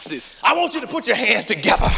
Watch 0.00 0.08
this. 0.08 0.34
I 0.42 0.56
want 0.56 0.72
you 0.72 0.80
to 0.80 0.86
put 0.86 1.06
your 1.06 1.14
hands 1.14 1.44
together 1.44 1.90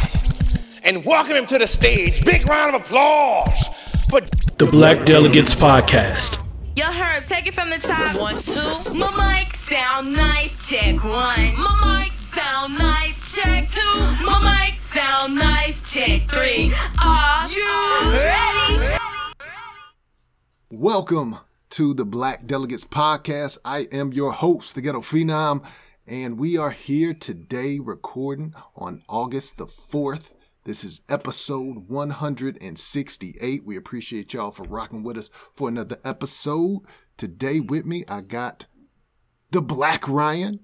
and 0.83 1.05
welcome 1.05 1.37
him 1.37 1.45
to 1.45 1.57
the 1.57 1.65
stage. 1.65 2.25
Big 2.25 2.45
round 2.49 2.75
of 2.75 2.81
applause 2.81 3.65
for 4.09 4.19
The 4.57 4.65
Black 4.65 5.05
Delegates 5.05 5.55
Podcast. 5.55 6.45
Yo, 6.75 6.83
Herb, 6.83 7.25
take 7.25 7.47
it 7.47 7.53
from 7.53 7.69
the 7.69 7.77
top. 7.77 8.19
One, 8.19 8.35
two. 8.41 8.93
My 8.93 9.39
mic 9.39 9.53
sound 9.55 10.11
nice. 10.11 10.69
Check 10.69 11.01
one. 11.01 11.13
My 11.55 12.01
mic 12.03 12.11
sound 12.11 12.77
nice. 12.77 13.37
Check 13.37 13.69
two. 13.69 13.79
My 14.25 14.65
mic 14.67 14.81
sound 14.81 15.35
nice. 15.35 15.93
Check 15.93 16.29
three. 16.29 16.73
Are 17.01 17.47
you 17.47 18.11
ready? 18.11 18.97
Welcome 20.69 21.37
to 21.69 21.93
the 21.93 22.03
Black 22.03 22.45
Delegates 22.45 22.83
Podcast. 22.83 23.59
I 23.63 23.87
am 23.93 24.11
your 24.11 24.33
host, 24.33 24.75
the 24.75 24.81
Ghetto 24.81 24.99
Phenom, 24.99 25.63
and 26.07 26.37
we 26.37 26.57
are 26.57 26.71
here 26.71 27.13
today 27.13 27.79
recording 27.79 28.53
on 28.75 29.01
August 29.07 29.57
the 29.57 29.65
4th. 29.65 30.33
This 30.65 30.83
is 30.83 31.01
episode 31.09 31.89
168. 31.89 33.65
We 33.65 33.75
appreciate 33.75 34.33
y'all 34.33 34.51
for 34.51 34.63
rocking 34.63 35.03
with 35.03 35.17
us 35.17 35.29
for 35.53 35.67
another 35.69 35.97
episode. 36.03 36.81
Today 37.17 37.59
with 37.59 37.85
me, 37.85 38.03
I 38.07 38.21
got 38.21 38.65
the 39.51 39.61
Black 39.61 40.07
Ryan. 40.07 40.59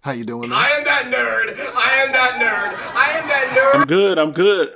How 0.00 0.12
you 0.12 0.24
doing, 0.24 0.50
man? 0.50 0.58
I 0.58 0.70
am 0.70 0.84
that 0.84 1.04
nerd. 1.06 1.58
I 1.74 1.94
am 2.04 2.12
that 2.12 2.40
nerd. 2.40 2.76
I 2.94 3.10
am 3.18 3.28
that 3.28 3.50
nerd. 3.50 3.80
I'm 3.80 3.86
good. 3.86 4.18
I'm 4.18 4.32
good. 4.32 4.70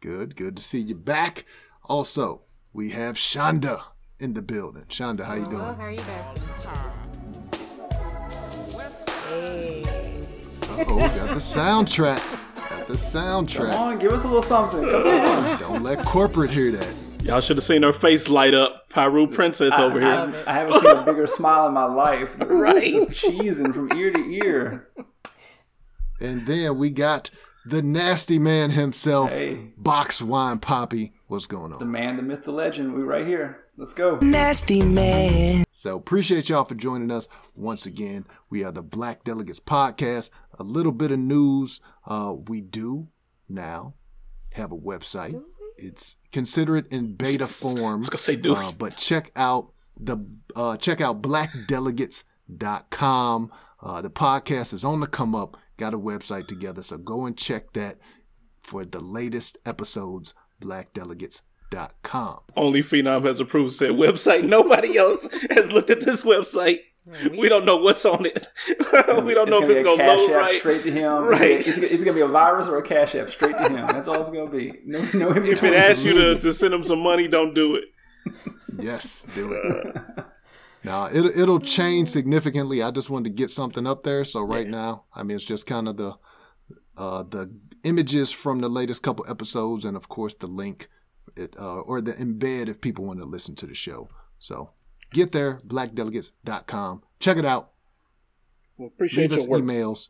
Good, 0.00 0.36
good 0.36 0.56
to 0.56 0.62
see 0.62 0.80
you 0.80 0.94
back. 0.94 1.44
Also, 1.84 2.42
we 2.72 2.90
have 2.90 3.16
Shonda 3.16 3.80
in 4.18 4.34
the 4.34 4.42
building. 4.42 4.84
Shonda, 4.88 5.24
how 5.24 5.34
you 5.34 5.44
Hello, 5.44 5.50
doing? 5.50 5.74
how 5.74 5.80
are 5.82 5.90
you 5.90 5.98
guys 5.98 6.85
Oh, 9.28 10.94
we 10.94 11.00
got 11.02 11.28
the 11.28 11.34
soundtrack. 11.40 12.22
Got 12.68 12.86
the 12.86 12.94
soundtrack. 12.94 13.72
Come 13.72 13.80
on, 13.80 13.98
give 13.98 14.12
us 14.12 14.24
a 14.24 14.26
little 14.28 14.42
something. 14.42 14.84
Come 14.88 15.06
on. 15.06 15.58
Don't 15.60 15.82
let 15.82 16.04
corporate 16.04 16.50
hear 16.50 16.70
that. 16.72 16.94
Y'all 17.22 17.40
should 17.40 17.56
have 17.56 17.64
seen 17.64 17.82
her 17.82 17.92
face 17.92 18.28
light 18.28 18.54
up. 18.54 18.88
Piru 18.90 19.26
Princess 19.26 19.74
over 19.78 19.98
I, 19.98 20.02
here. 20.04 20.12
haven't- 20.14 20.48
I 20.48 20.52
haven't 20.52 20.80
seen 20.80 20.96
a 20.96 21.04
bigger 21.04 21.26
smile 21.26 21.66
in 21.66 21.74
my 21.74 21.84
life. 21.86 22.36
Right. 22.46 22.94
Cheesing 23.08 23.74
from 23.74 23.90
ear 23.98 24.12
to 24.12 24.20
ear. 24.44 24.88
And 26.20 26.46
then 26.46 26.78
we 26.78 26.90
got 26.90 27.30
the 27.64 27.82
nasty 27.82 28.38
man 28.38 28.70
himself, 28.70 29.30
Hey. 29.30 29.72
Box 29.76 30.22
Wine 30.22 30.58
Poppy. 30.60 31.14
What's 31.28 31.46
going 31.46 31.72
on. 31.72 31.80
The 31.80 31.84
man, 31.84 32.16
the 32.16 32.22
myth, 32.22 32.44
the 32.44 32.52
legend. 32.52 32.94
We 32.94 33.02
right 33.02 33.26
here. 33.26 33.64
Let's 33.76 33.92
go. 33.92 34.16
Nasty 34.22 34.80
man. 34.80 35.64
So 35.72 35.96
appreciate 35.96 36.48
y'all 36.48 36.62
for 36.64 36.76
joining 36.76 37.10
us 37.10 37.26
once 37.56 37.84
again. 37.84 38.26
We 38.48 38.62
are 38.62 38.70
the 38.70 38.82
Black 38.82 39.24
Delegates 39.24 39.58
Podcast. 39.58 40.30
A 40.58 40.62
little 40.62 40.92
bit 40.92 41.10
of 41.10 41.18
news. 41.18 41.80
Uh, 42.06 42.34
we 42.46 42.60
do 42.60 43.08
now 43.48 43.94
have 44.52 44.70
a 44.70 44.76
website. 44.76 45.42
It's 45.76 46.14
consider 46.30 46.76
it 46.76 46.86
in 46.92 47.14
beta 47.14 47.46
form. 47.48 48.04
I 48.04 48.06
gonna 48.06 48.18
say 48.18 48.36
do. 48.36 48.54
Uh, 48.54 48.70
but 48.70 48.96
check 48.96 49.32
out 49.34 49.72
the 49.98 50.18
uh, 50.54 50.76
check 50.76 51.00
out 51.00 51.22
blackdelegates.com. 51.22 53.52
Uh, 53.82 54.00
the 54.00 54.10
podcast 54.10 54.72
is 54.72 54.84
on 54.84 55.00
the 55.00 55.08
come 55.08 55.34
up. 55.34 55.56
Got 55.76 55.92
a 55.92 55.98
website 55.98 56.46
together, 56.46 56.84
so 56.84 56.98
go 56.98 57.26
and 57.26 57.36
check 57.36 57.72
that 57.72 57.98
for 58.62 58.84
the 58.84 59.00
latest 59.00 59.58
episodes. 59.66 60.32
Blackdelegates.com. 60.60 62.40
Only 62.56 62.82
Phenom 62.82 63.24
has 63.26 63.40
approved 63.40 63.72
said 63.72 63.90
website. 63.90 64.44
Nobody 64.44 64.96
else 64.96 65.28
has 65.50 65.72
looked 65.72 65.90
at 65.90 66.00
this 66.00 66.22
website. 66.22 66.80
We 67.38 67.48
don't 67.48 67.64
know 67.64 67.76
what's 67.76 68.04
on 68.04 68.26
it. 68.26 68.46
we 69.24 69.32
don't 69.32 69.48
know 69.48 69.62
if 69.62 69.70
it's 69.70 69.82
gonna 69.82 69.96
cash 69.96 70.18
load 70.18 70.30
app 70.30 70.36
right. 70.36 70.58
straight 70.58 70.82
to 70.82 70.90
him. 70.90 71.22
Right. 71.22 71.64
It's, 71.64 71.78
it's, 71.78 72.02
gonna 72.02 72.16
be 72.16 72.20
a 72.20 72.26
virus 72.26 72.66
or 72.66 72.78
a 72.78 72.82
cash 72.82 73.14
app 73.14 73.30
straight 73.30 73.56
to 73.56 73.68
him. 73.68 73.86
That's 73.86 74.08
all 74.08 74.20
it's 74.20 74.30
gonna 74.30 74.50
be. 74.50 74.80
No, 74.84 74.98
no 75.14 75.30
in 75.30 75.44
If 75.44 75.60
between. 75.60 75.74
it 75.74 75.76
asks 75.76 76.02
you 76.02 76.14
to, 76.14 76.40
to 76.40 76.52
send 76.52 76.74
him 76.74 76.82
some 76.82 76.98
money, 76.98 77.28
don't 77.28 77.54
do 77.54 77.76
it. 77.76 77.84
Yes, 78.80 79.24
do 79.36 79.52
it. 79.52 79.96
Uh, 79.96 80.22
now 80.84 81.06
it'll 81.06 81.30
it'll 81.30 81.60
change 81.60 82.08
significantly. 82.08 82.82
I 82.82 82.90
just 82.90 83.08
wanted 83.08 83.30
to 83.30 83.34
get 83.34 83.52
something 83.52 83.86
up 83.86 84.02
there. 84.02 84.24
So 84.24 84.42
right 84.42 84.66
now, 84.66 85.04
I 85.14 85.22
mean, 85.22 85.36
it's 85.36 85.44
just 85.44 85.64
kind 85.64 85.86
of 85.86 85.96
the 85.96 86.14
uh, 86.96 87.22
the 87.22 87.50
images 87.84 88.32
from 88.32 88.60
the 88.60 88.68
latest 88.68 89.02
couple 89.02 89.24
episodes, 89.28 89.84
and 89.84 89.96
of 89.96 90.08
course 90.08 90.34
the 90.34 90.46
link, 90.46 90.88
it, 91.36 91.54
uh, 91.58 91.80
or 91.80 92.00
the 92.00 92.12
embed 92.14 92.68
if 92.68 92.80
people 92.80 93.04
want 93.04 93.20
to 93.20 93.26
listen 93.26 93.54
to 93.56 93.66
the 93.66 93.74
show. 93.74 94.08
So 94.38 94.70
get 95.12 95.32
there, 95.32 95.60
blackdelegates.com. 95.66 97.02
Check 97.20 97.36
it 97.36 97.44
out. 97.44 97.70
Well, 98.78 98.88
appreciate 98.88 99.30
Leave 99.30 99.40
us 99.40 99.46
work. 99.48 99.62
emails. 99.62 100.08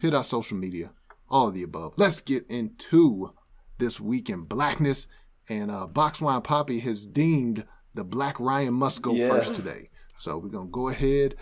Hit 0.00 0.14
our 0.14 0.24
social 0.24 0.56
media. 0.56 0.92
All 1.28 1.48
of 1.48 1.54
the 1.54 1.62
above. 1.62 1.94
Let's 1.96 2.20
get 2.20 2.46
into 2.48 3.32
this 3.78 3.98
week 4.00 4.30
in 4.30 4.42
blackness. 4.44 5.06
And 5.48 5.70
uh, 5.70 5.86
Boxwine 5.90 6.42
Poppy 6.44 6.78
has 6.80 7.04
deemed 7.04 7.66
the 7.94 8.04
Black 8.04 8.38
Ryan 8.40 8.74
must 8.74 9.02
go 9.02 9.12
Yes. 9.12 9.30
first 9.30 9.56
today. 9.56 9.90
So 10.16 10.38
we're 10.38 10.48
gonna 10.50 10.68
go 10.70 10.88
ahead. 10.88 11.34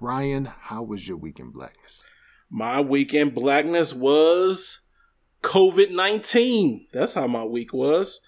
Ryan, 0.00 0.44
how 0.46 0.82
was 0.82 1.06
your 1.06 1.16
week 1.16 1.38
in 1.40 1.50
blackness? 1.50 2.04
My 2.50 2.80
weekend 2.80 3.34
blackness 3.34 3.92
was 3.94 4.80
COVID 5.42 5.90
19. 5.94 6.88
That's 6.92 7.14
how 7.14 7.26
my 7.26 7.44
week 7.44 7.72
was. 7.72 8.20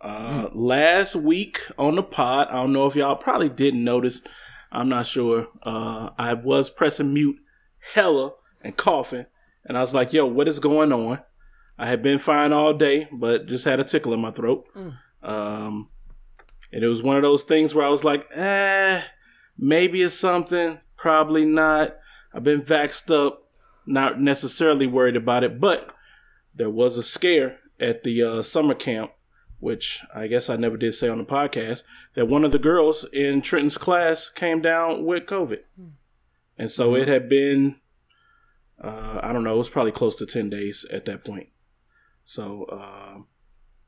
Uh, 0.00 0.48
Last 0.52 1.16
week 1.16 1.60
on 1.78 1.96
the 1.96 2.02
pod, 2.02 2.48
I 2.50 2.54
don't 2.54 2.72
know 2.72 2.86
if 2.86 2.96
y'all 2.96 3.16
probably 3.16 3.48
didn't 3.48 3.84
notice. 3.84 4.22
I'm 4.70 4.88
not 4.88 5.06
sure. 5.06 5.48
Uh, 5.62 6.10
I 6.18 6.34
was 6.34 6.68
pressing 6.70 7.14
mute 7.14 7.36
hella 7.94 8.32
and 8.62 8.76
coughing. 8.76 9.26
And 9.64 9.78
I 9.78 9.80
was 9.80 9.94
like, 9.94 10.12
yo, 10.12 10.26
what 10.26 10.48
is 10.48 10.58
going 10.58 10.92
on? 10.92 11.20
I 11.78 11.86
had 11.88 12.02
been 12.02 12.18
fine 12.18 12.52
all 12.52 12.74
day, 12.74 13.08
but 13.18 13.46
just 13.46 13.64
had 13.64 13.80
a 13.80 13.84
tickle 13.84 14.12
in 14.12 14.20
my 14.20 14.30
throat. 14.30 14.66
Um, 15.22 15.88
and 16.72 16.84
it 16.84 16.88
was 16.88 17.02
one 17.02 17.16
of 17.16 17.22
those 17.22 17.44
things 17.44 17.74
where 17.74 17.86
I 17.86 17.88
was 17.88 18.04
like, 18.04 18.26
eh, 18.34 19.02
maybe 19.56 20.02
it's 20.02 20.14
something, 20.14 20.80
probably 20.96 21.44
not. 21.44 21.96
I've 22.34 22.44
been 22.44 22.62
vaxxed 22.62 23.10
up, 23.14 23.43
not 23.86 24.20
necessarily 24.20 24.86
worried 24.86 25.16
about 25.16 25.44
it, 25.44 25.60
but 25.60 25.92
there 26.54 26.70
was 26.70 26.96
a 26.96 27.02
scare 27.02 27.58
at 27.80 28.02
the 28.04 28.22
uh, 28.22 28.42
summer 28.42 28.74
camp, 28.74 29.12
which 29.58 30.02
I 30.14 30.26
guess 30.26 30.48
I 30.48 30.56
never 30.56 30.76
did 30.76 30.92
say 30.92 31.08
on 31.08 31.18
the 31.18 31.24
podcast, 31.24 31.82
that 32.14 32.26
one 32.26 32.44
of 32.44 32.52
the 32.52 32.58
girls 32.58 33.04
in 33.12 33.42
Trenton's 33.42 33.78
class 33.78 34.28
came 34.28 34.62
down 34.62 35.04
with 35.04 35.24
COVID. 35.24 35.60
And 36.58 36.70
so 36.70 36.94
it 36.94 37.08
had 37.08 37.28
been, 37.28 37.80
uh, 38.82 39.20
I 39.22 39.32
don't 39.32 39.44
know, 39.44 39.54
it 39.54 39.58
was 39.58 39.70
probably 39.70 39.92
close 39.92 40.16
to 40.16 40.26
10 40.26 40.50
days 40.50 40.86
at 40.90 41.04
that 41.06 41.24
point. 41.24 41.48
So, 42.24 42.64
uh, 42.64 43.22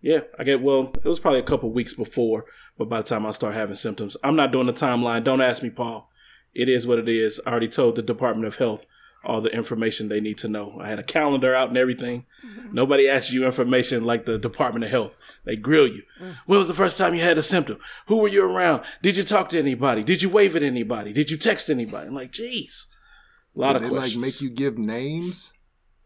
yeah, 0.03 0.21
I 0.39 0.45
get, 0.45 0.61
well, 0.61 0.93
it 0.95 1.09
was 1.09 1.21
probably 1.21 1.41
a 1.41 1.45
couple 1.45 1.71
weeks 1.71 1.95
before, 1.95 2.45
but 2.77 2.89
by 2.89 2.99
the 2.99 3.09
time 3.09 3.25
I 3.25 3.31
start 3.31 3.55
having 3.55 3.77
symptoms, 3.77 4.17
I'm 4.23 4.37
not 4.37 4.53
doing 4.53 4.67
the 4.67 4.73
timeline. 4.73 5.25
Don't 5.25 5.41
ask 5.41 5.63
me, 5.63 5.71
Paul. 5.71 6.11
It 6.55 6.69
is 6.69 6.87
what 6.87 6.99
it 6.99 7.09
is. 7.09 7.41
I 7.47 7.51
already 7.51 7.69
told 7.69 7.97
the 7.97 8.03
Department 8.03 8.47
of 8.47 8.57
Health 8.57 8.87
all 9.25 9.41
the 9.41 9.51
information 9.53 10.09
they 10.09 10.21
need 10.21 10.39
to 10.39 10.49
know. 10.49 10.79
I 10.81 10.89
had 10.89 10.99
a 10.99 11.03
calendar 11.05 11.55
out 11.55 11.69
and 11.69 11.77
everything. 11.79 12.27
Nobody 12.73 13.09
asks 13.09 13.33
you 13.33 13.45
information 13.45 14.05
like 14.05 14.25
the 14.25 14.39
Department 14.39 14.85
of 14.85 14.91
Health. 14.91 15.17
They 15.45 15.57
grill 15.57 15.87
you. 15.87 16.03
When 16.47 16.59
was 16.59 16.69
the 16.69 16.75
first 16.75 16.99
time 16.99 17.15
you 17.15 17.21
had 17.21 17.39
a 17.39 17.43
symptom? 17.43 17.79
Who 18.07 18.19
were 18.19 18.29
you 18.29 18.45
around? 18.45 18.83
Did 19.03 19.17
you 19.17 19.23
talk 19.25 19.49
to 19.51 19.59
anybody? 19.59 20.03
Did 20.03 20.23
you 20.23 20.29
wave 20.29 20.57
at 20.57 20.63
anybody? 20.63 21.13
Did 21.13 21.31
you 21.31 21.37
text 21.37 21.71
anybody? 21.71 22.09
I'm 22.09 22.15
like, 22.15 22.33
jeez. 22.33 22.87
A 23.55 23.61
lot 23.61 23.73
Did 23.73 23.77
of 23.77 23.83
they 23.85 23.89
questions. 23.91 24.17
like 24.17 24.23
make 24.27 24.41
you 24.41 24.51
give 24.51 24.77
names? 24.79 25.53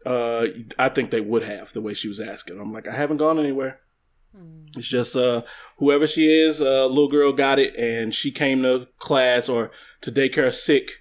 Uh, 0.05 0.45
I 0.79 0.89
think 0.89 1.11
they 1.11 1.21
would 1.21 1.43
have 1.43 1.73
the 1.73 1.81
way 1.81 1.93
she 1.93 2.07
was 2.07 2.19
asking. 2.19 2.59
I'm 2.59 2.73
like, 2.73 2.87
I 2.87 2.95
haven't 2.95 3.17
gone 3.17 3.39
anywhere. 3.39 3.79
It's 4.77 4.87
just 4.87 5.17
uh, 5.17 5.41
whoever 5.77 6.07
she 6.07 6.27
is, 6.31 6.61
uh, 6.61 6.85
little 6.85 7.09
girl 7.09 7.33
got 7.33 7.59
it, 7.59 7.75
and 7.75 8.15
she 8.15 8.31
came 8.31 8.63
to 8.63 8.87
class 8.97 9.49
or 9.49 9.71
to 9.99 10.11
daycare 10.11 10.53
sick, 10.53 11.00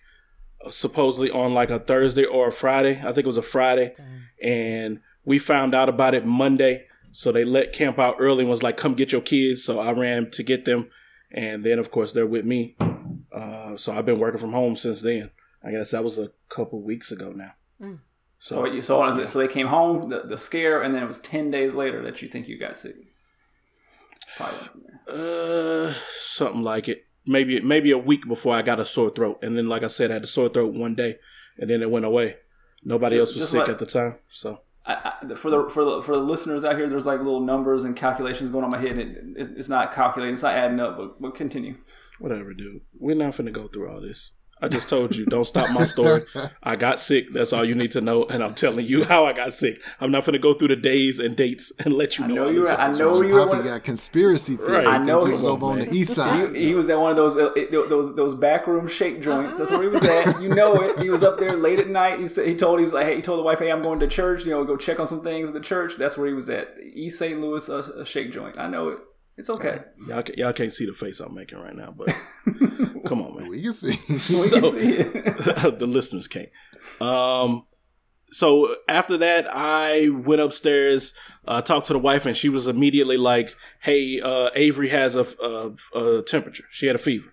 supposedly 0.68 1.30
on 1.30 1.54
like 1.54 1.70
a 1.70 1.78
Thursday 1.78 2.24
or 2.24 2.48
a 2.48 2.52
Friday. 2.52 2.98
I 3.00 3.12
think 3.12 3.18
it 3.18 3.26
was 3.26 3.36
a 3.36 3.42
Friday, 3.42 3.94
and 4.42 5.00
we 5.24 5.38
found 5.38 5.74
out 5.74 5.88
about 5.88 6.14
it 6.14 6.26
Monday. 6.26 6.86
So 7.12 7.32
they 7.32 7.44
let 7.44 7.72
camp 7.72 7.98
out 7.98 8.16
early 8.18 8.40
and 8.40 8.50
was 8.50 8.62
like, 8.62 8.76
"Come 8.76 8.94
get 8.94 9.12
your 9.12 9.20
kids." 9.20 9.64
So 9.64 9.80
I 9.80 9.92
ran 9.92 10.30
to 10.32 10.42
get 10.42 10.64
them, 10.64 10.90
and 11.32 11.64
then 11.64 11.78
of 11.78 11.90
course 11.90 12.12
they're 12.12 12.26
with 12.26 12.44
me. 12.44 12.76
Uh, 13.32 13.76
so 13.76 13.96
I've 13.96 14.06
been 14.06 14.18
working 14.18 14.40
from 14.40 14.52
home 14.52 14.76
since 14.76 15.02
then. 15.02 15.30
I 15.62 15.70
guess 15.72 15.90
that 15.90 16.04
was 16.04 16.18
a 16.18 16.30
couple 16.48 16.80
weeks 16.82 17.12
ago 17.12 17.32
now. 17.32 17.52
So 18.38 18.64
you 18.64 18.80
so, 18.80 19.26
so 19.26 19.38
they 19.38 19.48
came 19.48 19.66
home, 19.66 20.08
the, 20.08 20.22
the 20.22 20.38
scare, 20.38 20.82
and 20.82 20.94
then 20.94 21.02
it 21.02 21.08
was 21.08 21.20
ten 21.20 21.50
days 21.50 21.74
later 21.74 22.02
that 22.02 22.22
you 22.22 22.28
think 22.28 22.48
you 22.48 22.58
got 22.58 22.76
sick. 22.76 22.96
Probably 24.36 24.58
went 24.58 24.72
from 24.72 24.82
there. 24.86 25.90
Uh, 25.90 25.94
something 26.10 26.62
like 26.62 26.88
it. 26.88 27.04
Maybe 27.26 27.60
maybe 27.60 27.90
a 27.90 27.98
week 27.98 28.26
before 28.26 28.56
I 28.56 28.62
got 28.62 28.80
a 28.80 28.84
sore 28.84 29.10
throat, 29.10 29.40
and 29.42 29.56
then 29.56 29.68
like 29.68 29.82
I 29.82 29.88
said, 29.88 30.10
I 30.10 30.14
had 30.14 30.24
a 30.24 30.26
sore 30.26 30.48
throat 30.48 30.74
one 30.74 30.94
day, 30.94 31.16
and 31.58 31.68
then 31.68 31.82
it 31.82 31.90
went 31.90 32.04
away. 32.04 32.36
Nobody 32.82 33.18
else 33.18 33.34
was 33.34 33.48
sick 33.48 33.60
like- 33.60 33.68
at 33.68 33.78
the 33.78 33.86
time, 33.86 34.16
so 34.30 34.60
I, 34.86 35.12
I, 35.22 35.34
for 35.34 35.50
the 35.50 35.68
for 35.68 35.84
the 35.84 36.02
for 36.02 36.12
the 36.12 36.22
listeners 36.22 36.64
out 36.64 36.76
here, 36.76 36.88
there's 36.88 37.06
like 37.06 37.18
little 37.18 37.40
numbers 37.40 37.84
and 37.84 37.94
calculations 37.94 38.50
going 38.50 38.64
on 38.64 38.70
my 38.70 38.78
head. 38.78 38.96
And 38.98 39.36
it, 39.36 39.50
it's 39.56 39.68
not 39.68 39.92
calculating, 39.92 40.34
it's 40.34 40.42
not 40.42 40.54
adding 40.54 40.80
up. 40.80 40.96
But, 40.96 41.20
but 41.20 41.34
continue. 41.34 41.76
whatever, 42.18 42.54
dude. 42.54 42.80
We're 42.98 43.16
not 43.16 43.34
finna 43.34 43.52
go 43.52 43.68
through 43.68 43.90
all 43.90 44.00
this. 44.00 44.32
I 44.62 44.68
just 44.68 44.88
told 44.88 45.16
you, 45.16 45.24
don't 45.26 45.44
stop 45.44 45.70
my 45.72 45.84
story. 45.84 46.22
I 46.62 46.76
got 46.76 47.00
sick. 47.00 47.32
That's 47.32 47.52
all 47.52 47.64
you 47.64 47.74
need 47.74 47.92
to 47.92 48.00
know, 48.00 48.24
and 48.26 48.42
I'm 48.44 48.54
telling 48.54 48.86
you 48.86 49.04
how 49.04 49.24
I 49.26 49.32
got 49.32 49.54
sick. 49.54 49.80
I'm 50.00 50.10
not 50.10 50.24
going 50.24 50.34
to 50.34 50.38
go 50.38 50.52
through 50.52 50.68
the 50.68 50.76
days 50.76 51.18
and 51.20 51.36
dates 51.36 51.72
and 51.78 51.94
let 51.94 52.18
you 52.18 52.26
know. 52.26 52.34
I 52.34 52.36
know 52.36 52.48
you 52.50 52.60
this 52.62 52.70
were- 52.70 52.76
I 52.80 52.92
know 52.92 53.22
you 53.22 53.34
were 53.34 53.46
Poppy 53.46 53.56
one- 53.58 53.66
got 53.66 53.84
conspiracy 53.84 54.56
theory. 54.56 54.72
Right. 54.72 54.86
I 54.86 54.96
I 54.96 54.98
know 54.98 55.20
know 55.20 55.24
he 55.24 55.26
he 55.28 55.32
was 55.34 55.42
was, 55.42 55.52
over 55.52 55.66
on 55.66 55.78
the 55.80 55.92
east 55.94 56.14
side. 56.14 56.54
He, 56.54 56.66
he 56.66 56.74
was 56.74 56.88
at 56.90 56.98
one 56.98 57.10
of 57.10 57.16
those 57.16 57.36
uh, 57.36 57.52
it- 57.54 57.70
those 57.70 58.14
those 58.16 58.34
backroom 58.34 58.86
shake 58.88 59.22
joints. 59.22 59.58
That's 59.58 59.70
where 59.70 59.82
he 59.82 59.88
was 59.88 60.02
at. 60.04 60.40
You 60.42 60.48
know 60.54 60.74
it. 60.82 60.98
He 61.00 61.10
was 61.10 61.22
up 61.22 61.38
there 61.38 61.56
late 61.56 61.78
at 61.78 61.88
night. 61.88 62.20
He 62.20 62.28
said 62.28 62.46
he 62.46 62.54
told 62.54 62.78
he 62.78 62.84
was 62.84 62.92
like 62.92 63.06
hey, 63.06 63.16
he 63.16 63.22
told 63.22 63.38
the 63.38 63.42
wife, 63.44 63.58
"Hey, 63.60 63.70
I'm 63.72 63.82
going 63.82 64.00
to 64.00 64.06
church. 64.08 64.44
You 64.44 64.50
know, 64.50 64.64
go 64.64 64.76
check 64.76 65.00
on 65.00 65.06
some 65.06 65.22
things 65.22 65.48
at 65.48 65.54
the 65.54 65.60
church." 65.60 65.96
That's 65.96 66.16
where 66.18 66.26
he 66.28 66.34
was 66.34 66.48
at. 66.48 66.74
East 66.92 67.18
St. 67.18 67.40
Louis, 67.40 67.68
a, 67.68 67.74
a 67.78 68.04
shake 68.04 68.32
joint. 68.32 68.58
I 68.58 68.68
know 68.68 68.88
it. 68.90 68.98
It's 69.40 69.50
okay. 69.50 69.80
Y'all, 70.06 70.22
ca- 70.22 70.34
y'all 70.36 70.52
can't 70.52 70.72
see 70.72 70.86
the 70.86 70.92
face 70.92 71.18
I'm 71.20 71.34
making 71.34 71.58
right 71.58 71.74
now, 71.74 71.92
but 71.96 72.08
come 73.06 73.22
on, 73.22 73.36
man. 73.40 73.48
we 73.48 73.62
can 73.62 73.72
see. 73.72 73.98
We 74.08 74.18
So- 74.18 74.60
can 74.60 74.70
see 74.72 74.92
it. 74.96 75.78
the 75.78 75.86
listeners 75.86 76.28
can't. 76.28 76.50
Um, 77.00 77.64
so 78.30 78.74
after 78.88 79.16
that, 79.18 79.46
I 79.50 80.08
went 80.10 80.40
upstairs, 80.40 81.12
uh, 81.48 81.62
talked 81.62 81.86
to 81.86 81.92
the 81.94 81.98
wife, 81.98 82.26
and 82.26 82.36
she 82.36 82.48
was 82.48 82.68
immediately 82.68 83.16
like, 83.16 83.56
"Hey, 83.80 84.20
uh, 84.20 84.50
Avery 84.54 84.88
has 84.90 85.16
a, 85.16 85.26
a, 85.42 85.98
a 85.98 86.22
temperature. 86.22 86.64
She 86.70 86.86
had 86.86 86.94
a 86.94 87.00
fever." 87.00 87.32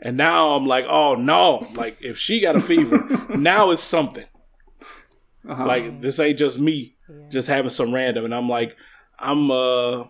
And 0.00 0.16
now 0.16 0.54
I'm 0.56 0.66
like, 0.66 0.86
"Oh 0.88 1.16
no! 1.16 1.66
Like 1.74 1.98
if 2.00 2.16
she 2.18 2.40
got 2.40 2.56
a 2.56 2.60
fever, 2.60 2.98
now 3.36 3.70
it's 3.72 3.82
something. 3.82 4.24
Uh-huh. 5.48 5.66
Like 5.66 6.00
this 6.02 6.18
ain't 6.20 6.38
just 6.38 6.58
me 6.58 6.96
just 7.30 7.48
having 7.48 7.70
some 7.70 7.92
random." 7.92 8.24
And 8.24 8.34
I'm 8.34 8.48
like, 8.48 8.76
I'm 9.18 9.50
uh 9.50 10.04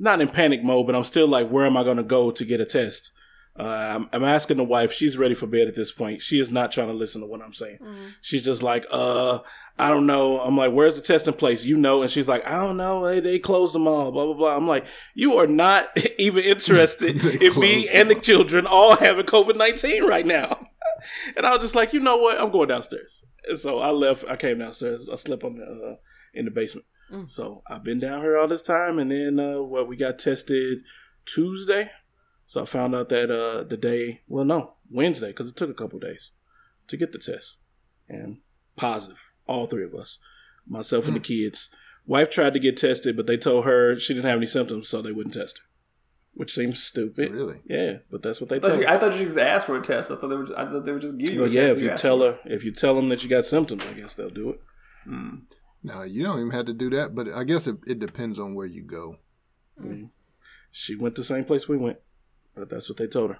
not 0.00 0.20
in 0.20 0.28
panic 0.28 0.64
mode, 0.64 0.86
but 0.86 0.96
I'm 0.96 1.04
still 1.04 1.28
like, 1.28 1.48
where 1.48 1.66
am 1.66 1.76
I 1.76 1.84
going 1.84 1.98
to 1.98 2.02
go 2.02 2.30
to 2.30 2.44
get 2.44 2.60
a 2.60 2.64
test? 2.64 3.12
Uh, 3.58 3.64
I'm, 3.64 4.08
I'm 4.12 4.24
asking 4.24 4.56
the 4.56 4.64
wife. 4.64 4.92
She's 4.92 5.18
ready 5.18 5.34
for 5.34 5.46
bed 5.46 5.68
at 5.68 5.74
this 5.74 5.92
point. 5.92 6.22
She 6.22 6.40
is 6.40 6.50
not 6.50 6.72
trying 6.72 6.88
to 6.88 6.94
listen 6.94 7.20
to 7.20 7.26
what 7.26 7.42
I'm 7.42 7.52
saying. 7.52 7.78
She's 8.22 8.44
just 8.44 8.62
like, 8.62 8.86
uh, 8.90 9.40
I 9.78 9.90
don't 9.90 10.06
know. 10.06 10.40
I'm 10.40 10.56
like, 10.56 10.72
where's 10.72 10.94
the 10.94 11.06
testing 11.06 11.34
place? 11.34 11.64
You 11.64 11.76
know? 11.76 12.02
And 12.02 12.10
she's 12.10 12.28
like, 12.28 12.46
I 12.46 12.60
don't 12.60 12.76
know. 12.76 13.06
They, 13.06 13.20
they 13.20 13.38
closed 13.38 13.74
them 13.74 13.88
all. 13.88 14.12
Blah 14.12 14.26
blah 14.26 14.34
blah. 14.34 14.56
I'm 14.56 14.68
like, 14.68 14.86
you 15.14 15.34
are 15.34 15.46
not 15.46 15.88
even 16.18 16.44
interested 16.44 17.22
in 17.42 17.58
me 17.58 17.88
and 17.88 18.10
the 18.10 18.14
children 18.14 18.66
all 18.66 18.96
having 18.96 19.26
COVID 19.26 19.56
nineteen 19.56 20.06
right 20.06 20.26
now. 20.26 20.66
and 21.36 21.46
I 21.46 21.50
was 21.50 21.60
just 21.60 21.74
like, 21.74 21.92
you 21.92 22.00
know 22.00 22.18
what? 22.18 22.40
I'm 22.40 22.50
going 22.50 22.68
downstairs. 22.68 23.24
And 23.48 23.58
so 23.58 23.78
I 23.78 23.90
left. 23.90 24.24
I 24.28 24.36
came 24.36 24.58
downstairs. 24.58 25.08
I 25.10 25.16
slept 25.16 25.44
on 25.44 25.56
the 25.56 25.64
uh, 25.64 25.96
in 26.34 26.44
the 26.44 26.50
basement. 26.50 26.86
So 27.26 27.62
I've 27.68 27.82
been 27.84 27.98
down 27.98 28.20
here 28.22 28.38
all 28.38 28.48
this 28.48 28.62
time, 28.62 28.98
and 28.98 29.10
then 29.10 29.38
uh, 29.40 29.60
well, 29.62 29.84
we 29.84 29.96
got 29.96 30.18
tested 30.18 30.78
Tuesday. 31.26 31.90
So 32.46 32.62
I 32.62 32.64
found 32.64 32.94
out 32.94 33.08
that 33.10 33.30
uh, 33.30 33.64
the 33.64 33.76
day, 33.76 34.22
well, 34.28 34.44
no, 34.44 34.74
Wednesday, 34.90 35.28
because 35.28 35.48
it 35.48 35.56
took 35.56 35.70
a 35.70 35.74
couple 35.74 35.98
days 35.98 36.32
to 36.88 36.96
get 36.96 37.12
the 37.12 37.18
test, 37.18 37.58
and 38.08 38.38
positive, 38.76 39.18
all 39.46 39.66
three 39.66 39.84
of 39.84 39.94
us, 39.94 40.18
myself 40.66 41.06
and 41.06 41.16
the 41.16 41.20
kids. 41.20 41.70
Wife 42.06 42.30
tried 42.30 42.54
to 42.54 42.58
get 42.58 42.76
tested, 42.76 43.16
but 43.16 43.26
they 43.28 43.36
told 43.36 43.64
her 43.66 43.96
she 43.98 44.14
didn't 44.14 44.28
have 44.28 44.38
any 44.38 44.46
symptoms, 44.46 44.88
so 44.88 45.00
they 45.00 45.12
wouldn't 45.12 45.34
test 45.34 45.58
her, 45.58 45.64
which 46.34 46.52
seems 46.52 46.82
stupid. 46.82 47.30
Really? 47.30 47.60
Yeah, 47.66 47.98
but 48.10 48.22
that's 48.22 48.40
what 48.40 48.50
they 48.50 48.56
I 48.56 48.58
told 48.60 48.80
you, 48.80 48.86
her. 48.86 48.92
I 48.94 48.98
thought 48.98 49.16
you 49.16 49.26
just 49.26 49.38
asked 49.38 49.66
for 49.66 49.76
a 49.76 49.82
test. 49.82 50.10
I 50.10 50.16
thought 50.16 50.28
they 50.28 50.36
would. 50.36 50.52
I 50.54 50.64
thought 50.64 50.84
they 50.86 50.92
would 50.92 51.02
just 51.02 51.18
give 51.18 51.30
you 51.34 51.40
Well, 51.42 51.50
a 51.50 51.52
yeah, 51.52 51.66
test. 51.66 51.76
if 51.76 51.82
you 51.82 51.90
asked 51.90 52.02
tell 52.02 52.20
her, 52.22 52.38
if 52.46 52.64
you 52.64 52.72
tell 52.72 52.94
them 52.96 53.08
that 53.10 53.22
you 53.22 53.28
got 53.28 53.44
symptoms, 53.44 53.84
I 53.88 53.92
guess 53.92 54.14
they'll 54.14 54.30
do 54.30 54.50
it. 54.50 54.60
No, 55.82 56.02
you 56.02 56.22
don't 56.22 56.38
even 56.38 56.50
have 56.50 56.66
to 56.66 56.72
do 56.74 56.90
that. 56.90 57.14
But 57.14 57.28
I 57.32 57.44
guess 57.44 57.66
it, 57.66 57.76
it 57.86 57.98
depends 57.98 58.38
on 58.38 58.54
where 58.54 58.66
you 58.66 58.82
go. 58.82 59.16
She 60.70 60.94
went 60.94 61.14
the 61.14 61.24
same 61.24 61.44
place 61.44 61.68
we 61.68 61.76
went, 61.76 61.98
but 62.54 62.68
that's 62.68 62.88
what 62.88 62.98
they 62.98 63.06
told 63.06 63.30
her. 63.30 63.38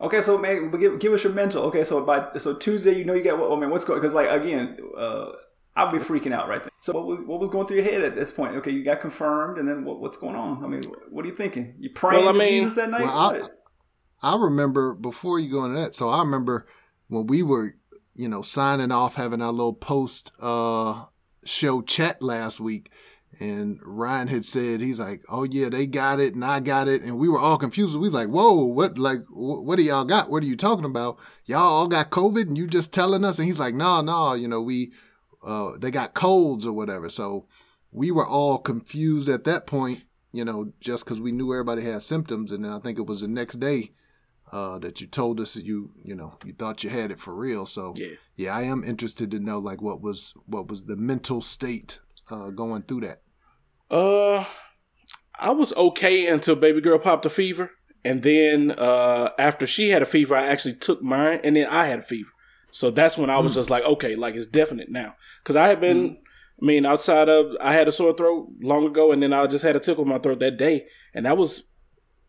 Okay, 0.00 0.22
so 0.22 0.38
man, 0.38 0.70
give, 0.70 0.98
give 0.98 1.12
us 1.12 1.24
your 1.24 1.32
mental. 1.32 1.64
Okay, 1.64 1.84
so 1.84 2.04
by 2.04 2.28
so 2.38 2.54
Tuesday, 2.54 2.96
you 2.96 3.04
know 3.04 3.14
you 3.14 3.22
got. 3.24 3.34
I 3.40 3.58
mean, 3.58 3.70
what's 3.70 3.84
going? 3.84 4.00
Because 4.00 4.14
like 4.14 4.30
again, 4.30 4.78
uh, 4.96 5.32
I'll 5.76 5.92
be 5.92 5.98
freaking 5.98 6.32
out 6.32 6.48
right 6.48 6.62
then. 6.62 6.70
So 6.80 6.92
what 6.92 7.06
was 7.06 7.20
what 7.26 7.40
was 7.40 7.50
going 7.50 7.66
through 7.66 7.78
your 7.78 7.84
head 7.84 8.02
at 8.02 8.14
this 8.14 8.32
point? 8.32 8.54
Okay, 8.56 8.70
you 8.70 8.84
got 8.84 9.00
confirmed, 9.00 9.58
and 9.58 9.68
then 9.68 9.84
what, 9.84 10.00
what's 10.00 10.16
going 10.16 10.36
on? 10.36 10.64
I 10.64 10.68
mean, 10.68 10.82
what 11.10 11.24
are 11.24 11.28
you 11.28 11.34
thinking? 11.34 11.74
You 11.78 11.90
praying 11.90 12.24
Well, 12.24 12.34
I 12.40 12.44
to 12.44 12.50
Jesus 12.50 12.74
that 12.74 12.90
night? 12.90 13.02
Well, 13.02 13.10
I- 13.12 13.48
I 14.22 14.36
remember 14.36 14.92
before 14.92 15.38
you 15.38 15.50
go 15.50 15.64
into 15.64 15.80
that. 15.80 15.94
So 15.94 16.10
I 16.10 16.18
remember 16.18 16.66
when 17.08 17.26
we 17.26 17.42
were, 17.42 17.74
you 18.14 18.28
know, 18.28 18.42
signing 18.42 18.92
off, 18.92 19.14
having 19.14 19.40
our 19.40 19.50
little 19.50 19.72
post 19.72 20.30
uh, 20.40 21.04
show 21.44 21.82
chat 21.82 22.22
last 22.22 22.60
week, 22.60 22.90
and 23.38 23.80
Ryan 23.82 24.28
had 24.28 24.44
said 24.44 24.80
he's 24.80 25.00
like, 25.00 25.22
"Oh 25.28 25.44
yeah, 25.44 25.68
they 25.68 25.86
got 25.86 26.20
it, 26.20 26.34
and 26.34 26.44
I 26.44 26.60
got 26.60 26.88
it," 26.88 27.02
and 27.02 27.18
we 27.18 27.28
were 27.28 27.38
all 27.38 27.58
confused. 27.58 27.94
We 27.94 28.00
was 28.00 28.14
like, 28.14 28.28
"Whoa, 28.28 28.64
what? 28.64 28.98
Like, 28.98 29.24
wh- 29.26 29.64
what 29.64 29.76
do 29.76 29.82
y'all 29.82 30.04
got? 30.04 30.30
What 30.30 30.42
are 30.42 30.46
you 30.46 30.56
talking 30.56 30.84
about? 30.84 31.18
Y'all 31.46 31.60
all 31.60 31.88
got 31.88 32.10
COVID, 32.10 32.42
and 32.42 32.58
you 32.58 32.66
just 32.66 32.92
telling 32.92 33.24
us?" 33.24 33.38
And 33.38 33.46
he's 33.46 33.60
like, 33.60 33.74
"No, 33.74 34.00
no, 34.00 34.34
you 34.34 34.48
know, 34.48 34.60
we, 34.60 34.92
uh, 35.44 35.72
they 35.78 35.90
got 35.90 36.14
colds 36.14 36.66
or 36.66 36.72
whatever." 36.72 37.08
So 37.08 37.46
we 37.92 38.10
were 38.10 38.26
all 38.26 38.58
confused 38.58 39.28
at 39.28 39.44
that 39.44 39.66
point, 39.66 40.04
you 40.32 40.44
know, 40.44 40.72
just 40.80 41.04
because 41.04 41.20
we 41.20 41.32
knew 41.32 41.52
everybody 41.52 41.82
had 41.82 42.02
symptoms, 42.02 42.52
and 42.52 42.64
then 42.64 42.72
I 42.72 42.78
think 42.80 42.98
it 42.98 43.06
was 43.06 43.20
the 43.20 43.28
next 43.28 43.60
day 43.60 43.92
uh, 44.52 44.78
that 44.78 45.00
you 45.00 45.06
told 45.06 45.40
us 45.40 45.54
that 45.54 45.64
you 45.64 45.90
you 46.04 46.14
know 46.14 46.38
you 46.44 46.52
thought 46.52 46.82
you 46.82 46.90
had 46.90 47.10
it 47.10 47.20
for 47.20 47.34
real. 47.34 47.66
So 47.66 47.94
Yeah. 47.96 48.14
yeah, 48.36 48.56
I 48.56 48.62
am 48.62 48.84
interested 48.84 49.30
to 49.30 49.38
know 49.38 49.58
like 49.58 49.80
what 49.80 50.00
was 50.00 50.34
what 50.46 50.68
was 50.68 50.84
the 50.84 50.96
mental 50.96 51.40
state 51.40 52.00
uh, 52.30 52.50
going 52.50 52.82
through 52.82 53.02
that. 53.02 53.22
Uh, 53.90 54.44
I 55.38 55.50
was 55.50 55.72
okay 55.74 56.28
until 56.28 56.56
baby 56.56 56.80
girl 56.80 56.98
popped 56.98 57.26
a 57.26 57.30
fever, 57.30 57.70
and 58.04 58.22
then 58.22 58.72
uh, 58.72 59.30
after 59.38 59.66
she 59.66 59.90
had 59.90 60.02
a 60.02 60.06
fever, 60.06 60.36
I 60.36 60.46
actually 60.46 60.74
took 60.74 61.02
mine, 61.02 61.40
and 61.42 61.56
then 61.56 61.66
I 61.66 61.86
had 61.86 62.00
a 62.00 62.02
fever. 62.02 62.30
So 62.72 62.90
that's 62.90 63.18
when 63.18 63.30
I 63.30 63.38
was 63.38 63.54
just 63.54 63.68
like, 63.68 63.82
okay, 63.82 64.14
like 64.14 64.36
it's 64.36 64.46
definite 64.46 64.90
now, 64.90 65.16
because 65.42 65.56
I 65.56 65.66
had 65.66 65.80
been, 65.80 66.18
I 66.62 66.64
mean, 66.64 66.86
outside 66.86 67.28
of 67.28 67.56
I 67.60 67.72
had 67.72 67.88
a 67.88 67.92
sore 67.92 68.14
throat 68.14 68.48
long 68.62 68.86
ago, 68.86 69.10
and 69.10 69.20
then 69.20 69.32
I 69.32 69.44
just 69.48 69.64
had 69.64 69.74
a 69.74 69.80
tickle 69.80 70.04
in 70.04 70.10
my 70.10 70.18
throat 70.18 70.38
that 70.38 70.56
day, 70.56 70.86
and 71.12 71.26
that 71.26 71.36
was 71.36 71.64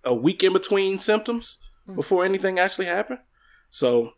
a 0.03 0.15
week 0.15 0.41
in 0.41 0.51
between 0.51 0.97
symptoms 0.97 1.59
before 1.95 2.23
anything 2.25 2.59
actually 2.59 2.85
happened. 2.87 3.19
So 3.69 4.11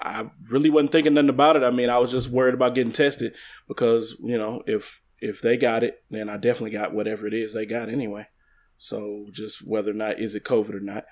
I 0.00 0.28
really 0.50 0.70
wasn't 0.70 0.92
thinking 0.92 1.14
nothing 1.14 1.28
about 1.30 1.56
it. 1.56 1.62
I 1.62 1.70
mean, 1.70 1.90
I 1.90 1.98
was 1.98 2.10
just 2.10 2.30
worried 2.30 2.54
about 2.54 2.74
getting 2.74 2.92
tested 2.92 3.34
because 3.68 4.16
you 4.22 4.38
know 4.38 4.62
if 4.66 5.00
if 5.20 5.40
they 5.40 5.56
got 5.56 5.82
it, 5.84 6.02
then 6.10 6.28
I 6.28 6.36
definitely 6.36 6.70
got 6.76 6.94
whatever 6.94 7.26
it 7.26 7.34
is 7.34 7.54
they 7.54 7.66
got 7.66 7.88
anyway. 7.88 8.26
So 8.76 9.26
just 9.32 9.66
whether 9.66 9.90
or 9.92 9.94
not 9.94 10.18
is 10.20 10.34
it 10.34 10.44
COVID 10.44 10.74
or 10.74 10.80
not, 10.80 11.04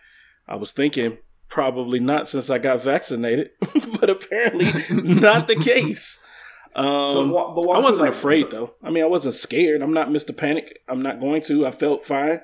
I 0.49 0.57
was 0.57 0.73
thinking 0.73 1.19
probably 1.49 2.01
not 2.01 2.29
since 2.29 2.51
I 2.51 2.59
got 2.59 2.83
vaccinated, 2.83 3.51
but 4.01 4.11
apparently 4.11 4.67
not 4.91 5.47
the 5.47 5.57
case. 5.57 6.19
Um, 6.75 6.85
So, 7.13 7.29
wa- 7.29 7.55
but 7.55 7.63
I 7.63 7.67
walk 7.67 7.77
us 7.77 7.83
through, 7.85 7.91
wasn't 7.91 8.09
like, 8.09 8.15
afraid 8.19 8.45
so- 8.45 8.51
though. 8.51 8.75
I 8.83 8.91
mean, 8.91 9.05
I 9.05 9.07
wasn't 9.07 9.35
scared. 9.35 9.83
I'm 9.83 9.93
not 9.93 10.09
Mr. 10.09 10.37
Panic. 10.37 10.81
I'm 10.89 11.03
not 11.03 11.21
going 11.21 11.43
to. 11.43 11.67
I 11.67 11.71
felt 11.71 12.05
fine 12.05 12.41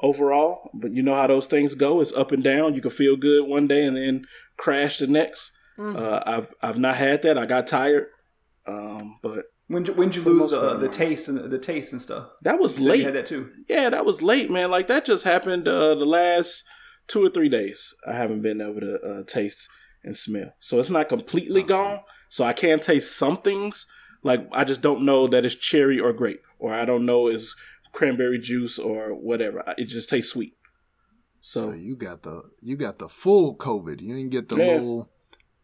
overall, 0.00 0.70
but 0.74 0.92
you 0.92 1.02
know 1.02 1.14
how 1.14 1.26
those 1.26 1.46
things 1.46 1.74
go. 1.74 2.00
It's 2.00 2.12
up 2.12 2.32
and 2.32 2.42
down. 2.42 2.74
You 2.74 2.80
can 2.80 2.90
feel 2.90 3.16
good 3.16 3.46
one 3.46 3.66
day 3.66 3.84
and 3.84 3.96
then 3.96 4.26
crash 4.56 4.98
the 4.98 5.06
next. 5.06 5.52
Uh, 5.78 6.22
I've 6.24 6.54
I've 6.62 6.78
not 6.78 6.96
had 6.96 7.22
that. 7.22 7.36
I 7.36 7.46
got 7.46 7.66
tired, 7.66 8.06
um, 8.66 9.18
but 9.22 9.46
When 9.66 9.84
when 9.86 10.12
you 10.12 10.22
lose 10.22 10.52
the 10.52 10.60
part, 10.60 10.80
the 10.80 10.88
taste 10.88 11.26
and 11.28 11.36
the, 11.36 11.48
the 11.48 11.58
taste 11.58 11.92
and 11.92 12.00
stuff? 12.00 12.28
that 12.42 12.60
was 12.60 12.78
You 12.78 12.88
late. 12.88 12.98
You 13.00 13.04
had 13.06 13.14
that 13.14 13.26
too. 13.26 13.50
Yeah, 13.68 13.90
that 13.90 14.04
was 14.06 14.22
late, 14.22 14.50
man. 14.50 14.70
Like 14.70 14.86
that 14.88 15.04
just 15.04 15.24
happened 15.24 15.66
uh, 15.66 15.94
the 15.96 16.04
last 16.04 16.62
two 17.08 17.24
or 17.24 17.30
three 17.30 17.48
days. 17.48 17.92
I 18.06 18.12
haven't 18.14 18.42
been 18.42 18.60
able 18.60 18.80
to 18.82 18.94
uh, 19.00 19.22
taste 19.24 19.68
and 20.04 20.16
smell, 20.16 20.52
so 20.60 20.78
it's 20.78 20.90
not 20.90 21.08
completely 21.08 21.62
gone. 21.62 22.00
So 22.28 22.44
I 22.44 22.52
can 22.52 22.78
taste 22.78 23.16
some 23.16 23.38
things. 23.38 23.86
Like 24.22 24.46
I 24.52 24.62
just 24.64 24.80
don't 24.80 25.04
know 25.04 25.26
that 25.26 25.44
it's 25.44 25.56
cherry 25.56 25.98
or 25.98 26.12
grape, 26.12 26.42
or 26.60 26.72
I 26.72 26.84
don't 26.84 27.04
know 27.04 27.26
it's 27.26 27.56
cranberry 27.94 28.38
juice 28.38 28.78
or 28.78 29.14
whatever. 29.14 29.62
It 29.78 29.86
just 29.86 30.10
tastes 30.10 30.32
sweet. 30.32 30.54
So 31.40 31.70
So 31.70 31.72
you 31.76 31.96
got 31.96 32.22
the 32.22 32.42
you 32.60 32.76
got 32.76 32.98
the 32.98 33.08
full 33.08 33.56
COVID. 33.56 34.00
You 34.02 34.14
didn't 34.14 34.30
get 34.30 34.48
the 34.48 34.56
Yeah. 34.56 34.66
little, 34.72 35.10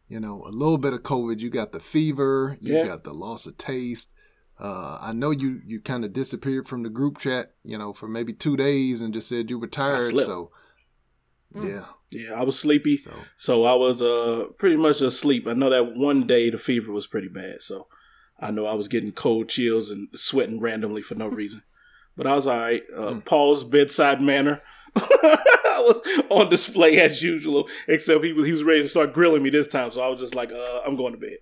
you 0.09 0.21
know, 0.21 0.43
a 0.47 0.51
little 0.51 0.79
bit 0.79 0.93
of 0.95 1.03
COVID. 1.03 1.41
You 1.41 1.51
got 1.51 1.73
the 1.73 1.81
fever. 1.81 2.57
You 2.61 2.77
Yeah. 2.77 2.85
got 2.87 3.05
the 3.05 3.13
loss 3.15 3.47
of 3.47 3.57
taste. 3.59 4.11
Uh, 4.59 4.99
I 5.01 5.13
know 5.15 5.31
you 5.31 5.61
you 5.67 5.81
kind 5.81 6.05
of 6.05 6.13
disappeared 6.13 6.69
from 6.69 6.83
the 6.83 6.91
group 6.91 7.19
chat, 7.19 7.55
you 7.65 7.79
know, 7.79 7.93
for 7.95 8.09
maybe 8.09 8.33
two 8.35 8.57
days 8.57 9.01
and 9.01 9.13
just 9.15 9.29
said 9.29 9.51
you 9.51 9.59
were 9.59 9.67
tired. 9.67 10.11
slept. 10.11 10.27
So 10.29 10.51
yeah, 11.55 11.87
yeah, 12.13 12.33
I 12.35 12.45
was 12.45 12.59
sleepy. 12.59 12.99
so 12.99 13.11
So 13.37 13.65
I 13.65 13.75
was 13.75 14.03
uh 14.03 14.45
pretty 14.59 14.77
much 14.77 15.01
asleep. 15.01 15.47
I 15.47 15.55
know 15.55 15.71
that 15.71 15.97
one 15.97 16.27
day 16.27 16.51
the 16.51 16.59
fever 16.59 16.93
was 16.93 17.07
pretty 17.07 17.29
bad, 17.29 17.61
so 17.63 17.89
I 18.39 18.51
know 18.51 18.67
I 18.67 18.75
was 18.75 18.87
getting 18.89 19.13
cold 19.13 19.49
chills 19.49 19.91
and 19.91 20.09
sweating 20.15 20.61
randomly 20.61 21.03
for 21.03 21.15
no 21.15 21.27
reason. 21.29 21.63
But 22.21 22.27
I 22.27 22.35
was 22.35 22.47
all 22.47 22.59
right. 22.59 22.83
Uh, 22.95 23.19
Paul's 23.25 23.65
bedside 23.65 24.21
manner 24.21 24.61
I 24.95 25.83
was 25.87 26.03
on 26.29 26.51
display 26.51 27.01
as 27.01 27.23
usual, 27.23 27.67
except 27.89 28.23
he 28.23 28.35
was 28.35 28.45
he 28.45 28.51
was 28.53 28.63
ready 28.63 28.83
to 28.83 28.89
start 28.89 29.15
grilling 29.15 29.43
me 29.43 29.49
this 29.49 29.69
time. 29.69 29.91
So 29.91 30.03
I 30.03 30.09
was 30.09 30.21
just 30.21 30.35
like, 30.35 30.53
uh, 30.53 30.81
I'm 30.87 30.97
going 30.97 31.13
to 31.13 31.19
bed. 31.19 31.39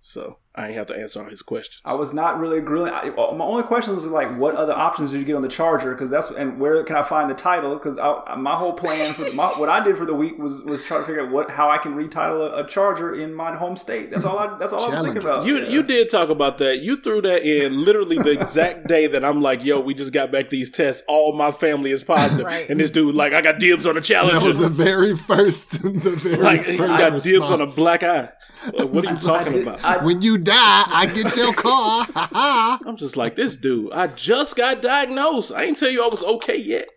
So 0.00 0.38
I 0.56 0.68
ain't 0.68 0.76
have 0.76 0.86
to 0.86 0.96
answer 0.96 1.22
all 1.22 1.28
his 1.28 1.42
questions. 1.42 1.82
I 1.84 1.92
was 1.94 2.14
not 2.14 2.38
really 2.40 2.60
grilling. 2.62 2.90
I, 2.92 3.10
uh, 3.10 3.32
my 3.34 3.44
only 3.44 3.62
question 3.62 3.94
was 3.94 4.06
like, 4.06 4.34
what 4.38 4.54
other 4.54 4.72
options 4.72 5.10
did 5.10 5.18
you 5.18 5.24
get 5.26 5.36
on 5.36 5.42
the 5.42 5.48
charger? 5.48 5.92
Because 5.92 6.08
that's 6.08 6.30
and 6.30 6.58
where 6.58 6.82
can 6.84 6.96
I 6.96 7.02
find 7.02 7.28
the 7.30 7.34
title? 7.34 7.74
Because 7.74 7.96
my 8.38 8.54
whole 8.54 8.72
plan 8.72 9.12
for 9.12 9.30
my, 9.34 9.48
what 9.48 9.68
I 9.68 9.84
did 9.84 9.98
for 9.98 10.06
the 10.06 10.14
week 10.14 10.38
was 10.38 10.62
was 10.62 10.82
try 10.84 10.98
to 10.98 11.04
figure 11.04 11.26
out 11.26 11.30
what 11.30 11.50
how 11.50 11.68
I 11.68 11.76
can 11.78 11.94
retitle 11.94 12.40
a, 12.40 12.64
a 12.64 12.66
charger 12.66 13.14
in 13.14 13.34
my 13.34 13.54
home 13.54 13.76
state. 13.76 14.10
That's 14.10 14.24
all 14.24 14.38
I 14.38 14.56
that's 14.58 14.72
all 14.72 14.84
I 14.86 14.88
was 14.90 15.00
thinking 15.02 15.22
about. 15.22 15.44
You 15.44 15.58
Yeah. 15.58 15.68
you 15.68 15.82
did 15.82 16.08
talk 16.08 16.30
about 16.30 16.56
that. 16.58 16.78
You 16.78 17.00
threw 17.02 17.20
that 17.22 17.42
in 17.42 17.84
literally 17.84 18.16
the 18.16 18.30
exact 18.30 18.86
day 18.88 19.06
that 19.08 19.24
I'm 19.24 19.42
like, 19.42 19.62
yo, 19.64 19.80
we 19.80 19.92
just 19.92 20.12
got 20.12 20.32
back 20.32 20.48
these 20.48 20.70
tests. 20.70 21.02
All 21.06 21.32
my 21.36 21.50
family 21.50 21.90
is 21.90 22.02
positive, 22.02 22.46
Right. 22.56 22.68
and 22.70 22.80
this 22.80 22.90
dude 22.90 23.14
like, 23.14 23.32
I 23.34 23.42
got 23.42 23.58
dibs 23.58 23.84
on 23.86 23.92
a 23.96 24.00
That 24.00 24.04
challenger. 24.04 24.46
was 24.48 24.58
the 24.58 24.68
very 24.70 25.14
first, 25.14 25.82
the 25.82 25.90
very 25.90 26.36
like, 26.42 26.64
first 26.64 26.78
you 26.80 26.86
got 26.86 27.22
dibs 27.22 27.50
on 27.50 27.60
a 27.60 27.66
black 27.66 28.02
eye. 28.02 28.30
What 28.72 29.06
are 29.06 29.12
you 29.12 29.18
talking 29.20 29.52
did- 29.52 29.62
about? 29.66 29.84
I- 29.84 30.02
When 30.04 30.22
you 30.22 30.38
die, 30.46 30.84
I 30.88 31.06
get 31.12 31.36
your 31.36 31.52
car. 31.52 32.06
Ha 32.14 32.28
ha. 32.32 32.78
I'm 32.86 32.96
just 32.96 33.16
like 33.16 33.36
this 33.36 33.56
dude. 33.56 33.92
I 33.92 34.06
just 34.06 34.56
got 34.56 34.80
diagnosed. 34.82 35.52
I 35.52 35.64
ain't 35.64 35.76
tell 35.78 35.90
you 35.90 36.02
I 36.04 36.08
was 36.08 36.24
okay 36.24 36.56
yet. 36.56 36.88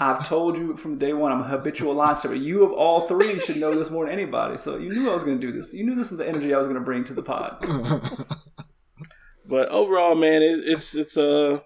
I've 0.00 0.26
told 0.26 0.56
you 0.58 0.76
from 0.76 0.98
day 0.98 1.12
one 1.12 1.30
I'm 1.30 1.40
a 1.40 1.44
habitual 1.44 1.94
line 1.94 2.16
stepper. 2.16 2.34
You 2.34 2.64
of 2.64 2.72
all 2.72 3.06
three 3.06 3.38
should 3.40 3.58
know 3.58 3.72
this 3.72 3.90
more 3.90 4.04
than 4.06 4.12
anybody. 4.14 4.56
So 4.56 4.76
you 4.76 4.90
knew 4.92 5.08
I 5.08 5.14
was 5.14 5.22
going 5.22 5.40
to 5.40 5.46
do 5.46 5.52
this. 5.56 5.72
You 5.72 5.84
knew 5.84 5.94
this 5.94 6.10
was 6.10 6.18
the 6.18 6.26
energy 6.28 6.52
I 6.52 6.58
was 6.58 6.66
going 6.66 6.78
to 6.78 6.84
bring 6.84 7.04
to 7.04 7.14
the 7.14 7.22
pod. 7.22 7.64
But 9.46 9.68
overall, 9.70 10.14
man, 10.14 10.42
it, 10.42 10.60
it's 10.64 10.94
it's 10.94 11.16
uh 11.16 11.60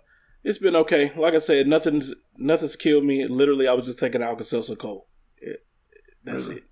it's 0.44 0.58
been 0.58 0.76
okay. 0.76 1.12
Like 1.16 1.34
I 1.34 1.38
said, 1.38 1.66
nothing's 1.66 2.14
nothing's 2.36 2.76
killed 2.76 3.04
me. 3.04 3.26
Literally, 3.26 3.66
I 3.66 3.72
was 3.72 3.86
just 3.86 3.98
taking 3.98 4.22
Alka 4.22 4.44
Seltzer 4.44 4.76
cold. 4.76 5.02
It, 5.38 5.64
that's 6.22 6.46
Really? 6.48 6.60
it. 6.60 6.64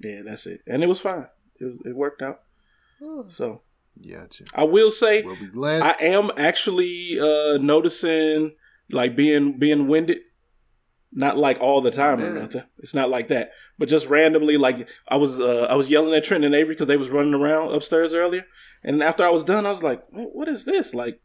Yeah, 0.00 0.22
that's 0.26 0.46
it, 0.46 0.60
and 0.66 0.82
it 0.82 0.86
was 0.88 1.00
fine. 1.00 1.26
It, 1.60 1.64
was, 1.64 1.74
it 1.86 1.96
worked 1.96 2.22
out. 2.22 2.40
So 3.28 3.62
Gotcha. 4.06 4.44
I 4.54 4.64
will 4.64 4.90
say, 4.90 5.22
Well. 5.22 5.82
I 5.82 5.96
am 6.00 6.30
actually 6.36 7.18
uh 7.20 7.58
noticing 7.58 8.54
like 8.90 9.16
being 9.16 9.58
being 9.58 9.88
winded. 9.88 10.18
Not 11.10 11.38
like 11.38 11.58
all 11.60 11.80
the 11.80 11.90
time 11.90 12.22
or 12.22 12.30
nothing. 12.38 12.62
It's 12.80 12.94
not 12.94 13.08
like 13.08 13.28
that, 13.28 13.52
but 13.78 13.88
just 13.88 14.08
randomly. 14.08 14.58
Like 14.58 14.88
I 15.08 15.16
was, 15.16 15.40
uh, 15.40 15.66
I 15.70 15.74
was 15.74 15.88
yelling 15.88 16.12
at 16.12 16.22
Trent 16.22 16.44
and 16.44 16.54
Avery 16.54 16.74
because 16.74 16.86
they 16.86 16.98
was 16.98 17.08
running 17.08 17.32
around 17.32 17.74
upstairs 17.74 18.12
earlier, 18.12 18.44
and 18.84 19.02
after 19.02 19.24
I 19.24 19.30
was 19.30 19.42
done, 19.42 19.64
I 19.64 19.70
was 19.70 19.82
like, 19.82 20.04
"What 20.10 20.48
is 20.48 20.66
this?" 20.66 20.92
Like, 20.92 21.18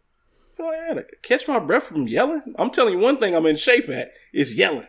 like 0.57 0.79
I 0.79 0.85
had 0.85 0.93
to 0.95 1.05
catch 1.21 1.49
my 1.49 1.59
breath 1.59 1.83
from 1.83 2.07
yelling. 2.07 2.55
I'm 2.57 2.69
telling 2.71 2.93
you 2.93 2.99
one 2.99 3.17
thing, 3.17 3.35
I'm 3.35 3.45
in 3.45 3.57
shape 3.57 3.89
at 3.89 4.11
is 4.33 4.55
yelling. 4.55 4.87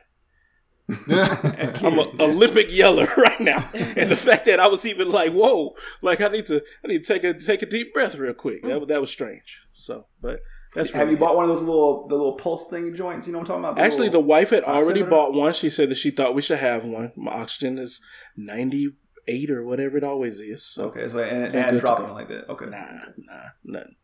I'm 0.88 1.99
an 1.99 2.09
Olympic 2.21 2.71
yeller 2.71 3.07
right 3.17 3.41
now, 3.41 3.69
and 3.75 4.11
the 4.11 4.17
fact 4.17 4.45
that 4.47 4.61
I 4.61 4.67
was 4.67 4.85
even 4.85 5.09
like, 5.11 5.33
"Whoa!" 5.33 5.75
Like 6.03 6.21
I 6.21 6.29
need 6.29 6.47
to, 6.47 6.62
I 6.85 6.88
need 6.88 7.05
to 7.05 7.12
take 7.14 7.25
a 7.25 7.33
take 7.35 7.62
a 7.62 7.67
deep 7.67 7.95
breath 7.95 8.14
real 8.17 8.35
quick. 8.35 8.62
That 8.62 8.81
was- 8.81 8.88
that 8.88 9.00
was 9.00 9.11
strange. 9.11 9.62
So, 9.73 10.07
but 10.21 10.41
that's 10.75 10.91
Have 10.91 11.11
you 11.11 11.17
bought 11.17 11.37
one 11.37 11.45
of 11.45 11.49
those 11.49 11.62
little 11.62 12.07
the 12.09 12.14
little 12.17 12.35
pulse 12.35 12.69
thing 12.69 12.95
joints? 12.95 13.26
You 13.26 13.33
know 13.33 13.38
what 13.38 13.49
I'm 13.50 13.62
talking 13.62 13.71
about? 13.76 13.79
Actually, 13.87 14.11
the 14.11 14.21
wife 14.21 14.50
had 14.50 14.64
already 14.64 15.03
oximeter? 15.03 15.11
bought 15.11 15.33
one. 15.33 15.53
She 15.55 15.71
said 15.71 15.88
that 15.88 15.95
she 15.97 16.11
thought 16.11 16.35
we 16.35 16.43
should 16.43 16.59
have 16.59 16.85
one. 16.85 17.12
My 17.17 17.33
oxygen 17.33 17.79
is 17.79 18.00
98 18.37 19.50
or 19.50 19.64
whatever 19.64 19.97
it 19.97 20.05
always 20.05 20.41
is. 20.41 20.64
So, 20.64 20.85
Okay, 20.87 21.09
so 21.09 21.19
and, 21.19 21.55
and 21.55 21.81
dropping 21.81 22.11
like 22.11 22.29
that. 22.29 22.49
Okay. 22.50 22.67
nah, 22.67 22.85
nah, 23.17 23.43
nothing. 23.64 23.95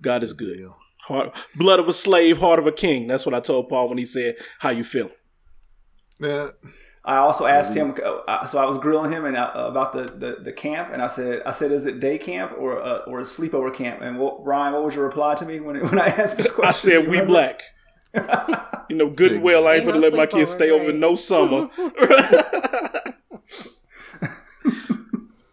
God 0.00 0.22
is 0.22 0.32
good. 0.34 0.68
Heart, 1.04 1.36
blood 1.54 1.78
of 1.78 1.88
a 1.88 1.92
slave, 1.92 2.38
heart 2.38 2.58
of 2.58 2.66
a 2.66 2.72
king. 2.72 3.06
That's 3.06 3.24
what 3.24 3.34
I 3.34 3.40
told 3.40 3.68
Paul 3.68 3.88
when 3.88 3.98
he 3.98 4.04
said, 4.06 4.36
"How 4.58 4.70
you 4.70 4.84
feel?" 4.84 5.10
Yeah. 6.18 6.48
I 7.04 7.18
also 7.18 7.46
asked 7.46 7.74
him, 7.74 7.94
uh, 8.04 8.46
so 8.48 8.58
I 8.58 8.64
was 8.64 8.78
grilling 8.78 9.12
him 9.12 9.24
and 9.24 9.36
uh, 9.36 9.52
about 9.54 9.92
the, 9.92 10.04
the, 10.04 10.38
the 10.42 10.52
camp, 10.52 10.90
and 10.92 11.00
I 11.00 11.06
said, 11.06 11.40
I 11.46 11.52
said, 11.52 11.70
is 11.70 11.86
it 11.86 12.00
day 12.00 12.18
camp 12.18 12.54
or 12.58 12.82
uh, 12.82 12.98
or 13.06 13.20
a 13.20 13.22
sleepover 13.22 13.72
camp? 13.72 14.00
And 14.02 14.18
what, 14.18 14.44
Ryan, 14.44 14.74
what 14.74 14.84
was 14.84 14.96
your 14.96 15.04
reply 15.04 15.36
to 15.36 15.46
me 15.46 15.60
when 15.60 15.80
when 15.88 16.00
I 16.00 16.06
asked 16.06 16.36
this 16.36 16.50
question? 16.50 16.64
I 16.68 16.72
said, 16.72 17.08
"We 17.08 17.20
remember? 17.20 17.26
black." 17.26 17.60
you 18.88 18.96
know, 18.96 19.08
good 19.08 19.34
and 19.34 19.42
well. 19.44 19.68
I 19.68 19.74
ain't 19.74 19.84
Ain't 19.84 19.92
gonna 19.92 20.00
no 20.00 20.08
let 20.08 20.16
my 20.16 20.26
kids 20.26 20.50
sleepover, 20.50 20.56
stay 20.56 20.70
over 20.70 20.92
no 20.92 21.14
summer. 21.14 21.70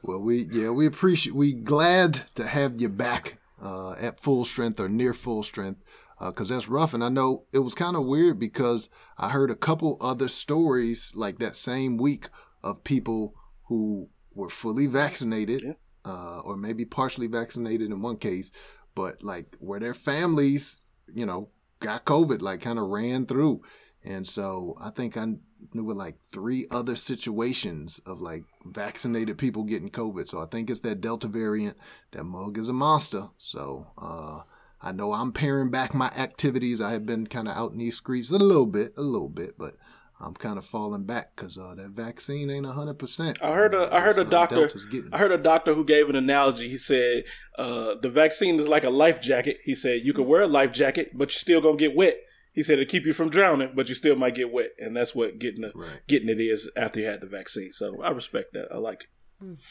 Well, 0.02 0.20
we 0.20 0.44
yeah 0.52 0.70
we 0.70 0.86
appreciate 0.86 1.34
we 1.34 1.54
glad 1.54 2.24
to 2.36 2.46
have 2.46 2.80
you 2.82 2.90
back 2.90 3.38
uh, 3.62 3.94
at 3.94 4.20
full 4.20 4.44
strength 4.44 4.80
or 4.80 4.90
near 4.90 5.14
full 5.14 5.44
strength 5.44 5.82
because 6.28 6.50
that's 6.50 6.68
rough. 6.68 6.94
And 6.94 7.04
I 7.04 7.10
know 7.10 7.46
it 7.52 7.60
was 7.60 7.76
kind 7.76 7.96
of 7.96 8.06
weird 8.06 8.40
because 8.40 8.90
I 9.18 9.30
heard 9.30 9.52
a 9.52 9.56
couple 9.56 9.98
other 10.02 10.28
stories 10.28 11.14
like 11.16 11.40
that 11.40 11.56
same 11.56 11.98
week 11.98 12.30
of 12.64 12.84
people 12.84 13.34
who 13.68 14.10
were 14.34 14.50
fully 14.50 14.88
vaccinated 14.88 15.76
uh, 16.06 16.40
or 16.40 16.58
maybe 16.58 16.86
partially 16.86 17.28
vaccinated 17.28 17.92
in 17.92 18.02
one 18.02 18.18
case, 18.18 18.52
but 18.96 19.24
like 19.24 19.56
where 19.60 19.80
their 19.80 19.94
families, 19.94 20.82
you 21.14 21.26
know, 21.26 21.50
got 21.80 22.06
COVID, 22.06 22.42
like 22.42 22.62
kind 22.62 22.80
of 22.80 22.88
ran 22.88 23.26
through. 23.26 23.62
And 24.04 24.28
so 24.28 24.76
I 24.82 24.90
think 24.90 25.16
I 25.16 25.26
knew 25.74 25.90
of 25.90 25.98
like 25.98 26.18
three 26.32 26.66
other 26.72 26.96
situations 26.96 28.00
of 28.06 28.22
like 28.22 28.44
vaccinated 28.66 29.38
people 29.38 29.64
getting 29.64 29.90
COVID. 29.90 30.28
So 30.28 30.42
I 30.42 30.46
think 30.46 30.70
it's 30.70 30.82
that 30.82 31.02
Delta 31.02 31.28
variant. 31.28 31.78
That 32.12 32.26
mug 32.26 32.58
is 32.58 32.68
a 32.68 32.74
monster. 32.74 33.30
So 33.38 33.88
uh, 33.98 34.42
I 34.84 34.92
know 34.92 35.14
I'm 35.14 35.32
paring 35.32 35.72
back 35.72 35.94
my 35.94 36.10
activities. 36.10 36.82
I 36.82 36.92
have 36.92 37.06
been 37.06 37.26
kind 37.28 37.48
of 37.48 37.56
out 37.56 37.72
in 37.72 37.78
these 37.78 37.98
streets 37.98 38.30
a 38.32 38.38
little 38.38 38.66
bit, 38.66 38.92
a 38.98 39.02
little 39.02 39.30
bit, 39.30 39.58
but 39.58 39.76
I'm 40.20 40.34
kind 40.34 40.58
of 40.58 40.66
falling 40.66 41.06
back 41.06 41.36
because 41.36 41.58
uh, 41.58 41.74
that 41.76 41.90
vaccine 41.90 42.50
ain't 42.50 42.66
hundred 42.66 43.00
percent. 43.00 43.38
I 43.42 43.54
heard 43.54 43.74
a 43.74 43.94
I 43.94 44.02
heard 44.02 44.18
a 44.18 44.24
doctor 44.24 44.70
I 45.12 45.18
heard 45.18 45.32
a 45.32 45.38
doctor 45.38 45.74
who 45.74 45.86
gave 45.86 46.10
an 46.10 46.16
analogy. 46.16 46.70
He 46.70 46.78
said 46.78 47.24
uh, 47.58 47.96
the 48.02 48.10
vaccine 48.10 48.60
is 48.60 48.68
like 48.68 48.84
a 48.84 48.90
life 48.90 49.22
jacket. 49.22 49.58
He 49.64 49.74
said 49.76 50.02
you 50.04 50.14
can 50.14 50.26
wear 50.28 50.42
a 50.42 50.48
life 50.48 50.72
jacket, 50.72 51.12
but 51.14 51.30
you're 51.30 51.40
still 51.40 51.62
gonna 51.62 51.78
get 51.78 51.96
wet. 51.96 52.18
He 52.54 52.62
said 52.62 52.74
it'll 52.78 52.90
keep 52.90 53.06
you 53.06 53.14
from 53.14 53.30
drowning, 53.30 53.72
but 53.76 53.90
you 53.90 53.96
still 53.96 54.16
might 54.16 54.36
get 54.36 54.52
wet, 54.52 54.70
and 54.78 54.96
that's 54.96 55.16
what 55.16 55.40
getting 55.40 55.62
the, 55.62 55.72
Right. 55.74 56.02
getting 56.08 56.30
it 56.30 56.40
is 56.40 56.70
after 56.78 57.00
you 57.00 57.08
had 57.08 57.22
the 57.22 57.28
vaccine. 57.28 57.72
So 57.72 58.02
I 58.04 58.12
respect 58.12 58.54
that. 58.54 58.68
I 58.72 58.78
like 58.78 59.02
it. 59.02 59.08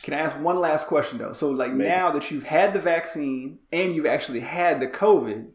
Can 0.03 0.15
I 0.15 0.19
ask 0.19 0.39
one 0.39 0.59
last 0.59 0.87
question 0.87 1.19
though? 1.19 1.33
So 1.33 1.51
like 1.51 1.73
Maybe. 1.73 1.89
now 1.89 2.11
that 2.11 2.31
you've 2.31 2.45
had 2.45 2.75
the 2.75 2.81
vaccine 2.81 3.59
and 3.73 3.95
you've 3.95 4.07
actually 4.07 4.41
had 4.41 4.81
the 4.81 4.87
COVID, 4.87 5.49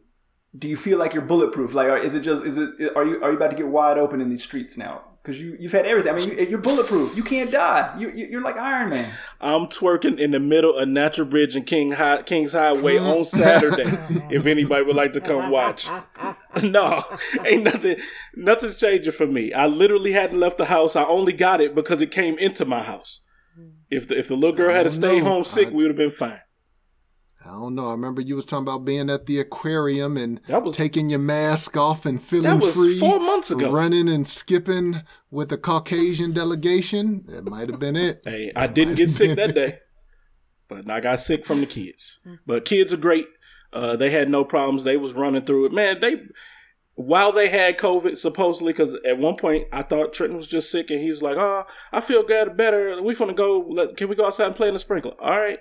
do 0.58 0.66
you 0.68 0.76
feel 0.76 0.98
like 0.98 1.12
you're 1.14 1.22
bulletproof? 1.22 1.72
Like, 1.74 2.02
is 2.02 2.14
it 2.14 2.20
just 2.20 2.44
is 2.44 2.58
it 2.58 2.70
are 2.96 3.04
you 3.04 3.22
are 3.22 3.30
you 3.30 3.36
about 3.36 3.50
to 3.50 3.56
get 3.56 3.68
wide 3.68 3.98
open 3.98 4.20
in 4.20 4.28
these 4.30 4.42
streets 4.42 4.76
now? 4.76 5.02
Because 5.22 5.40
you 5.42 5.56
you've 5.60 5.72
had 5.72 5.84
everything. 5.84 6.12
I 6.14 6.16
mean, 6.16 6.30
you, 6.30 6.46
you're 6.46 6.58
bulletproof. 6.58 7.16
You 7.16 7.22
can't 7.22 7.50
die. 7.50 7.94
You 7.98 8.10
you- 8.10 8.26
you're 8.30 8.40
like 8.42 8.56
Iron 8.56 8.90
Man. 8.90 9.12
I'm 9.40 9.66
twerking 9.66 10.18
in 10.18 10.30
the 10.30 10.40
middle 10.40 10.76
of 10.76 10.88
Natural 10.88 11.28
Bridge 11.28 11.54
and 11.54 11.66
King 11.66 11.92
High, 11.92 12.22
King's 12.22 12.52
Highway 12.54 12.96
on 12.98 13.22
Saturday. 13.40 13.84
if 14.30 14.46
anybody 14.46 14.84
would 14.84 14.96
like 14.96 15.12
to 15.12 15.20
come 15.20 15.50
watch, 15.50 15.86
no, 16.62 17.04
ain't 17.44 17.64
nothing. 17.64 17.96
Nothing's 18.34 18.76
changing 18.80 19.12
for 19.12 19.26
me. 19.26 19.52
I 19.52 19.66
literally 19.66 20.12
hadn't 20.12 20.40
left 20.40 20.56
the 20.58 20.64
house. 20.64 20.96
I 20.96 21.04
only 21.04 21.34
got 21.34 21.60
it 21.60 21.74
because 21.74 22.00
it 22.00 22.10
came 22.10 22.38
into 22.38 22.64
my 22.64 22.82
house. 22.82 23.20
If 23.90 24.08
the 24.08 24.18
if 24.18 24.28
the 24.28 24.34
little 24.36 24.54
girl 24.56 24.72
had 24.72 24.82
to 24.84 24.90
stay 24.90 25.18
know. 25.18 25.24
home 25.24 25.44
sick, 25.44 25.68
I- 25.68 25.70
we 25.70 25.82
would 25.84 25.90
have 25.90 25.96
been 25.96 26.10
fine. 26.10 26.40
I 27.44 27.50
don't 27.52 27.74
know. 27.76 27.86
I 27.88 27.92
remember 27.92 28.20
you 28.20 28.34
was 28.36 28.44
talking 28.44 28.64
about 28.66 28.84
being 28.84 29.08
at 29.08 29.24
the 29.26 29.38
aquarium 29.40 30.16
and 30.18 30.40
That 30.48 30.62
was- 30.62 30.76
taking 30.76 31.08
your 31.08 31.20
mask 31.20 31.76
off 31.76 32.04
and 32.04 32.20
feeling 32.22 32.44
That 32.58 32.60
was 32.60 32.74
free. 32.74 32.98
four 32.98 33.20
months 33.20 33.50
ago. 33.50 33.70
Running 33.72 34.08
and 34.08 34.26
skipping 34.26 35.02
with 35.30 35.48
the 35.48 35.56
Caucasian 35.56 36.32
delegation. 36.32 37.24
That 37.28 37.44
might 37.48 37.70
have 37.70 37.78
been 37.78 37.96
it. 37.96 38.22
Hey, 38.26 38.50
I 38.54 38.66
didn't 38.66 38.96
get 38.96 39.08
sick 39.08 39.36
that 39.36 39.54
day, 39.54 39.78
but 40.68 40.90
I 40.90 41.00
got 41.00 41.20
sick 41.20 41.46
from 41.46 41.60
the 41.60 41.66
kids. 41.66 42.18
But 42.44 42.64
kids 42.66 42.92
are 42.92 42.96
great. 42.98 43.28
Uh, 43.72 43.96
they 43.96 44.10
had 44.10 44.28
no 44.28 44.44
problems. 44.44 44.84
They 44.84 44.96
was 44.96 45.12
running 45.14 45.44
through 45.44 45.66
it. 45.66 45.72
Man, 45.72 46.00
they 46.00 46.16
while 46.98 47.30
they 47.30 47.48
had 47.48 47.78
COVID 47.78 48.16
supposedly, 48.16 48.72
because 48.72 48.96
at 49.06 49.18
one 49.18 49.36
point 49.36 49.68
I 49.72 49.82
thought 49.82 50.12
Trenton 50.12 50.36
was 50.36 50.48
just 50.48 50.68
sick, 50.68 50.90
and 50.90 51.00
he 51.00 51.08
was 51.08 51.22
like, 51.22 51.36
"Oh, 51.38 51.64
I 51.92 52.00
feel 52.00 52.24
good, 52.24 52.56
better. 52.56 53.00
We 53.00 53.14
gonna 53.14 53.34
go. 53.34 53.64
Let, 53.68 53.96
can 53.96 54.08
we 54.08 54.16
go 54.16 54.26
outside 54.26 54.48
and 54.48 54.56
play 54.56 54.66
in 54.66 54.74
the 54.74 54.80
sprinkler?" 54.80 55.14
All 55.20 55.38
right. 55.38 55.60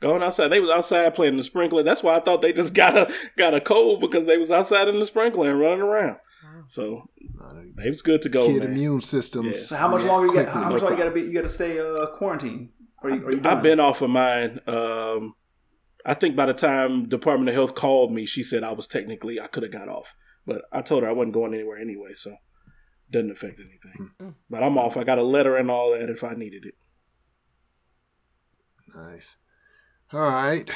Going 0.00 0.22
outside, 0.22 0.48
they 0.48 0.60
was 0.60 0.70
outside 0.70 1.14
playing 1.16 1.32
in 1.32 1.38
the 1.38 1.42
sprinkler. 1.42 1.82
That's 1.82 2.04
why 2.04 2.16
I 2.16 2.20
thought 2.20 2.40
they 2.40 2.52
just 2.52 2.72
got 2.82 2.96
a 2.96 3.12
got 3.36 3.52
a 3.52 3.60
cold 3.60 4.00
because 4.00 4.26
they 4.26 4.38
was 4.38 4.50
outside 4.50 4.88
in 4.88 4.98
the 4.98 5.04
sprinkler 5.04 5.50
and 5.50 5.60
running 5.60 5.80
around. 5.80 6.16
So 6.68 7.10
they 7.76 7.90
was 7.90 8.00
good 8.00 8.22
to 8.22 8.28
go. 8.28 8.46
Kid 8.46 8.60
man. 8.60 8.72
immune 8.72 9.00
systems. 9.02 9.68
So 9.68 9.76
how 9.76 9.88
much 9.88 10.02
react 10.02 10.12
longer 10.12 10.26
you 10.28 10.34
got? 10.34 10.44
quickly. 10.44 10.62
How 10.62 10.70
much 10.70 10.80
No 10.80 10.88
longer 10.88 10.98
you 10.98 11.04
got 11.04 11.14
to 11.14 11.14
be? 11.14 11.20
You 11.22 11.34
got 11.34 11.42
to 11.42 11.48
stay 11.48 11.78
uh, 11.78 12.06
quarantine. 12.16 12.70
Or 13.02 13.10
you, 13.10 13.26
or 13.26 13.32
you? 13.32 13.40
I've 13.44 13.62
been 13.62 13.80
off 13.80 14.00
of 14.00 14.10
mine. 14.10 14.60
Um, 14.66 15.34
I 16.06 16.14
think 16.14 16.36
by 16.36 16.46
the 16.46 16.54
time 16.54 17.08
Department 17.08 17.48
of 17.48 17.54
Health 17.54 17.74
called 17.74 18.12
me, 18.12 18.24
she 18.24 18.42
said 18.42 18.62
I 18.62 18.72
was 18.72 18.86
technically 18.86 19.40
I 19.40 19.46
could 19.46 19.62
have 19.62 19.72
got 19.72 19.88
off, 19.88 20.14
but 20.48 20.62
I 20.72 20.80
told 20.80 21.02
her 21.02 21.08
I 21.08 21.12
wasn't 21.12 21.34
going 21.34 21.52
anywhere 21.52 21.76
anyway, 21.78 22.14
so 22.14 22.34
doesn't 23.10 23.30
affect 23.30 23.60
anything. 23.60 24.34
But 24.50 24.62
I'm 24.62 24.78
off. 24.78 24.96
I 24.96 25.04
got 25.04 25.18
a 25.18 25.22
letter 25.22 25.56
and 25.56 25.70
all 25.70 25.92
that 25.92 26.08
if 26.08 26.24
I 26.24 26.32
needed 26.34 26.64
it. 26.64 26.74
Nice. 28.96 29.36
All 30.12 30.20
right. 30.20 30.68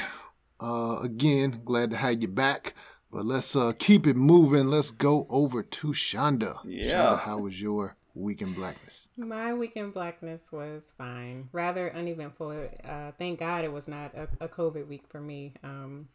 Uh, 0.61 0.99
again, 1.01 1.61
glad 1.65 1.89
to 1.89 1.97
have 1.97 2.21
you 2.21 2.27
back. 2.27 2.75
But 3.11 3.25
let's 3.25 3.55
uh, 3.55 3.73
keep 3.77 4.07
it 4.07 4.15
moving. 4.15 4.67
Let's 4.67 4.91
go 4.91 5.25
over 5.29 5.63
to 5.63 5.87
Shonda. 5.87 6.57
Yeah. 6.65 6.93
Shonda, 6.93 7.19
how 7.19 7.39
was 7.39 7.59
your 7.59 7.97
week 8.13 8.41
in 8.43 8.53
blackness? 8.53 9.09
My 9.17 9.53
weekend 9.53 9.93
blackness 9.93 10.51
was 10.51 10.93
fine, 10.97 11.49
rather 11.51 11.93
uneventful. 11.95 12.59
Uh, 12.87 13.11
thank 13.17 13.39
God 13.39 13.65
it 13.65 13.71
was 13.71 13.87
not 13.87 14.13
a, 14.15 14.27
a 14.39 14.47
COVID 14.47 14.87
week 14.87 15.03
for 15.09 15.19
me. 15.19 15.53
Um, 15.63 16.09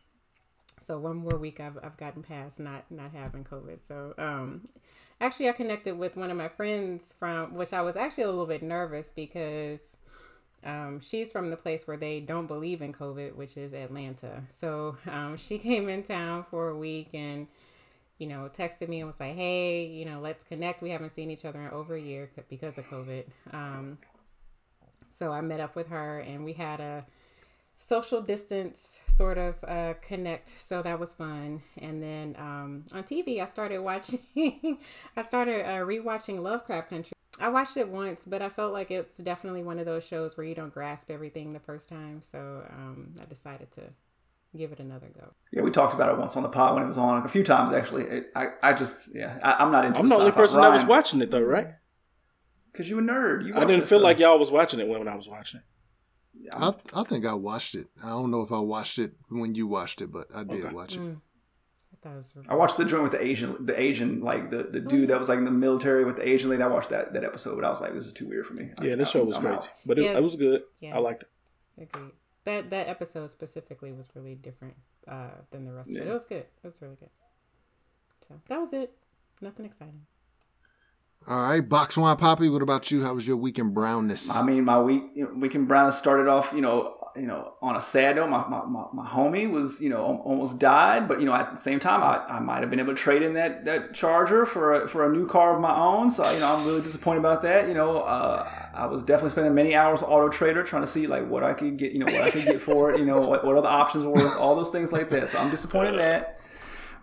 so 0.89 0.99
one 0.99 1.17
more 1.17 1.37
week 1.37 1.61
I've, 1.61 1.79
I've 1.83 1.99
gotten 1.99 2.23
past 2.23 2.59
not 2.59 2.91
not 2.91 3.13
having 3.13 3.45
COVID. 3.45 3.87
So 3.87 4.15
um, 4.17 4.67
actually 5.21 5.51
I 5.51 5.53
connected 5.53 5.99
with 5.99 6.17
one 6.17 6.31
of 6.31 6.37
my 6.37 6.49
friends 6.49 7.15
from 7.19 7.55
which 7.55 7.75
I 7.75 7.83
was 7.83 7.95
actually 7.95 8.25
a 8.25 8.31
little 8.31 8.47
bit 8.47 8.63
nervous 8.63 9.11
because 9.15 9.81
um, 10.65 11.01
she's 11.01 11.31
from 11.31 11.51
the 11.51 11.57
place 11.57 11.87
where 11.87 11.99
they 11.99 12.21
don't 12.21 12.47
believe 12.47 12.81
in 12.81 12.95
COVID, 12.95 13.35
which 13.35 13.59
is 13.59 13.75
Atlanta. 13.75 14.43
So 14.49 14.97
um, 15.07 15.37
she 15.37 15.59
came 15.69 15.91
in 15.91 16.05
town 16.05 16.47
for 16.51 16.71
a 16.71 16.77
week 16.77 17.11
and, 17.13 17.47
you 18.17 18.27
know, 18.27 18.51
texted 18.53 18.89
me 18.89 19.01
and 19.01 19.07
was 19.07 19.21
like, 19.21 19.35
hey, 19.35 19.85
you 19.85 20.07
know, 20.07 20.21
let's 20.21 20.43
connect. 20.43 20.81
We 20.81 20.91
haven't 20.91 21.11
seen 21.11 21.31
each 21.31 21.45
other 21.45 21.61
in 21.61 21.71
over 21.71 21.97
a 21.97 22.01
year 22.01 22.31
because 22.49 22.79
of 22.79 22.87
COVID. 22.87 23.25
Um, 23.53 23.99
so 25.15 25.33
I 25.33 25.43
met 25.43 25.61
up 25.61 25.77
with 25.77 25.91
her 25.91 26.21
and 26.21 26.47
we 26.47 26.55
had 26.55 26.81
a 26.81 27.05
social 27.77 28.23
distance 28.23 29.01
sort 29.19 29.37
of 29.37 29.63
uh, 29.65 29.95
connect. 30.01 30.53
So 30.67 30.81
that 30.81 30.99
was 30.99 31.13
fun. 31.13 31.61
And 31.79 32.01
then 32.01 32.37
um, 32.39 32.85
on 32.93 33.03
TV, 33.03 33.43
I 33.43 33.45
started 33.47 33.81
watching, 33.81 34.21
I 35.17 35.23
started 35.23 35.67
uh, 35.67 35.85
rewatching 35.85 36.41
Lovecraft 36.41 36.89
Country. 36.89 37.13
I 37.41 37.49
watched 37.49 37.77
it 37.77 37.89
once, 37.89 38.25
but 38.25 38.43
I 38.43 38.49
felt 38.49 38.73
like 38.73 38.91
it's 38.91 39.19
definitely 39.19 39.63
one 39.63 39.79
of 39.79 39.87
those 39.87 40.07
shows 40.07 40.37
where 40.37 40.47
you 40.47 40.55
don't 40.55 40.73
grasp 40.73 41.11
everything 41.11 41.53
the 41.53 41.61
first 41.61 41.89
time. 41.89 42.23
So 42.23 42.65
um, 42.71 43.15
I 43.21 43.25
decided 43.27 43.71
to 43.73 43.83
give 44.57 44.73
it 44.73 44.81
another 44.81 45.09
go. 45.15 45.33
Yeah, 45.53 45.63
we 45.63 45.71
talked 45.71 45.95
about 45.95 46.11
it 46.11 46.19
once 46.19 46.37
on 46.37 46.43
the 46.43 46.49
pod 46.49 46.75
when 46.75 46.85
it 46.85 46.87
was 46.87 46.99
on 46.99 47.25
a 47.25 47.29
few 47.29 47.45
times 47.45 47.73
actually. 47.73 48.05
It, 48.05 48.27
I, 48.35 48.47
I 48.63 48.73
just 48.73 49.15
yeah, 49.15 49.39
I, 49.43 49.63
I'm 49.63 49.71
not 49.71 49.85
into. 49.85 50.01
I'm 50.01 50.09
the 50.09 50.17
only 50.17 50.33
person 50.33 50.61
that 50.63 50.73
was 50.73 50.85
watching 50.85 51.21
it 51.21 51.31
though, 51.31 51.41
right? 51.41 51.69
Because 52.73 52.89
you 52.89 52.99
a 52.99 53.03
nerd. 53.03 53.47
You 53.47 53.55
I 53.55 53.61
didn't 53.61 53.81
feel 53.81 53.99
stuff. 53.99 54.03
like 54.03 54.19
y'all 54.19 54.39
was 54.39 54.51
watching 54.51 54.81
it 54.81 54.89
when 54.89 55.07
I 55.07 55.15
was 55.15 55.29
watching 55.29 55.61
it. 55.61 55.67
I, 56.57 56.75
I 56.95 57.03
think 57.05 57.27
I 57.27 57.35
watched 57.35 57.75
it. 57.75 57.89
I 58.03 58.09
don't 58.11 58.31
know 58.31 58.43
if 58.43 58.53
I 58.53 58.59
watched 58.59 58.99
it 58.99 59.13
when 59.29 59.55
you 59.55 59.67
watched 59.67 60.01
it, 60.01 60.13
but 60.13 60.27
I 60.35 60.45
did 60.45 60.65
Okay. 60.65 60.75
watch 60.75 60.97
it. 60.97 61.17
I 62.05 62.15
was 62.15 62.33
I 62.49 62.55
watched 62.55 62.77
the 62.77 62.85
joint 62.85 63.03
with 63.03 63.13
the 63.13 63.23
Asian, 63.23 63.67
the 63.67 63.79
Asian 63.79 64.21
like 64.21 64.51
the, 64.51 64.63
the 64.63 64.79
dude 64.81 65.09
that 65.11 65.19
was 65.19 65.29
like 65.29 65.39
in 65.39 65.45
the 65.45 65.51
military 65.51 66.05
with 66.05 66.17
the 66.17 66.27
Asian 66.27 66.49
lady. 66.49 66.63
I 66.63 66.69
watched 66.69 66.91
that 66.91 67.13
that 67.13 67.25
episode, 67.25 67.57
but 67.57 67.65
I 67.65 67.71
was 67.71 67.81
like, 67.81 67.93
this 67.93 68.07
is 68.07 68.13
too 68.13 68.29
weird 68.29 68.47
for 68.47 68.55
me. 68.55 68.71
Yeah, 68.81 68.93
I- 68.93 68.97
this 68.97 69.11
show 69.11 69.25
was 69.25 69.37
I'm 69.37 69.43
crazy, 69.43 69.57
out. 69.57 69.69
but 69.85 69.99
it, 69.99 70.05
Yeah. 70.05 70.17
it 70.17 70.23
was 70.23 70.37
good. 70.37 70.63
Yeah. 70.81 70.97
I 70.97 71.01
liked 71.01 71.25
it. 71.25 71.29
Agreed. 71.83 72.13
That 72.45 72.71
that 72.71 72.89
episode 72.89 73.31
specifically 73.31 73.93
was 73.93 74.09
really 74.15 74.37
different 74.37 74.75
uh, 75.09 75.31
than 75.51 75.65
the 75.65 75.73
rest 75.73 75.91
of 75.91 75.97
it. 75.99 76.07
It 76.07 76.13
was 76.13 76.25
good. 76.25 76.47
It 76.63 76.65
was 76.65 76.81
really 76.81 76.97
good. 76.97 77.11
So 78.27 78.41
that 78.49 78.59
was 78.59 78.73
it. 78.73 78.97
Nothing 79.41 79.67
exciting. 79.67 80.07
All 81.27 81.43
right, 81.43 81.67
Box 81.67 81.97
Wine 81.97 82.17
Poppy, 82.17 82.49
what 82.49 82.63
about 82.63 82.91
you? 82.91 83.03
How 83.05 83.15
was 83.15 83.27
your 83.27 83.37
week 83.37 83.59
in 83.59 83.75
brownness? 83.75 84.35
I 84.35 84.43
mean, 84.43 84.65
my 84.65 84.81
week 84.81 85.03
weekend 85.35 85.69
brown 85.69 85.93
started 85.93 86.27
off, 86.27 86.53
you 86.55 86.63
know, 86.63 86.95
you 87.17 87.27
know, 87.27 87.55
on 87.61 87.77
a 87.77 87.83
sad 87.83 88.17
note. 88.17 88.31
My, 88.31 88.47
my, 88.49 88.65
my, 88.65 88.85
my 88.95 89.07
homie 89.07 89.51
was, 89.51 89.83
you 89.83 89.91
know, 89.91 90.23
almost 90.25 90.59
died, 90.59 91.07
but 91.07 91.21
you 91.21 91.27
know, 91.27 91.35
at 91.35 91.51
the 91.51 91.61
same 91.61 91.81
time, 91.81 92.03
I, 92.03 92.37
I 92.37 92.41
might 92.41 92.61
have 92.61 92.71
been 92.71 92.81
able 92.81 92.95
to 92.95 92.99
trade 93.01 93.23
in 93.23 93.35
that 93.35 93.67
that 93.67 93.93
Charger 93.93 94.47
for 94.47 94.83
a, 94.83 94.89
for 94.89 95.05
a 95.05 95.13
new 95.13 95.27
car 95.27 95.55
of 95.55 95.61
my 95.61 95.77
own. 95.77 96.11
So 96.11 96.23
you 96.23 96.41
know, 96.41 96.57
I'm 96.57 96.67
really 96.67 96.81
disappointed 96.81 97.21
about 97.21 97.43
that. 97.43 97.69
You 97.69 97.75
know, 97.75 97.99
uh, 97.99 98.49
I 98.73 98.87
was 98.87 99.03
definitely 99.03 99.31
spending 99.31 99.55
many 99.55 99.75
hours 99.75 100.03
Auto 100.03 100.31
Trader 100.31 100.63
trying 100.63 100.83
to 100.83 100.89
see 100.89 101.07
like 101.07 101.29
what 101.29 101.43
I 101.43 101.53
could 101.53 101.77
get, 101.77 101.93
you 101.93 101.99
know, 101.99 102.07
what 102.07 102.23
I 102.23 102.31
could 102.31 102.45
get 102.45 102.61
for 102.61 102.91
it. 102.91 102.99
You 102.99 103.05
know, 103.05 103.21
what, 103.21 103.45
what 103.45 103.57
other 103.57 103.69
options 103.69 104.05
were, 104.05 104.35
all 104.37 104.57
those 104.57 104.71
things 104.71 104.93
like 104.93 105.11
that. 105.11 105.29
So 105.29 105.39
I'm 105.39 105.51
disappointed 105.51 105.91
in 105.91 105.97
that. 105.97 106.41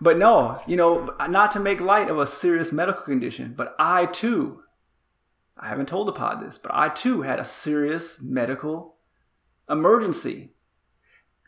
But 0.00 0.18
no, 0.18 0.60
you 0.66 0.76
know, 0.76 1.14
not 1.28 1.50
to 1.52 1.60
make 1.60 1.80
light 1.80 2.10
of 2.10 2.18
a 2.18 2.26
serious 2.26 2.72
medical 2.72 3.02
condition, 3.02 3.54
but 3.56 3.74
I 3.78 4.06
too 4.06 4.62
I 5.58 5.68
haven't 5.68 5.86
told 5.88 6.06
the 6.08 6.12
pod 6.12 6.40
this, 6.44 6.58
but 6.58 6.70
I 6.74 6.88
too 6.90 7.22
had 7.22 7.38
a 7.38 7.44
serious 7.44 8.20
medical 8.22 8.96
emergency. 9.70 10.50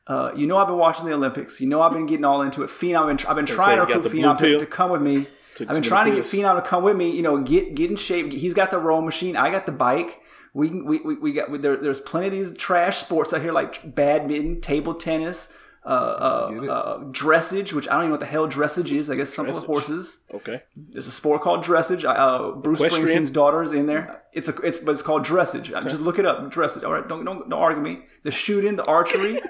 Uh, 0.06 0.32
you 0.34 0.46
know, 0.46 0.56
I've 0.56 0.66
been 0.66 0.78
watching 0.78 1.04
the 1.04 1.12
Olympics. 1.12 1.60
You 1.60 1.66
know, 1.68 1.82
I've 1.82 1.92
been 1.92 2.06
getting 2.06 2.24
all 2.24 2.40
into 2.40 2.62
it. 2.62 2.68
Phenom, 2.68 3.02
I've 3.10 3.16
been, 3.18 3.26
I've 3.28 3.36
been 3.36 3.46
So 3.46 3.54
trying 3.54 3.76
to 3.76 3.82
recruit 3.84 4.12
Phenom 4.22 4.38
to, 4.38 4.58
to 4.60 4.66
come 4.66 4.90
with 4.90 5.02
me. 5.02 5.26
I've 5.68 5.74
been 5.74 5.82
trying 5.82 6.10
to 6.10 6.16
get. 6.16 6.24
Phenom 6.24 6.54
to 6.56 6.62
come 6.62 6.82
with 6.84 6.96
me. 6.96 7.10
You 7.10 7.22
know, 7.22 7.42
get 7.42 7.74
get 7.74 7.90
in 7.90 7.96
shape. 7.96 8.32
He's 8.32 8.54
got 8.54 8.70
the 8.70 8.78
rowing 8.78 9.04
machine. 9.04 9.36
I 9.36 9.50
got 9.50 9.66
the 9.66 9.72
bike. 9.72 10.22
We 10.54 10.68
can- 10.70 10.86
we 10.86 10.98
we, 11.00 11.16
we 11.16 11.32
got 11.32 11.60
there, 11.60 11.76
there's 11.76 12.00
plenty 12.00 12.28
of 12.28 12.32
these 12.32 12.54
trash 12.54 12.96
sports 12.98 13.34
out 13.34 13.42
here 13.42 13.52
like 13.52 13.94
badminton, 13.94 14.62
table 14.62 14.94
tennis, 14.94 15.52
uh, 15.88 15.90
uh, 15.90 16.66
uh, 16.70 16.98
dressage, 17.04 17.72
which 17.72 17.88
I 17.88 17.92
don't 17.92 18.02
even 18.02 18.08
know 18.10 18.12
what 18.12 18.20
the 18.20 18.26
hell 18.26 18.46
dressage 18.46 18.90
is. 18.90 19.08
I 19.08 19.16
guess 19.16 19.32
something 19.32 19.54
with 19.54 19.64
Dressage. 19.64 19.66
horses. 19.66 20.18
Okay. 20.34 20.62
There's 20.76 21.06
a 21.06 21.10
sport 21.10 21.40
called 21.40 21.64
dressage. 21.64 22.04
Uh, 22.04 22.52
Bruce 22.52 22.80
Equestrian? 22.80 23.22
Springsteen's 23.22 23.30
daughter 23.30 23.62
is 23.62 23.72
in 23.72 23.86
there. 23.86 24.22
It's 24.34 24.48
a 24.48 24.54
it's 24.60 24.80
but 24.80 24.92
it's 24.92 25.00
called 25.02 25.24
dressage. 25.24 25.74
Uh, 25.74 25.82
Just 25.88 26.02
look 26.02 26.18
it 26.18 26.26
up. 26.26 26.40
Dressage. 26.52 26.84
All 26.84 26.92
right, 26.92 27.08
don't 27.08 27.24
don't 27.24 27.48
don't 27.48 27.58
argue 27.58 27.82
me. 27.82 28.00
The 28.22 28.30
shooting, 28.30 28.76
the 28.76 28.84
archery. 28.84 29.40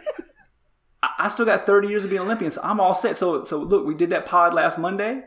I, 1.03 1.11
I 1.19 1.29
still 1.29 1.45
got 1.45 1.67
30 1.67 1.89
years 1.89 2.05
of 2.05 2.11
being 2.11 2.21
an 2.21 2.27
Olympian, 2.27 2.53
so 2.53 2.61
I'm 2.63 2.79
all 2.79 2.95
set. 2.95 3.17
So 3.17 3.43
so 3.43 3.59
look, 3.59 3.85
we 3.85 3.95
did 3.95 4.11
that 4.11 4.25
pod 4.25 4.55
last 4.55 4.79
Monday. 4.79 5.25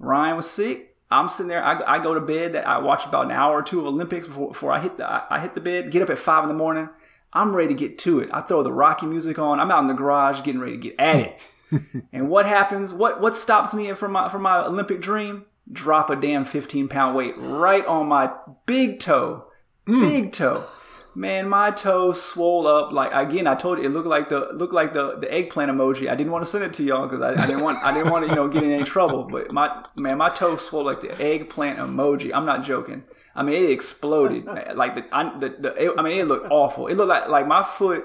Ryan 0.00 0.36
was 0.36 0.50
sick. 0.50 0.96
I'm 1.10 1.28
sitting 1.28 1.48
there. 1.48 1.64
I, 1.64 1.80
I 1.86 2.02
go 2.02 2.14
to 2.14 2.20
bed. 2.20 2.52
That 2.54 2.66
I 2.66 2.78
watch 2.78 3.06
about 3.06 3.26
an 3.26 3.30
hour 3.30 3.54
or 3.54 3.62
two 3.62 3.78
of 3.80 3.86
Olympics 3.86 4.26
before, 4.26 4.48
before 4.48 4.72
I 4.72 4.80
hit 4.80 4.96
the 4.96 5.08
I, 5.08 5.36
I 5.36 5.40
hit 5.40 5.54
the 5.54 5.60
bed. 5.60 5.92
Get 5.92 6.02
up 6.02 6.10
at 6.10 6.18
five 6.18 6.42
in 6.42 6.48
the 6.48 6.54
morning. 6.54 6.88
I'm 7.32 7.54
ready 7.54 7.68
to 7.68 7.74
get 7.74 7.98
to 8.00 8.20
it. 8.20 8.30
I 8.32 8.40
throw 8.40 8.62
the 8.62 8.72
Rocky 8.72 9.06
music 9.06 9.38
on. 9.38 9.60
I'm 9.60 9.70
out 9.70 9.80
in 9.80 9.86
the 9.86 9.94
garage 9.94 10.42
getting 10.42 10.60
ready 10.60 10.72
to 10.72 10.78
get 10.78 10.98
at 10.98 11.16
it. 11.16 11.40
and 12.12 12.30
what 12.30 12.46
happens? 12.46 12.94
What 12.94 13.20
what 13.20 13.36
stops 13.36 13.74
me 13.74 13.92
from 13.92 14.12
my 14.12 14.28
from 14.28 14.42
my 14.42 14.64
Olympic 14.64 15.00
dream? 15.00 15.44
Drop 15.70 16.08
a 16.08 16.16
damn 16.16 16.44
15 16.44 16.88
pound 16.88 17.14
weight 17.14 17.34
right 17.36 17.84
on 17.84 18.08
my 18.08 18.32
big 18.66 19.00
toe. 19.00 19.46
Mm. 19.86 20.00
Big 20.00 20.32
toe. 20.32 20.66
Man, 21.14 21.48
my 21.48 21.70
toe 21.70 22.12
swole 22.12 22.66
up 22.66 22.92
like 22.92 23.12
again. 23.12 23.46
I 23.46 23.54
told 23.54 23.78
you 23.78 23.84
it 23.84 23.88
looked 23.88 24.06
like 24.06 24.28
the 24.28 24.50
looked 24.52 24.72
like 24.72 24.94
the, 24.94 25.16
the 25.18 25.32
eggplant 25.32 25.70
emoji. 25.70 26.08
I 26.08 26.14
didn't 26.14 26.32
want 26.32 26.44
to 26.44 26.50
send 26.50 26.64
it 26.64 26.72
to 26.74 26.82
y'all 26.84 27.08
because 27.08 27.20
I, 27.20 27.42
I 27.42 27.46
didn't 27.46 27.62
want 27.62 27.84
I 27.84 27.92
didn't 27.92 28.10
want 28.10 28.24
to 28.24 28.30
you 28.30 28.36
know 28.36 28.48
get 28.48 28.62
in 28.62 28.70
any 28.70 28.84
trouble. 28.84 29.24
But 29.24 29.52
my 29.52 29.84
man, 29.96 30.18
my 30.18 30.30
toe 30.30 30.56
swole 30.56 30.84
like 30.84 31.00
the 31.00 31.20
eggplant 31.20 31.78
emoji. 31.78 32.32
I'm 32.32 32.46
not 32.46 32.64
joking. 32.64 33.04
I 33.38 33.44
mean, 33.44 33.64
it 33.64 33.70
exploded. 33.70 34.44
like 34.74 34.96
the, 34.96 35.04
I, 35.12 35.38
the, 35.38 35.48
the 35.50 35.84
it, 35.84 35.92
I 35.96 36.02
mean, 36.02 36.18
it 36.18 36.24
looked 36.24 36.50
awful. 36.50 36.88
It 36.88 36.96
looked 36.96 37.08
like 37.08 37.28
like 37.28 37.46
my 37.46 37.62
foot. 37.62 38.04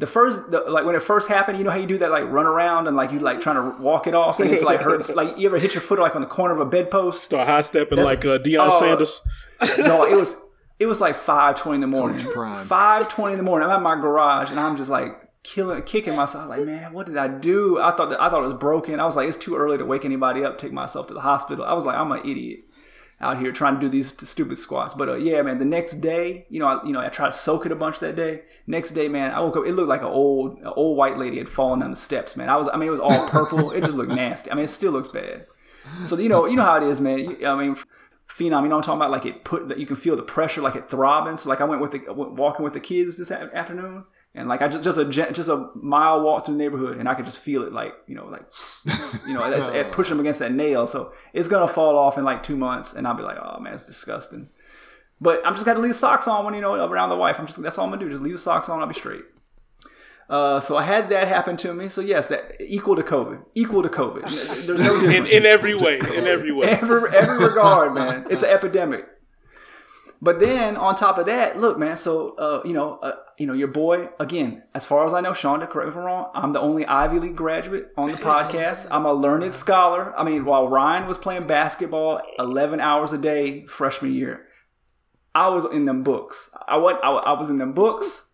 The 0.00 0.06
first, 0.06 0.50
the, 0.50 0.60
like 0.62 0.84
when 0.84 0.96
it 0.96 1.02
first 1.02 1.28
happened, 1.28 1.58
you 1.58 1.64
know 1.64 1.70
how 1.70 1.78
you 1.78 1.86
do 1.86 1.98
that, 1.98 2.10
like 2.10 2.24
run 2.24 2.46
around 2.46 2.88
and 2.88 2.96
like 2.96 3.12
you 3.12 3.20
like 3.20 3.40
trying 3.40 3.54
to 3.54 3.80
walk 3.80 4.08
it 4.08 4.14
off, 4.14 4.40
and 4.40 4.50
it's 4.50 4.64
like 4.64 4.80
hurts. 4.80 5.08
Like 5.14 5.38
you 5.38 5.46
ever 5.46 5.60
hit 5.60 5.74
your 5.74 5.80
foot 5.80 6.00
like 6.00 6.16
on 6.16 6.22
the 6.22 6.26
corner 6.26 6.52
of 6.52 6.60
a 6.60 6.64
bedpost? 6.64 7.22
Start 7.22 7.46
high 7.46 7.62
stepping 7.62 8.02
like 8.02 8.24
uh, 8.24 8.38
Deion 8.38 8.68
oh, 8.68 8.80
Sanders. 8.80 9.22
no, 9.78 10.04
it 10.04 10.16
was 10.16 10.34
it 10.80 10.86
was 10.86 11.00
like 11.00 11.14
five 11.14 11.56
twenty 11.60 11.76
in 11.76 11.80
the 11.82 11.86
morning. 11.86 12.18
Five 12.18 13.08
twenty 13.10 13.34
in 13.34 13.38
the 13.38 13.44
morning. 13.44 13.68
I'm 13.68 13.76
at 13.76 13.82
my 13.82 13.94
garage 13.94 14.50
and 14.50 14.58
I'm 14.58 14.76
just 14.76 14.90
like 14.90 15.14
killing, 15.44 15.82
kicking 15.82 16.16
myself. 16.16 16.48
Like, 16.48 16.64
man, 16.64 16.92
what 16.92 17.06
did 17.06 17.16
I 17.16 17.28
do? 17.28 17.78
I 17.78 17.92
thought 17.92 18.10
that 18.10 18.20
I 18.20 18.28
thought 18.28 18.40
it 18.40 18.46
was 18.46 18.54
broken. 18.54 18.98
I 18.98 19.04
was 19.04 19.14
like, 19.14 19.28
it's 19.28 19.38
too 19.38 19.54
early 19.54 19.78
to 19.78 19.84
wake 19.84 20.04
anybody 20.04 20.42
up, 20.42 20.58
take 20.58 20.72
myself 20.72 21.06
to 21.08 21.14
the 21.14 21.20
hospital. 21.20 21.64
I 21.64 21.74
was 21.74 21.84
like, 21.84 21.96
I'm 21.96 22.10
an 22.10 22.28
idiot 22.28 22.64
out 23.22 23.38
here 23.38 23.52
trying 23.52 23.74
to 23.76 23.80
do 23.80 23.88
these 23.88 24.14
stupid 24.28 24.58
squats. 24.58 24.94
But 24.94 25.08
uh, 25.08 25.14
yeah, 25.14 25.40
man, 25.42 25.58
the 25.58 25.64
next 25.64 26.00
day, 26.00 26.46
you 26.50 26.58
know, 26.58 26.66
I, 26.66 26.84
you 26.84 26.92
know, 26.92 27.00
I 27.00 27.08
tried 27.08 27.28
to 27.28 27.32
soak 27.32 27.64
it 27.66 27.72
a 27.72 27.76
bunch 27.76 28.00
that 28.00 28.16
day. 28.16 28.42
Next 28.66 28.90
day, 28.90 29.08
man, 29.08 29.30
I 29.30 29.40
woke 29.40 29.56
up. 29.56 29.66
It 29.66 29.72
looked 29.72 29.88
like 29.88 30.00
an 30.00 30.08
old, 30.08 30.58
an 30.58 30.66
old 30.66 30.96
white 30.96 31.18
lady 31.18 31.38
had 31.38 31.48
fallen 31.48 31.80
down 31.80 31.90
the 31.90 31.96
steps. 31.96 32.36
Man, 32.36 32.48
I 32.48 32.56
was, 32.56 32.68
I 32.72 32.76
mean, 32.76 32.88
it 32.88 32.92
was 32.92 33.00
all 33.00 33.28
purple. 33.30 33.70
it 33.70 33.82
just 33.82 33.94
looked 33.94 34.12
nasty. 34.12 34.50
I 34.50 34.54
mean, 34.54 34.64
it 34.64 34.68
still 34.68 34.92
looks 34.92 35.08
bad. 35.08 35.46
So 36.04 36.16
you 36.18 36.28
know, 36.28 36.46
you 36.46 36.56
know 36.56 36.64
how 36.64 36.76
it 36.76 36.84
is, 36.84 37.00
man. 37.00 37.44
I 37.44 37.54
mean, 37.54 37.76
phenom. 38.28 38.40
You 38.40 38.50
know 38.50 38.58
what 38.58 38.72
I'm 38.76 38.82
talking 38.82 39.00
about? 39.00 39.10
Like 39.10 39.26
it 39.26 39.44
put 39.44 39.68
that 39.68 39.78
you 39.78 39.86
can 39.86 39.96
feel 39.96 40.16
the 40.16 40.22
pressure, 40.22 40.60
like 40.60 40.76
it 40.76 40.88
throbbing. 40.88 41.36
So 41.36 41.48
like 41.48 41.60
I 41.60 41.64
went 41.64 41.80
with 41.80 41.92
the 41.92 42.12
went 42.12 42.34
walking 42.34 42.64
with 42.64 42.72
the 42.72 42.80
kids 42.80 43.16
this 43.16 43.30
afternoon, 43.30 44.04
and 44.34 44.48
like 44.48 44.62
I 44.62 44.68
just 44.68 44.82
just 44.82 44.98
a 44.98 45.04
just 45.04 45.48
a 45.48 45.70
mile 45.74 46.22
walk 46.22 46.46
through 46.46 46.54
the 46.54 46.58
neighborhood, 46.58 46.96
and 46.96 47.08
I 47.08 47.14
could 47.14 47.26
just 47.26 47.38
feel 47.38 47.62
it, 47.64 47.72
like 47.72 47.94
you 48.06 48.14
know, 48.14 48.26
like 48.26 48.46
you 49.26 49.34
know, 49.34 49.44
it's, 49.52 49.68
it 49.68 49.92
pushing 49.92 50.16
them 50.16 50.20
against 50.20 50.38
that 50.38 50.52
nail. 50.52 50.86
So 50.86 51.12
it's 51.34 51.48
gonna 51.48 51.68
fall 51.68 51.98
off 51.98 52.16
in 52.16 52.24
like 52.24 52.42
two 52.42 52.56
months, 52.56 52.94
and 52.94 53.06
I'll 53.06 53.14
be 53.14 53.22
like, 53.22 53.38
oh 53.40 53.60
man, 53.60 53.74
it's 53.74 53.86
disgusting. 53.86 54.48
But 55.20 55.46
I'm 55.46 55.54
just 55.54 55.66
gonna 55.66 55.80
leave 55.80 55.92
the 55.92 55.98
socks 55.98 56.26
on 56.26 56.44
when 56.46 56.54
you 56.54 56.62
know 56.62 56.74
around 56.74 57.10
the 57.10 57.16
wife. 57.16 57.38
I'm 57.38 57.46
just 57.46 57.62
that's 57.62 57.76
all 57.76 57.84
I'm 57.84 57.90
gonna 57.90 58.04
do. 58.04 58.10
Just 58.10 58.22
leave 58.22 58.32
the 58.32 58.38
socks 58.38 58.68
on. 58.70 58.80
I'll 58.80 58.86
be 58.86 58.94
straight. 58.94 59.24
Uh, 60.30 60.60
so 60.60 60.78
I 60.78 60.84
had 60.84 61.10
that 61.10 61.28
happen 61.28 61.58
to 61.58 61.74
me. 61.74 61.88
So 61.88 62.00
yes, 62.00 62.28
that 62.28 62.56
equal 62.58 62.96
to 62.96 63.02
COVID, 63.02 63.44
equal 63.54 63.82
to 63.82 63.90
COVID. 63.90 64.22
There's 64.66 64.68
no 64.68 64.76
difference 64.78 65.14
In, 65.14 65.26
in 65.26 65.46
every 65.46 65.74
way. 65.74 65.98
In 65.98 66.26
every 66.26 66.52
way. 66.52 66.68
every 66.70 67.14
every 67.14 67.36
regard, 67.36 67.92
man. 67.92 68.26
It's 68.30 68.42
an 68.42 68.48
epidemic. 68.48 69.06
But 70.24 70.38
then 70.38 70.76
on 70.76 70.94
top 70.94 71.18
of 71.18 71.26
that, 71.26 71.58
look, 71.58 71.76
man. 71.80 71.96
So 71.96 72.36
uh, 72.36 72.62
you 72.64 72.72
know, 72.72 72.98
uh, 72.98 73.16
you 73.38 73.46
know, 73.46 73.54
your 73.54 73.66
boy 73.66 74.08
again. 74.20 74.62
As 74.72 74.86
far 74.86 75.04
as 75.04 75.12
I 75.12 75.20
know, 75.20 75.32
Shonda, 75.32 75.68
correct 75.68 75.88
me 75.88 75.90
if 75.90 75.96
I'm 75.96 76.04
wrong. 76.04 76.30
I'm 76.32 76.52
the 76.52 76.60
only 76.60 76.86
Ivy 76.86 77.18
League 77.18 77.34
graduate 77.34 77.88
on 77.96 78.06
the 78.06 78.14
podcast. 78.14 78.86
I'm 78.92 79.04
a 79.04 79.12
learned 79.12 79.52
scholar. 79.52 80.16
I 80.16 80.22
mean, 80.22 80.44
while 80.44 80.68
Ryan 80.68 81.08
was 81.08 81.18
playing 81.18 81.48
basketball 81.48 82.22
11 82.38 82.78
hours 82.78 83.12
a 83.12 83.18
day 83.18 83.66
freshman 83.66 84.14
year, 84.14 84.46
I 85.34 85.48
was 85.48 85.64
in 85.64 85.86
them 85.86 86.04
books. 86.04 86.50
I 86.68 86.76
went. 86.76 87.00
I, 87.02 87.10
I 87.10 87.32
was 87.32 87.50
in 87.50 87.58
them 87.58 87.72
books. 87.72 88.28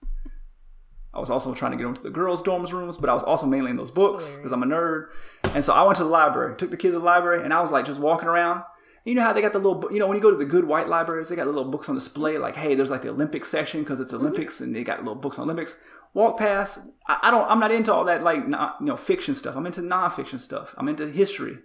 I 1.14 1.20
was 1.20 1.31
also 1.31 1.55
trying 1.55 1.72
to 1.72 1.79
get 1.79 1.87
into 1.87 2.03
the 2.03 2.11
girls' 2.11 2.42
dorms 2.42 2.70
rooms, 2.70 2.98
but 2.98 3.09
I 3.09 3.14
was 3.14 3.22
also 3.22 3.46
mainly 3.46 3.70
in 3.70 3.79
those 3.79 3.90
books 3.90 4.37
because 4.37 4.53
I'm 4.53 4.62
a 4.62 4.66
nerd. 4.66 5.09
And 5.55 5.64
so 5.64 5.72
I 5.72 5.83
went 5.85 5.96
to 5.96 6.05
the 6.05 6.11
library, 6.11 6.55
took 6.57 6.70
the 6.70 6.77
kids 6.77 6.92
to 6.92 6.98
the 6.98 7.05
library, 7.05 7.42
and 7.44 7.55
I 7.55 7.62
was 7.62 7.70
like 7.70 7.87
just 7.87 7.98
walking 7.98 8.29
around. 8.29 8.62
You 9.09 9.14
know 9.14 9.23
how 9.23 9.33
they 9.33 9.40
got 9.40 9.55
the 9.55 9.59
little, 9.59 9.90
you 9.90 9.99
know, 9.99 10.07
when 10.07 10.16
you 10.18 10.23
go 10.23 10.31
to 10.31 10.37
the 10.37 10.44
good 10.44 10.66
white 10.66 10.87
libraries, 10.87 11.31
they 11.31 11.37
got 11.37 11.47
little 11.47 11.64
books 11.64 11.88
on 11.88 11.94
display. 11.94 12.37
Like, 12.37 12.57
hey, 12.57 12.75
there's 12.75 12.90
like 12.90 13.01
the 13.01 13.09
Olympics 13.09 13.49
section 13.49 13.81
because 13.83 14.01
it's 14.01 14.12
Olympics, 14.12 14.61
and 14.61 14.77
they 14.77 14.85
got 14.85 14.99
little 14.99 15.14
books 15.14 15.38
on 15.38 15.44
Olympics. 15.44 15.77
Walk 16.12 16.38
past. 16.38 16.81
I, 17.07 17.18
I 17.23 17.31
don't. 17.31 17.51
I'm 17.51 17.59
not 17.59 17.73
into 17.73 17.90
all 17.90 18.05
that 18.05 18.23
like 18.23 18.47
non, 18.47 18.73
you 18.81 18.87
know 18.87 18.99
fiction 18.99 19.35
stuff. 19.35 19.57
I'm 19.57 19.64
into 19.64 19.81
nonfiction 19.81 20.38
stuff. 20.38 20.75
I'm 20.77 20.88
into 20.88 21.07
history. 21.09 21.57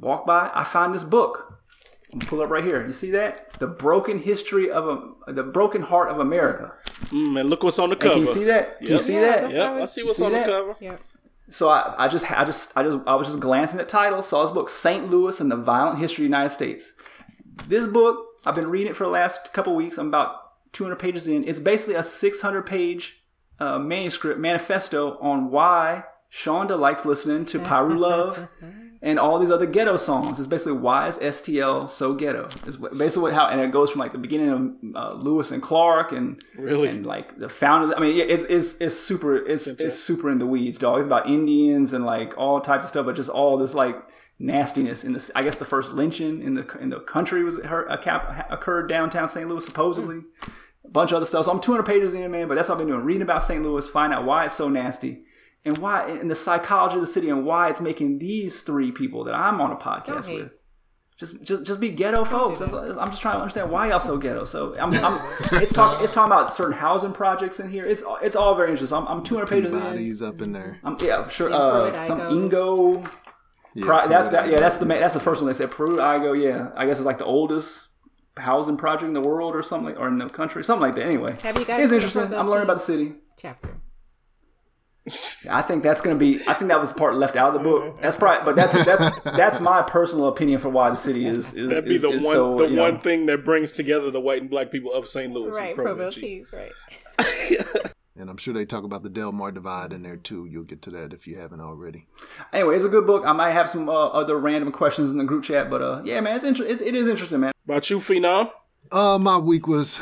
Walk 0.00 0.26
by. 0.26 0.50
I 0.52 0.64
find 0.64 0.92
this 0.92 1.04
book. 1.04 1.60
I'm 2.12 2.18
pull 2.20 2.40
up 2.40 2.50
right 2.50 2.64
here. 2.64 2.84
You 2.84 2.92
see 2.92 3.10
that? 3.12 3.52
The 3.60 3.66
broken 3.68 4.18
history 4.18 4.68
of 4.68 5.14
a, 5.28 5.32
the 5.32 5.44
broken 5.44 5.82
heart 5.82 6.10
of 6.10 6.18
America. 6.18 6.72
Mm, 7.10 7.38
and 7.40 7.50
look 7.50 7.62
what's 7.62 7.78
on 7.78 7.90
the 7.90 7.96
Hey, 7.96 8.00
cover. 8.00 8.14
can 8.14 8.26
you 8.26 8.32
see 8.34 8.44
that? 8.44 8.78
Can 8.78 8.88
you 8.88 8.98
see 8.98 9.14
Yeah, 9.14 9.20
that? 9.20 9.42
that's 9.42 9.54
Yeah, 9.54 9.66
how 9.76 9.82
I 9.82 9.84
see 9.84 10.02
what's 10.02 10.18
see 10.18 10.24
on 10.24 10.32
that? 10.32 10.46
the 10.46 10.52
cover. 10.52 10.76
Yep. 10.80 11.00
So 11.50 11.68
I, 11.70 11.94
I 11.98 12.08
just, 12.08 12.30
I 12.30 12.44
just, 12.44 12.76
I 12.76 12.82
just, 12.82 12.98
I 13.06 13.14
was 13.14 13.28
just 13.28 13.40
glancing 13.40 13.80
at 13.80 13.88
titles. 13.88 14.28
Saw 14.28 14.42
this 14.42 14.52
book, 14.52 14.68
St. 14.68 15.10
Louis 15.10 15.40
and 15.40 15.50
the 15.50 15.56
Violent 15.56 15.98
History 15.98 16.24
of 16.24 16.30
the 16.30 16.36
United 16.36 16.50
States. 16.50 16.92
This 17.66 17.86
book, 17.86 18.26
I've 18.44 18.54
been 18.54 18.68
reading 18.68 18.88
it 18.88 18.96
for 18.96 19.04
the 19.04 19.10
last 19.10 19.52
couple 19.52 19.74
weeks. 19.74 19.98
I'm 19.98 20.08
about 20.08 20.72
200 20.72 20.96
pages 20.96 21.26
in. 21.26 21.46
It's 21.48 21.60
basically 21.60 21.94
a 21.94 22.02
600 22.02 22.62
page 22.62 23.22
uh, 23.58 23.78
manuscript 23.78 24.38
manifesto 24.38 25.18
on 25.18 25.50
why 25.50 26.04
Shonda 26.30 26.78
likes 26.78 27.04
listening 27.04 27.46
to 27.46 27.58
Piru 27.58 27.98
Love 27.98 28.48
and 29.00 29.18
all 29.18 29.38
these 29.38 29.50
other 29.50 29.66
ghetto 29.66 29.96
songs. 29.96 30.38
It's 30.38 30.48
basically 30.48 30.72
why 30.72 31.08
is 31.08 31.18
STL 31.18 31.88
so 31.88 32.12
ghetto? 32.12 32.48
It's 32.66 32.76
basically 32.76 33.22
what, 33.22 33.32
how, 33.32 33.46
and 33.46 33.60
it 33.60 33.70
goes 33.70 33.90
from 33.90 34.00
like 34.00 34.12
the 34.12 34.18
beginning 34.18 34.50
of 34.50 34.96
uh, 34.96 35.14
Lewis 35.14 35.50
and 35.50 35.62
Clark 35.62 36.12
and 36.12 36.42
Really? 36.56 36.88
and 36.88 37.06
like 37.06 37.38
the 37.38 37.48
founder. 37.48 37.94
I 37.96 38.00
mean, 38.00 38.16
yeah, 38.16 38.24
it's 38.24 38.44
it's, 38.44 38.74
it's 38.80 38.98
super 38.98 39.36
it's 39.36 39.66
it's 39.66 39.98
super 39.98 40.30
in 40.30 40.38
the 40.38 40.46
weeds, 40.46 40.78
dog. 40.78 40.98
It's 40.98 41.06
about 41.06 41.28
Indians 41.28 41.92
and 41.92 42.04
like 42.04 42.36
all 42.36 42.60
types 42.60 42.84
of 42.84 42.90
stuff, 42.90 43.06
but 43.06 43.14
just 43.16 43.30
all 43.30 43.56
this 43.56 43.74
like 43.74 43.96
nastiness 44.38 45.04
in 45.04 45.12
this. 45.12 45.30
I 45.34 45.42
guess 45.42 45.58
the 45.58 45.64
first 45.64 45.92
lynching 45.92 46.42
in 46.42 46.54
the 46.54 46.78
in 46.80 46.90
the 46.90 47.00
country 47.00 47.42
was 47.44 47.58
her, 47.64 47.84
a 47.86 47.98
cap, 47.98 48.46
occurred 48.50 48.88
downtown 48.88 49.28
St. 49.28 49.48
Louis 49.48 49.64
supposedly. 49.64 50.22
A 50.84 50.90
bunch 50.90 51.10
of 51.10 51.16
other 51.16 51.26
stuff. 51.26 51.44
So 51.44 51.52
I'm 51.52 51.60
200 51.60 51.82
pages 51.84 52.14
in, 52.14 52.30
man. 52.30 52.48
But 52.48 52.54
that's 52.54 52.68
what 52.68 52.76
I've 52.76 52.78
been 52.78 52.88
doing: 52.88 53.04
reading 53.04 53.22
about 53.22 53.42
St. 53.42 53.62
Louis, 53.62 53.86
find 53.88 54.12
out 54.12 54.24
why 54.24 54.46
it's 54.46 54.54
so 54.54 54.68
nasty. 54.68 55.24
And 55.64 55.78
why, 55.78 56.08
and 56.08 56.30
the 56.30 56.34
psychology 56.34 56.94
of 56.94 57.00
the 57.00 57.06
city, 57.06 57.28
and 57.28 57.44
why 57.44 57.68
it's 57.68 57.80
making 57.80 58.20
these 58.20 58.62
three 58.62 58.92
people 58.92 59.24
that 59.24 59.34
I'm 59.34 59.60
on 59.60 59.72
a 59.72 59.76
podcast 59.76 60.24
Don't 60.24 60.34
with 60.34 60.52
just 61.18 61.42
just 61.42 61.64
just 61.64 61.80
be 61.80 61.88
ghetto 61.88 62.24
folks. 62.24 62.60
That's, 62.60 62.72
I'm 62.72 63.08
just 63.10 63.20
trying 63.20 63.34
to 63.34 63.40
understand 63.40 63.70
why 63.70 63.88
y'all 63.88 63.98
so 63.98 64.16
ghetto. 64.18 64.44
So 64.44 64.78
I'm, 64.78 64.92
I'm 65.04 65.20
it's 65.60 65.72
talking 65.72 66.04
it's 66.04 66.12
talking 66.12 66.32
about 66.32 66.52
certain 66.52 66.78
housing 66.78 67.12
projects 67.12 67.58
in 67.58 67.70
here. 67.70 67.84
It's 67.84 68.04
it's 68.22 68.36
all 68.36 68.54
very 68.54 68.70
interesting. 68.70 68.96
I'm, 68.96 69.08
I'm 69.08 69.24
200 69.24 69.46
pages 69.48 69.72
in. 69.72 69.80
Bodies 69.80 70.22
up 70.22 70.40
in 70.40 70.52
there. 70.52 70.78
I'm, 70.84 70.96
yeah, 71.00 71.28
sure. 71.28 71.52
Uh, 71.52 72.00
some 72.04 72.20
Ingo. 72.20 73.10
Yeah, 73.74 73.84
Pri- 73.84 74.06
that's 74.06 74.28
that. 74.28 74.48
Yeah, 74.48 74.60
that's 74.60 74.76
the 74.76 74.84
that's 74.84 75.14
the 75.14 75.20
first 75.20 75.42
one 75.42 75.48
they 75.48 75.56
said. 75.56 75.72
Pruitt-Igoe. 75.72 76.40
Yeah, 76.40 76.70
I 76.76 76.86
guess 76.86 76.98
it's 76.98 77.06
like 77.06 77.18
the 77.18 77.24
oldest 77.24 77.88
housing 78.36 78.76
project 78.76 79.08
in 79.08 79.12
the 79.12 79.20
world 79.20 79.56
or 79.56 79.62
something, 79.62 79.96
or 79.96 80.06
in 80.06 80.18
the 80.18 80.28
country, 80.28 80.62
something 80.62 80.82
like 80.82 80.94
that. 80.94 81.04
Anyway, 81.04 81.36
Have 81.42 81.58
you 81.58 81.64
guys 81.64 81.82
it's 81.82 81.92
interesting. 81.92 82.32
I'm 82.32 82.48
learning 82.48 82.64
about 82.64 82.74
the 82.74 82.84
city. 82.84 83.14
Chapter. 83.36 83.76
I 85.50 85.62
think 85.62 85.82
that's 85.82 86.00
gonna 86.00 86.16
be. 86.18 86.36
I 86.48 86.54
think 86.54 86.68
that 86.70 86.80
was 86.80 86.92
the 86.92 86.98
part 86.98 87.14
left 87.16 87.36
out 87.36 87.48
of 87.48 87.54
the 87.54 87.60
book. 87.68 88.00
That's 88.00 88.16
probably, 88.16 88.44
but 88.44 88.56
that's 88.56 88.72
that's 88.84 89.20
that's 89.36 89.60
my 89.60 89.82
personal 89.82 90.26
opinion 90.28 90.58
for 90.58 90.68
why 90.68 90.90
the 90.90 90.96
city 90.96 91.26
is. 91.26 91.52
is 91.54 91.68
That'd 91.68 91.84
be 91.84 91.96
is- 91.96 92.02
the 92.02 92.10
is 92.10 92.24
one, 92.24 92.34
so, 92.34 92.58
the 92.58 92.64
you 92.68 92.76
know- 92.76 92.82
one 92.82 93.00
thing 93.00 93.26
that 93.26 93.44
brings 93.44 93.72
together 93.72 94.10
the 94.10 94.20
white 94.20 94.40
and 94.42 94.50
black 94.50 94.70
people 94.70 94.92
of 94.92 95.08
St. 95.08 95.32
Louis. 95.32 95.54
Right, 95.54 95.76
Provel 95.76 96.12
cheese. 96.12 96.46
cheese, 96.50 96.52
right. 96.52 96.72
And 98.20 98.28
I'm 98.28 98.36
sure 98.36 98.52
they 98.52 98.64
talk 98.66 98.82
about 98.82 99.04
the 99.04 99.08
Delmar 99.08 99.52
Divide 99.52 99.92
in 99.92 100.02
there 100.02 100.16
too. 100.16 100.44
You'll 100.44 100.64
get 100.64 100.82
to 100.82 100.90
that 100.90 101.12
if 101.12 101.28
you 101.28 101.38
haven't 101.38 101.60
already. 101.60 102.08
Anyway, 102.52 102.74
it's 102.74 102.84
a 102.84 102.88
good 102.88 103.06
book. 103.06 103.22
I 103.24 103.30
might 103.32 103.52
have 103.52 103.70
some 103.70 103.88
uh, 103.88 103.92
other 104.08 104.36
random 104.36 104.72
questions 104.72 105.12
in 105.12 105.18
the 105.18 105.24
group 105.24 105.44
chat, 105.44 105.70
but 105.70 105.80
uh, 105.80 106.02
yeah, 106.04 106.20
man, 106.20 106.34
it's, 106.34 106.44
inter- 106.44 106.64
it's 106.64 106.80
it 106.80 106.96
is 106.96 107.06
interesting, 107.06 107.38
man. 107.38 107.52
About 107.64 107.88
you, 107.90 107.98
Phenom? 108.00 108.50
Uh, 108.90 109.18
my 109.20 109.38
week 109.38 109.68
was 109.68 110.00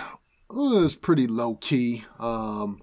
was 0.49 0.97
pretty 0.97 1.27
low 1.27 1.57
key. 1.57 2.07
Um, 2.19 2.81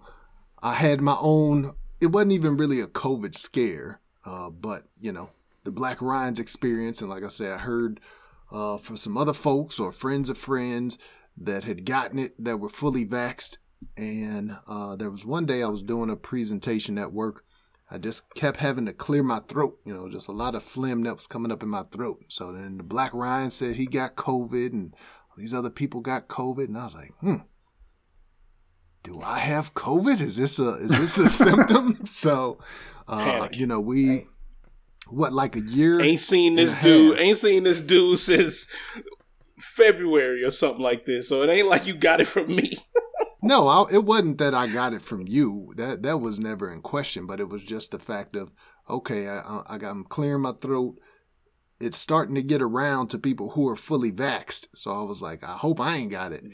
I 0.61 0.75
had 0.75 1.01
my 1.01 1.17
own. 1.19 1.73
It 2.03 2.11
wasn't 2.11 2.33
even 2.33 2.57
really 2.57 2.81
a 2.81 2.87
COVID 2.87 3.33
scare, 3.33 4.01
uh, 4.25 4.49
but 4.49 4.83
you 4.99 5.13
know 5.13 5.29
the 5.63 5.71
Black 5.71 6.01
Ryan's 6.01 6.37
experience, 6.37 6.99
and 6.99 7.09
like 7.09 7.23
I 7.23 7.29
said, 7.29 7.53
I 7.53 7.59
heard 7.59 8.01
uh, 8.51 8.77
from 8.77 8.97
some 8.97 9.15
other 9.15 9.31
folks 9.31 9.79
or 9.79 9.89
friends 9.93 10.29
of 10.29 10.37
friends 10.37 10.97
that 11.37 11.63
had 11.63 11.85
gotten 11.85 12.19
it 12.19 12.43
that 12.43 12.59
were 12.59 12.67
fully 12.67 13.05
vaxxed. 13.05 13.57
And 13.95 14.57
uh, 14.67 14.97
there 14.97 15.09
was 15.09 15.25
one 15.25 15.45
day 15.45 15.63
I 15.63 15.67
was 15.67 15.81
doing 15.81 16.09
a 16.09 16.17
presentation 16.17 16.97
at 16.97 17.13
work. 17.13 17.45
I 17.89 17.99
just 17.99 18.33
kept 18.35 18.57
having 18.57 18.85
to 18.87 18.93
clear 18.93 19.23
my 19.23 19.39
throat, 19.39 19.79
you 19.85 19.93
know, 19.93 20.09
just 20.09 20.27
a 20.27 20.33
lot 20.33 20.55
of 20.55 20.63
phlegm 20.63 21.03
that 21.03 21.15
was 21.15 21.27
coming 21.27 21.53
up 21.53 21.63
in 21.63 21.69
my 21.69 21.83
throat. 21.83 22.25
So 22.27 22.51
then 22.51 22.75
the 22.75 22.83
Black 22.83 23.13
Ryan 23.13 23.49
said 23.49 23.77
he 23.77 23.85
got 23.85 24.17
COVID 24.17 24.73
and 24.73 24.93
these 25.37 25.53
other 25.53 25.69
people 25.69 26.01
got 26.01 26.27
COVID, 26.27 26.65
and 26.65 26.77
I 26.77 26.83
was 26.83 26.95
like, 26.95 27.13
hmm, 27.21 27.37
do 29.03 29.21
I 29.21 29.39
have 29.39 29.73
COVID? 29.73 30.19
Is 30.21 30.35
this 30.35 30.59
a 30.59 30.69
is 30.77 30.91
this 30.91 31.17
a 31.17 31.27
symptom? 31.43 32.05
So, 32.05 32.57
uh, 33.07 33.49
you 33.51 33.67
know, 33.67 33.79
we 33.79 34.27
what 35.09 35.33
like 35.33 35.55
a 35.55 35.61
year 35.61 36.01
Ain't 36.01 36.19
seen 36.19 36.55
this 36.55 36.73
dude. 36.75 37.15
half. 37.15 37.21
Ain't 37.21 37.37
seen 37.37 37.63
this 37.63 37.79
dude 37.79 38.17
since 38.17 38.67
February 39.59 40.43
or 40.43 40.51
something 40.51 40.81
like 40.81 41.05
this. 41.05 41.27
So 41.29 41.43
it 41.43 41.49
ain't 41.49 41.67
like 41.67 41.85
you 41.85 41.95
got 41.95 42.21
it 42.21 42.27
from 42.27 42.55
me. 42.55 42.77
No, 43.45 43.67
I, 43.67 43.83
it 43.91 44.05
wasn't 44.05 44.37
that 44.37 44.53
I 44.53 44.67
got 44.67 44.93
it 44.93 45.01
from 45.01 45.27
you. 45.27 45.73
That 45.75 46.01
that 46.03 46.19
was 46.19 46.39
never 46.39 46.71
in 46.71 46.81
question. 46.81 47.27
But 47.27 47.41
it 47.41 47.49
was 47.49 47.61
just 47.61 47.91
the 47.91 47.99
fact 47.99 48.37
of 48.37 48.53
okay, 48.89 49.27
I, 49.27 49.39
I, 49.39 49.63
I 49.71 49.77
got 49.79 49.91
I'm 49.91 50.05
clearing 50.05 50.43
my 50.43 50.53
throat. 50.53 50.95
It's 51.77 51.97
starting 51.97 52.35
to 52.35 52.41
get 52.41 52.61
around 52.61 53.09
to 53.09 53.19
people 53.19 53.49
who 53.49 53.67
are 53.67 53.75
fully 53.75 54.13
vaxxed. 54.13 54.67
So 54.75 54.97
I 54.97 55.03
was 55.03 55.21
like, 55.21 55.43
I 55.43 55.57
hope 55.57 55.81
I 55.81 55.97
ain't 55.97 56.11
got 56.11 56.31
it. 56.31 56.45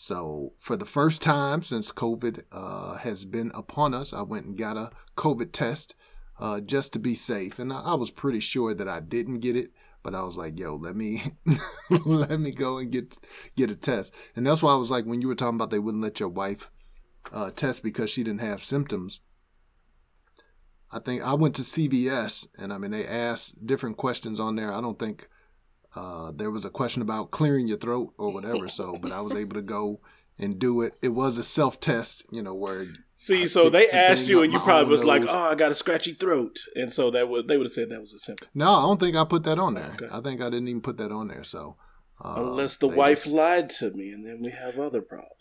So 0.00 0.54
for 0.56 0.78
the 0.78 0.86
first 0.86 1.20
time 1.20 1.62
since 1.62 1.92
COVID 1.92 2.44
uh, 2.52 2.96
has 2.96 3.26
been 3.26 3.52
upon 3.54 3.92
us, 3.92 4.14
I 4.14 4.22
went 4.22 4.46
and 4.46 4.56
got 4.56 4.78
a 4.78 4.92
COVID 5.18 5.52
test 5.52 5.94
uh, 6.38 6.60
just 6.60 6.94
to 6.94 6.98
be 6.98 7.14
safe, 7.14 7.58
and 7.58 7.70
I, 7.70 7.82
I 7.82 7.94
was 7.96 8.10
pretty 8.10 8.40
sure 8.40 8.72
that 8.72 8.88
I 8.88 9.00
didn't 9.00 9.40
get 9.40 9.56
it. 9.56 9.72
But 10.02 10.14
I 10.14 10.22
was 10.22 10.38
like, 10.38 10.58
yo, 10.58 10.76
let 10.76 10.96
me 10.96 11.24
let 11.90 12.40
me 12.40 12.50
go 12.50 12.78
and 12.78 12.90
get 12.90 13.18
get 13.56 13.70
a 13.70 13.76
test. 13.76 14.14
And 14.34 14.46
that's 14.46 14.62
why 14.62 14.72
I 14.72 14.76
was 14.76 14.90
like, 14.90 15.04
when 15.04 15.20
you 15.20 15.28
were 15.28 15.34
talking 15.34 15.56
about 15.56 15.68
they 15.68 15.78
wouldn't 15.78 16.02
let 16.02 16.18
your 16.18 16.30
wife 16.30 16.70
uh, 17.30 17.50
test 17.50 17.82
because 17.82 18.08
she 18.08 18.24
didn't 18.24 18.40
have 18.40 18.64
symptoms. 18.64 19.20
I 20.90 21.00
think 21.00 21.22
I 21.22 21.34
went 21.34 21.56
to 21.56 21.62
CVS 21.62 22.48
and 22.56 22.72
I 22.72 22.78
mean 22.78 22.92
they 22.92 23.06
asked 23.06 23.66
different 23.66 23.98
questions 23.98 24.40
on 24.40 24.56
there. 24.56 24.72
I 24.72 24.80
don't 24.80 24.98
think 24.98 25.28
uh, 25.94 26.32
there 26.34 26.50
was 26.50 26.64
a 26.64 26.70
question 26.70 27.02
about 27.02 27.30
clearing 27.30 27.66
your 27.68 27.78
throat 27.78 28.14
or 28.18 28.30
whatever. 28.34 28.68
So, 28.68 28.96
but 29.00 29.12
I 29.12 29.20
was 29.20 29.34
able 29.34 29.54
to 29.54 29.62
go 29.62 30.00
and 30.38 30.58
do 30.58 30.80
it. 30.82 30.94
It 31.02 31.10
was 31.10 31.38
a 31.38 31.42
self 31.42 31.80
test, 31.80 32.24
you 32.30 32.42
know, 32.42 32.54
where 32.54 32.86
See, 33.14 33.42
I 33.42 33.44
so 33.44 33.68
they 33.68 33.86
the 33.86 33.94
asked 33.94 34.26
you, 34.26 34.42
and 34.42 34.52
you 34.52 34.58
probably 34.58 34.84
own 34.84 34.90
was 34.90 35.04
like, 35.04 35.22
"Oh, 35.28 35.38
I 35.38 35.54
got 35.54 35.70
a 35.70 35.74
scratchy 35.74 36.14
throat," 36.14 36.58
and 36.74 36.90
so 36.90 37.10
that 37.10 37.28
would 37.28 37.48
they 37.48 37.56
would 37.56 37.66
have 37.66 37.72
said 37.72 37.90
that 37.90 38.00
was 38.00 38.14
a 38.14 38.18
symptom, 38.18 38.48
no, 38.54 38.70
I 38.72 38.82
don't 38.82 38.98
think 38.98 39.16
I 39.16 39.24
put 39.24 39.44
that 39.44 39.58
on 39.58 39.74
there. 39.74 39.92
Okay. 40.00 40.08
I 40.10 40.20
think 40.20 40.40
I 40.40 40.44
didn't 40.44 40.68
even 40.68 40.80
put 40.80 40.96
that 40.96 41.12
on 41.12 41.28
there. 41.28 41.44
So, 41.44 41.76
uh, 42.24 42.34
unless 42.38 42.78
the 42.78 42.88
wife 42.88 43.24
just- 43.24 43.34
lied 43.34 43.68
to 43.80 43.90
me, 43.90 44.10
and 44.10 44.24
then 44.26 44.40
we 44.42 44.50
have 44.50 44.78
other 44.78 45.02
problems. 45.02 45.34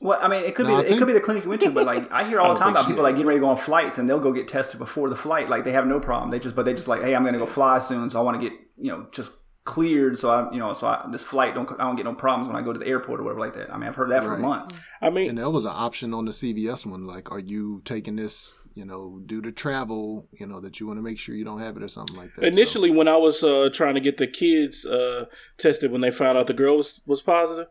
Well, 0.00 0.18
I 0.20 0.28
mean, 0.28 0.44
it 0.44 0.54
could 0.54 0.66
No, 0.66 0.76
I 0.76 0.82
be 0.82 0.88
it 0.94 0.98
could 0.98 1.06
be 1.06 1.12
the 1.12 1.20
clinic 1.20 1.44
you 1.44 1.50
went 1.50 1.60
to, 1.60 1.70
but 1.70 1.84
like 1.84 2.10
I 2.10 2.24
hear 2.26 2.40
all 2.40 2.54
the 2.54 2.58
time 2.58 2.70
about 2.70 2.86
people 2.86 3.02
like 3.02 3.16
getting 3.16 3.26
ready 3.26 3.38
to 3.38 3.44
go 3.44 3.50
on 3.50 3.58
flights 3.58 3.98
and 3.98 4.08
they'll 4.08 4.18
go 4.18 4.32
get 4.32 4.48
tested 4.48 4.78
before 4.78 5.10
the 5.10 5.16
flight. 5.16 5.50
Like 5.50 5.64
they 5.64 5.72
have 5.72 5.86
no 5.86 6.00
problem. 6.00 6.30
They 6.30 6.38
just 6.38 6.56
but 6.56 6.64
they 6.64 6.72
just 6.72 6.88
like, 6.88 7.02
hey, 7.02 7.14
I'm 7.14 7.24
gonna 7.24 7.36
go 7.38 7.44
fly 7.46 7.78
soon, 7.80 8.08
so 8.08 8.18
I 8.18 8.22
want 8.22 8.40
to 8.40 8.48
get 8.48 8.58
you 8.78 8.90
know 8.90 9.06
just 9.12 9.32
cleared, 9.64 10.18
so 10.18 10.30
I 10.30 10.52
you 10.52 10.58
know 10.58 10.72
so 10.74 10.86
I, 10.86 11.06
this 11.12 11.24
flight 11.24 11.54
don't 11.54 11.70
I 11.72 11.84
don't 11.84 11.96
get 11.96 12.04
no 12.04 12.14
problems 12.14 12.48
when 12.48 12.56
I 12.56 12.62
go 12.62 12.72
to 12.72 12.78
the 12.78 12.86
airport 12.86 13.20
or 13.20 13.24
whatever 13.24 13.40
like 13.40 13.54
that. 13.54 13.72
I 13.72 13.76
mean, 13.78 13.88
I've 13.88 13.96
heard 13.96 14.10
that 14.10 14.22
for 14.24 14.36
months. 14.36 14.74
I 15.00 15.10
mean, 15.10 15.28
And 15.30 15.38
there 15.38 15.50
was 15.50 15.64
an 15.64 15.72
option 15.74 16.14
on 16.14 16.24
the 16.24 16.32
CVS 16.32 16.86
one, 16.86 17.06
like, 17.06 17.30
are 17.30 17.38
you 17.38 17.82
taking 17.84 18.16
this, 18.16 18.54
you 18.74 18.84
know, 18.84 19.20
due 19.26 19.42
to 19.42 19.52
travel, 19.52 20.28
you 20.32 20.46
know, 20.46 20.60
that 20.60 20.80
you 20.80 20.86
want 20.86 20.98
to 20.98 21.02
make 21.02 21.18
sure 21.18 21.34
you 21.34 21.44
don't 21.44 21.60
have 21.60 21.76
it 21.76 21.82
or 21.82 21.88
something 21.88 22.16
like 22.16 22.34
that. 22.36 22.42
So- 22.42 22.46
Initially, 22.48 22.90
when 22.90 23.08
I 23.08 23.16
was 23.16 23.42
uh, 23.44 23.68
trying 23.72 23.94
to 23.94 24.00
get 24.00 24.16
the 24.16 24.26
kids 24.26 24.86
uh, 24.86 25.26
tested 25.58 25.90
when 25.92 26.00
they 26.00 26.10
found 26.10 26.38
out 26.38 26.46
the 26.46 26.54
girl 26.54 26.76
was, 26.76 27.00
was 27.06 27.20
positive, 27.22 27.66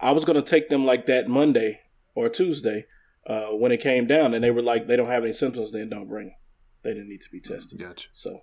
I 0.00 0.12
was 0.12 0.24
going 0.24 0.42
to 0.42 0.48
take 0.48 0.68
them 0.68 0.84
like 0.86 1.06
that 1.06 1.28
Monday 1.28 1.80
or 2.14 2.28
Tuesday 2.28 2.86
uh, 3.26 3.48
when 3.50 3.72
it 3.72 3.80
came 3.80 4.06
down, 4.06 4.32
and 4.34 4.42
they 4.42 4.50
were 4.50 4.62
like, 4.62 4.86
they 4.88 4.96
don't 4.96 5.08
have 5.08 5.22
any 5.22 5.32
symptoms, 5.32 5.72
then 5.72 5.88
don't 5.90 6.08
bring 6.08 6.28
them. 6.28 6.36
They 6.82 6.90
didn't 6.94 7.08
need 7.08 7.20
to 7.22 7.30
be 7.30 7.40
tested. 7.40 7.78
Gotcha. 7.78 8.08
So, 8.12 8.42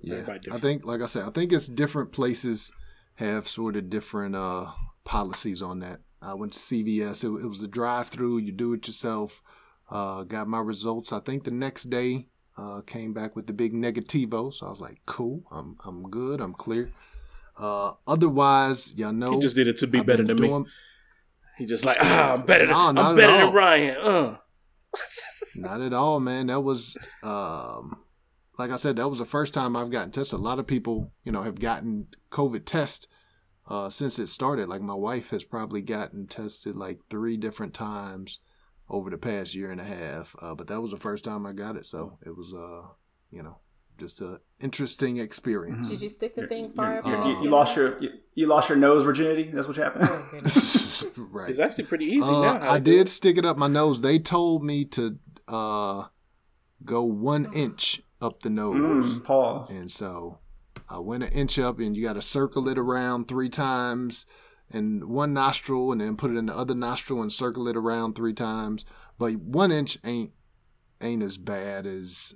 Yeah, 0.00 0.24
I 0.52 0.58
think, 0.58 0.84
like 0.84 1.00
I 1.00 1.06
said, 1.06 1.24
I 1.24 1.30
think 1.30 1.52
it's 1.52 1.66
different 1.66 2.12
places 2.12 2.70
have 3.16 3.48
sort 3.48 3.76
of 3.76 3.88
different 3.90 4.36
uh, 4.36 4.66
policies 5.04 5.62
on 5.62 5.80
that. 5.80 6.00
I 6.20 6.34
went 6.34 6.52
to 6.52 6.58
CVS. 6.58 7.24
It, 7.24 7.44
it 7.44 7.48
was 7.48 7.62
a 7.62 7.68
drive-through. 7.68 8.38
You 8.38 8.52
do 8.52 8.72
it 8.74 8.86
yourself. 8.86 9.42
Uh, 9.90 10.24
got 10.24 10.48
my 10.48 10.60
results. 10.60 11.12
I 11.12 11.20
think 11.20 11.44
the 11.44 11.50
next 11.50 11.84
day 11.84 12.28
uh, 12.56 12.80
came 12.86 13.12
back 13.12 13.36
with 13.36 13.46
the 13.46 13.52
big 13.52 13.72
negativo. 13.72 14.52
So 14.52 14.66
I 14.66 14.70
was 14.70 14.80
like, 14.80 14.98
cool. 15.06 15.44
I'm 15.50 15.76
I'm 15.84 16.10
good. 16.10 16.40
I'm 16.40 16.52
clear. 16.52 16.90
Uh, 17.58 17.92
otherwise, 18.06 18.92
y'all 18.94 19.12
know 19.12 19.32
he 19.32 19.40
just 19.40 19.56
did 19.56 19.68
it 19.68 19.78
to 19.78 19.86
be 19.86 20.00
I've 20.00 20.06
better 20.06 20.24
than 20.24 20.38
me. 20.38 20.64
He 21.58 21.64
just 21.64 21.84
like, 21.84 21.96
ah, 22.00 22.34
I'm 22.34 22.42
better 22.44 22.66
than, 22.66 22.94
No, 22.94 23.02
I'm 23.02 23.16
better 23.16 23.46
than 23.46 23.54
Ryan. 23.54 23.96
Uh. 23.96 24.36
Not 25.56 25.80
at 25.80 25.94
all, 25.94 26.20
man. 26.20 26.48
That 26.48 26.60
was, 26.60 26.98
um, 27.22 28.02
like 28.58 28.70
I 28.70 28.76
said, 28.76 28.96
that 28.96 29.08
was 29.08 29.18
the 29.18 29.24
first 29.26 29.52
time 29.54 29.76
I've 29.76 29.90
gotten 29.90 30.10
tested. 30.10 30.38
A 30.38 30.42
lot 30.42 30.58
of 30.58 30.66
people, 30.66 31.12
you 31.24 31.32
know, 31.32 31.42
have 31.42 31.60
gotten 31.60 32.08
COVID 32.30 32.64
tests 32.64 33.06
uh, 33.68 33.88
since 33.88 34.18
it 34.18 34.28
started. 34.28 34.68
Like 34.68 34.80
my 34.82 34.94
wife 34.94 35.30
has 35.30 35.44
probably 35.44 35.82
gotten 35.82 36.26
tested 36.26 36.74
like 36.76 37.00
three 37.10 37.36
different 37.36 37.74
times 37.74 38.40
over 38.88 39.10
the 39.10 39.18
past 39.18 39.54
year 39.54 39.70
and 39.70 39.80
a 39.80 39.84
half. 39.84 40.34
Uh, 40.40 40.54
but 40.54 40.68
that 40.68 40.80
was 40.80 40.92
the 40.92 40.96
first 40.96 41.24
time 41.24 41.44
I 41.46 41.52
got 41.52 41.76
it, 41.76 41.86
so 41.86 42.18
it 42.24 42.36
was 42.36 42.54
uh, 42.54 42.86
you 43.30 43.42
know, 43.42 43.58
just 43.98 44.20
a 44.20 44.40
interesting 44.60 45.16
experience. 45.18 45.90
Did 45.90 46.00
you 46.02 46.08
stick 46.10 46.34
the 46.34 46.46
thing 46.46 46.72
far 46.72 46.98
up? 46.98 47.06
You, 47.06 47.12
your 47.12 47.26
you- 47.26 47.42
you 47.44 47.50
lost 47.50 47.76
your 47.76 48.00
you, 48.00 48.10
you 48.34 48.46
lost 48.46 48.68
your 48.68 48.78
nose 48.78 49.04
virginity. 49.04 49.44
That's 49.44 49.66
what 49.66 49.76
happened. 49.76 50.08
right. 51.32 51.48
It's 51.50 51.58
actually 51.58 51.84
pretty 51.84 52.06
easy 52.06 52.22
Uh, 52.22 52.40
now. 52.42 52.58
how 52.60 52.70
I 52.72 52.78
did 52.78 53.00
it. 53.02 53.08
stick 53.08 53.36
it 53.36 53.44
up 53.44 53.56
my 53.58 53.66
nose. 53.68 54.00
They 54.02 54.18
told 54.18 54.62
me 54.64 54.84
to 54.86 55.18
uh, 55.48 56.04
go 56.84 57.02
one 57.02 57.52
inch 57.52 58.02
up 58.26 58.42
the 58.42 58.50
nose. 58.50 59.18
Mm, 59.18 59.24
pause. 59.24 59.70
And 59.70 59.90
so 59.90 60.38
I 60.88 60.98
went 60.98 61.24
an 61.24 61.32
inch 61.32 61.58
up, 61.58 61.78
and 61.78 61.96
you 61.96 62.02
got 62.02 62.14
to 62.14 62.22
circle 62.22 62.68
it 62.68 62.78
around 62.78 63.28
three 63.28 63.48
times 63.48 64.26
in 64.70 65.08
one 65.08 65.32
nostril, 65.32 65.92
and 65.92 66.00
then 66.00 66.16
put 66.16 66.30
it 66.30 66.36
in 66.36 66.46
the 66.46 66.56
other 66.56 66.74
nostril 66.74 67.22
and 67.22 67.32
circle 67.32 67.68
it 67.68 67.76
around 67.76 68.14
three 68.14 68.34
times. 68.34 68.84
But 69.18 69.36
one 69.36 69.72
inch 69.72 69.98
ain't 70.04 70.32
ain't 71.00 71.22
as 71.22 71.38
bad 71.38 71.86
as 71.86 72.34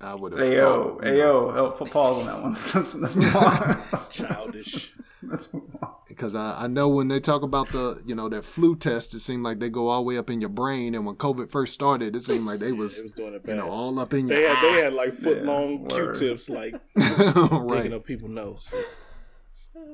I 0.00 0.14
would 0.14 0.32
have 0.32 0.40
Hey 0.40 0.56
yo, 0.56 0.94
thought. 0.94 1.04
hey 1.04 1.22
oh, 1.22 1.74
put 1.76 1.90
pause 1.90 2.20
on 2.20 2.26
that 2.26 2.42
one. 2.42 2.52
let's, 2.74 2.94
let's 2.94 3.14
move 3.14 3.36
on. 3.36 3.82
Childish. 4.10 4.94
let's 5.22 5.52
move 5.52 5.76
on. 5.82 5.94
Because 6.08 6.34
I, 6.34 6.64
I 6.64 6.66
know 6.66 6.88
when 6.88 7.08
they 7.08 7.20
talk 7.20 7.42
about 7.42 7.68
the 7.68 8.02
you 8.06 8.14
know 8.14 8.28
that 8.28 8.44
flu 8.44 8.76
test, 8.76 9.14
it 9.14 9.20
seemed 9.20 9.42
like 9.42 9.60
they 9.60 9.68
go 9.68 9.88
all 9.88 10.00
the 10.00 10.06
way 10.06 10.18
up 10.18 10.30
in 10.30 10.40
your 10.40 10.48
brain, 10.50 10.94
and 10.94 11.04
when 11.04 11.16
COVID 11.16 11.50
first 11.50 11.74
started, 11.74 12.16
it 12.16 12.22
seemed 12.22 12.46
like 12.46 12.60
they 12.60 12.72
was 12.72 12.98
It 13.00 13.04
was 13.04 13.14
doing 13.14 13.34
it 13.34 13.42
you 13.46 13.54
know 13.56 13.68
all 13.68 13.98
up 13.98 14.14
in 14.14 14.26
they 14.26 14.40
your 14.40 14.54
had 14.54 14.64
they 14.64 14.82
had 14.82 14.94
like 14.94 15.14
foot 15.14 15.44
long 15.44 15.84
word. 15.84 16.16
Q-tips 16.16 16.48
like 16.48 16.74
right. 16.96 17.68
digging 17.68 17.94
up 17.94 18.04
people's 18.04 18.30
nose. 18.30 18.72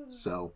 So, 0.08 0.52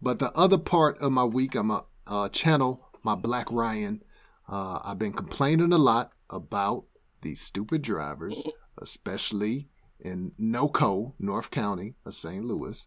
but 0.00 0.18
the 0.18 0.32
other 0.32 0.58
part 0.58 0.98
of 0.98 1.12
my 1.12 1.24
week, 1.24 1.54
I'm 1.54 1.70
a 1.70 1.84
uh, 2.06 2.28
channel 2.30 2.84
my 3.04 3.14
Black 3.14 3.46
Ryan. 3.52 4.02
Uh, 4.48 4.80
I've 4.82 4.98
been 4.98 5.12
complaining 5.12 5.72
a 5.72 5.78
lot 5.78 6.12
about 6.28 6.84
these 7.22 7.40
stupid 7.40 7.82
drivers, 7.82 8.44
especially 8.78 9.68
in 10.00 10.32
NoCo, 10.40 11.14
North 11.18 11.50
County 11.50 11.94
of 12.04 12.14
St. 12.14 12.44
Louis. 12.44 12.86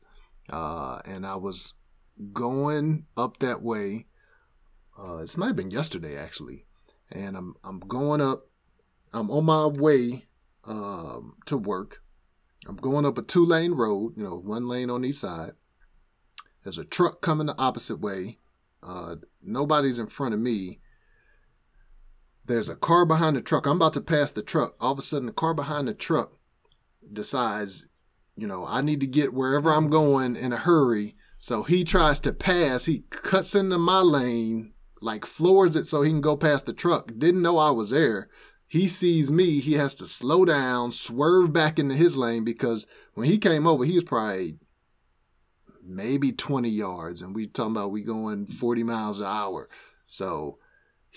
Uh, 0.49 0.99
and 1.05 1.25
I 1.25 1.35
was 1.35 1.73
going 2.33 3.05
up 3.15 3.37
that 3.39 3.61
way. 3.61 4.05
Uh, 4.97 5.21
this 5.21 5.37
might 5.37 5.47
have 5.47 5.55
been 5.55 5.71
yesterday 5.71 6.17
actually, 6.17 6.65
and 7.11 7.37
I'm 7.37 7.55
I'm 7.63 7.79
going 7.79 8.21
up. 8.21 8.47
I'm 9.13 9.29
on 9.29 9.45
my 9.45 9.67
way 9.67 10.25
um, 10.65 11.35
to 11.45 11.57
work. 11.57 12.01
I'm 12.67 12.75
going 12.75 13.05
up 13.05 13.17
a 13.17 13.21
two 13.21 13.45
lane 13.45 13.73
road, 13.73 14.13
you 14.17 14.23
know, 14.23 14.37
one 14.37 14.67
lane 14.67 14.89
on 14.89 15.05
each 15.05 15.17
side. 15.17 15.51
There's 16.63 16.77
a 16.77 16.83
truck 16.83 17.21
coming 17.21 17.47
the 17.47 17.57
opposite 17.57 17.99
way. 17.99 18.39
Uh, 18.83 19.15
nobody's 19.41 19.99
in 19.99 20.07
front 20.07 20.33
of 20.33 20.39
me. 20.39 20.79
There's 22.47 22.69
a 22.69 22.75
car 22.75 23.05
behind 23.05 23.35
the 23.35 23.41
truck. 23.41 23.65
I'm 23.65 23.75
about 23.75 23.93
to 23.93 24.01
pass 24.01 24.31
the 24.31 24.41
truck. 24.41 24.75
All 24.79 24.93
of 24.93 24.99
a 24.99 25.01
sudden, 25.01 25.27
the 25.27 25.33
car 25.33 25.53
behind 25.53 25.87
the 25.87 25.93
truck 25.93 26.31
decides, 27.11 27.87
you 28.37 28.47
know, 28.47 28.65
I 28.65 28.81
need 28.81 29.01
to 29.01 29.07
get 29.07 29.33
wherever 29.33 29.69
I'm 29.69 29.89
going 29.89 30.37
in 30.37 30.53
a 30.53 30.57
hurry. 30.57 31.15
So 31.37 31.63
he 31.63 31.83
tries 31.83 32.19
to 32.21 32.31
pass. 32.31 32.85
He 32.85 33.03
cuts 33.09 33.53
into 33.53 33.77
my 33.77 33.99
lane, 33.99 34.73
like 35.01 35.25
floors 35.25 35.75
it 35.75 35.85
so 35.85 36.01
he 36.01 36.09
can 36.09 36.21
go 36.21 36.37
past 36.37 36.65
the 36.65 36.73
truck. 36.73 37.11
Didn't 37.17 37.41
know 37.41 37.57
I 37.57 37.71
was 37.71 37.89
there. 37.89 38.29
He 38.65 38.87
sees 38.87 39.29
me. 39.29 39.59
He 39.59 39.73
has 39.73 39.93
to 39.95 40.05
slow 40.05 40.45
down, 40.45 40.93
swerve 40.93 41.51
back 41.51 41.77
into 41.77 41.95
his 41.95 42.15
lane 42.15 42.45
because 42.45 42.87
when 43.13 43.27
he 43.27 43.37
came 43.37 43.67
over, 43.67 43.83
he 43.83 43.95
was 43.95 44.03
probably 44.05 44.57
maybe 45.83 46.31
20 46.31 46.69
yards 46.69 47.21
and 47.21 47.33
we 47.33 47.47
talking 47.47 47.71
about 47.71 47.91
we 47.91 48.01
going 48.01 48.45
40 48.45 48.83
miles 48.83 49.21
an 49.21 49.25
hour 49.25 49.69
so 50.05 50.57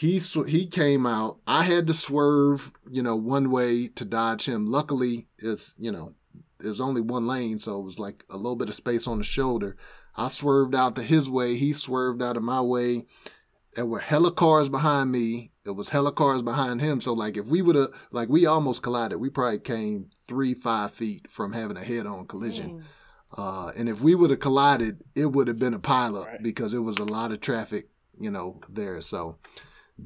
he 0.01 0.19
sw- 0.19 0.49
he 0.49 0.67
came 0.67 1.05
out. 1.05 1.39
I 1.47 1.63
had 1.65 1.87
to 1.89 1.95
swerve 1.95 2.73
you 2.91 3.03
know 3.03 3.17
one 3.17 3.51
way 3.51 3.89
to 3.89 4.05
dodge 4.05 4.47
him. 4.47 4.71
Luckily 4.71 5.27
it's 5.39 5.75
you 5.79 5.93
know 5.93 6.15
there's 6.59 6.81
only 6.81 7.01
one 7.01 7.27
lane 7.27 7.59
so 7.59 7.79
it 7.81 7.85
was 7.85 7.99
like 7.99 8.25
a 8.31 8.37
little 8.37 8.57
bit 8.57 8.69
of 8.71 8.75
space 8.75 9.07
on 9.07 9.19
the 9.19 9.25
shoulder. 9.25 9.77
I 10.17 10.29
swerved 10.29 10.75
out 10.75 10.97
to 10.97 11.03
his 11.03 11.29
way. 11.31 11.57
He 11.57 11.73
swerved 11.73 12.23
out 12.23 12.37
of 12.37 12.43
my 12.43 12.61
way. 12.61 13.05
There 13.75 13.87
were 13.87 14.01
hella 14.01 14.33
cars 14.33 14.69
behind 14.69 15.13
me. 15.13 15.53
It 15.65 15.73
was 15.73 15.91
hella 15.91 16.13
cars 16.13 16.43
behind 16.43 16.81
him. 16.81 17.01
So 17.01 17.13
like 17.13 17.37
if 17.37 17.47
we 17.47 17.61
would 17.63 17.77
have 17.77 17.91
like 18.11 18.29
we 18.31 18.47
almost 18.47 18.83
collided. 18.83 19.21
We 19.21 19.29
probably 19.31 19.59
came 19.59 20.09
three 20.27 20.55
five 20.55 20.93
feet 20.93 21.31
from 21.31 21.53
having 21.53 21.77
a 21.77 21.85
head-on 21.85 22.27
collision. 22.27 22.85
Uh, 23.37 23.71
and 23.77 23.89
if 23.89 24.01
we 24.01 24.15
would 24.15 24.31
have 24.31 24.41
collided, 24.41 25.03
it 25.15 25.27
would 25.27 25.47
have 25.47 25.59
been 25.59 25.75
a 25.75 25.79
pileup 25.79 26.27
Right. 26.27 26.43
because 26.43 26.75
it 26.75 26.81
was 26.81 26.99
a 26.99 27.05
lot 27.05 27.31
of 27.31 27.41
traffic, 27.41 27.89
you 28.19 28.31
know, 28.31 28.61
there. 28.69 29.01
So 29.01 29.37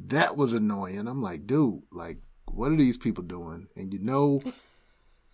that 0.07 0.37
was 0.37 0.53
annoying. 0.53 1.07
I'm 1.09 1.23
like, 1.23 1.47
dude, 1.47 1.83
like, 1.93 2.19
what 2.47 2.73
are 2.73 2.77
these 2.77 2.99
people 2.99 3.25
doing? 3.25 3.69
And 3.77 3.93
you 3.93 3.99
know, 4.01 4.41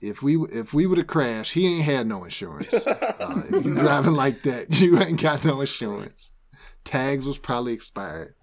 if 0.01 0.23
we 0.23 0.37
if 0.37 0.73
we 0.73 0.87
would 0.87 0.99
have 0.99 1.07
crashed, 1.07 1.53
he 1.53 1.67
ain't 1.67 1.85
had 1.85 2.07
no 2.07 2.25
insurance. 2.25 2.87
Uh, 3.21 3.43
if 3.51 3.65
you 3.67 3.75
driving 3.75 4.15
like 4.15 4.43
that, 4.43 4.81
you 4.81 4.99
ain't 4.99 5.21
got 5.21 5.45
no 5.45 5.61
insurance. 5.61 6.33
Tags 6.85 7.27
was 7.27 7.37
probably 7.37 7.75
expired. 7.75 8.35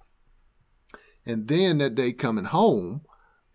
And 1.25 1.47
then 1.47 1.79
that 1.79 1.95
day 1.95 2.13
coming 2.13 2.45
home, 2.45 3.01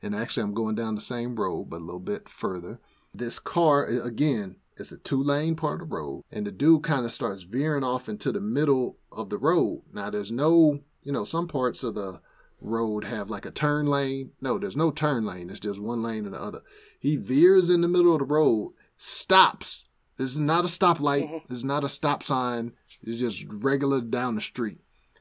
and 0.02 0.16
actually 0.16 0.42
I'm 0.42 0.52
going 0.52 0.74
down 0.74 0.96
the 0.96 1.00
same 1.00 1.36
road, 1.36 1.70
but 1.70 1.76
a 1.76 1.84
little 1.84 2.00
bit 2.00 2.28
further. 2.28 2.80
This 3.14 3.38
car 3.38 3.84
again, 3.84 4.56
it's 4.76 4.90
a 4.90 4.98
two 4.98 5.22
lane 5.22 5.54
part 5.54 5.80
of 5.80 5.90
the 5.90 5.94
road, 5.94 6.24
and 6.32 6.44
the 6.44 6.50
dude 6.50 6.82
kind 6.82 7.04
of 7.04 7.12
starts 7.12 7.42
veering 7.42 7.84
off 7.84 8.08
into 8.08 8.32
the 8.32 8.40
middle 8.40 8.98
of 9.12 9.30
the 9.30 9.38
road. 9.38 9.82
Now 9.92 10.10
there's 10.10 10.32
no, 10.32 10.80
you 11.04 11.12
know, 11.12 11.24
some 11.24 11.46
parts 11.46 11.84
of 11.84 11.94
the 11.94 12.20
road 12.62 13.04
have 13.04 13.28
like 13.28 13.44
a 13.44 13.50
turn 13.50 13.86
lane. 13.86 14.32
No, 14.40 14.58
there's 14.58 14.76
no 14.76 14.90
turn 14.90 15.24
lane. 15.24 15.50
It's 15.50 15.60
just 15.60 15.80
one 15.80 16.02
lane 16.02 16.24
and 16.24 16.34
the 16.34 16.42
other. 16.42 16.60
He 16.98 17.16
veers 17.16 17.68
in 17.70 17.80
the 17.80 17.88
middle 17.88 18.12
of 18.12 18.20
the 18.20 18.24
road, 18.24 18.72
stops. 18.96 19.88
This 20.16 20.30
is 20.30 20.38
not 20.38 20.64
a 20.64 20.68
stoplight. 20.68 21.24
Mm-hmm. 21.24 21.46
This 21.48 21.58
is 21.58 21.64
not 21.64 21.84
a 21.84 21.88
stop 21.88 22.22
sign. 22.22 22.72
It's 23.02 23.18
just 23.18 23.44
regular 23.48 24.00
down 24.00 24.36
the 24.36 24.40
street. 24.40 24.80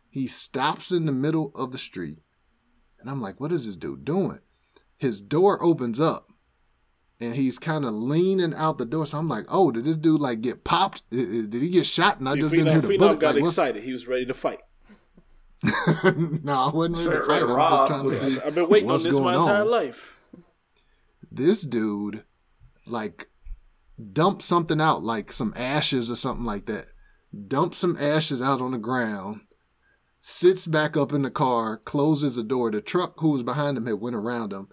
He 0.09 0.27
stops 0.27 0.91
in 0.91 1.05
the 1.05 1.11
middle 1.11 1.51
of 1.55 1.71
the 1.71 1.77
street. 1.77 2.19
And 2.99 3.09
I'm 3.09 3.21
like, 3.21 3.39
what 3.39 3.51
is 3.51 3.65
this 3.65 3.75
dude 3.75 4.05
doing? 4.05 4.39
His 4.97 5.21
door 5.21 5.63
opens 5.63 5.99
up 5.99 6.29
and 7.19 7.35
he's 7.35 7.57
kind 7.57 7.85
of 7.85 7.93
leaning 7.93 8.53
out 8.53 8.77
the 8.77 8.85
door. 8.85 9.05
So 9.05 9.17
I'm 9.17 9.27
like, 9.27 9.45
oh, 9.49 9.71
did 9.71 9.85
this 9.85 9.97
dude 9.97 10.21
like 10.21 10.41
get 10.41 10.63
popped? 10.63 11.09
Did 11.09 11.53
he 11.53 11.69
get 11.69 11.85
shot? 11.85 12.19
And 12.19 12.29
I 12.29 12.35
just 12.35 12.53
didn't 12.53 12.67
hear 12.67 12.81
the 12.81 12.87
Phenom 12.89 12.99
bullet. 12.99 13.19
got 13.19 13.35
Like, 13.35 13.43
excited. 13.43 13.83
He 13.83 13.91
was 13.91 14.07
ready 14.07 14.25
to 14.25 14.33
fight. 14.33 14.59
no, 16.43 16.53
I 16.53 16.71
wasn't 16.73 16.97
ready 16.97 17.09
to 17.09 17.23
Straight 17.23 17.41
fight. 17.41 17.49
I'm 17.49 17.77
just 17.77 17.87
trying 17.87 18.09
to 18.09 18.15
see. 18.15 18.41
I've 18.45 18.55
been 18.55 18.69
waiting 18.69 18.89
on 18.89 18.93
what's 18.93 19.03
this 19.03 19.13
my 19.13 19.33
going 19.33 19.35
entire 19.35 19.61
on. 19.61 19.69
life. 19.69 20.19
This 21.31 21.61
dude, 21.61 22.23
like, 22.85 23.29
dumped 24.11 24.41
something 24.41 24.81
out, 24.81 25.03
like 25.03 25.31
some 25.31 25.53
ashes 25.55 26.09
or 26.09 26.15
something 26.15 26.45
like 26.45 26.65
that. 26.65 26.87
Dumped 27.47 27.75
some 27.75 27.95
ashes 27.99 28.41
out 28.41 28.59
on 28.59 28.71
the 28.71 28.79
ground. 28.79 29.41
Sits 30.21 30.67
back 30.67 30.97
up 30.97 31.13
in 31.13 31.21
the 31.21 31.31
car, 31.31 31.77
closes 31.77 32.35
the 32.35 32.43
door. 32.43 32.69
The 32.71 32.81
truck 32.81 33.15
who 33.19 33.29
was 33.29 33.43
behind 33.43 33.77
him 33.77 33.85
had 33.85 33.95
went 34.01 34.15
around 34.15 34.53
him, 34.53 34.69